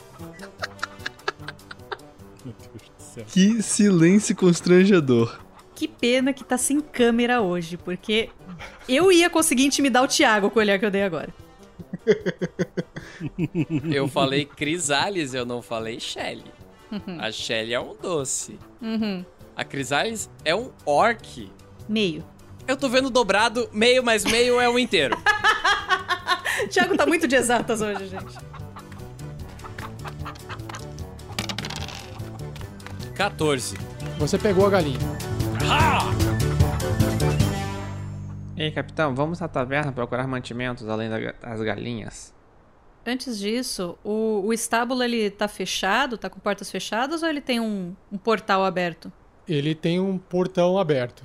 Que 3.27 3.61
silêncio 3.61 4.35
constrangedor. 4.35 5.39
Que 5.75 5.87
pena 5.87 6.33
que 6.33 6.43
tá 6.43 6.57
sem 6.57 6.81
câmera 6.81 7.41
hoje, 7.41 7.77
porque 7.77 8.29
eu 8.89 9.11
ia 9.11 9.29
conseguir 9.29 9.65
intimidar 9.65 10.03
o 10.03 10.07
Thiago 10.07 10.49
com 10.49 10.59
o 10.59 10.61
olhar 10.61 10.79
que 10.79 10.85
eu 10.85 10.91
dei 10.91 11.03
agora. 11.03 11.33
Eu 13.93 14.07
falei 14.07 14.45
Crisales, 14.45 15.33
eu 15.33 15.45
não 15.45 15.61
falei 15.61 15.99
Shelly. 15.99 16.54
A 17.19 17.31
Shelly 17.31 17.73
é 17.73 17.79
um 17.79 17.95
doce. 17.95 18.59
Uhum. 18.81 19.25
A 19.55 19.63
Crisales 19.63 20.29
é 20.43 20.55
um 20.55 20.71
orc. 20.85 21.51
Meio. 21.87 22.23
Eu 22.67 22.75
tô 22.75 22.89
vendo 22.89 23.09
dobrado, 23.09 23.69
meio 23.71 24.03
mais 24.03 24.23
meio 24.25 24.59
é 24.59 24.67
um 24.67 24.77
inteiro. 24.79 25.17
Thiago 26.69 26.97
tá 26.97 27.05
muito 27.05 27.27
de 27.27 27.35
exatas 27.35 27.81
hoje, 27.81 28.07
gente. 28.07 28.35
14. 33.15 33.77
Você 34.17 34.37
pegou 34.37 34.65
a 34.65 34.69
galinha. 34.69 34.99
Ei, 38.57 38.71
capitão, 38.71 39.13
vamos 39.13 39.41
à 39.41 39.47
taverna 39.47 39.91
procurar 39.91 40.27
mantimentos 40.27 40.87
além 40.87 41.09
da- 41.09 41.33
das 41.41 41.61
galinhas. 41.61 42.33
Antes 43.05 43.37
disso, 43.37 43.97
o, 44.03 44.41
o 44.45 44.53
estábulo 44.53 45.03
ele 45.03 45.29
tá 45.29 45.47
fechado, 45.47 46.17
tá 46.17 46.27
com 46.29 46.39
portas 46.39 46.71
fechadas 46.71 47.21
ou 47.21 47.29
ele 47.29 47.39
tem 47.39 47.59
um, 47.59 47.93
um 48.11 48.17
portal 48.17 48.65
aberto? 48.65 49.11
Ele 49.47 49.75
tem 49.75 49.99
um 49.99 50.17
portão 50.17 50.77
aberto. 50.79 51.23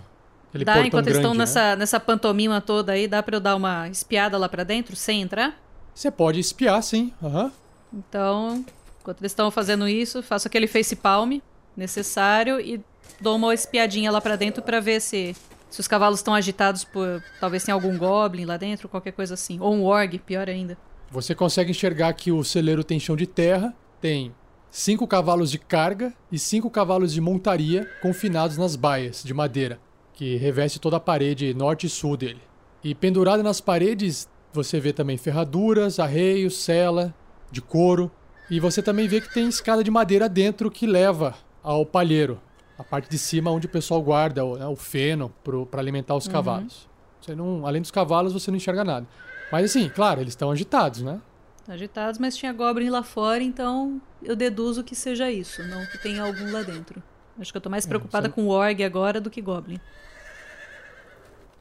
Aquele 0.51 0.65
dá, 0.65 0.73
portão 0.73 0.87
enquanto 0.89 1.07
eles 1.07 1.17
estão 1.17 1.31
grande, 1.33 1.39
né? 1.39 1.61
nessa, 1.61 1.77
nessa 1.77 1.99
pantomima 1.99 2.61
toda 2.61 2.93
aí, 2.93 3.09
dá 3.09 3.23
pra 3.23 3.37
eu 3.37 3.41
dar 3.41 3.57
uma 3.57 3.89
espiada 3.89 4.37
lá 4.37 4.47
pra 4.47 4.63
dentro 4.63 4.95
sem 4.95 5.23
entrar? 5.23 5.59
Você 5.95 6.11
pode 6.11 6.39
espiar, 6.39 6.83
sim. 6.83 7.15
Aham. 7.23 7.51
Então, 7.93 8.65
enquanto 9.01 9.23
eles 9.23 9.33
estão 9.33 9.51
fazendo 9.51 9.89
isso, 9.89 10.23
faço 10.23 10.49
aquele 10.49 10.67
face 10.67 10.95
palm 10.95 11.39
necessário 11.75 12.61
e 12.61 12.81
dou 13.21 13.37
uma 13.37 13.55
espiadinha 13.55 14.11
lá 14.11 14.21
pra 14.21 14.37
dentro 14.37 14.63
pra 14.63 14.81
ver 14.81 15.01
se, 15.01 15.35
se 15.71 15.81
os 15.81 15.89
cavalos 15.89 16.19
estão 16.19 16.35
agitados 16.35 16.85
por. 16.85 17.23
Talvez 17.41 17.65
tenha 17.65 17.75
algum 17.75 17.97
goblin 17.97 18.45
lá 18.45 18.59
dentro, 18.59 18.89
qualquer 18.89 19.13
coisa 19.13 19.33
assim. 19.33 19.59
Ou 19.61 19.75
um 19.75 19.85
org, 19.85 20.19
pior 20.19 20.49
ainda. 20.49 20.77
Você 21.11 21.35
consegue 21.35 21.71
enxergar 21.71 22.13
que 22.13 22.31
o 22.31 22.45
celeiro 22.45 22.85
tem 22.85 23.01
chão 23.01 23.17
de 23.17 23.27
terra, 23.27 23.75
tem 24.01 24.33
cinco 24.71 25.07
cavalos 25.07 25.51
de 25.51 25.59
carga 25.59 26.13
e 26.31 26.39
cinco 26.39 26.71
cavalos 26.71 27.13
de 27.13 27.21
montaria 27.21 27.89
confinados 28.01 28.57
nas 28.57 28.77
baias 28.77 29.23
de 29.25 29.35
madeira, 29.35 29.81
que 30.13 30.37
reveste 30.37 30.79
toda 30.79 30.97
a 30.99 31.01
parede 31.01 31.53
norte 31.53 31.87
e 31.87 31.91
sul 31.91 32.17
dele. 32.17 32.41
E 32.85 32.95
pendurado 32.95 33.43
nas 33.43 33.61
paredes, 33.61 34.29
você 34.53 34.79
vê 34.79 34.93
também 34.93 35.17
ferraduras, 35.17 35.99
arreios, 35.99 36.59
cela 36.59 37.13
de 37.51 37.61
couro, 37.61 38.11
e 38.49 38.61
você 38.61 38.81
também 38.83 39.09
vê 39.09 39.21
que 39.21 39.33
tem 39.33 39.49
escada 39.49 39.83
de 39.83 39.91
madeira 39.91 40.29
dentro 40.29 40.71
que 40.71 40.87
leva 40.87 41.35
ao 41.63 41.85
palheiro, 41.85 42.41
a 42.79 42.85
parte 42.85 43.11
de 43.11 43.19
cima 43.19 43.51
onde 43.51 43.67
o 43.67 43.71
pessoal 43.71 44.01
guarda 44.01 44.45
o, 44.45 44.57
né, 44.57 44.67
o 44.67 44.77
feno 44.77 45.33
para 45.71 45.81
alimentar 45.81 46.15
os 46.15 46.27
Uhum. 46.27 46.33
cavalos. 46.33 46.89
Você 47.21 47.35
não, 47.35 47.67
além 47.67 47.83
dos 47.83 47.91
cavalos, 47.91 48.33
você 48.33 48.51
não 48.51 48.57
enxerga 48.57 48.83
nada. 48.83 49.07
Mas 49.51 49.65
assim, 49.71 49.89
claro, 49.89 50.21
eles 50.21 50.33
estão 50.33 50.51
agitados, 50.51 51.03
né? 51.03 51.21
Agitados, 51.69 52.19
mas 52.19 52.37
tinha 52.37 52.53
goblin 52.53 52.89
lá 52.91 53.03
fora, 53.03 53.43
então 53.43 54.01
eu 54.23 54.35
deduzo 54.35 54.83
que 54.83 54.95
seja 54.95 55.31
isso, 55.31 55.63
não 55.65 55.85
que 55.87 55.99
tenha 55.99 56.23
algum 56.23 56.51
lá 56.53 56.63
dentro. 56.63 57.03
Acho 57.39 57.53
que 57.53 57.57
eu 57.57 57.61
tô 57.63 57.71
mais 57.71 57.87
preocupada 57.87 58.29
você- 58.29 58.35
com 58.35 58.45
o 58.45 58.49
org 58.49 58.83
agora 58.83 59.21
do 59.21 59.31
que 59.31 59.41
goblin. 59.41 59.79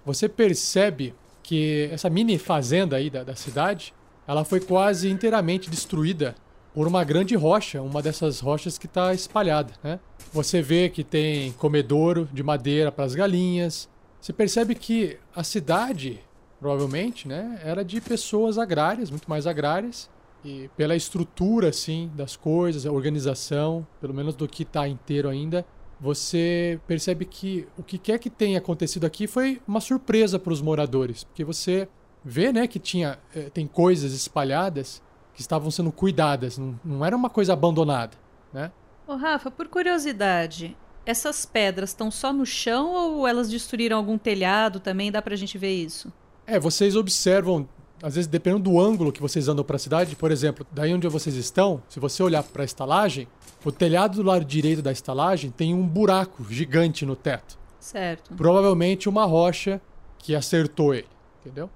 Você 0.06 0.28
percebe 0.28 1.14
que 1.44 1.90
essa 1.92 2.10
mini 2.10 2.38
fazenda 2.38 2.96
aí 2.96 3.10
da, 3.10 3.24
da 3.24 3.36
cidade, 3.36 3.94
ela 4.28 4.44
foi 4.46 4.60
quase 4.60 5.10
inteiramente 5.10 5.70
destruída 5.70 6.36
por 6.74 6.88
uma 6.88 7.04
grande 7.04 7.36
rocha, 7.36 7.82
uma 7.82 8.02
dessas 8.02 8.40
rochas 8.40 8.78
que 8.78 8.86
está 8.86 9.14
espalhada, 9.14 9.74
né? 9.84 10.00
Você 10.32 10.62
vê 10.62 10.90
que 10.90 11.04
tem 11.04 11.52
comedouro 11.54 12.30
de 12.32 12.44
madeira 12.44 12.92
para 12.92 13.06
as 13.06 13.16
galinhas. 13.16 13.90
Você 14.22 14.32
percebe 14.32 14.76
que 14.76 15.18
a 15.36 15.44
cidade, 15.44 16.20
provavelmente, 16.60 17.28
né, 17.28 17.60
era 17.64 17.84
de 17.84 18.02
pessoas 18.02 18.58
agrárias, 18.58 19.10
muito 19.10 19.30
mais 19.30 19.48
agrárias, 19.48 20.10
e 20.44 20.70
pela 20.76 20.96
estrutura 20.96 21.70
assim 21.70 22.12
das 22.16 22.36
coisas, 22.36 22.86
a 22.86 22.92
organização, 22.92 23.86
pelo 24.00 24.14
menos 24.14 24.36
do 24.36 24.48
que 24.48 24.64
está 24.64 24.88
inteiro 24.88 25.30
ainda, 25.30 25.66
você 26.00 26.80
percebe 26.88 27.26
que 27.26 27.68
o 27.78 27.84
que 27.84 27.98
quer 27.98 28.20
que 28.20 28.30
tenha 28.30 28.60
acontecido 28.60 29.06
aqui 29.06 29.28
foi 29.28 29.62
uma 29.68 29.82
surpresa 29.82 30.40
para 30.40 30.54
os 30.54 30.62
moradores, 30.62 31.24
porque 31.26 31.44
você 31.44 31.90
vê, 32.24 32.54
né, 32.54 32.68
que 32.68 32.80
tinha 32.80 33.20
eh, 33.36 33.50
tem 33.50 33.68
coisas 33.68 34.14
espalhadas 34.14 35.02
que 35.34 35.42
estavam 35.42 35.70
sendo 35.70 35.92
cuidadas, 35.92 36.58
não, 36.58 36.80
não 36.84 37.06
era 37.06 37.16
uma 37.16 37.30
coisa 37.30 37.54
abandonada, 37.54 38.18
né? 38.54 38.72
Ô 39.08 39.16
Rafa, 39.16 39.50
por 39.50 39.68
curiosidade, 39.68 40.78
essas 41.06 41.46
pedras 41.46 41.90
estão 41.90 42.12
só 42.12 42.32
no 42.32 42.46
chão 42.46 42.94
ou 42.94 43.28
elas 43.28 43.50
destruíram 43.50 43.98
algum 43.98 44.18
telhado 44.18 44.80
também? 44.80 45.12
Dá 45.12 45.22
pra 45.22 45.36
gente 45.36 45.58
ver 45.58 45.74
isso? 45.74 46.14
É, 46.50 46.60
vocês 46.60 46.96
observam, 46.96 47.70
às 48.02 48.16
vezes 48.16 48.28
dependendo 48.28 48.64
do 48.64 48.80
ângulo 48.80 49.12
que 49.12 49.22
vocês 49.22 49.48
andam 49.48 49.64
para 49.64 49.76
a 49.76 49.80
cidade, 49.80 50.16
por 50.16 50.32
exemplo, 50.32 50.66
daí 50.72 50.92
onde 50.92 51.08
vocês 51.08 51.36
estão, 51.36 51.84
se 51.88 52.00
você 52.00 52.24
olhar 52.24 52.42
para 52.42 52.64
a 52.64 52.66
estalagem, 52.66 53.28
o 53.64 53.72
telhado 53.72 54.16
do 54.16 54.24
lado 54.24 54.44
direito 54.44 54.82
da 54.82 54.92
estalagem 54.92 55.52
tem 55.52 55.76
um 55.76 55.88
buraco 55.88 56.44
gigante 56.50 57.06
no 57.06 57.16
teto. 57.16 57.56
Certo. 57.80 58.34
Provavelmente 58.34 59.08
uma 59.08 59.26
rocha 59.26 59.80
que 60.18 60.34
acertou 60.34 60.96
ele, 60.96 61.08
entendeu? 61.40 61.70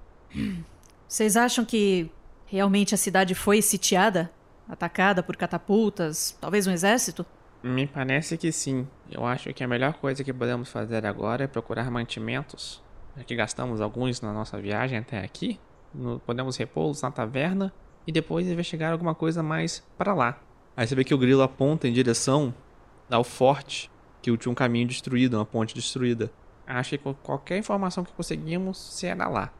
Vocês 1.06 1.36
acham 1.36 1.64
que 1.64 2.10
realmente 2.46 2.96
a 2.96 2.98
cidade 2.98 3.32
foi 3.32 3.62
sitiada? 3.62 4.28
Atacada 4.68 5.22
por 5.22 5.36
catapultas? 5.36 6.36
Talvez 6.40 6.66
um 6.66 6.72
exército? 6.72 7.24
Me 7.62 7.86
parece 7.86 8.36
que 8.36 8.50
sim. 8.50 8.88
Eu 9.08 9.24
acho 9.24 9.54
que 9.54 9.62
a 9.62 9.68
melhor 9.68 9.94
coisa 9.94 10.24
que 10.24 10.32
podemos 10.32 10.68
fazer 10.68 11.06
agora 11.06 11.44
é 11.44 11.46
procurar 11.46 11.88
mantimentos. 11.92 12.82
Já 13.16 13.24
que 13.24 13.34
gastamos 13.36 13.80
alguns 13.80 14.20
na 14.20 14.32
nossa 14.32 14.60
viagem 14.60 14.98
até 14.98 15.18
aqui. 15.20 15.58
no- 15.94 16.18
podemos 16.18 16.56
repô-los 16.56 17.00
na 17.02 17.10
taverna 17.12 17.72
e 18.04 18.10
depois 18.10 18.46
investigar 18.48 18.90
alguma 18.90 19.14
coisa 19.14 19.42
mais 19.44 19.78
para 19.96 20.12
lá. 20.12 20.40
Aí 20.76 20.84
você 20.86 20.94
vê 20.96 21.04
que 21.04 21.14
o 21.14 21.18
grilo 21.18 21.40
aponta 21.40 21.86
em 21.86 21.92
direção 21.92 22.52
ao 23.08 23.22
forte, 23.22 23.88
que 24.20 24.36
tinha 24.36 24.50
um 24.50 24.54
caminho 24.56 24.88
destruído, 24.88 25.34
uma 25.36 25.44
ponte 25.46 25.72
destruída. 25.72 26.32
Acho 26.66 26.90
que 26.90 26.98
qual- 26.98 27.14
qualquer 27.22 27.58
informação 27.58 28.02
que 28.02 28.12
conseguimos 28.12 28.76
será 28.76 29.28
lá. 29.28 29.52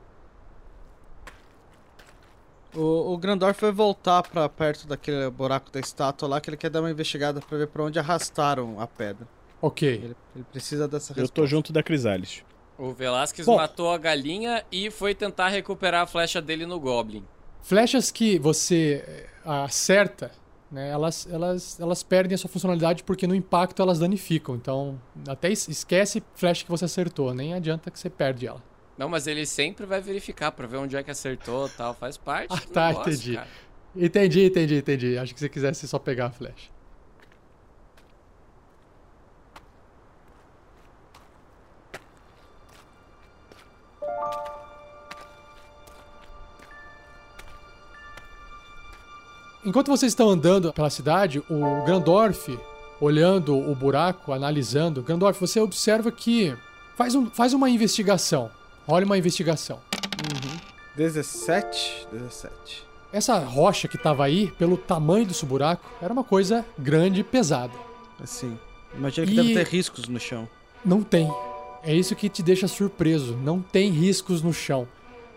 O, 2.75 3.13
o 3.13 3.19
Grandorf 3.19 3.61
vai 3.61 3.71
voltar 3.71 4.23
pra 4.25 4.49
perto 4.49 4.89
daquele 4.89 5.31
buraco 5.31 5.71
da 5.71 5.79
estátua 5.79 6.29
lá, 6.29 6.41
que 6.41 6.51
ele 6.51 6.57
quer 6.57 6.71
dar 6.71 6.81
uma 6.81 6.91
investigada 6.91 7.41
pra 7.41 7.57
ver 7.59 7.69
pra 7.69 7.85
onde 7.85 7.99
arrastaram 8.01 8.81
a 8.81 8.87
pedra. 8.89 9.29
Ok. 9.63 9.89
Ele, 9.89 10.17
ele 10.35 10.45
precisa 10.51 10.89
dessa 10.89 11.13
Eu 11.13 11.17
resposta. 11.23 11.35
tô 11.35 11.47
junto 11.47 11.73
da 11.73 11.83
Crisales. 11.83 12.45
O 12.79 12.93
Velasquez 12.93 13.47
Bom. 13.47 13.57
matou 13.57 13.91
a 13.93 13.99
galinha 13.99 14.65
e 14.71 14.91
foi 14.91 15.15
tentar 15.15 15.49
recuperar 15.49 16.03
a 16.03 16.07
flecha 16.07 16.43
dele 16.43 16.67
no 16.67 16.79
Goblin. 16.81 17.25
Flechas 17.63 18.11
que 18.11 18.39
você 18.39 19.05
eh, 19.07 19.27
acerta, 19.45 20.33
né, 20.71 20.91
elas, 20.91 21.27
elas, 21.31 21.79
elas 21.81 22.03
perdem 22.03 22.35
a 22.35 22.39
sua 22.39 22.51
funcionalidade 22.51 23.05
porque 23.05 23.27
no 23.27 23.35
impacto 23.35 23.81
elas 23.81 23.99
danificam. 24.01 24.57
Então, 24.57 25.01
até 25.29 25.51
es- 25.51 25.69
esquece 25.69 26.23
flecha 26.35 26.65
que 26.65 26.71
você 26.71 26.85
acertou, 26.85 27.33
nem 27.33 27.55
adianta 27.55 27.91
que 27.91 27.99
você 27.99 28.11
perde 28.11 28.47
ela. 28.47 28.63
Não, 28.99 29.09
mas 29.09 29.27
ele 29.27 29.47
sempre 29.47 29.87
vai 29.87 30.01
verificar 30.01 30.53
pra 30.53 30.67
ver 30.67 30.77
onde 30.77 30.97
é 30.97 31.03
que 31.03 31.11
acertou 31.11 31.67
e 31.67 31.71
tal. 31.71 31.95
Faz 31.95 32.17
parte 32.17 32.53
Ah, 32.53 32.57
do 32.61 32.67
tá, 32.73 32.89
negócio, 32.89 33.13
entendi. 33.13 33.35
cara. 33.35 33.49
Entendi, 33.97 34.45
entendi, 34.47 34.75
entendi. 34.77 35.19
Acho 35.19 35.33
que 35.35 35.41
você 35.41 35.49
quisesse 35.49 35.87
só 35.89 35.99
pegar 35.99 36.27
a 36.27 36.31
flecha. 36.31 36.71
Enquanto 49.65 49.89
vocês 49.89 50.13
estão 50.13 50.29
andando 50.29 50.73
pela 50.73 50.91
cidade, 50.91 51.43
o 51.49 51.85
Grandorf, 51.85 52.59
olhando 53.01 53.57
o 53.57 53.75
buraco, 53.75 54.33
analisando, 54.33 55.03
Grandorf, 55.03 55.41
você 55.41 55.59
observa 55.59 56.13
que 56.13 56.55
faz, 56.97 57.15
um, 57.15 57.27
faz 57.31 57.55
uma 57.55 57.71
investigação. 57.71 58.51
Olha 58.87 59.07
uma 59.07 59.17
investigação. 59.17 59.81
17? 60.97 62.09
17. 62.13 62.85
Essa 63.13 63.39
rocha 63.39 63.89
que 63.89 63.97
tava 63.97 64.25
aí, 64.25 64.51
pelo 64.59 64.77
tamanho 64.77 65.25
desse 65.27 65.47
buraco, 65.47 65.89
era 66.03 66.13
uma 66.13 66.25
coisa 66.25 66.65
grande 66.79 67.21
e 67.21 67.25
pesada. 67.25 67.73
Assim. 68.23 68.59
Imagina 68.95 69.27
que 69.27 69.33
E- 69.33 69.37
deve 69.37 69.55
ter 69.55 69.67
riscos 69.67 70.09
no 70.09 70.21
chão. 70.21 70.49
Não 70.85 71.03
tem. 71.03 71.33
É 71.83 71.95
isso 71.95 72.15
que 72.15 72.29
te 72.29 72.43
deixa 72.43 72.69
surpreso. 72.69 73.37
Não 73.37 73.61
tem 73.61 73.91
riscos 73.91 74.43
no 74.43 74.53
chão. 74.53 74.87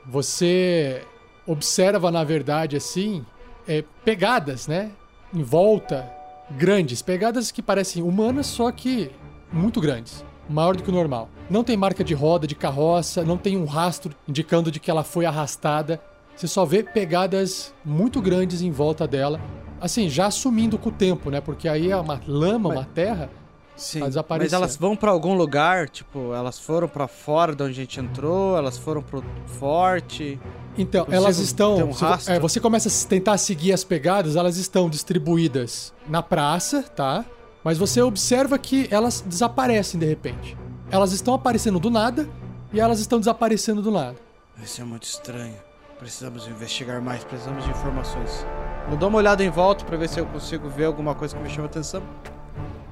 Você 0.05 1.03
observa, 1.45 2.11
na 2.11 2.23
verdade, 2.23 2.75
assim, 2.75 3.25
é, 3.67 3.83
pegadas, 4.03 4.67
né? 4.67 4.91
Em 5.33 5.43
volta, 5.43 6.09
grandes. 6.51 7.01
Pegadas 7.01 7.51
que 7.51 7.61
parecem 7.61 8.01
humanas, 8.01 8.47
só 8.47 8.71
que 8.71 9.11
muito 9.51 9.81
grandes. 9.81 10.23
Maior 10.49 10.75
do 10.75 10.83
que 10.83 10.89
o 10.89 10.93
normal. 10.93 11.29
Não 11.49 11.63
tem 11.63 11.75
marca 11.75 12.03
de 12.03 12.13
roda, 12.13 12.47
de 12.47 12.55
carroça, 12.55 13.23
não 13.23 13.37
tem 13.37 13.57
um 13.57 13.65
rastro 13.65 14.15
indicando 14.27 14.71
de 14.71 14.79
que 14.79 14.89
ela 14.89 15.03
foi 15.03 15.25
arrastada. 15.25 16.01
Você 16.35 16.47
só 16.47 16.63
vê 16.65 16.83
pegadas 16.83 17.73
muito 17.83 18.21
grandes 18.21 18.61
em 18.61 18.71
volta 18.71 19.07
dela. 19.07 19.41
Assim, 19.81 20.09
já 20.09 20.31
sumindo 20.31 20.77
com 20.77 20.89
o 20.89 20.91
tempo, 20.91 21.29
né? 21.29 21.41
Porque 21.41 21.67
aí 21.67 21.91
é 21.91 21.97
uma 21.97 22.21
lama, 22.25 22.69
uma 22.69 22.85
terra. 22.85 23.29
Sim. 23.77 23.99
Mas 23.99 24.51
elas 24.53 24.75
vão 24.75 24.95
pra 24.95 25.11
algum 25.11 25.35
lugar? 25.35 25.87
Tipo, 25.87 26.33
elas 26.33 26.59
foram 26.59 26.87
pra 26.87 27.07
fora 27.07 27.55
de 27.55 27.61
onde 27.63 27.71
a 27.71 27.75
gente 27.75 27.99
entrou? 27.99 28.57
Elas 28.57 28.77
foram 28.77 29.01
pro 29.03 29.23
forte? 29.45 30.39
Então, 30.77 31.05
Consigo 31.05 31.23
elas 31.23 31.37
estão. 31.39 31.75
um 31.89 31.93
se 31.93 31.99
vo- 31.99 32.05
rastro? 32.07 32.33
é, 32.33 32.39
você 32.39 32.59
começa 32.59 32.89
a 32.89 33.07
tentar 33.09 33.37
seguir 33.37 33.73
as 33.73 33.83
pegadas, 33.83 34.35
elas 34.35 34.57
estão 34.57 34.89
distribuídas 34.89 35.93
na 36.07 36.21
praça, 36.23 36.83
tá? 36.83 37.23
Mas 37.63 37.77
você 37.77 38.01
observa 38.01 38.57
que 38.57 38.87
elas 38.91 39.21
desaparecem 39.21 39.99
de 39.99 40.05
repente. 40.05 40.57
Elas 40.89 41.11
estão 41.11 41.33
aparecendo 41.33 41.79
do 41.79 41.89
nada 41.89 42.27
e 42.73 42.79
elas 42.79 42.99
estão 42.99 43.19
desaparecendo 43.19 43.81
do 43.81 43.91
nada. 43.91 44.15
Isso 44.63 44.81
é 44.81 44.83
muito 44.83 45.03
estranho. 45.03 45.55
Precisamos 45.99 46.47
investigar 46.47 47.01
mais, 47.01 47.23
precisamos 47.23 47.63
de 47.63 47.71
informações. 47.71 48.45
Eu 48.89 48.95
dou 48.97 49.09
uma 49.09 49.17
olhada 49.17 49.43
em 49.43 49.49
volta 49.49 49.83
pra 49.83 49.97
ver 49.97 50.07
se 50.07 50.19
eu 50.19 50.25
consigo 50.27 50.69
ver 50.69 50.85
alguma 50.85 51.13
coisa 51.15 51.35
que 51.35 51.41
me 51.43 51.49
chama 51.49 51.65
atenção. 51.65 52.01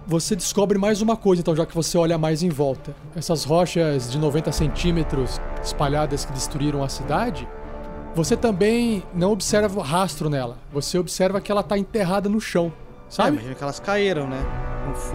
Você 0.08 0.36
descobre 0.36 0.78
mais 0.78 1.02
uma 1.02 1.18
coisa, 1.18 1.42
então, 1.42 1.56
já 1.56 1.66
que 1.66 1.74
você 1.74 1.98
olha 1.98 2.18
mais 2.18 2.44
em 2.44 2.50
volta. 2.50 2.96
Essas 3.16 3.44
rochas 3.44 4.12
de 4.12 4.20
90 4.20 4.52
centímetros 4.52 5.42
espalhadas 5.64 6.26
que 6.26 6.32
destruíram 6.32 6.84
a 6.84 6.90
cidade, 6.90 7.48
você 8.14 8.38
também 8.38 9.02
não 9.16 9.32
observa 9.32 9.82
rastro 9.84 10.30
nela. 10.30 10.58
Você 10.72 11.00
observa 11.00 11.42
que 11.42 11.52
ela 11.52 11.64
tá 11.64 11.76
enterrada 11.78 12.30
no 12.30 12.40
chão, 12.40 12.72
Ah, 12.78 13.06
sabe? 13.10 13.30
imagina 13.38 13.56
que 13.56 13.64
elas 13.64 13.80
caíram, 13.80 14.28
né? 14.28 14.38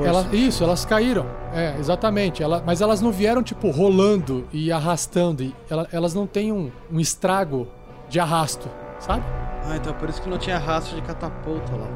Ela- 0.04 0.26
isso, 0.32 0.64
elas 0.64 0.84
caíram. 0.84 1.24
É, 1.54 1.76
exatamente. 1.78 2.42
Ela- 2.42 2.60
mas 2.66 2.80
elas 2.80 3.00
não 3.00 3.12
vieram, 3.12 3.40
tipo, 3.44 3.70
rolando 3.70 4.44
e 4.52 4.72
arrastando. 4.72 5.44
E 5.44 5.54
ela- 5.70 5.86
elas 5.92 6.12
não 6.12 6.26
têm 6.26 6.50
um, 6.50 6.72
um 6.92 6.98
estrago 6.98 7.68
de 8.08 8.18
arrasto, 8.18 8.68
sabe? 8.98 9.22
Ah, 9.64 9.76
então 9.76 9.92
por 9.94 10.08
isso 10.08 10.20
que 10.20 10.28
não 10.28 10.38
tinha 10.38 10.58
rastro 10.58 10.96
de 10.96 11.02
catapulta 11.02 11.70
lá. 11.76 11.86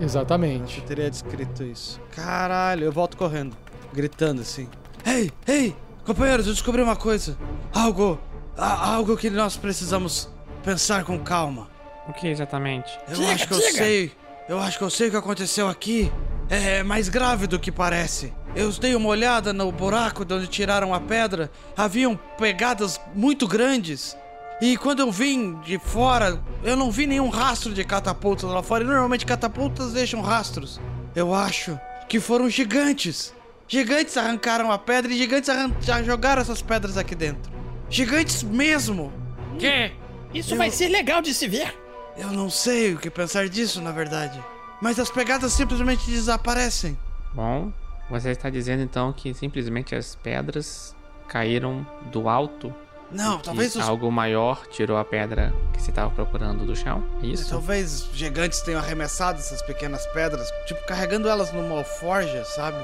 Exatamente. 0.00 0.78
Eu 0.80 0.84
teria 0.86 1.10
descrito 1.10 1.62
isso. 1.62 2.00
Caralho, 2.14 2.84
eu 2.84 2.92
volto 2.92 3.16
correndo, 3.16 3.56
gritando 3.92 4.42
assim. 4.42 4.68
Ei, 5.06 5.30
ei, 5.46 5.76
companheiros, 6.04 6.46
eu 6.46 6.52
descobri 6.52 6.82
uma 6.82 6.96
coisa. 6.96 7.36
Algo, 7.72 8.18
a- 8.56 8.94
algo 8.94 9.16
que 9.16 9.30
nós 9.30 9.56
precisamos 9.56 10.28
pensar 10.62 11.04
com 11.04 11.18
calma. 11.18 11.68
O 12.08 12.12
que 12.12 12.26
exatamente? 12.26 12.90
Eu 13.08 13.16
Diga, 13.16 13.32
acho 13.32 13.48
que 13.48 13.54
eu 13.54 13.58
diga. 13.58 13.72
sei. 13.72 14.12
Eu 14.48 14.58
acho 14.58 14.76
que 14.78 14.84
eu 14.84 14.90
sei 14.90 15.08
o 15.08 15.10
que 15.10 15.16
aconteceu 15.16 15.68
aqui. 15.68 16.12
É 16.50 16.82
mais 16.82 17.08
grave 17.08 17.46
do 17.46 17.58
que 17.58 17.72
parece. 17.72 18.30
Eu 18.54 18.70
dei 18.72 18.94
uma 18.94 19.08
olhada 19.08 19.52
no 19.54 19.72
buraco 19.72 20.22
de 20.24 20.34
onde 20.34 20.46
tiraram 20.46 20.92
a 20.92 21.00
pedra. 21.00 21.50
Haviam 21.74 22.14
pegadas 22.36 23.00
muito 23.14 23.48
grandes. 23.48 24.14
E 24.60 24.76
quando 24.76 25.00
eu 25.00 25.10
vim 25.10 25.58
de 25.60 25.78
fora, 25.78 26.40
eu 26.62 26.76
não 26.76 26.90
vi 26.90 27.06
nenhum 27.06 27.28
rastro 27.28 27.72
de 27.74 27.84
catapultas 27.84 28.48
lá 28.48 28.62
fora. 28.62 28.84
E 28.84 28.86
normalmente 28.86 29.26
catapultas 29.26 29.92
deixam 29.92 30.20
rastros. 30.20 30.80
Eu 31.14 31.34
acho 31.34 31.78
que 32.08 32.20
foram 32.20 32.48
gigantes. 32.48 33.34
Gigantes 33.66 34.16
arrancaram 34.16 34.70
a 34.70 34.78
pedra 34.78 35.12
e 35.12 35.18
gigantes 35.18 35.48
arran- 35.48 35.72
já 35.80 36.02
jogaram 36.02 36.40
essas 36.42 36.62
pedras 36.62 36.96
aqui 36.96 37.14
dentro. 37.14 37.50
Gigantes 37.90 38.42
mesmo. 38.42 39.12
Que? 39.58 39.92
Isso 40.32 40.56
vai 40.56 40.70
ser 40.70 40.88
legal 40.88 41.20
de 41.20 41.32
se 41.34 41.46
ver. 41.48 41.74
Eu 42.16 42.28
não 42.30 42.48
sei 42.48 42.94
o 42.94 42.98
que 42.98 43.10
pensar 43.10 43.48
disso, 43.48 43.80
na 43.80 43.90
verdade. 43.90 44.40
Mas 44.80 44.98
as 44.98 45.10
pegadas 45.10 45.52
simplesmente 45.52 46.08
desaparecem. 46.10 46.96
Bom, 47.32 47.72
você 48.10 48.30
está 48.30 48.50
dizendo 48.50 48.82
então 48.82 49.12
que 49.12 49.32
simplesmente 49.34 49.94
as 49.94 50.14
pedras 50.14 50.94
caíram 51.28 51.86
do 52.12 52.28
alto? 52.28 52.72
Não, 53.10 53.38
que 53.38 53.44
talvez 53.44 53.76
os- 53.76 53.82
algo 53.88 54.10
maior 54.10 54.66
tirou 54.66 54.96
a 54.96 55.04
pedra 55.04 55.52
que 55.72 55.80
você 55.80 55.90
estava 55.90 56.10
procurando 56.10 56.64
do 56.66 56.74
chão? 56.74 57.04
É 57.22 57.26
isso? 57.26 57.48
Talvez 57.48 58.08
gigantes 58.12 58.60
tenham 58.62 58.80
arremessado 58.80 59.38
essas 59.38 59.62
pequenas 59.62 60.04
pedras, 60.08 60.50
tipo 60.66 60.84
carregando 60.86 61.28
elas 61.28 61.52
numa 61.52 61.76
alforja, 61.78 62.44
sabe? 62.44 62.78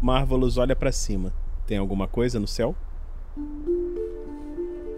Marvelous 0.00 0.56
olha 0.56 0.76
pra 0.76 0.92
cima. 0.92 1.32
Tem 1.66 1.76
alguma 1.78 2.06
coisa 2.06 2.38
no 2.38 2.46
céu? 2.46 2.74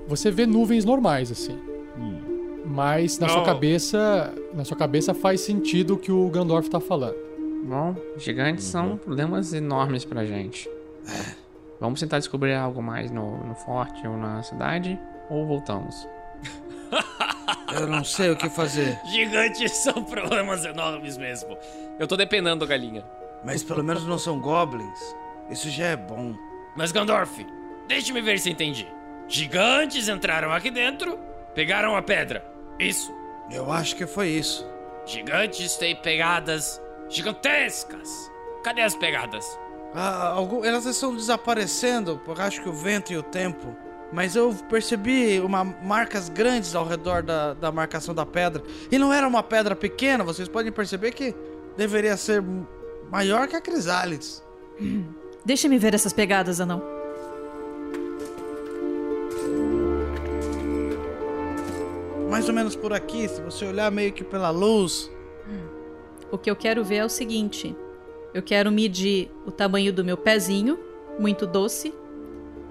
Você 0.06 0.30
vê 0.30 0.46
nuvens 0.46 0.84
normais, 0.84 1.30
assim. 1.30 1.58
Mas 2.64 3.18
na 3.18 3.28
sua 3.28 3.38
Não. 3.38 3.44
cabeça. 3.44 4.32
Na 4.54 4.64
sua 4.64 4.76
cabeça 4.76 5.14
faz 5.14 5.40
sentido 5.40 5.94
o 5.94 5.98
que 5.98 6.12
o 6.12 6.28
Gandorf 6.28 6.68
tá 6.68 6.78
falando. 6.78 7.16
Bom, 7.64 7.96
gigantes 8.16 8.64
são 8.64 8.96
problemas 8.96 9.52
enormes 9.52 10.04
pra 10.04 10.24
gente. 10.24 10.68
Vamos 11.80 12.00
tentar 12.00 12.18
descobrir 12.18 12.54
algo 12.54 12.82
mais 12.82 13.10
no, 13.10 13.38
no 13.44 13.54
forte 13.54 14.06
ou 14.06 14.16
na 14.16 14.42
cidade? 14.42 14.98
Ou 15.30 15.46
voltamos? 15.46 16.06
Eu 17.72 17.86
não 17.86 18.04
sei 18.04 18.30
o 18.30 18.36
que 18.36 18.50
fazer. 18.50 18.98
Gigantes 19.06 19.72
são 19.78 20.04
problemas 20.04 20.64
enormes 20.64 21.16
mesmo. 21.16 21.56
Eu 21.98 22.06
tô 22.06 22.16
dependendo 22.16 22.60
da 22.60 22.66
galinha. 22.66 23.04
Mas 23.44 23.62
pelo 23.62 23.82
menos 23.82 24.04
não 24.04 24.18
são 24.18 24.40
goblins. 24.40 25.16
Isso 25.48 25.70
já 25.70 25.86
é 25.86 25.96
bom. 25.96 26.34
Mas 26.76 26.92
Gandorf, 26.92 27.46
deixe-me 27.88 28.20
ver 28.20 28.38
se 28.38 28.50
entendi. 28.50 28.86
Gigantes 29.28 30.08
entraram 30.08 30.52
aqui 30.52 30.70
dentro, 30.70 31.18
pegaram 31.54 31.96
a 31.96 32.02
pedra. 32.02 32.44
Isso. 32.78 33.14
Eu 33.50 33.70
acho 33.70 33.96
que 33.96 34.06
foi 34.06 34.28
isso. 34.28 34.66
Gigantes 35.06 35.76
têm 35.76 35.96
pegadas 35.96 36.80
gigantescas. 37.08 38.30
Cadê 38.62 38.82
as 38.82 38.94
pegadas? 38.94 39.58
Ah, 39.94 40.28
algumas, 40.28 40.66
elas 40.66 40.86
estão 40.86 41.14
desaparecendo, 41.14 42.20
acho 42.38 42.62
que 42.62 42.68
o 42.68 42.72
vento 42.72 43.12
e 43.12 43.16
o 43.16 43.22
tempo. 43.22 43.76
Mas 44.12 44.34
eu 44.34 44.54
percebi 44.68 45.38
uma, 45.40 45.64
marcas 45.64 46.28
grandes 46.28 46.74
ao 46.74 46.84
redor 46.84 47.22
da, 47.22 47.54
da 47.54 47.70
marcação 47.70 48.14
da 48.14 48.26
pedra. 48.26 48.62
E 48.90 48.98
não 48.98 49.12
era 49.12 49.26
uma 49.26 49.42
pedra 49.42 49.76
pequena, 49.76 50.24
vocês 50.24 50.48
podem 50.48 50.72
perceber 50.72 51.12
que 51.12 51.34
deveria 51.76 52.16
ser 52.16 52.42
maior 53.10 53.46
que 53.46 53.56
a 53.56 53.60
Crisalides. 53.60 54.42
Deixa-me 55.44 55.78
ver 55.78 55.94
essas 55.94 56.12
pegadas, 56.12 56.60
Anão. 56.60 56.82
Mais 62.28 62.48
ou 62.48 62.54
menos 62.54 62.76
por 62.76 62.92
aqui, 62.92 63.26
se 63.28 63.40
você 63.40 63.64
olhar 63.64 63.90
meio 63.90 64.12
que 64.12 64.22
pela 64.22 64.50
luz. 64.50 65.10
O 66.30 66.38
que 66.38 66.50
eu 66.50 66.54
quero 66.54 66.84
ver 66.84 66.96
é 66.96 67.04
o 67.04 67.08
seguinte: 67.08 67.76
eu 68.34 68.42
quero 68.42 68.70
medir 68.70 69.30
o 69.46 69.50
tamanho 69.50 69.92
do 69.92 70.04
meu 70.04 70.16
pezinho, 70.16 70.78
muito 71.18 71.46
doce, 71.46 71.92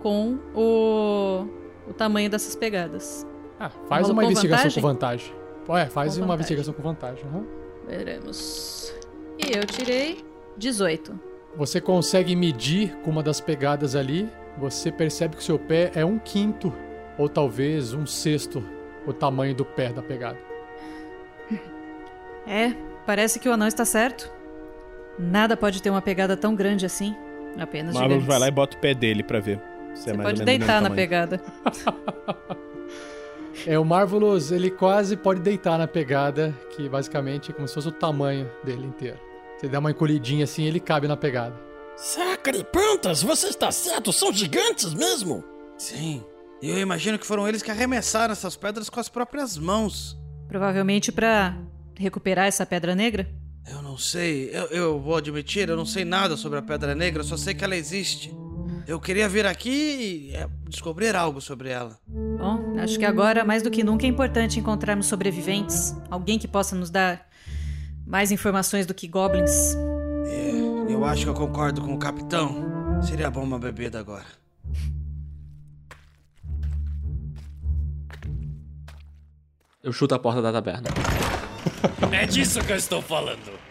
com 0.02 0.38
o, 0.56 1.46
o 1.90 1.94
tamanho 1.94 2.30
dessas 2.30 2.56
pegadas. 2.56 3.26
Ah, 3.60 3.70
faz 3.70 4.08
uma 4.10 4.22
com 4.24 4.30
investigação 4.32 4.64
vantagem? 4.82 4.82
com 4.82 4.88
vantagem. 4.88 5.34
Ué, 5.70 5.86
faz 5.88 6.14
Com 6.18 6.24
uma 6.24 6.28
vantagem. 6.36 6.36
investigação 6.36 6.74
com 6.74 6.82
vantagem. 6.82 7.26
aham. 7.26 7.46
Veremos. 7.88 8.94
E 9.38 9.56
eu 9.58 9.66
tirei 9.66 10.24
18. 10.58 11.20
Você 11.56 11.82
consegue 11.82 12.36
medir 12.36 12.96
com 13.04 13.10
uma 13.12 13.22
das 13.24 13.42
pegadas 13.42 13.96
ali. 13.96 14.30
Você 14.58 14.92
percebe 14.92 15.36
que 15.36 15.42
o 15.42 15.46
seu 15.46 15.58
pé 15.60 15.92
é 15.96 16.06
um 16.06 16.18
quinto, 16.20 16.74
ou 17.18 17.28
talvez 17.28 17.94
um 17.94 18.06
sexto, 18.06 18.64
o 19.06 19.12
tamanho 19.14 19.54
do 19.56 19.66
pé 19.66 19.92
da 19.92 20.02
pegada. 20.02 20.38
É, 22.48 22.74
parece 23.06 23.40
que 23.40 23.48
o 23.50 23.54
anão 23.54 23.68
está 23.68 23.86
certo. 23.86 24.32
Nada 25.20 25.58
pode 25.58 25.82
ter 25.82 25.90
uma 25.90 26.02
pegada 26.02 26.38
tão 26.38 26.56
grande 26.56 26.86
assim. 26.86 27.16
Apenas 27.58 27.94
Marvelous 27.94 28.22
gigantes. 28.22 28.28
vai 28.28 28.40
lá 28.40 28.48
e 28.48 28.52
bota 28.52 28.78
o 28.78 28.80
pé 28.80 28.94
dele 28.94 29.22
pra 29.22 29.40
ver. 29.40 29.62
Se 29.94 30.10
é 30.10 30.14
Você 30.14 30.14
mais 30.14 30.30
pode 30.30 30.46
deitar 30.46 30.82
na 30.82 30.90
pegada. 30.90 31.42
É, 33.68 33.78
o 33.78 33.84
Marvelous, 33.84 34.52
ele 34.52 34.70
quase 34.72 35.18
pode 35.18 35.42
deitar 35.42 35.78
na 35.78 35.88
pegada, 35.88 36.56
que 36.76 36.88
basicamente 36.88 37.52
é 37.52 37.54
como 37.54 37.68
se 37.68 37.74
fosse 37.74 37.90
o 37.90 37.92
tamanho 37.92 38.50
dele 38.64 38.86
inteiro. 38.86 39.20
Você 39.58 39.68
dá 39.68 39.80
uma 39.80 39.92
encolhidinha 39.92 40.46
assim, 40.46 40.64
ele 40.64 40.80
cabe 40.80 41.08
na 41.08 41.18
pegada. 41.18 41.60
Sacre 41.98 42.64
plantas, 42.64 43.22
você 43.22 43.48
está 43.48 43.70
certo, 43.72 44.14
são 44.14 44.32
gigantes 44.32 44.94
mesmo. 44.94 45.44
Sim. 45.78 46.24
E 46.62 46.70
eu 46.70 46.78
imagino 46.78 47.20
que 47.20 47.26
foram 47.26 47.48
eles 47.48 47.62
que 47.62 47.72
arremessaram 47.72 48.32
essas 48.32 48.56
pedras 48.56 48.90
com 48.90 49.00
as 49.00 49.10
próprias 49.10 49.58
mãos. 49.58 50.18
Provavelmente 50.48 51.12
pra 51.12 51.58
recuperar 51.98 52.48
essa 52.48 52.66
pedra 52.66 52.96
negra. 52.96 53.28
Eu 53.68 53.82
não 53.82 53.98
sei, 53.98 54.50
eu, 54.52 54.66
eu 54.66 55.00
vou 55.00 55.16
admitir, 55.16 55.70
eu 55.70 55.78
não 55.78 55.86
sei 55.86 56.04
nada 56.04 56.36
sobre 56.36 56.60
a 56.60 56.62
Pedra 56.62 56.96
Negra, 56.96 57.22
eu 57.22 57.26
só 57.26 57.38
sei 57.38 57.54
que 57.54 57.64
ela 57.64 57.76
existe. 57.76 58.34
Eu 58.88 59.00
queria 59.00 59.30
vir 59.30 59.46
aqui 59.46 59.70
e 60.32 60.36
é, 60.36 60.48
descobrir 60.68 61.16
algo 61.16 61.40
sobre 61.40 61.70
ela. 61.70 61.96
Bom, 62.08 62.80
acho 62.80 62.98
que 62.98 63.06
agora, 63.06 63.46
mais 63.46 63.62
do 63.62 63.70
que 63.70 63.84
nunca, 63.84 64.06
é 64.06 64.10
importante 64.10 64.60
encontrarmos 64.60 65.06
sobreviventes. 65.06 65.96
Alguém 66.10 66.40
que 66.40 66.48
possa 66.48 66.76
nos 66.76 66.90
dar 66.90 67.28
mais 68.08 68.32
informações 68.32 68.88
do 68.88 68.94
que 68.96 69.08
goblins. 69.08 69.76
É, 70.26 70.52
eu 70.92 71.06
acho 71.06 71.24
que 71.24 71.30
eu 71.30 71.36
concordo 71.36 71.82
com 71.82 71.94
o 71.94 72.00
capitão. 72.00 73.02
Seria 73.04 73.30
bom 73.30 73.44
uma 73.44 73.60
bebida 73.60 74.00
agora. 74.00 74.26
Eu 79.84 79.94
chuto 79.94 80.16
a 80.16 80.20
porta 80.20 80.42
da 80.42 80.52
taberna. 80.52 80.90
É 82.12 82.26
disso 82.26 82.64
que 82.64 82.72
eu 82.72 82.78
estou 82.78 83.02
falando. 83.02 83.70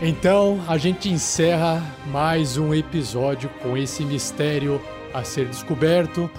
Então, 0.00 0.60
a 0.68 0.78
gente 0.78 1.08
encerra 1.08 1.82
mais 2.06 2.56
um 2.56 2.72
episódio 2.72 3.50
com 3.60 3.76
esse 3.76 4.04
mistério 4.04 4.80
a 5.12 5.24
ser 5.24 5.46
descoberto 5.46 6.30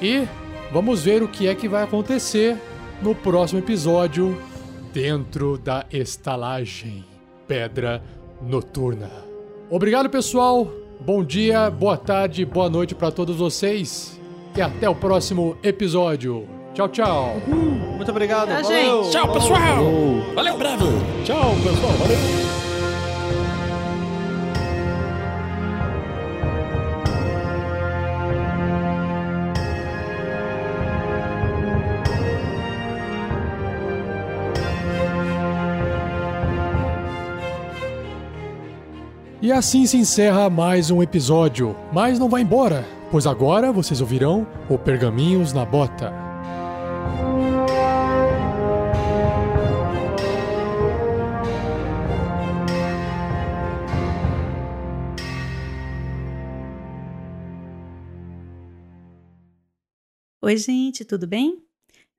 e 0.00 0.24
vamos 0.72 1.02
ver 1.02 1.22
o 1.22 1.28
que 1.28 1.48
é 1.48 1.54
que 1.54 1.68
vai 1.68 1.82
acontecer 1.82 2.56
no 3.02 3.16
próximo 3.16 3.58
episódio 3.58 4.40
dentro 4.92 5.58
da 5.58 5.84
estalagem 5.90 7.04
Pedra 7.48 8.02
Noturna. 8.40 9.27
Obrigado, 9.70 10.08
pessoal. 10.08 10.66
Bom 11.00 11.22
dia, 11.22 11.70
boa 11.70 11.96
tarde, 11.96 12.44
boa 12.44 12.68
noite 12.68 12.94
para 12.94 13.10
todos 13.10 13.36
vocês 13.36 14.18
e 14.56 14.60
até 14.60 14.88
o 14.88 14.94
próximo 14.94 15.56
episódio. 15.62 16.48
Tchau, 16.74 16.88
tchau. 16.88 17.36
Muito 17.46 18.10
obrigado. 18.10 18.48
Tchau, 18.48 18.62
valeu. 18.62 19.02
gente. 19.04 19.12
Tchau, 19.12 19.32
pessoal. 19.32 19.84
Valeu, 20.34 20.58
breve. 20.58 20.84
Tchau, 21.24 21.54
pessoal. 21.62 21.92
Valeu. 21.92 22.57
E 39.48 39.52
assim 39.52 39.86
se 39.86 39.96
encerra 39.96 40.50
mais 40.50 40.90
um 40.90 41.02
episódio. 41.02 41.74
Mas 41.90 42.18
não 42.18 42.28
vai 42.28 42.42
embora, 42.42 42.84
pois 43.10 43.26
agora 43.26 43.72
vocês 43.72 44.02
ouvirão 44.02 44.46
o 44.68 44.76
Pergaminhos 44.76 45.54
na 45.54 45.64
Bota. 45.64 46.12
Oi, 60.42 60.56
gente, 60.58 61.06
tudo 61.06 61.26
bem? 61.26 61.64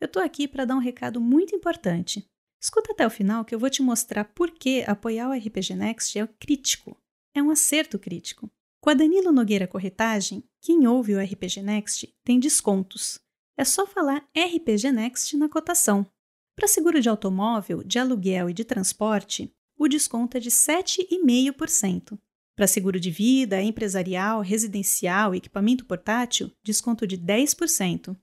Eu 0.01 0.07
tô 0.07 0.19
aqui 0.19 0.47
para 0.47 0.65
dar 0.65 0.73
um 0.73 0.80
recado 0.80 1.22
muito 1.22 1.56
importante. 1.56 2.26
Escuta 2.60 2.91
até 2.91 3.06
o 3.06 3.11
final 3.11 3.45
que 3.45 3.53
eu 3.53 3.60
vou 3.60 3.69
te 3.69 3.84
mostrar 3.84 4.26
por 4.26 4.49
que 4.49 4.84
apoiar 4.88 5.30
o 5.30 5.34
RPG 5.34 5.76
Next 5.76 6.18
é 6.18 6.26
crítico. 6.26 6.97
É 7.40 7.41
um 7.41 7.52
acerto 7.52 7.98
crítico. 7.98 8.52
Com 8.82 8.90
a 8.90 8.94
Danilo 8.94 9.32
Nogueira 9.32 9.66
Corretagem, 9.66 10.44
quem 10.61 10.86
ouve 10.86 11.16
o 11.16 11.24
RPG 11.24 11.61
Next 11.61 12.14
tem 12.22 12.38
descontos. 12.38 13.18
É 13.57 13.64
só 13.64 13.88
falar 13.88 14.28
RPG 14.38 14.91
Next 14.91 15.38
na 15.38 15.48
cotação. 15.48 16.06
Para 16.53 16.68
seguro 16.68 16.99
de 16.99 17.07
automóvel, 17.07 17.82
de 17.82 17.98
aluguel 17.98 18.49
e 18.49 18.53
de 18.53 18.66
transporte, 18.66 19.49
o 19.78 19.88
desconto 19.88 20.36
é 20.36 20.41
de 20.41 20.49
7,5%. 20.49 22.20
Para 22.57 22.68
seguro 22.68 22.99
de 22.99 23.10
vida, 23.10 23.61
empresarial, 23.61 24.41
residencial 24.41 25.34
e 25.34 25.38
equipamento 25.38 25.86
portátil, 25.86 26.52
desconto 26.61 27.07
de 27.07 27.18
10%. 27.18 28.18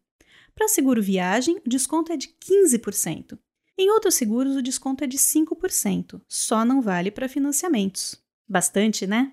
Para 0.55 0.69
seguro 0.69 1.03
viagem, 1.03 1.57
o 1.65 1.71
desconto 1.71 2.13
é 2.13 2.19
de 2.19 2.29
15%. 2.29 3.39
Em 3.79 3.91
outros 3.91 4.15
seguros, 4.15 4.57
o 4.57 4.63
desconto 4.63 5.05
é 5.05 5.07
de 5.07 5.17
5%. 5.17 6.21
Só 6.29 6.67
não 6.67 6.83
vale 6.83 7.11
para 7.11 7.31
financiamentos. 7.31 8.26
Bastante, 8.49 9.07
né? 9.07 9.33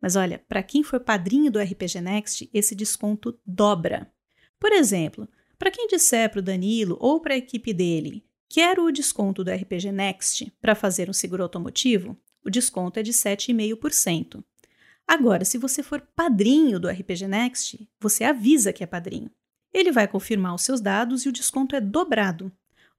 Mas 0.00 0.16
olha, 0.16 0.42
para 0.48 0.62
quem 0.62 0.82
for 0.82 1.00
padrinho 1.00 1.50
do 1.50 1.60
RPG 1.60 2.00
Next, 2.00 2.50
esse 2.52 2.74
desconto 2.74 3.38
dobra. 3.46 4.10
Por 4.58 4.72
exemplo, 4.72 5.28
para 5.58 5.70
quem 5.70 5.86
disser 5.86 6.30
para 6.30 6.40
o 6.40 6.42
Danilo 6.42 6.96
ou 7.00 7.20
para 7.20 7.34
a 7.34 7.36
equipe 7.36 7.72
dele, 7.72 8.24
quero 8.48 8.84
o 8.84 8.92
desconto 8.92 9.44
do 9.44 9.50
RPG 9.50 9.92
Next 9.92 10.52
para 10.60 10.74
fazer 10.74 11.10
um 11.10 11.12
seguro 11.12 11.42
automotivo, 11.42 12.16
o 12.44 12.50
desconto 12.50 12.98
é 12.98 13.02
de 13.02 13.12
7,5%. 13.12 14.42
Agora, 15.06 15.44
se 15.44 15.58
você 15.58 15.82
for 15.82 16.00
padrinho 16.14 16.80
do 16.80 16.88
RPG 16.88 17.26
Next, 17.26 17.88
você 18.00 18.24
avisa 18.24 18.72
que 18.72 18.82
é 18.82 18.86
padrinho. 18.86 19.30
Ele 19.72 19.92
vai 19.92 20.08
confirmar 20.08 20.54
os 20.54 20.62
seus 20.62 20.80
dados 20.80 21.24
e 21.24 21.28
o 21.28 21.32
desconto 21.32 21.76
é 21.76 21.80
dobrado. 21.80 22.50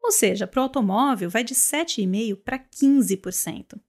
Ou 0.01 0.11
seja, 0.11 0.45
para 0.45 0.59
o 0.59 0.63
automóvel 0.63 1.29
vai 1.29 1.43
de 1.43 1.55
7,5% 1.55 2.35
para 2.43 2.59
15%. 2.59 3.79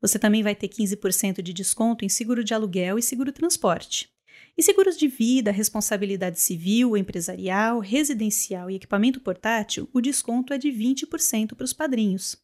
Você 0.00 0.18
também 0.18 0.42
vai 0.42 0.54
ter 0.54 0.68
15% 0.68 1.42
de 1.42 1.52
desconto 1.52 2.04
em 2.04 2.08
seguro 2.08 2.44
de 2.44 2.54
aluguel 2.54 2.98
e 2.98 3.02
seguro 3.02 3.32
transporte. 3.32 4.08
Em 4.56 4.62
seguros 4.62 4.96
de 4.96 5.06
vida, 5.06 5.52
responsabilidade 5.52 6.40
civil, 6.40 6.96
empresarial, 6.96 7.78
residencial 7.78 8.68
e 8.68 8.74
equipamento 8.74 9.20
portátil, 9.20 9.88
o 9.92 10.00
desconto 10.00 10.52
é 10.52 10.58
de 10.58 10.68
20% 10.68 11.54
para 11.54 11.64
os 11.64 11.72
padrinhos. 11.72 12.36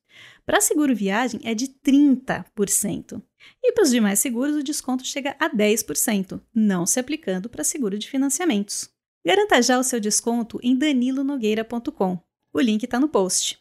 Para 0.46 0.60
seguro 0.60 0.94
viagem 0.94 1.40
é 1.42 1.54
de 1.54 1.66
30%. 1.66 3.20
E 3.62 3.72
para 3.72 3.82
os 3.82 3.90
demais 3.90 4.20
seguros, 4.20 4.56
o 4.56 4.62
desconto 4.62 5.04
chega 5.04 5.34
a 5.40 5.50
10%, 5.50 6.40
não 6.54 6.86
se 6.86 7.00
aplicando 7.00 7.48
para 7.48 7.64
seguro 7.64 7.98
de 7.98 8.08
financiamentos. 8.08 8.88
Garanta 9.26 9.60
já 9.60 9.78
o 9.78 9.82
seu 9.82 9.98
desconto 9.98 10.60
em 10.62 10.76
danilonogueira.com. 10.76 12.18
O 12.52 12.60
link 12.60 12.84
está 12.84 13.00
no 13.00 13.08
post. 13.08 13.58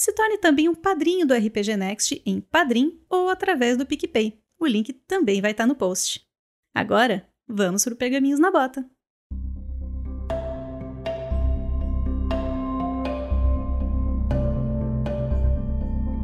Se 0.00 0.12
torne 0.12 0.38
também 0.38 0.68
um 0.68 0.76
padrinho 0.76 1.26
do 1.26 1.34
RPG 1.34 1.76
Next 1.76 2.22
em 2.24 2.40
Padrim 2.40 3.00
ou 3.10 3.28
através 3.28 3.76
do 3.76 3.84
PicPay. 3.84 4.38
O 4.56 4.64
link 4.64 4.92
também 4.92 5.40
vai 5.40 5.50
estar 5.50 5.66
no 5.66 5.74
post. 5.74 6.24
Agora, 6.72 7.26
vamos 7.48 7.82
para 7.82 7.94
o 7.94 7.96
Pergaminhos 7.96 8.38
na 8.38 8.52
Bota. 8.52 8.88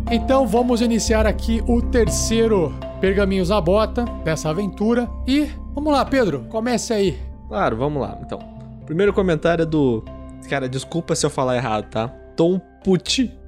Então 0.09 0.47
vamos 0.47 0.81
iniciar 0.81 1.27
aqui 1.27 1.61
o 1.67 1.83
terceiro 1.83 2.73
Pergaminhos 3.01 3.49
na 3.49 3.61
Bota 3.61 4.05
dessa 4.23 4.51
aventura. 4.51 5.11
E 5.27 5.47
vamos 5.75 5.93
lá, 5.93 6.05
Pedro, 6.05 6.45
comece 6.45 6.93
aí. 6.93 7.19
Claro, 7.49 7.77
vamos 7.77 8.01
lá. 8.01 8.21
Então, 8.25 8.39
primeiro 8.87 9.13
comentário 9.13 9.65
é 9.65 9.67
do. 9.67 10.05
Cara, 10.49 10.69
desculpa 10.69 11.17
se 11.17 11.27
eu 11.27 11.31
falar 11.31 11.57
errado, 11.57 11.91
tá? 11.91 12.07
Tom 12.37 12.61
Pucci. 12.85 13.43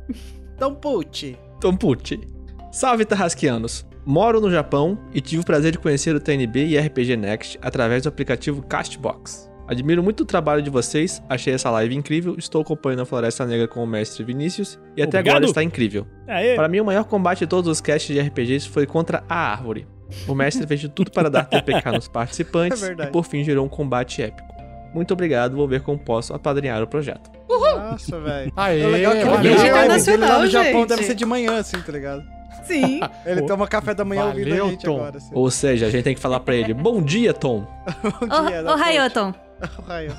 Então, 0.55 0.75
put. 0.75 1.39
Tom 1.61 1.77
Pucci. 1.77 2.21
Salve, 2.71 3.05
Tarrasquianos. 3.05 3.87
Moro 4.05 4.41
no 4.41 4.51
Japão 4.51 4.99
e 5.13 5.21
tive 5.21 5.43
o 5.43 5.45
prazer 5.45 5.73
de 5.73 5.79
conhecer 5.79 6.15
o 6.15 6.21
TNB 6.21 6.67
e 6.67 6.79
RPG 6.79 7.17
Next 7.17 7.59
através 7.61 8.05
do 8.05 8.09
aplicativo 8.09 8.63
Castbox. 8.63 9.51
Admiro 9.67 10.01
muito 10.01 10.21
o 10.21 10.25
trabalho 10.25 10.63
de 10.63 10.71
vocês, 10.71 11.21
achei 11.29 11.53
essa 11.53 11.69
live 11.71 11.93
incrível, 11.97 12.37
estou 12.39 12.63
acompanhando 12.63 13.03
a 13.03 13.05
Floresta 13.05 13.45
Negra 13.45 13.67
com 13.67 13.83
o 13.83 13.87
mestre 13.87 14.23
Vinícius 14.23 14.79
e 14.97 15.03
até 15.03 15.19
Obrigado. 15.19 15.37
agora 15.39 15.47
está 15.47 15.63
incrível. 15.63 16.07
Aê. 16.29 16.55
Para 16.55 16.69
mim, 16.69 16.79
o 16.79 16.85
maior 16.85 17.03
combate 17.05 17.41
de 17.41 17.47
todos 17.49 17.69
os 17.69 17.81
casts 17.81 18.15
de 18.15 18.21
RPGs 18.21 18.69
foi 18.69 18.87
contra 18.87 19.25
a 19.29 19.35
árvore. 19.35 19.89
O 20.29 20.37
mestre 20.37 20.65
fez 20.69 20.79
de 20.79 20.89
tudo 20.89 21.11
para 21.11 21.29
dar 21.29 21.47
TPK 21.47 21.91
nos 21.91 22.07
participantes 22.09 22.81
É 22.81 22.93
e 22.93 23.07
por 23.09 23.25
fim 23.25 23.43
gerou 23.43 23.67
um 23.67 23.69
combate 23.69 24.23
épico. 24.23 24.47
Muito 24.95 25.13
obrigado, 25.13 25.57
vou 25.57 25.69
ver 25.69 25.83
como 25.83 25.99
posso 25.99 26.33
apadrinhar 26.35 26.83
o 26.83 26.87
projeto. 26.87 27.31
Nossa, 27.49 28.19
velho. 28.21 28.53
Aê, 28.57 28.81
É 28.83 28.87
legal 28.87 29.13
que 29.13 29.19
ele 29.19 29.31
live 29.31 29.43
dele 29.49 29.57
lá 29.57 29.79
no 29.79 29.85
Internacional, 29.85 30.47
Japão 30.47 30.81
gente. 30.81 30.89
deve 30.89 31.03
ser 31.05 31.15
de 31.15 31.25
manhã, 31.27 31.59
assim, 31.59 31.81
tá 31.81 31.93
ligado? 31.93 32.25
Sim. 32.65 33.01
Ele 33.25 33.43
Pô, 33.43 33.47
toma 33.47 33.69
café 33.69 33.95
da 33.95 34.05
manhã 34.05 34.25
ouvindo 34.27 34.49
valeu, 34.49 34.67
a 34.67 34.71
gente 34.71 34.85
Tom. 34.85 34.97
agora. 34.97 35.19
Assim. 35.19 35.31
Ou 35.33 35.51
seja, 35.51 35.87
a 35.87 35.91
gente 35.91 36.03
tem 36.03 36.15
que 36.17 36.21
falar 36.21 36.41
pra 36.41 36.55
ele: 36.57 36.75
Bom 36.75 37.01
dia, 37.01 37.33
Tom. 37.33 37.61
Bom 38.03 38.47
dia, 38.49 38.65
ponte. 38.65 39.39
Ô, 39.79 39.83
Raio. 39.87 40.17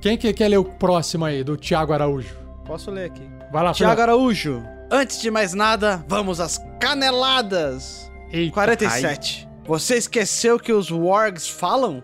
Quem 0.00 0.16
que 0.16 0.32
quer 0.32 0.48
ler 0.48 0.56
o 0.56 0.64
próximo 0.64 1.24
aí, 1.26 1.44
do 1.44 1.56
Thiago 1.58 1.92
Araújo? 1.92 2.34
Posso 2.64 2.90
ler 2.90 3.06
aqui. 3.06 3.28
Vai 3.52 3.62
lá, 3.64 3.72
Tiago. 3.72 4.00
Araújo. 4.00 4.62
Antes 4.90 5.20
de 5.20 5.30
mais 5.30 5.52
nada, 5.52 6.02
vamos 6.08 6.40
às 6.40 6.58
caneladas. 6.80 8.10
Eita. 8.32 8.54
47. 8.54 9.48
Você 9.66 9.96
esqueceu 9.96 10.58
que 10.58 10.72
os 10.72 10.90
wargs 10.90 11.48
falam? 11.48 12.02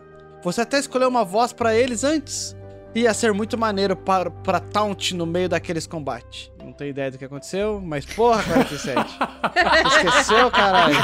Você 0.52 0.62
até 0.62 0.78
escolheu 0.78 1.08
uma 1.08 1.24
voz 1.24 1.52
pra 1.52 1.74
eles 1.74 2.04
antes. 2.04 2.56
Ia 2.94 3.12
ser 3.12 3.32
muito 3.34 3.56
maneiro 3.58 3.94
para, 3.94 4.30
pra 4.30 4.58
taunt 4.58 5.12
no 5.14 5.26
meio 5.26 5.48
daqueles 5.48 5.86
combates. 5.86 6.50
Não 6.64 6.72
tenho 6.72 6.90
ideia 6.90 7.10
do 7.10 7.18
que 7.18 7.24
aconteceu, 7.24 7.80
mas 7.84 8.04
porra, 8.06 8.42
47. 8.42 8.98
Esqueceu, 10.08 10.50
caralho? 10.50 10.96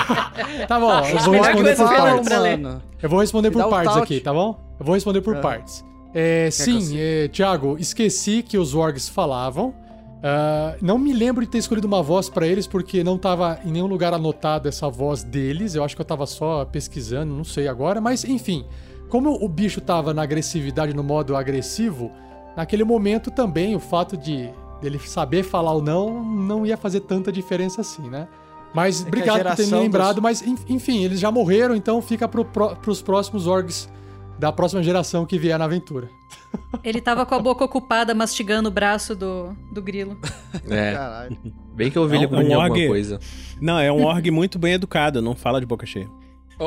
Tá 0.66 0.80
bom, 0.80 0.90
eu 1.06 1.20
vou 1.20 1.34
responder 1.42 1.76
por 1.76 1.86
partes. 1.88 2.28
mano. 2.30 2.82
Eu 3.02 3.08
vou 3.08 3.20
responder 3.20 3.50
por 3.50 3.68
partes 3.68 3.96
aqui, 3.96 4.20
tá 4.20 4.32
bom? 4.32 4.58
Eu 4.80 4.84
vou 4.86 4.94
responder 4.94 5.20
por 5.20 5.36
Ah. 5.36 5.40
partes. 5.40 5.84
É, 6.14 6.48
sim, 6.50 6.96
é, 6.96 7.28
Thiago, 7.28 7.76
esqueci 7.78 8.42
que 8.42 8.56
os 8.56 8.74
orgs 8.74 9.08
falavam. 9.08 9.74
Ah, 10.22 10.76
não 10.80 10.96
me 10.96 11.12
lembro 11.12 11.44
de 11.44 11.50
ter 11.50 11.58
escolhido 11.58 11.86
uma 11.86 12.02
voz 12.02 12.30
pra 12.30 12.46
eles, 12.46 12.66
porque 12.66 13.04
não 13.04 13.18
tava 13.18 13.58
em 13.64 13.70
nenhum 13.70 13.86
lugar 13.86 14.14
anotado 14.14 14.68
essa 14.68 14.88
voz 14.88 15.22
deles. 15.22 15.74
Eu 15.74 15.84
acho 15.84 15.94
que 15.94 16.00
eu 16.00 16.06
tava 16.06 16.24
só 16.26 16.64
pesquisando, 16.64 17.34
não 17.34 17.44
sei 17.44 17.68
agora. 17.68 18.00
Mas, 18.00 18.24
enfim, 18.24 18.64
como 19.08 19.32
o 19.44 19.48
bicho 19.48 19.80
tava 19.80 20.12
na 20.14 20.22
agressividade, 20.22 20.94
no 20.94 21.02
modo 21.02 21.36
agressivo, 21.36 22.10
naquele 22.56 22.84
momento 22.84 23.30
também 23.30 23.74
o 23.76 23.80
fato 23.80 24.16
de 24.16 24.50
ele 24.82 24.98
saber 24.98 25.42
falar 25.42 25.72
ou 25.72 25.82
não 25.82 26.22
não 26.24 26.66
ia 26.66 26.76
fazer 26.76 27.00
tanta 27.00 27.30
diferença 27.32 27.80
assim, 27.80 28.08
né? 28.10 28.28
Mas 28.74 29.04
É 29.04 29.06
obrigado 29.08 29.44
por 29.44 29.56
ter 29.56 29.66
me 29.66 29.72
lembrado, 29.78 30.14
dos- 30.16 30.22
mas 30.22 30.42
en- 30.42 30.56
enfim, 30.68 31.04
eles 31.04 31.20
já 31.20 31.30
morreram, 31.30 31.76
então 31.76 32.02
fica 32.02 32.26
pro, 32.26 32.44
pro, 32.44 32.74
pros 32.76 33.00
próximos 33.00 33.46
orgs 33.46 33.88
da 34.38 34.50
próxima 34.52 34.82
geração 34.82 35.24
que 35.24 35.38
vier 35.38 35.56
na 35.58 35.64
aventura. 35.64 36.08
Ele 36.82 37.00
tava 37.00 37.24
com 37.24 37.34
a 37.36 37.38
boca 37.38 37.64
ocupada 37.64 38.12
mastigando 38.14 38.68
o 38.68 38.72
braço 38.72 39.14
do, 39.14 39.56
do 39.72 39.80
grilo. 39.80 40.18
É, 40.68 40.92
Caralho. 40.94 41.36
bem 41.72 41.88
que 41.90 41.96
eu 41.96 42.02
ouvi 42.02 42.16
ele 42.16 42.24
É 42.24 42.26
um- 42.26 42.30
comer 42.30 42.48
um 42.56 42.60
alguma 42.60 42.74
org- 42.78 42.88
coisa. 42.88 43.20
Não, 43.60 43.78
é 43.78 43.92
um 43.92 44.04
org 44.04 44.28
muito 44.32 44.58
bem 44.58 44.72
educado, 44.74 45.22
não 45.22 45.36
fala 45.36 45.60
de 45.60 45.66
boca 45.66 45.86
cheia. 45.86 46.08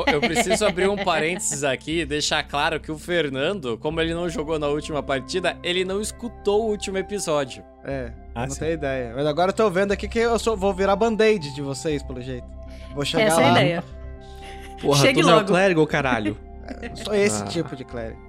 Eu 0.06 0.20
preciso 0.20 0.66
abrir 0.66 0.88
um 0.88 0.96
parênteses 0.96 1.64
aqui 1.64 2.00
e 2.00 2.06
deixar 2.06 2.42
claro 2.42 2.78
que 2.78 2.92
o 2.92 2.98
Fernando, 2.98 3.78
como 3.78 4.00
ele 4.00 4.12
não 4.14 4.28
jogou 4.28 4.58
na 4.58 4.66
última 4.68 5.02
partida, 5.02 5.56
ele 5.62 5.84
não 5.84 6.00
escutou 6.00 6.64
o 6.64 6.70
último 6.70 6.98
episódio. 6.98 7.64
É, 7.84 8.12
Ah, 8.34 8.42
não 8.46 8.50
sim. 8.50 8.60
tenho 8.60 8.72
ideia. 8.74 9.12
Mas 9.16 9.26
agora 9.26 9.50
eu 9.50 9.54
tô 9.54 9.70
vendo 9.70 9.92
aqui 9.92 10.06
que 10.06 10.18
eu 10.18 10.38
sou- 10.38 10.56
vou 10.56 10.74
virar 10.74 10.94
band-aid 10.96 11.54
de 11.54 11.62
vocês, 11.62 12.02
pelo 12.02 12.20
jeito. 12.20 12.46
Vou 12.94 13.04
chegar 13.04 13.24
Essa 13.24 13.40
é 13.40 13.44
lá. 13.44 13.48
a 13.48 13.52
ideia. 13.62 13.84
Porra, 14.80 15.00
Chegue 15.00 15.20
tu 15.20 15.26
não 15.26 15.32
é 15.32 15.36
o 15.36 15.38
logo. 15.38 15.48
clérigo, 15.48 15.86
caralho. 15.86 16.36
Eu 16.82 16.96
sou 16.96 17.14
esse 17.14 17.42
Ah. 17.42 17.46
tipo 17.46 17.74
de 17.74 17.84
clérigo. 17.84 18.20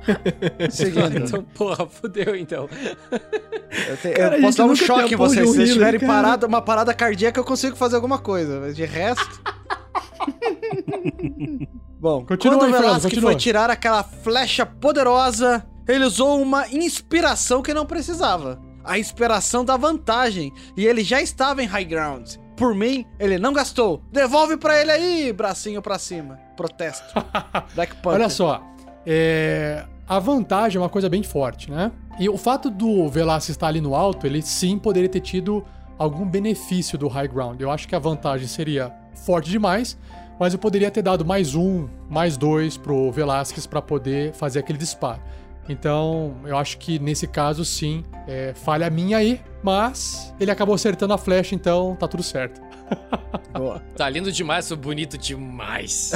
Seguindo. 0.70 1.18
Então, 1.18 1.42
porra, 1.42 1.86
fudeu 1.86 2.34
então. 2.36 2.68
Eu, 3.10 3.96
te- 3.96 4.08
eu 4.08 4.14
Cara, 4.14 4.38
a 4.38 4.40
posso 4.40 4.58
dar 4.58 4.64
um 4.64 4.76
choque 4.76 5.14
em 5.14 5.16
vocês. 5.16 5.46
Se 5.48 5.54
vocês 5.56 5.72
tiverem 5.72 6.00
cara. 6.00 6.12
parada, 6.12 6.46
uma 6.46 6.62
parada 6.62 6.94
cardíaca, 6.94 7.38
eu 7.40 7.44
consigo 7.44 7.76
fazer 7.76 7.96
alguma 7.96 8.18
coisa. 8.18 8.60
Mas 8.60 8.76
de 8.76 8.84
resto. 8.84 9.42
Bom, 12.00 12.24
Continua 12.24 12.58
quando 12.58 12.74
aí, 12.74 12.80
Velasco 12.80 13.02
continua. 13.02 13.30
foi 13.30 13.36
tirar 13.36 13.70
aquela 13.70 14.02
flecha 14.02 14.64
poderosa, 14.64 15.66
ele 15.86 16.04
usou 16.04 16.40
uma 16.40 16.66
inspiração 16.68 17.62
que 17.62 17.74
não 17.74 17.84
precisava. 17.84 18.60
A 18.82 18.98
inspiração 18.98 19.64
da 19.64 19.76
vantagem. 19.76 20.52
E 20.76 20.86
ele 20.86 21.04
já 21.04 21.20
estava 21.20 21.62
em 21.62 21.66
high 21.66 21.84
ground. 21.84 22.36
Por 22.56 22.74
mim, 22.74 23.04
ele 23.18 23.38
não 23.38 23.52
gastou. 23.52 24.02
Devolve 24.10 24.56
pra 24.56 24.80
ele 24.80 24.90
aí, 24.90 25.32
bracinho 25.32 25.82
pra 25.82 25.98
cima. 25.98 26.38
Protesto. 26.56 27.12
Black 27.74 27.94
Panther. 27.96 28.20
Olha 28.20 28.28
só, 28.30 28.62
é, 29.04 29.84
a 30.08 30.18
vantagem 30.18 30.78
é 30.78 30.82
uma 30.82 30.88
coisa 30.88 31.08
bem 31.08 31.22
forte, 31.22 31.70
né? 31.70 31.92
E 32.18 32.28
o 32.28 32.36
fato 32.36 32.70
do 32.70 33.08
Velasquez 33.08 33.50
estar 33.56 33.68
ali 33.68 33.80
no 33.80 33.94
alto, 33.94 34.26
ele 34.26 34.42
sim 34.42 34.78
poderia 34.78 35.08
ter 35.08 35.20
tido 35.20 35.64
algum 35.98 36.26
benefício 36.26 36.96
do 36.98 37.08
high 37.08 37.28
ground. 37.28 37.60
Eu 37.60 37.70
acho 37.70 37.86
que 37.86 37.94
a 37.94 37.98
vantagem 37.98 38.46
seria 38.46 38.92
forte 39.24 39.50
demais, 39.50 39.98
mas 40.40 40.54
eu 40.54 40.58
poderia 40.58 40.90
ter 40.90 41.02
dado 41.02 41.22
mais 41.22 41.54
um, 41.54 41.86
mais 42.08 42.38
dois 42.38 42.78
pro 42.78 43.12
Velasquez 43.12 43.66
para 43.66 43.82
poder 43.82 44.32
fazer 44.32 44.60
aquele 44.60 44.78
disparo. 44.78 45.20
Então, 45.68 46.34
eu 46.46 46.56
acho 46.56 46.78
que 46.78 46.98
nesse 46.98 47.26
caso, 47.26 47.62
sim, 47.62 48.02
é 48.26 48.54
falha 48.54 48.88
minha 48.88 49.18
aí, 49.18 49.38
mas 49.62 50.34
ele 50.40 50.50
acabou 50.50 50.74
acertando 50.74 51.12
a 51.12 51.18
flecha, 51.18 51.54
então 51.54 51.94
tá 51.94 52.08
tudo 52.08 52.22
certo. 52.22 52.58
Boa. 53.52 53.80
Tá 53.94 54.08
lindo 54.08 54.32
demais, 54.32 54.64
sou 54.64 54.78
bonito 54.78 55.18
demais. 55.18 56.12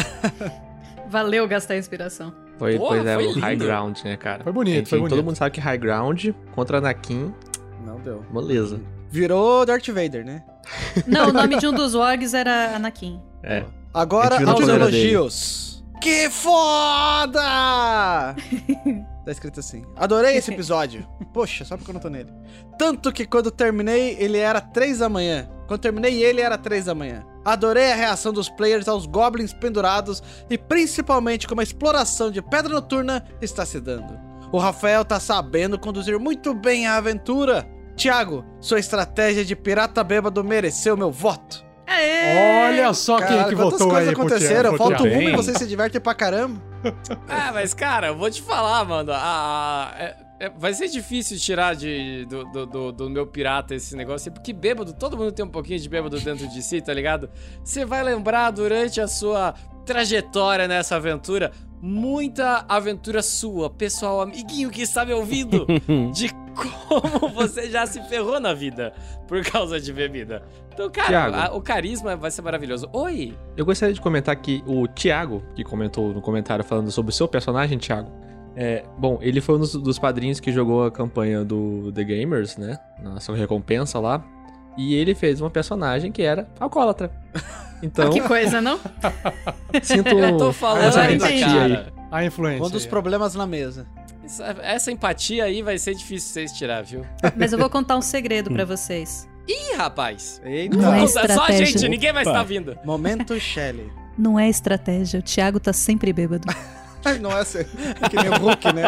Valeu 1.06 1.46
gastar 1.46 1.74
a 1.74 1.76
inspiração. 1.76 2.34
Foi, 2.58 2.78
Porra, 2.78 2.96
pois 2.96 3.06
é, 3.06 3.14
foi 3.14 3.26
o 3.26 3.38
high 3.40 3.56
ground, 3.56 3.98
né, 4.04 4.16
cara? 4.16 4.42
Foi 4.42 4.52
bonito, 4.52 4.76
Enfim, 4.82 4.90
foi 4.90 4.98
bonito. 5.00 5.16
todo 5.16 5.24
mundo 5.24 5.36
sabe 5.36 5.50
que 5.50 5.60
high 5.60 5.76
ground 5.78 6.28
contra 6.54 6.78
Anakin, 6.78 7.32
Não 7.84 8.00
deu. 8.00 8.24
moleza. 8.32 8.80
Virou 9.10 9.66
Darth 9.66 9.86
Vader, 9.88 10.24
né? 10.24 10.42
Não, 11.06 11.28
o 11.28 11.32
nome 11.32 11.58
de 11.58 11.66
um 11.66 11.72
dos 11.72 11.94
orgs 11.94 12.32
era 12.32 12.74
Anakin. 12.74 13.20
É. 13.42 13.64
Agora, 13.94 14.44
aos 14.50 14.68
elogios. 14.68 15.84
Que 16.00 16.28
foda! 16.28 17.38
tá 19.24 19.30
escrito 19.30 19.60
assim. 19.60 19.84
Adorei 19.94 20.36
esse 20.36 20.50
episódio. 20.52 21.06
Poxa, 21.32 21.64
só 21.64 21.76
porque 21.76 21.92
eu 21.92 21.94
não 21.94 22.00
tô 22.00 22.08
nele. 22.08 22.32
Tanto 22.76 23.12
que 23.12 23.24
quando 23.24 23.52
terminei, 23.52 24.16
ele 24.18 24.38
era 24.38 24.60
3 24.60 24.98
da 24.98 25.08
manhã. 25.08 25.48
Quando 25.68 25.80
terminei 25.80 26.22
ele, 26.24 26.40
era 26.40 26.58
3 26.58 26.86
da 26.86 26.94
manhã. 26.94 27.24
Adorei 27.44 27.92
a 27.92 27.94
reação 27.94 28.32
dos 28.32 28.48
players 28.48 28.88
aos 28.88 29.06
goblins 29.06 29.52
pendurados 29.52 30.20
e 30.50 30.58
principalmente 30.58 31.46
como 31.46 31.60
a 31.60 31.64
exploração 31.64 32.32
de 32.32 32.42
Pedra 32.42 32.74
Noturna 32.74 33.24
está 33.40 33.64
se 33.64 33.80
dando. 33.80 34.18
O 34.50 34.58
Rafael 34.58 35.04
tá 35.04 35.20
sabendo 35.20 35.78
conduzir 35.78 36.18
muito 36.18 36.52
bem 36.52 36.86
a 36.86 36.96
aventura. 36.96 37.64
Tiago, 37.94 38.44
sua 38.60 38.80
estratégia 38.80 39.44
de 39.44 39.54
pirata 39.54 40.02
bêbado 40.02 40.42
mereceu 40.42 40.96
meu 40.96 41.12
voto. 41.12 41.64
Aê! 41.86 42.66
Olha 42.68 42.92
só 42.94 43.16
quem 43.18 43.26
é 43.26 43.28
Cara, 43.28 43.48
que 43.48 43.54
quantas 43.56 43.72
votou 43.72 43.88
coisas 43.90 44.08
aí 44.08 44.14
aconteceram? 44.14 44.76
Falta 44.76 45.02
uma 45.02 45.22
e 45.22 45.36
você 45.36 45.54
se 45.54 45.66
diverte 45.66 46.00
pra 46.00 46.14
caramba. 46.14 46.60
Ah, 47.28 47.50
mas 47.52 47.72
cara, 47.74 48.08
eu 48.08 48.16
vou 48.16 48.30
te 48.30 48.42
falar, 48.42 48.84
mano. 48.84 49.12
a- 49.12 49.16
a- 49.18 49.94
é- 50.02 50.16
é- 50.40 50.50
vai 50.50 50.72
ser 50.74 50.88
difícil 50.88 51.38
tirar 51.38 51.74
de, 51.74 52.24
do, 52.26 52.44
do, 52.44 52.66
do- 52.66 52.92
do 52.92 53.10
meu 53.10 53.26
pirata 53.26 53.74
esse 53.74 53.94
negócio, 53.96 54.30
porque 54.32 54.52
bêbado, 54.52 54.92
todo 54.92 55.16
mundo 55.16 55.32
tem 55.32 55.44
um 55.44 55.48
pouquinho 55.48 55.78
de 55.78 55.88
bêbado 55.88 56.18
dentro 56.20 56.46
de 56.48 56.62
si, 56.62 56.80
tá 56.80 56.92
ligado? 56.92 57.30
Você 57.62 57.84
vai 57.84 58.02
lembrar 58.02 58.50
durante 58.50 59.00
a 59.00 59.06
sua 59.08 59.54
trajetória 59.86 60.66
nessa 60.66 60.96
aventura, 60.96 61.52
muita 61.86 62.64
aventura 62.66 63.22
sua, 63.22 63.68
pessoal, 63.68 64.22
amiguinho 64.22 64.70
que 64.70 64.80
está 64.80 65.04
me 65.04 65.12
ouvindo, 65.12 65.66
de 66.14 66.30
como 66.54 67.28
você 67.28 67.70
já 67.70 67.84
se 67.86 68.00
ferrou 68.08 68.40
na 68.40 68.54
vida 68.54 68.94
por 69.28 69.44
causa 69.44 69.78
de 69.78 69.92
bebida. 69.92 70.42
Então, 70.72 70.88
cara, 70.90 71.08
Thiago. 71.08 71.36
a- 71.36 71.54
o 71.54 71.60
carisma 71.60 72.16
vai 72.16 72.30
ser 72.30 72.40
maravilhoso. 72.40 72.88
Oi! 72.90 73.36
Eu 73.54 73.66
gostaria 73.66 73.94
de 73.94 74.00
comentar 74.00 74.34
que 74.36 74.64
o 74.66 74.88
Thiago, 74.88 75.42
que 75.54 75.62
comentou 75.62 76.14
no 76.14 76.22
comentário 76.22 76.64
falando 76.64 76.90
sobre 76.90 77.10
o 77.10 77.14
seu 77.14 77.28
personagem, 77.28 77.76
Thiago. 77.76 78.10
É, 78.56 78.84
bom, 78.96 79.18
ele 79.20 79.42
foi 79.42 79.56
um 79.56 79.58
dos, 79.58 79.74
dos 79.74 79.98
padrinhos 79.98 80.40
que 80.40 80.50
jogou 80.52 80.84
a 80.84 80.90
campanha 80.90 81.44
do 81.44 81.92
The 81.92 82.02
Gamers, 82.04 82.56
né? 82.56 82.78
Na 83.02 83.20
sua 83.20 83.36
recompensa 83.36 83.98
lá. 84.00 84.24
E 84.78 84.94
ele 84.94 85.14
fez 85.14 85.40
uma 85.40 85.50
personagem 85.50 86.10
que 86.10 86.22
era 86.22 86.48
alcoólatra. 86.58 87.10
Então, 87.84 88.10
Que 88.10 88.20
coisa, 88.22 88.62
não? 88.62 88.80
sinto 89.82 90.08
Eu 90.08 90.38
tô 90.38 90.52
falando, 90.52 90.96
entendi. 91.10 91.42
empatia 91.42 91.62
aí. 91.62 91.86
A 92.10 92.24
influência. 92.24 92.64
Um 92.64 92.70
dos 92.70 92.86
problemas 92.86 93.34
na 93.34 93.46
mesa. 93.46 93.86
Essa, 94.24 94.56
essa 94.62 94.90
empatia 94.90 95.44
aí 95.44 95.60
vai 95.60 95.76
ser 95.76 95.94
difícil 95.94 96.30
vocês 96.32 96.52
tirar, 96.52 96.82
viu? 96.82 97.04
Mas 97.36 97.52
eu 97.52 97.58
vou 97.58 97.68
contar 97.68 97.96
um 97.96 98.00
segredo 98.00 98.50
pra 98.50 98.64
vocês. 98.64 99.28
Ih, 99.46 99.76
rapaz! 99.76 100.40
Eita. 100.42 100.76
Não 100.76 100.94
é 100.94 101.06
só 101.06 101.44
a 101.44 101.52
gente, 101.52 101.86
ninguém 101.86 102.12
vai 102.12 102.22
estar 102.22 102.42
vindo. 102.42 102.78
Momento 102.84 103.38
Shelly. 103.38 103.92
Não 104.16 104.38
é 104.38 104.48
estratégia, 104.48 105.20
o 105.20 105.22
Thiago 105.22 105.60
tá 105.60 105.72
sempre 105.72 106.12
bêbado. 106.12 106.46
Não 107.20 107.30
é 107.32 107.40
assim, 107.40 107.58
que 108.08 108.16
nem 108.16 108.30
o 108.30 108.38
Hulk, 108.38 108.72
né? 108.72 108.84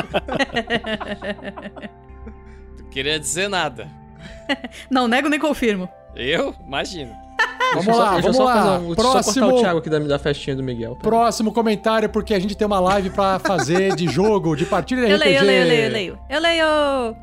Não 2.79 2.89
queria 2.89 3.21
dizer 3.21 3.47
nada. 3.47 3.91
Não 4.91 5.07
nego 5.07 5.29
nem 5.29 5.39
confirmo. 5.39 5.87
Eu? 6.15 6.55
Imagino. 6.67 7.26
Vamos 7.75 7.99
lá, 7.99 8.19
vamos 8.21 8.37
só 8.37 8.45
lá. 8.45 8.55
fazer 8.55 8.85
um- 8.87 8.95
Próximo, 8.95 9.47
o 9.49 9.61
Thiago 9.61 9.79
aqui 9.79 9.91
da, 9.91 9.99
da 9.99 10.19
festinha 10.19 10.55
do 10.57 10.63
Miguel. 10.63 10.97
próximo 10.97 11.53
comentário, 11.53 12.09
porque 12.09 12.33
a 12.35 12.39
gente 12.39 12.57
tem 12.57 12.67
uma 12.67 12.81
live 12.81 13.11
pra 13.11 13.39
fazer 13.45 13.95
de 13.97 14.07
jogo, 14.09 14.55
de 14.57 14.65
partida 14.65 15.05
de 15.05 15.11
Eu 15.11 15.17
RPG. 15.17 15.29
leio, 15.29 15.39
eu 15.41 15.45
leio, 15.47 15.63
eu 15.63 15.69
leio, 15.69 15.85
eu 15.87 15.93
leio. 15.93 16.19
Eu 16.31 16.41
leio! 16.41 17.17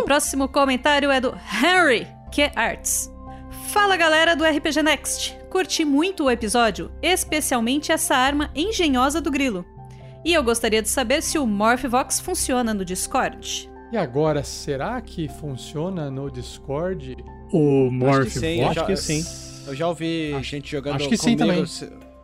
O 0.00 0.02
próximo 0.02 0.48
comentário 0.48 1.10
é 1.10 1.20
do 1.20 1.34
Henry, 1.62 2.06
que 2.32 2.42
é 2.42 2.52
Arts. 2.56 3.12
Fala 3.68 3.96
galera 3.96 4.34
do 4.34 4.44
RPG 4.44 4.82
Next. 4.82 5.36
Curti 5.50 5.84
muito 5.84 6.24
o 6.24 6.30
episódio, 6.30 6.90
especialmente 7.02 7.92
essa 7.92 8.14
arma 8.16 8.50
engenhosa 8.54 9.20
do 9.20 9.30
grilo. 9.30 9.64
E 10.24 10.32
eu 10.32 10.42
gostaria 10.42 10.80
de 10.80 10.88
saber 10.88 11.22
se 11.22 11.38
o 11.38 11.46
Morphvox 11.46 12.18
funciona 12.18 12.72
no 12.72 12.84
Discord. 12.84 13.70
E 13.92 13.96
agora, 13.96 14.42
será 14.42 15.00
que 15.00 15.28
funciona 15.28 16.10
no 16.10 16.30
Discord 16.30 17.16
o 17.52 17.88
Acho 18.10 18.86
que 18.86 18.96
sim, 18.96 19.22
eu 19.66 19.74
já- 19.74 19.88
ouvi 19.88 20.34
gente 20.42 20.70
jogando 20.70 20.96
acho 20.96 21.08
que 21.08 21.16
sim 21.16 21.36
também. 21.36 21.64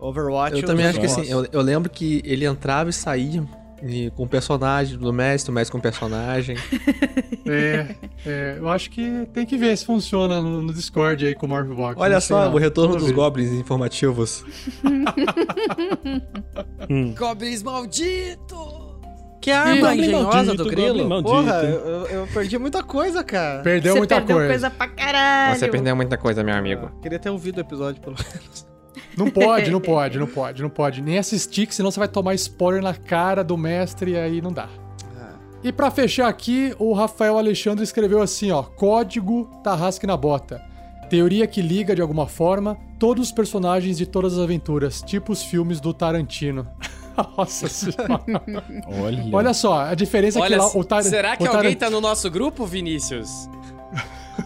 Overwatch. 0.01 0.57
Eu 0.57 0.65
também 0.67 0.87
acho 0.87 1.01
que 1.01 1.09
sim. 1.09 1.25
Eu, 1.29 1.47
eu 1.53 1.61
lembro 1.61 1.91
que 1.91 2.23
ele 2.25 2.45
entrava 2.47 2.89
e 2.89 2.93
saía 2.93 3.45
e- 3.83 4.11
com 4.17 4.23
o 4.25 4.29
personagem 4.29 4.99
do 4.99 5.13
mestre, 5.13 5.51
o 5.51 5.55
mestre 5.55 5.73
com 5.73 5.79
o 5.79 5.83
personagem. 5.83 6.57
É, 7.53 7.97
é, 8.25 8.55
eu 8.59 8.69
acho 8.69 8.89
que 8.91 9.27
tem 9.33 9.45
que 9.45 9.57
ver 9.57 9.77
se 9.77 9.85
funciona 9.85 10.41
no, 10.41 10.63
no 10.63 10.73
Discord 10.73 11.27
aí 11.27 11.35
com 11.35 11.47
o 11.47 11.49
Morphvox. 11.49 12.01
Olha 12.01 12.15
Não 12.15 12.21
sei 12.21 12.37
só, 12.37 12.45
não. 12.45 12.55
o 12.55 12.59
retorno 12.59 12.91
Vamos 12.93 13.03
dos 13.03 13.11
ver. 13.11 13.17
goblins 13.17 13.51
informativos. 13.53 14.45
Goblins 17.19 17.63
malditos! 17.65 18.90
Que 19.41 19.51
arma 19.51 19.75
Goblin 19.89 20.03
engenhosa 20.03 20.37
maldito, 20.37 20.65
do 20.65 20.71
grilo? 20.71 21.09
maldito. 21.09 21.35
Porra, 21.35 21.53
eu, 21.65 22.07
eu- 22.07 22.27
perdi 22.27 22.59
muita 22.59 22.83
coisa, 22.83 23.25
cara. 23.25 23.63
Perdeu 23.63 23.95
Você 23.95 23.99
muita 23.99 24.15
perdeu 24.17 24.37
coisa. 24.37 24.49
coisa 24.51 24.71
pra 24.71 24.87
caralho. 24.89 25.59
Você 25.59 25.69
perdeu 25.69 25.97
muita 25.97 26.19
coisa, 26.19 26.45
meu 26.45 26.55
amigo. 26.55 26.91
Queria 27.01 27.19
ter 27.19 27.31
ouvido 27.31 27.57
o 27.59 27.61
episódio, 27.61 28.01
pelo 28.03 28.17
menos. 28.17 28.69
Não 29.17 29.29
pode, 29.29 29.71
não 29.71 29.81
pode, 29.81 30.19
não 30.19 30.27
pode, 30.27 30.63
não 30.63 30.71
pode. 30.71 31.03
Nem 31.03 31.19
assistir, 31.19 31.67
que 31.67 31.75
senão 31.75 31.91
você 31.91 31.99
vai 31.99 32.09
tomar 32.09 32.33
spoiler 32.35 32.81
na 32.83 32.95
cara 32.95 33.43
do 33.43 33.57
mestre 33.57 34.13
e 34.13 34.17
aí 34.17 34.41
não 34.41 34.53
dá. 34.53 34.69
E 35.65 35.73
pra 35.73 35.91
fechar 35.91 36.29
aqui, 36.29 36.75
o 36.79 36.93
Rafael 36.93 37.37
Alexandre 37.37 37.83
escreveu 37.85 38.23
assim, 38.23 38.51
ó: 38.53 38.63
Código 38.63 39.51
Tarrasque 39.65 40.07
na 40.07 40.17
Bota. 40.17 40.63
Teoria 41.11 41.47
que 41.47 41.61
liga 41.61 41.95
de 41.95 42.01
alguma 42.01 42.27
forma 42.27 42.79
todos 42.99 43.27
os 43.29 43.33
personagens 43.33 43.99
de 43.99 44.07
todas 44.07 44.35
as 44.35 44.39
aventuras, 44.39 45.03
tipo 45.03 45.33
os 45.33 45.43
filmes 45.43 45.81
do 45.81 45.93
Tarantino. 45.93 46.67
Nossa 47.37 47.69
senhora. 47.69 48.21
Olha. 48.87 49.25
Olha 49.33 49.55
só, 49.55 49.81
a 49.81 49.95
diferença 49.95 50.39
é 50.39 50.41
que 50.41 50.47
Olha, 50.47 50.59
lá 50.59 50.77
o 50.77 50.85
Tar 50.85 51.03
será 51.03 51.37
que 51.37 51.45
o 51.45 51.51
alguém 51.51 51.77
tá 51.77 51.91
no 51.91 52.01
nosso 52.01 52.31
grupo, 52.31 52.65
Vinícius? 52.67 53.49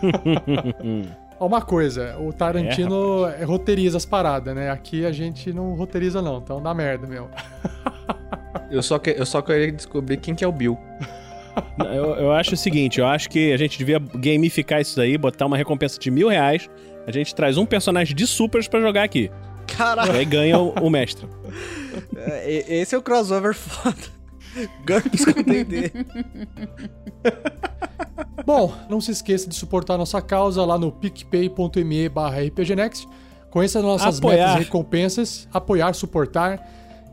Ó, 1.38 1.46
Uma 1.46 1.60
coisa, 1.60 2.16
o 2.18 2.32
Tarantino 2.32 3.26
roteiriza 3.44 3.96
as 3.96 4.04
paradas, 4.04 4.54
né? 4.54 4.70
Aqui 4.70 5.04
a 5.04 5.12
gente 5.12 5.52
não 5.52 5.74
roteiriza 5.74 6.22
não, 6.22 6.38
então 6.38 6.62
dá 6.62 6.72
merda, 6.72 7.06
meu. 7.06 7.28
Eu 8.70 8.82
só, 8.82 8.98
que, 8.98 9.10
eu 9.10 9.26
só 9.26 9.42
queria 9.42 9.70
descobrir 9.72 10.16
quem 10.16 10.34
que 10.34 10.44
é 10.44 10.48
o 10.48 10.52
Bill. 10.52 10.78
Eu, 11.78 12.16
eu 12.16 12.32
acho 12.32 12.54
o 12.54 12.56
seguinte, 12.56 12.98
eu 12.98 13.06
acho 13.06 13.28
que 13.28 13.52
a 13.52 13.56
gente 13.56 13.78
devia 13.78 13.98
gamificar 13.98 14.80
isso 14.80 14.96
daí, 14.96 15.16
botar 15.16 15.46
uma 15.46 15.56
recompensa 15.56 15.98
de 15.98 16.10
mil 16.10 16.28
reais. 16.28 16.68
A 17.06 17.12
gente 17.12 17.34
traz 17.34 17.56
um 17.56 17.66
personagem 17.66 18.14
de 18.14 18.26
supers 18.26 18.66
pra 18.66 18.80
jogar 18.80 19.04
aqui. 19.04 19.30
E 19.68 19.76
Caralho, 19.76 20.12
aí 20.12 20.24
ganha 20.24 20.58
o, 20.58 20.70
o 20.80 20.90
mestre. 20.90 21.26
é, 22.16 22.50
e- 22.50 22.74
esse 22.80 22.94
é 22.94 22.98
o 22.98 23.02
crossover 23.02 23.54
foda. 23.54 23.96
GURPS 24.86 25.24
com 25.24 25.42
D&D. 25.42 25.90
Bom, 28.46 28.72
não 28.88 29.00
se 29.00 29.10
esqueça 29.10 29.48
de 29.48 29.54
suportar 29.54 29.96
nossa 29.98 30.20
causa 30.22 30.64
lá 30.64 30.78
no 30.78 30.92
picpay.me 30.92 32.08
barra 32.08 32.40
rpgnext. 32.42 33.06
Conheça 33.50 33.80
nossas 33.80 34.18
Apoiar. 34.18 34.36
metas 34.48 34.54
e 34.54 34.64
recompensas, 34.64 35.48
apoiar, 35.52 35.92
suportar, 35.94 36.60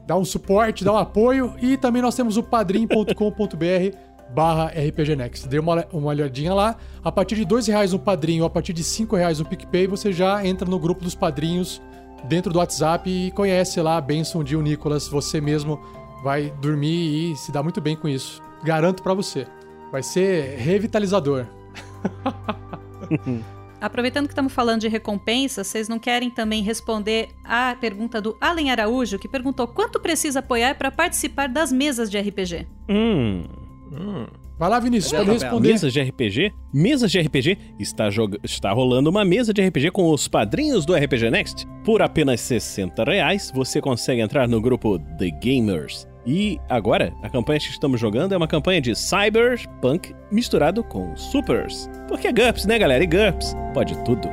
dar 0.08 0.18
um 0.18 0.26
suporte, 0.26 0.84
dar 0.84 0.94
um 0.94 0.98
apoio. 0.98 1.54
E 1.62 1.78
também 1.78 2.02
nós 2.02 2.16
temos 2.16 2.38
o 2.38 2.44
padrim.com.br 2.44 3.96
barra 4.34 4.68
rpgnext. 4.68 5.48
Dê 5.48 5.60
uma, 5.60 5.86
uma 5.92 6.08
olhadinha 6.10 6.54
lá. 6.54 6.76
A 7.04 7.12
partir 7.12 7.36
de 7.36 7.46
dois 7.46 7.68
reais 7.68 7.94
no 7.94 8.00
padrinho, 8.00 8.44
a 8.46 8.50
partir 8.50 8.74
de 8.74 8.84
cinco 8.84 9.16
reais 9.16 9.40
no 9.40 9.46
PicPay, 9.46 9.88
você 9.88 10.12
já 10.12 10.46
entra 10.46 10.68
no 10.70 10.80
grupo 10.80 11.04
dos 11.04 11.16
padrinhos 11.16 11.82
dentro 12.24 12.52
do 12.52 12.60
WhatsApp 12.60 13.10
e 13.10 13.32
conhece 13.32 13.82
lá 13.82 13.98
a 13.98 14.02
Benção 14.02 14.44
de 14.44 14.56
o 14.56 14.62
Nicolas. 14.62 15.08
Você 15.08 15.42
mesmo 15.42 15.80
vai 16.24 16.52
dormir 16.62 17.32
e 17.32 17.36
se 17.36 17.52
dá 17.52 17.64
muito 17.64 17.82
bem 17.82 17.96
com 17.96 18.08
isso. 18.08 18.42
Garanto 18.64 19.02
pra 19.02 19.14
você. 19.14 19.48
Vai 19.92 20.04
ser 20.04 20.58
revitalizador. 20.58 21.46
Aproveitando 23.82 24.28
que 24.28 24.34
estamos 24.34 24.54
falando 24.54 24.82
de 24.82 24.88
recompensa, 24.88 25.64
vocês 25.64 25.90
não 25.90 25.98
querem 25.98 26.30
também 26.30 26.62
responder 26.62 27.30
a 27.44 27.76
pergunta 27.82 28.22
do 28.22 28.38
Allen 28.40 28.70
Araújo, 28.70 29.18
que 29.18 29.28
perguntou 29.28 29.68
quanto 29.68 30.00
precisa 30.00 30.38
apoiar 30.38 30.76
para 30.76 30.92
participar 30.92 31.50
das 31.50 31.72
mesas 31.72 32.10
de 32.10 32.20
RPG? 32.20 32.68
Hum. 32.88 33.44
Vai 34.58 34.70
lá, 34.70 34.80
Vinícius, 34.80 35.12
pode 35.12 35.32
responder. 35.32 35.68
Mesas 35.70 35.92
de 35.94 36.02
RPG? 36.02 36.54
Mesas 36.74 37.12
de 37.12 37.20
RPG? 37.20 37.58
Está, 37.80 38.10
joga- 38.10 38.40
está 38.44 38.72
rolando 38.72 39.10
uma 39.10 39.26
mesa 39.26 39.54
de 39.54 39.62
RPG 39.62 39.92
com 39.92 40.10
os 40.12 40.28
padrinhos 40.28 40.86
do 40.86 40.94
RPG 40.96 41.30
Next. 41.32 41.68
Por 41.84 42.02
apenas 42.02 42.40
60 42.42 43.04
reais, 43.04 43.52
você 43.54 43.82
consegue 43.82 44.22
entrar 44.22 44.48
no 44.48 44.62
grupo 44.62 45.00
The 45.18 45.30
Gamers. 45.44 46.08
E 46.26 46.60
agora, 46.70 47.12
a 47.24 47.30
campanha 47.30 47.60
que 47.60 47.66
estamos 47.66 48.00
jogando 48.00 48.34
é 48.34 48.38
uma 48.38 48.48
campanha 48.48 48.80
de 48.80 48.94
cyberpunk 48.96 50.14
misturado 50.32 50.84
com 50.84 51.16
supers. 51.18 51.90
Porque 52.08 52.28
é 52.28 52.32
GURPS, 52.32 52.66
né, 52.68 52.78
galera? 52.78 53.04
E 53.04 53.08
GURPS 53.08 53.56
pode 53.74 53.98
tudo. 54.06 54.30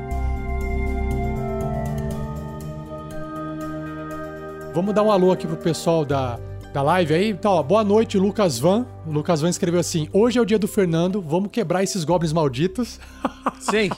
Vamos 4.74 4.94
dar 4.94 5.02
um 5.02 5.10
alô 5.10 5.32
aqui 5.32 5.46
pro 5.46 5.56
pessoal 5.56 6.04
da, 6.04 6.38
da 6.72 6.82
live 6.82 7.14
aí. 7.14 7.30
Então, 7.30 7.52
ó, 7.52 7.62
boa 7.62 7.82
noite, 7.82 8.18
Lucas 8.18 8.58
Van. 8.58 8.86
O 9.06 9.10
Lucas 9.10 9.40
Van 9.40 9.48
escreveu 9.48 9.80
assim: 9.80 10.08
Hoje 10.12 10.38
é 10.38 10.42
o 10.42 10.44
dia 10.44 10.58
do 10.58 10.68
Fernando, 10.68 11.20
vamos 11.20 11.50
quebrar 11.50 11.82
esses 11.82 12.04
goblins 12.04 12.32
malditos. 12.32 13.00
Sim. 13.60 13.90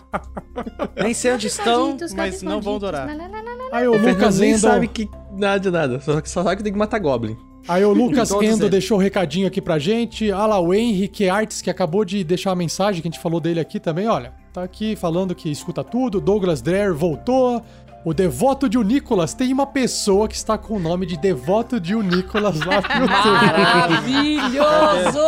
Nem 1.01 1.13
sei 1.15 1.33
onde 1.33 1.47
estão, 1.49 1.89
Malditos, 1.89 2.15
mas 2.15 2.43
não 2.43 2.61
vão 2.61 2.79
malditos. 2.79 2.91
durar. 2.91 3.09
Aí 3.73 3.87
o 3.87 3.91
O 3.91 3.95
Fernando 3.95 4.15
Lucas 4.15 4.39
nem 4.39 4.51
Endo. 4.53 4.59
sabe 4.61 4.89
que 4.89 5.09
nada 5.37 5.61
de 5.61 5.71
nada. 5.71 6.01
Só, 6.01 6.13
só 6.25 6.43
sabe 6.45 6.57
que 6.57 6.63
tem 6.63 6.73
que 6.73 6.79
matar 6.79 6.99
Goblin. 6.99 7.37
Aí 7.69 7.85
o 7.85 7.93
Lucas 7.93 8.31
Endo 8.43 8.43
eles. 8.65 8.71
deixou 8.71 8.99
um 8.99 9.01
recadinho 9.01 9.47
aqui 9.47 9.61
pra 9.61 9.79
gente. 9.79 10.31
Olha 10.33 10.47
lá, 10.47 10.61
o 10.61 10.73
Henrique 10.73 11.29
Artes, 11.29 11.61
que 11.61 11.71
acabou 11.71 12.05
de 12.05 12.25
deixar 12.25 12.51
uma 12.51 12.57
mensagem, 12.57 13.03
que 13.03 13.09
a 13.09 13.11
gente 13.11 13.21
falou 13.21 13.41
dele 13.41 13.61
aqui 13.61 13.79
também, 13.79 14.09
olha. 14.09 14.33
Tá 14.53 14.65
aqui 14.65 14.97
falando 14.97 15.33
que 15.33 15.49
escuta 15.49 15.85
tudo. 15.85 16.21
Douglas 16.21 16.61
Dreher 16.61 16.93
voltou. 16.93 17.63
O 18.03 18.15
Devoto 18.15 18.67
de 18.69 18.79
Nicolas. 18.79 19.35
Tem 19.35 19.53
uma 19.53 19.67
pessoa 19.67 20.27
que 20.27 20.35
está 20.35 20.57
com 20.57 20.77
o 20.77 20.79
nome 20.79 21.05
de 21.05 21.19
Devoto 21.19 21.79
de 21.79 21.95
Nicolas 21.95 22.59
lá 22.61 22.81
no 22.81 23.03
YouTube. 23.03 23.47
Maravilhoso! 23.63 25.21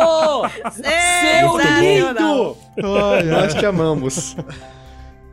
Seu 0.71 1.57
lindo! 1.59 2.57
Ai. 2.77 3.23
Nós 3.23 3.53
te 3.53 3.65
amamos. 3.65 4.35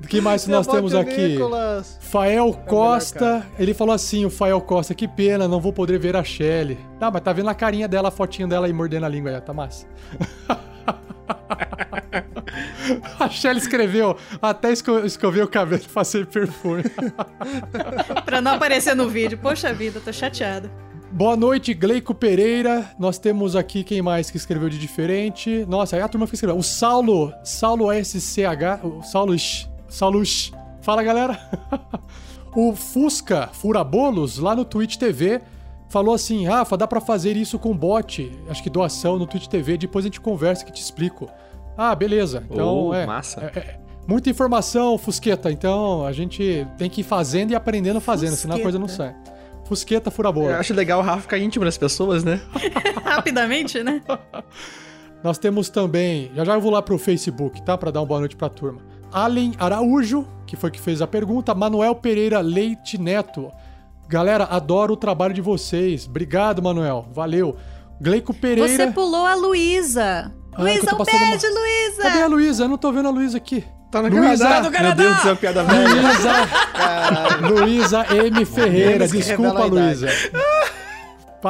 O 0.02 0.06
que 0.06 0.20
mais 0.20 0.46
nós 0.46 0.66
temos 0.66 0.94
aqui? 0.94 1.28
Nicolas. 1.28 1.98
Fael 2.00 2.52
Costa, 2.66 3.46
ele 3.58 3.72
falou 3.72 3.94
assim, 3.94 4.24
o 4.24 4.30
Fael 4.30 4.60
Costa, 4.60 4.94
que 4.94 5.08
pena, 5.08 5.48
não 5.48 5.60
vou 5.60 5.72
poder 5.72 5.98
ver 5.98 6.16
a 6.16 6.24
Shelly. 6.24 6.78
Ah, 7.00 7.10
mas 7.10 7.22
tá 7.22 7.32
vendo 7.32 7.48
a 7.48 7.54
carinha 7.54 7.88
dela, 7.88 8.08
a 8.08 8.10
fotinha 8.10 8.48
dela 8.48 8.66
aí 8.66 8.72
mordendo 8.72 9.06
a 9.06 9.08
língua 9.08 9.30
aí, 9.30 9.40
tá 9.40 9.54
massa. 9.54 9.86
a 13.18 13.28
Shelly 13.28 13.58
escreveu, 13.58 14.16
até 14.40 14.72
esco 14.72 14.98
escovei 15.00 15.42
o 15.42 15.48
cabelo 15.48 15.82
e 15.84 15.88
passei 15.88 16.24
perfume. 16.24 16.84
Pra 18.24 18.40
não 18.40 18.54
aparecer 18.54 18.94
no 18.94 19.08
vídeo. 19.08 19.38
Poxa 19.38 19.72
vida, 19.72 20.00
tô 20.00 20.12
chateada. 20.12 20.70
Boa 21.12 21.36
noite, 21.36 21.74
Gleico 21.74 22.14
Pereira. 22.14 22.88
Nós 22.98 23.18
temos 23.18 23.56
aqui 23.56 23.82
quem 23.82 24.00
mais 24.00 24.30
que 24.30 24.36
escreveu 24.36 24.68
de 24.68 24.78
diferente. 24.78 25.66
Nossa, 25.68 25.96
aí 25.96 26.02
a 26.02 26.08
turma 26.08 26.26
que 26.26 26.34
escreveu. 26.34 26.56
O 26.56 26.62
Saulo, 26.62 27.32
Saulo 27.42 27.88
SCH, 27.92 28.84
o 28.84 29.02
Saulo, 29.02 29.34
Saulo, 29.88 30.22
fala 30.80 31.02
galera. 31.02 31.38
o 32.54 32.74
Fusca 32.76 33.48
Furabolos, 33.52 34.38
lá 34.38 34.54
no 34.54 34.64
Twitch 34.64 34.96
TV, 34.96 35.40
falou 35.90 36.14
assim: 36.14 36.46
Rafa, 36.46 36.76
dá 36.76 36.86
pra 36.86 37.00
fazer 37.02 37.36
isso 37.36 37.58
com 37.58 37.76
bot. 37.76 38.32
Acho 38.48 38.62
que 38.62 38.70
doação 38.70 39.18
no 39.18 39.26
Twitch 39.26 39.46
TV, 39.48 39.76
depois 39.76 40.04
a 40.04 40.08
gente 40.08 40.20
conversa 40.20 40.64
que 40.64 40.72
te 40.72 40.80
explico. 40.80 41.28
Ah, 41.76 41.94
beleza. 41.94 42.42
Então, 42.50 42.88
Oh, 42.88 42.94
é. 42.94 43.04
massa. 43.06 43.52
é- 43.54 43.58
é 43.58 43.80
muita 44.08 44.30
informação, 44.30 44.96
Fusqueta. 44.96 45.50
Então 45.52 46.06
a 46.06 46.12
gente 46.12 46.66
tem 46.78 46.88
que 46.88 47.02
ir 47.02 47.04
fazendo 47.04 47.50
e 47.50 47.54
aprendendo 47.54 48.00
fazendo, 48.00 48.34
senão 48.36 48.56
a 48.56 48.60
coisa 48.60 48.78
não 48.78 48.88
sai. 48.88 49.14
Fusqueta 49.66 50.10
Furabola. 50.10 50.50
Eu 50.52 50.56
acho 50.56 50.74
legal 50.74 50.98
o 50.98 51.02
Rafa 51.02 51.20
ficar 51.22 51.38
íntimo 51.38 51.64
das 51.64 51.78
pessoas, 51.78 52.24
né? 52.24 52.40
Rapidamente, 53.04 53.82
né? 53.84 54.02
Nós 55.22 55.38
temos 55.38 55.68
também, 55.68 56.30
já 56.34 56.44
já 56.44 56.54
eu 56.54 56.60
vou 56.60 56.72
lá 56.72 56.80
pro 56.82 56.98
Facebook, 56.98 57.62
tá? 57.62 57.76
Pra 57.78 57.90
dar 57.90 58.00
uma 58.00 58.06
boa 58.06 58.20
noite 58.20 58.34
pra 58.36 58.48
turma. 58.48 58.80
Allen 59.12 59.52
Araújo, 59.58 60.26
que 60.46 60.56
foi 60.56 60.70
que 60.70 60.80
fez 60.80 61.02
a 61.02 61.06
pergunta. 61.06 61.54
Manuel 61.54 61.94
Pereira 61.94 62.40
Leite 62.40 62.96
Neto. 62.98 63.50
Galera, 64.10 64.44
adoro 64.44 64.94
o 64.94 64.96
trabalho 64.96 65.32
de 65.32 65.40
vocês. 65.40 66.06
Obrigado, 66.06 66.60
Manuel. 66.62 67.06
Valeu. 67.12 67.56
Gleico 68.00 68.34
Pereira. 68.34 68.68
Você 68.68 68.86
pulou 68.88 69.24
a 69.24 69.34
Luísa. 69.34 70.32
Ah, 70.52 70.60
é 70.60 70.62
Luísa, 70.64 70.94
um 70.94 70.98
passando 70.98 71.22
uma- 71.22 71.30
beijo, 71.30 71.46
Luísa! 71.46 72.02
Cadê 72.02 72.22
a 72.22 72.26
Luísa? 72.26 72.64
Eu 72.64 72.68
não 72.68 72.76
tô 72.78 72.90
vendo 72.90 73.06
a 73.06 73.10
Luísa 73.12 73.36
aqui. 73.36 73.64
Tá 73.92 74.02
no 74.02 74.08
Luísa, 74.08 74.44
Canadá. 74.44 74.56
no 74.56 74.62
Meu 74.62 74.72
Canadá. 74.72 75.02
Deus 75.02 75.16
do 75.16 75.22
céu, 75.22 75.36
piada 75.36 75.62
velha. 75.64 75.88
Luísa, 75.88 77.64
Luísa 77.64 78.06
M. 78.14 78.44
Ferreira, 78.44 79.06
desculpa. 79.08 79.64
Luísa. 79.64 80.08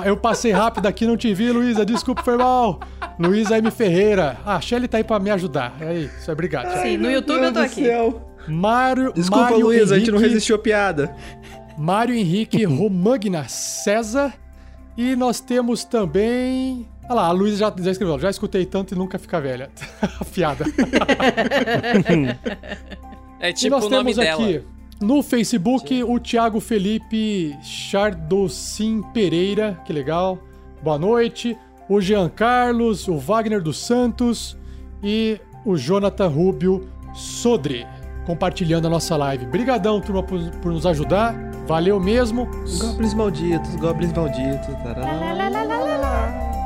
Eu 0.04 0.16
passei 0.16 0.52
rápido 0.52 0.86
aqui, 0.86 1.04
não 1.06 1.16
te 1.16 1.32
vi, 1.34 1.50
Luísa, 1.50 1.84
desculpa, 1.84 2.22
foi 2.22 2.36
mal. 2.36 2.78
Luísa 3.18 3.58
M. 3.58 3.70
Ferreira. 3.70 4.36
Ah, 4.44 4.56
a 4.56 4.60
Shelly 4.60 4.86
tá 4.86 4.98
aí 4.98 5.04
pra 5.04 5.18
me 5.18 5.30
ajudar. 5.30 5.74
É 5.80 5.94
isso, 5.94 6.30
obrigado. 6.30 6.80
Sim, 6.82 6.96
no 6.96 7.10
YouTube 7.10 7.42
eu 7.42 7.52
tô 7.52 7.58
aqui. 7.60 7.86
Mário, 8.48 9.12
Desculpa, 9.12 9.44
Mário 9.50 9.66
Luísa, 9.66 9.94
a 9.94 9.98
gente 9.98 10.10
não 10.10 10.16
Henrique- 10.18 10.34
resistiu 10.34 10.56
a 10.56 10.58
piada. 10.58 11.14
Mário 11.80 12.14
Henrique 12.14 12.62
Romagna 12.68 13.48
César. 13.48 14.34
E 14.96 15.16
nós 15.16 15.40
temos 15.40 15.82
também. 15.82 16.86
Olha 17.04 17.14
lá, 17.14 17.26
a 17.28 17.32
Luísa 17.32 17.56
já, 17.56 17.74
já 17.82 17.90
escreveu. 17.90 18.18
Já 18.18 18.28
escutei 18.28 18.66
tanto 18.66 18.94
e 18.94 18.98
nunca 18.98 19.18
fica 19.18 19.40
velha. 19.40 19.70
a 20.20 20.24
piada. 20.24 20.64
É 23.42 23.48
e 23.48 23.52
tipo 23.54 23.74
nós 23.74 23.86
o 23.86 23.88
nome 23.88 24.12
temos 24.12 24.16
dela. 24.16 24.44
aqui 24.44 24.62
no 25.00 25.22
Facebook 25.22 26.04
o 26.04 26.20
Thiago 26.20 26.60
Felipe 26.60 27.56
Chardocin 27.62 29.00
Pereira. 29.14 29.80
Que 29.86 29.94
legal. 29.94 30.38
Boa 30.82 30.98
noite. 30.98 31.56
O 31.88 32.02
Jean 32.02 32.28
Carlos, 32.28 33.08
o 33.08 33.16
Wagner 33.16 33.62
dos 33.62 33.78
Santos 33.78 34.58
e 35.02 35.40
o 35.64 35.74
Jonathan 35.78 36.28
Rubio 36.28 36.86
Sodre. 37.14 37.86
Compartilhando 38.26 38.88
a 38.88 38.90
nossa 38.90 39.16
live. 39.16 39.46
Brigadão, 39.46 40.02
turma, 40.02 40.22
por, 40.22 40.38
por 40.60 40.70
nos 40.70 40.84
ajudar. 40.84 41.49
Valeu 41.70 42.00
mesmo. 42.00 42.48
Goblins 42.80 43.14
malditos, 43.14 43.76
goblins 43.76 44.12
malditos. 44.12 44.74
Tarará. 44.82 46.59